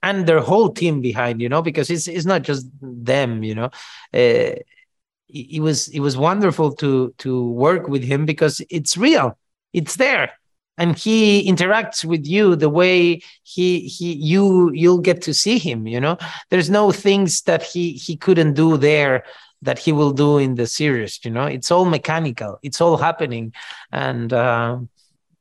and 0.00 0.28
their 0.28 0.38
whole 0.38 0.70
team 0.70 1.00
behind, 1.00 1.42
you 1.42 1.48
know, 1.48 1.60
because 1.60 1.90
it's 1.90 2.06
it's 2.06 2.24
not 2.24 2.42
just 2.42 2.68
them, 2.80 3.42
you 3.42 3.52
know. 3.52 3.70
Uh, 4.14 4.54
it 5.28 5.60
was 5.60 5.88
it 5.88 6.00
was 6.00 6.16
wonderful 6.16 6.72
to 6.76 7.14
to 7.18 7.50
work 7.50 7.88
with 7.88 8.02
him 8.02 8.24
because 8.24 8.62
it's 8.70 8.96
real 8.96 9.36
it's 9.72 9.96
there 9.96 10.32
and 10.78 10.96
he 10.96 11.50
interacts 11.50 12.04
with 12.04 12.26
you 12.26 12.56
the 12.56 12.70
way 12.70 13.20
he 13.42 13.80
he 13.80 14.12
you 14.14 14.70
you'll 14.72 15.00
get 15.00 15.20
to 15.22 15.34
see 15.34 15.58
him 15.58 15.86
you 15.86 16.00
know 16.00 16.16
there's 16.50 16.70
no 16.70 16.90
things 16.90 17.42
that 17.42 17.62
he 17.62 17.92
he 17.92 18.16
couldn't 18.16 18.54
do 18.54 18.76
there 18.76 19.24
that 19.62 19.78
he 19.78 19.92
will 19.92 20.12
do 20.12 20.38
in 20.38 20.54
the 20.54 20.66
series 20.66 21.20
you 21.24 21.30
know 21.30 21.44
it's 21.44 21.70
all 21.70 21.84
mechanical 21.84 22.58
it's 22.62 22.80
all 22.80 22.96
happening 22.96 23.52
and 23.92 24.32
um 24.32 24.88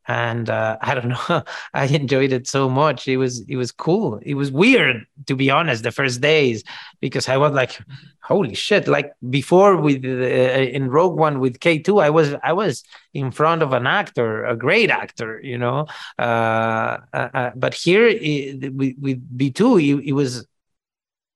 and 0.07 0.49
uh, 0.49 0.78
I 0.82 0.95
don't 0.95 1.09
know, 1.09 1.43
I 1.74 1.86
enjoyed 1.86 2.32
it 2.32 2.47
so 2.47 2.70
much. 2.70 3.07
It 3.07 3.18
was 3.18 3.41
it 3.47 3.55
was 3.55 3.72
cool. 3.72 4.20
It 4.24 4.36
was 4.36 4.51
weird 4.51 5.05
to 5.28 5.36
be 5.36 5.49
honest 5.49 5.84
the 5.84 5.91
first 5.91 6.22
days 6.22 6.63
because 7.01 7.30
I 7.30 7.38
was 7.38 7.53
like, 7.53 7.80
holy 8.22 8.55
shit! 8.55 8.88
Like 8.88 9.11
before 9.30 9.76
with 9.76 10.03
uh, 10.03 10.07
in 10.07 10.89
Rogue 10.89 11.18
One 11.18 11.39
with 11.39 11.59
K 11.59 11.80
two, 11.80 11.99
I 11.99 12.09
was 12.09 12.36
I 12.43 12.53
was 12.53 12.84
in 13.13 13.32
front 13.32 13.61
of 13.61 13.74
an 13.74 13.88
actor, 13.88 14.45
a 14.45 14.55
great 14.55 14.89
actor, 14.89 15.39
you 15.41 15.57
know. 15.57 15.88
Uh, 16.18 16.97
uh, 17.13 17.30
uh 17.34 17.51
but 17.55 17.74
here 17.74 18.07
it, 18.07 18.74
with, 18.74 18.95
with 18.99 19.38
B 19.38 19.51
two, 19.51 19.78
it, 19.78 20.09
it 20.09 20.13
was 20.13 20.47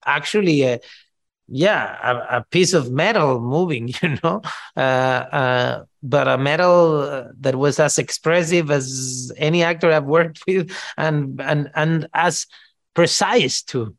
actually 0.06 0.64
a 0.64 0.80
yeah 1.52 1.98
a, 2.02 2.38
a, 2.38 2.46
piece 2.50 2.74
of 2.74 2.92
metal 2.92 3.40
moving 3.40 3.90
you 4.02 4.18
know? 4.24 4.42
Uh, 4.76 4.80
uh, 4.80 5.86
but 6.02 6.28
a 6.28 6.38
metal 6.38 7.02
uh, 7.02 7.24
that 7.40 7.56
was 7.56 7.80
as 7.80 7.98
expressive 7.98 8.72
as 8.72 9.32
any 9.38 9.64
actor 9.64 9.92
i've 9.92 10.06
worked 10.06 10.42
with 10.48 10.72
and 10.98 11.42
and 11.42 11.70
and 11.76 12.08
as 12.14 12.48
precise 12.94 13.62
too 13.62 13.96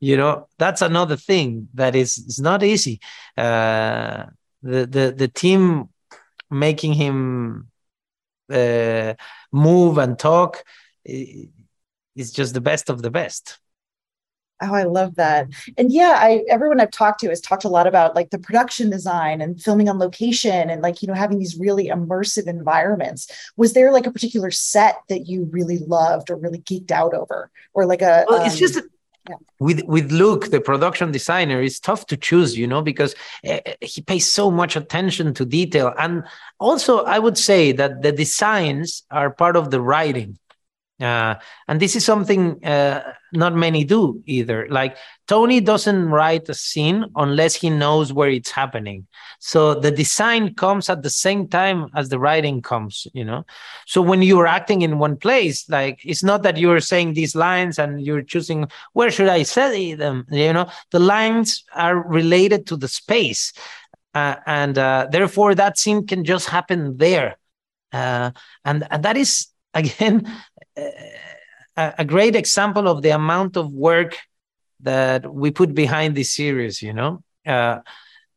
you 0.00 0.16
know? 0.16 0.48
That's 0.58 0.82
another 0.82 1.16
thing 1.16 1.68
that 1.74 1.94
is 1.94 2.18
it's 2.18 2.40
not 2.40 2.62
easy. 2.62 3.00
Uh, 3.36 4.26
the 4.62 4.86
the 4.86 5.14
the 5.16 5.28
team 5.28 5.88
making 6.50 6.94
him 6.94 7.68
uh, 8.50 9.14
move 9.52 9.98
and 9.98 10.18
talk 10.18 10.64
is 11.04 12.32
just 12.32 12.54
the 12.54 12.60
best 12.60 12.90
of 12.90 13.02
the 13.02 13.10
best 13.10 13.58
Oh, 14.60 14.74
I 14.74 14.82
love 14.82 15.14
that. 15.16 15.48
And 15.76 15.92
yeah, 15.92 16.14
I 16.16 16.42
everyone 16.48 16.80
I've 16.80 16.90
talked 16.90 17.20
to 17.20 17.28
has 17.28 17.40
talked 17.40 17.64
a 17.64 17.68
lot 17.68 17.86
about 17.86 18.16
like 18.16 18.30
the 18.30 18.38
production 18.38 18.90
design 18.90 19.40
and 19.40 19.60
filming 19.62 19.88
on 19.88 19.98
location 19.98 20.68
and 20.68 20.82
like, 20.82 21.00
you 21.00 21.08
know, 21.08 21.14
having 21.14 21.38
these 21.38 21.56
really 21.56 21.88
immersive 21.88 22.46
environments. 22.46 23.30
Was 23.56 23.72
there 23.72 23.92
like 23.92 24.06
a 24.06 24.10
particular 24.10 24.50
set 24.50 24.96
that 25.08 25.28
you 25.28 25.44
really 25.50 25.78
loved 25.78 26.30
or 26.30 26.36
really 26.36 26.60
geeked 26.60 26.90
out 26.90 27.14
over? 27.14 27.50
Or 27.72 27.86
like 27.86 28.02
a 28.02 28.24
Well, 28.28 28.44
it's 28.44 28.54
um, 28.54 28.58
just 28.58 28.80
yeah. 29.28 29.36
with 29.60 29.82
with 29.84 30.10
Luke, 30.10 30.50
the 30.50 30.60
production 30.60 31.12
designer, 31.12 31.62
it's 31.62 31.78
tough 31.78 32.06
to 32.06 32.16
choose, 32.16 32.58
you 32.58 32.66
know, 32.66 32.82
because 32.82 33.14
uh, 33.48 33.60
he 33.80 34.00
pays 34.00 34.30
so 34.30 34.50
much 34.50 34.74
attention 34.74 35.34
to 35.34 35.44
detail. 35.44 35.94
And 35.98 36.24
also, 36.58 37.04
I 37.04 37.20
would 37.20 37.38
say 37.38 37.70
that 37.72 38.02
the 38.02 38.10
designs 38.10 39.04
are 39.12 39.30
part 39.30 39.54
of 39.54 39.70
the 39.70 39.80
writing 39.80 40.38
uh, 41.00 41.36
and 41.68 41.80
this 41.80 41.94
is 41.94 42.04
something 42.04 42.64
uh, 42.64 43.12
not 43.32 43.54
many 43.54 43.84
do 43.84 44.20
either. 44.26 44.66
Like 44.68 44.96
Tony 45.28 45.60
doesn't 45.60 46.06
write 46.06 46.48
a 46.48 46.54
scene 46.54 47.04
unless 47.14 47.54
he 47.54 47.70
knows 47.70 48.12
where 48.12 48.30
it's 48.30 48.50
happening. 48.50 49.06
So 49.38 49.74
the 49.74 49.92
design 49.92 50.54
comes 50.54 50.90
at 50.90 51.02
the 51.02 51.10
same 51.10 51.46
time 51.46 51.88
as 51.94 52.08
the 52.08 52.18
writing 52.18 52.62
comes, 52.62 53.06
you 53.12 53.24
know. 53.24 53.44
So 53.86 54.02
when 54.02 54.22
you're 54.22 54.48
acting 54.48 54.82
in 54.82 54.98
one 54.98 55.16
place, 55.16 55.68
like 55.68 56.00
it's 56.04 56.24
not 56.24 56.42
that 56.42 56.56
you're 56.56 56.80
saying 56.80 57.14
these 57.14 57.36
lines 57.36 57.78
and 57.78 58.00
you're 58.04 58.22
choosing 58.22 58.66
where 58.92 59.10
should 59.10 59.28
I 59.28 59.44
say 59.44 59.94
them, 59.94 60.26
you 60.30 60.52
know. 60.52 60.68
The 60.90 61.00
lines 61.00 61.64
are 61.74 61.96
related 61.96 62.66
to 62.68 62.76
the 62.76 62.88
space, 62.88 63.52
uh, 64.14 64.36
and 64.46 64.76
uh, 64.76 65.06
therefore 65.12 65.54
that 65.54 65.78
scene 65.78 66.06
can 66.06 66.24
just 66.24 66.48
happen 66.48 66.96
there. 66.96 67.36
Uh, 67.92 68.32
and, 68.64 68.86
and 68.90 69.02
that 69.04 69.16
is 69.16 69.46
again 69.74 70.26
a, 71.76 72.04
great 72.04 72.34
example 72.34 72.88
of 72.88 73.02
the 73.02 73.10
amount 73.10 73.56
of 73.56 73.72
work 73.72 74.16
that 74.80 75.32
we 75.32 75.50
put 75.50 75.74
behind 75.74 76.14
this 76.14 76.34
series 76.34 76.82
you 76.82 76.92
know? 76.92 77.22
Uh, 77.46 77.80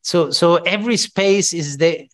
so 0.02 0.30
so 0.30 0.56
every 0.56 0.96
space 0.96 1.52
is 1.52 1.76
the 1.78 2.08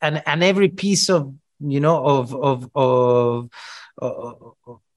and 0.00 0.22
and 0.26 0.42
every 0.42 0.68
piece 0.68 1.08
of 1.10 1.34
you 1.60 1.80
know 1.80 2.04
of 2.04 2.34
of 2.34 2.70
of 2.74 3.50
of, 3.98 4.56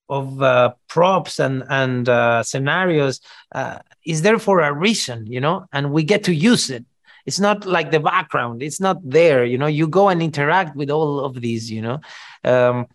of 0.09 0.41
uh, 0.41 0.73
props 0.88 1.39
and 1.39 1.63
and 1.69 2.09
uh, 2.09 2.43
scenarios 2.43 3.19
uh, 3.53 3.80
is 4.05 4.21
there 4.21 4.39
for 4.39 4.59
a 4.61 4.73
reason 4.73 5.25
you 5.25 5.41
know? 5.41 5.65
And 5.71 5.91
we 5.91 6.03
get 6.03 6.23
to 6.25 6.34
use 6.34 6.69
it. 6.69 6.86
It's 7.25 7.39
not 7.39 7.65
like 7.65 7.91
the 7.91 7.99
background. 7.99 8.63
It's 8.63 8.80
not 8.80 8.97
there 9.03 9.43
you 9.43 9.57
know? 9.57 9.67
You 9.67 9.88
go 9.88 10.09
and 10.09 10.21
interact 10.21 10.75
with 10.75 10.89
all 10.89 11.25
of 11.25 11.41
these 11.41 11.71
you 11.71 11.82
know? 11.82 11.99
Um, 12.43 12.88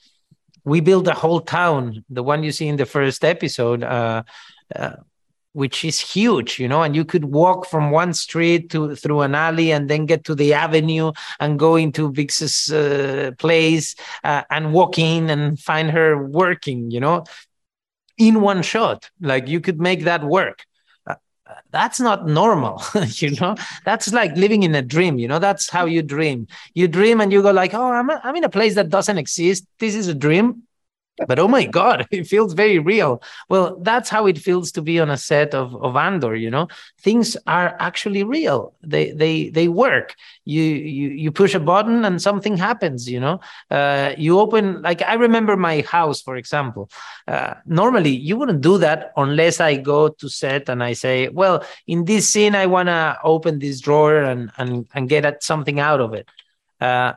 we 0.65 0.81
built 0.81 1.09
a 1.09 1.15
whole 1.15 1.41
town, 1.41 2.05
the 2.09 2.23
one 2.23 2.43
you 2.43 2.53
see 2.53 2.69
in 2.69 2.77
the 2.77 2.87
first 2.87 3.25
episode, 3.25 3.83
uh, 3.83 4.23
uh, 4.75 4.97
which 5.53 5.85
is 5.85 6.01
huge, 6.01 6.59
you 6.59 6.67
know, 6.69 6.83
and 6.83 6.97
you 6.97 7.05
could 7.05 7.25
walk 7.25 7.67
from 7.67 7.91
one 7.91 8.15
street 8.15 8.71
to 8.71 8.95
through 8.95 9.21
an 9.21 9.35
alley 9.35 9.71
and 9.71 9.91
then 9.91 10.07
get 10.07 10.25
to 10.25 10.35
the 10.35 10.55
avenue 10.55 11.13
and 11.41 11.59
go 11.59 11.77
into 11.77 12.11
Bix's 12.11 12.73
uh, 12.73 13.33
place 13.39 13.95
uh, 14.25 14.43
and 14.51 14.73
walk 14.73 14.99
in 14.99 15.29
and 15.29 15.61
find 15.61 15.91
her 15.91 16.27
working, 16.27 16.91
you 16.91 17.01
know, 17.01 17.25
in 18.17 18.41
one 18.41 18.63
shot. 18.63 19.11
Like 19.21 19.49
you 19.49 19.61
could 19.61 19.81
make 19.81 20.05
that 20.05 20.25
work 20.25 20.65
that's 21.71 22.01
not 22.01 22.27
normal 22.27 22.83
you 23.07 23.31
know? 23.41 23.55
That's 23.85 24.13
like 24.13 24.37
living 24.37 24.63
in 24.63 24.75
a 24.75 24.83
dream 24.83 25.19
you 25.19 25.29
know? 25.29 25.39
That's 25.39 25.71
how 25.71 25.87
you 25.87 26.03
dream. 26.03 26.47
You 26.75 26.89
dream 26.89 27.21
and 27.21 27.33
you 27.33 27.43
go 27.43 27.51
like 27.51 27.75
oh 27.75 27.93
i'm, 27.93 28.11
I'm 28.11 28.37
in 28.37 28.45
a 28.45 28.49
place 28.49 28.75
that 28.75 28.89
doesn't 28.89 29.19
exist. 29.19 29.67
This 29.79 29.95
is 29.95 30.09
a 30.09 30.15
dream 30.15 30.63
but 31.27 31.39
oh 31.39 31.49
my 31.49 31.65
god 31.65 32.07
it 32.11 32.27
feels 32.27 32.55
very 32.55 32.79
real. 32.79 33.23
Well 33.49 33.79
that's 33.81 34.09
how 34.09 34.27
it 34.27 34.39
feels 34.39 34.73
to 34.73 34.83
be 34.83 34.99
on 35.01 35.11
a 35.11 35.17
set 35.17 35.55
of, 35.55 35.75
of 35.83 35.97
andor 35.97 36.35
you 36.35 36.51
know? 36.51 36.69
Things 37.01 37.37
are 37.47 37.77
actually 37.79 38.25
real. 38.25 38.75
They 38.83 39.13
they 39.13 39.51
they 39.51 39.69
work. 39.69 40.15
You 40.45 40.63
you 40.63 41.09
you 41.11 41.32
push 41.32 41.55
a 41.55 41.61
button 41.61 42.05
and 42.05 42.20
something 42.20 42.57
happens 42.57 43.09
you 43.09 43.20
know? 43.20 43.41
Uh, 43.70 44.15
you 44.16 44.39
open 44.39 44.82
like 44.82 45.03
i 45.03 45.15
remember 45.15 45.57
my 45.57 45.82
house 45.82 46.23
for 46.23 46.36
example. 46.36 46.91
Uh, 47.28 47.55
normally 47.66 48.11
you 48.11 48.36
wouldn't 48.36 48.61
do 48.61 48.78
that 48.78 49.12
unless 49.16 49.61
i 49.61 49.77
go 49.77 50.09
to 50.09 50.28
set 50.28 50.69
and 50.69 50.82
i 50.82 50.93
say 50.93 51.28
well 51.28 51.65
in 51.86 52.05
this 52.05 52.28
scene 52.28 52.55
i 52.55 52.66
want 52.66 52.89
to 52.89 53.19
open 53.23 53.59
this 53.59 53.81
drawer 53.81 54.16
and 54.23 54.51
and 54.59 54.86
and 54.95 55.09
get 55.09 55.24
at 55.24 55.43
something 55.43 55.78
out 55.78 56.01
of 56.01 56.15
it. 56.15 56.28
Uh, 56.81 57.12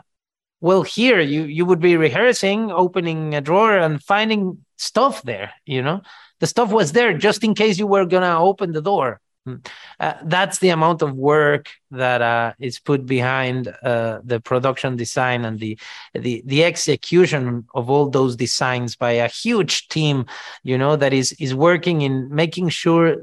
well 0.66 0.82
here 0.82 1.20
you 1.22 1.44
you 1.44 1.64
would 1.64 1.80
be 1.80 1.96
rehearsing 1.96 2.72
opening 2.72 3.36
a 3.36 3.42
drawer 3.48 3.78
and 3.78 4.04
finding 4.04 4.42
stuff 4.78 5.22
there 5.22 5.52
you 5.66 5.82
know 5.82 6.02
the 6.40 6.48
stuff 6.48 6.72
was 6.72 6.92
there 6.92 7.16
just 7.28 7.44
in 7.44 7.54
case 7.54 7.78
you 7.78 7.86
were 7.86 8.08
gonna 8.14 8.36
open 8.50 8.72
the 8.72 8.82
door 8.82 9.22
hmm. 9.46 9.58
uh, 10.00 10.16
that's 10.24 10.58
the 10.60 10.70
amount 10.70 11.04
of 11.04 11.14
work 11.14 11.70
that 11.92 12.20
uh, 12.22 12.52
is 12.60 12.80
put 12.80 13.06
behind 13.06 13.68
uh, 13.84 14.20
the 14.24 14.40
production 14.40 14.96
design 14.96 15.46
and 15.46 15.60
the, 15.60 15.78
the 16.16 16.42
the 16.48 16.64
execution 16.64 17.68
of 17.76 17.84
all 17.92 18.10
those 18.10 18.36
designs 18.36 18.96
by 18.96 19.12
a 19.12 19.28
huge 19.28 19.88
team 19.90 20.26
you 20.64 20.78
know 20.80 20.96
that 20.96 21.14
is 21.14 21.28
is 21.34 21.54
working 21.54 22.02
in 22.02 22.16
making 22.34 22.70
sure 22.70 23.18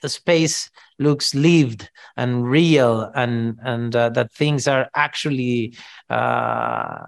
the 0.00 0.08
space 0.08 0.70
looks 0.98 1.34
lived 1.34 1.90
and 2.16 2.48
real 2.48 3.10
and 3.14 3.58
and 3.62 3.94
uh, 3.94 4.08
that 4.10 4.32
things 4.32 4.66
are 4.66 4.88
actually 4.94 5.74
uh, 6.10 7.06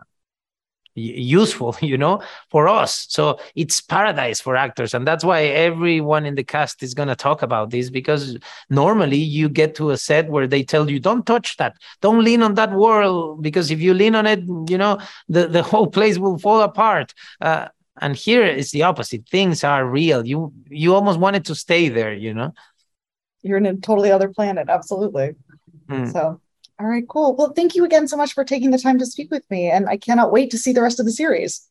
useful 0.95 1.77
you 1.83 1.97
know 1.97 2.23
for 2.51 2.69
us. 2.69 3.07
So 3.09 3.39
it's 3.55 3.81
paradise 3.81 4.41
for 4.41 4.57
actors. 4.57 4.95
And 4.95 5.07
that's 5.07 5.25
why 5.25 5.45
everyone 5.45 6.27
in 6.27 6.35
the 6.35 6.45
cast 6.45 6.83
is 6.83 6.95
going 6.95 7.09
to 7.09 7.17
talk 7.17 7.43
about 7.43 7.71
this 7.71 7.91
because 7.91 8.39
normally 8.69 9.19
you 9.19 9.49
get 9.49 9.75
to 9.77 9.91
a 9.91 9.97
set 9.97 10.29
where 10.29 10.47
they 10.47 10.63
tell 10.63 10.91
you 10.91 11.01
don't 11.01 11.27
touch 11.27 11.57
that. 11.57 11.77
Don't 12.01 12.25
lean 12.25 12.43
on 12.43 12.55
that 12.55 12.73
wall 12.73 13.37
because 13.37 13.71
if 13.71 13.81
you 13.81 13.95
lean 13.95 14.15
on 14.15 14.27
it 14.27 14.41
you 14.69 14.79
know 14.79 14.99
the, 15.29 15.47
the 15.47 15.63
whole 15.71 15.87
place 15.87 16.19
will 16.19 16.39
fall 16.39 16.61
apart. 16.61 17.15
Uh, 17.41 17.69
and 18.03 18.17
here 18.17 18.47
is 18.47 18.71
the 18.71 18.83
opposite. 18.83 19.29
Things 19.29 19.63
are 19.63 19.85
real. 19.85 20.27
You 20.27 20.53
you 20.69 20.95
almost 20.95 21.19
wanted 21.19 21.45
to 21.47 21.55
stay 21.55 21.89
there 21.89 22.15
you 22.15 22.33
know 22.33 22.53
you're 23.43 23.59
in 23.59 23.67
a 23.67 23.77
totally 23.77 24.11
other 24.11 24.29
planet. 24.29 24.69
Absolutely. 24.69 25.35
Mm. 25.89 26.13
So, 26.13 26.41
all 26.79 26.87
right, 26.87 27.07
cool. 27.09 27.37
Well, 27.37 27.53
thank 27.55 27.75
you 27.75 27.85
again 27.85 28.09
so 28.09 28.17
much 28.17 28.33
for 28.33 28.45
taking 28.45 28.71
the 28.71 28.79
time 28.79 28.99
to 28.99 29.07
speak 29.07 29.31
with 29.31 29.49
me. 29.51 29.71
And 29.71 29.89
I 29.89 29.97
cannot 29.97 30.33
wait 30.33 30.51
to 30.51 30.59
see 30.59 30.73
the 30.73 30.83
rest 30.83 31.01
of 31.01 31.07
the 31.07 31.13
series. 31.13 31.67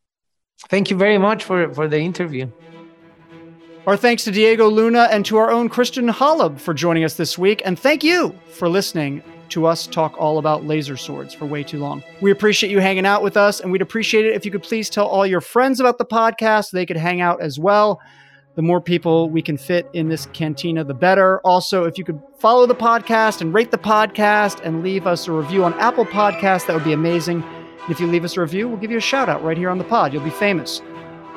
Thank 0.67 0.89
you 0.89 0.97
very 0.97 1.17
much 1.17 1.43
for, 1.43 1.73
for 1.73 1.87
the 1.87 1.99
interview. 1.99 2.49
Our 3.87 3.97
thanks 3.97 4.23
to 4.25 4.31
Diego 4.31 4.67
Luna 4.67 5.07
and 5.09 5.25
to 5.25 5.37
our 5.37 5.49
own 5.49 5.69
Christian 5.69 6.09
Holub 6.09 6.59
for 6.59 6.73
joining 6.73 7.03
us 7.03 7.15
this 7.15 7.37
week. 7.37 7.61
And 7.65 7.79
thank 7.79 8.03
you 8.03 8.37
for 8.49 8.69
listening 8.69 9.23
to 9.49 9.65
us 9.65 9.87
talk 9.87 10.15
all 10.19 10.37
about 10.37 10.65
laser 10.65 10.95
swords 10.95 11.33
for 11.33 11.45
way 11.45 11.63
too 11.63 11.79
long. 11.79 12.03
We 12.21 12.29
appreciate 12.29 12.71
you 12.71 12.79
hanging 12.79 13.05
out 13.05 13.23
with 13.23 13.35
us, 13.35 13.59
and 13.59 13.71
we'd 13.71 13.81
appreciate 13.81 14.25
it 14.25 14.35
if 14.35 14.45
you 14.45 14.51
could 14.51 14.61
please 14.61 14.89
tell 14.89 15.07
all 15.07 15.25
your 15.25 15.41
friends 15.41 15.79
about 15.79 15.97
the 15.97 16.05
podcast 16.05 16.65
so 16.65 16.77
they 16.77 16.85
could 16.85 16.97
hang 16.97 17.21
out 17.21 17.41
as 17.41 17.57
well. 17.57 17.99
The 18.59 18.63
more 18.63 18.81
people 18.81 19.29
we 19.29 19.41
can 19.41 19.55
fit 19.55 19.89
in 19.93 20.09
this 20.09 20.25
cantina, 20.33 20.83
the 20.83 20.93
better. 20.93 21.39
Also, 21.45 21.85
if 21.85 21.97
you 21.97 22.03
could 22.03 22.21
follow 22.39 22.65
the 22.65 22.75
podcast 22.75 23.39
and 23.39 23.53
rate 23.53 23.71
the 23.71 23.77
podcast 23.77 24.59
and 24.65 24.83
leave 24.83 25.07
us 25.07 25.29
a 25.29 25.31
review 25.31 25.63
on 25.63 25.73
Apple 25.75 26.05
Podcasts, 26.05 26.67
that 26.67 26.73
would 26.73 26.83
be 26.83 26.91
amazing. 26.91 27.41
And 27.41 27.89
if 27.89 28.01
you 28.01 28.07
leave 28.07 28.25
us 28.25 28.35
a 28.35 28.41
review, 28.41 28.67
we'll 28.67 28.75
give 28.79 28.91
you 28.91 28.97
a 28.97 28.99
shout 28.99 29.29
out 29.29 29.41
right 29.45 29.57
here 29.57 29.69
on 29.69 29.77
the 29.77 29.85
pod. 29.85 30.11
You'll 30.11 30.25
be 30.25 30.29
famous. 30.29 30.81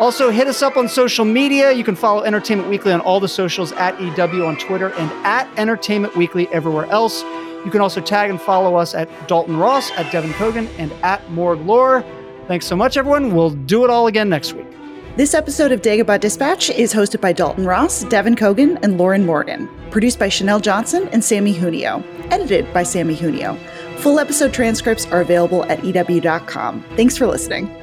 Also, 0.01 0.31
hit 0.31 0.49
us 0.49 0.63
up 0.63 0.77
on 0.77 0.89
social 0.89 1.25
media. 1.25 1.71
You 1.71 1.85
can 1.85 1.95
follow 1.95 2.25
Entertainment 2.25 2.69
Weekly 2.69 2.91
on 2.91 3.01
all 3.01 3.21
the 3.21 3.29
socials 3.29 3.71
at 3.71 3.95
EW 4.01 4.45
on 4.45 4.57
Twitter 4.57 4.89
and 4.95 5.09
at 5.25 5.49
Entertainment 5.57 6.17
Weekly 6.17 6.49
everywhere 6.49 6.87
else. 6.87 7.23
You 7.65 7.71
can 7.71 7.81
also 7.81 8.01
tag 8.01 8.31
and 8.31 8.41
follow 8.41 8.75
us 8.75 8.97
at 8.97 9.09
Dalton 9.29 9.59
Ross, 9.59 9.93
at 9.93 10.07
Devan 10.07 10.33
Coggan, 10.33 10.69
and 10.77 10.91
at 11.05 11.31
Morg 11.31 11.61
Lore. 11.61 12.05
Thanks 12.49 12.67
so 12.67 12.75
much, 12.75 12.97
everyone. 12.97 13.33
We'll 13.33 13.51
do 13.51 13.85
it 13.85 13.91
all 13.91 14.09
again 14.09 14.29
next 14.29 14.55
week. 14.55 14.67
This 15.15 15.35
episode 15.35 15.73
of 15.73 15.83
Dagobah 15.83 16.21
Dispatch 16.21 16.71
is 16.71 16.95
hosted 16.95 17.21
by 17.21 17.35
Dalton 17.35 17.67
Ross, 17.67 18.03
Devan 18.05 18.35
Coggan, 18.35 18.79
and 18.83 18.97
Lauren 18.97 19.27
Morgan. 19.27 19.69
Produced 19.91 20.19
by 20.19 20.31
Chanel 20.31 20.59
Johnson 20.59 21.07
and 21.13 21.23
Sammy 21.23 21.53
Junio. 21.53 22.03
Edited 22.31 22.73
by 22.73 22.83
Sammy 22.83 23.15
Junio. 23.15 23.55
Full 23.99 24.19
episode 24.19 24.55
transcripts 24.55 25.05
are 25.13 25.21
available 25.21 25.65
at 25.65 25.85
EW.com. 25.85 26.83
Thanks 26.97 27.19
for 27.19 27.27
listening. 27.27 27.82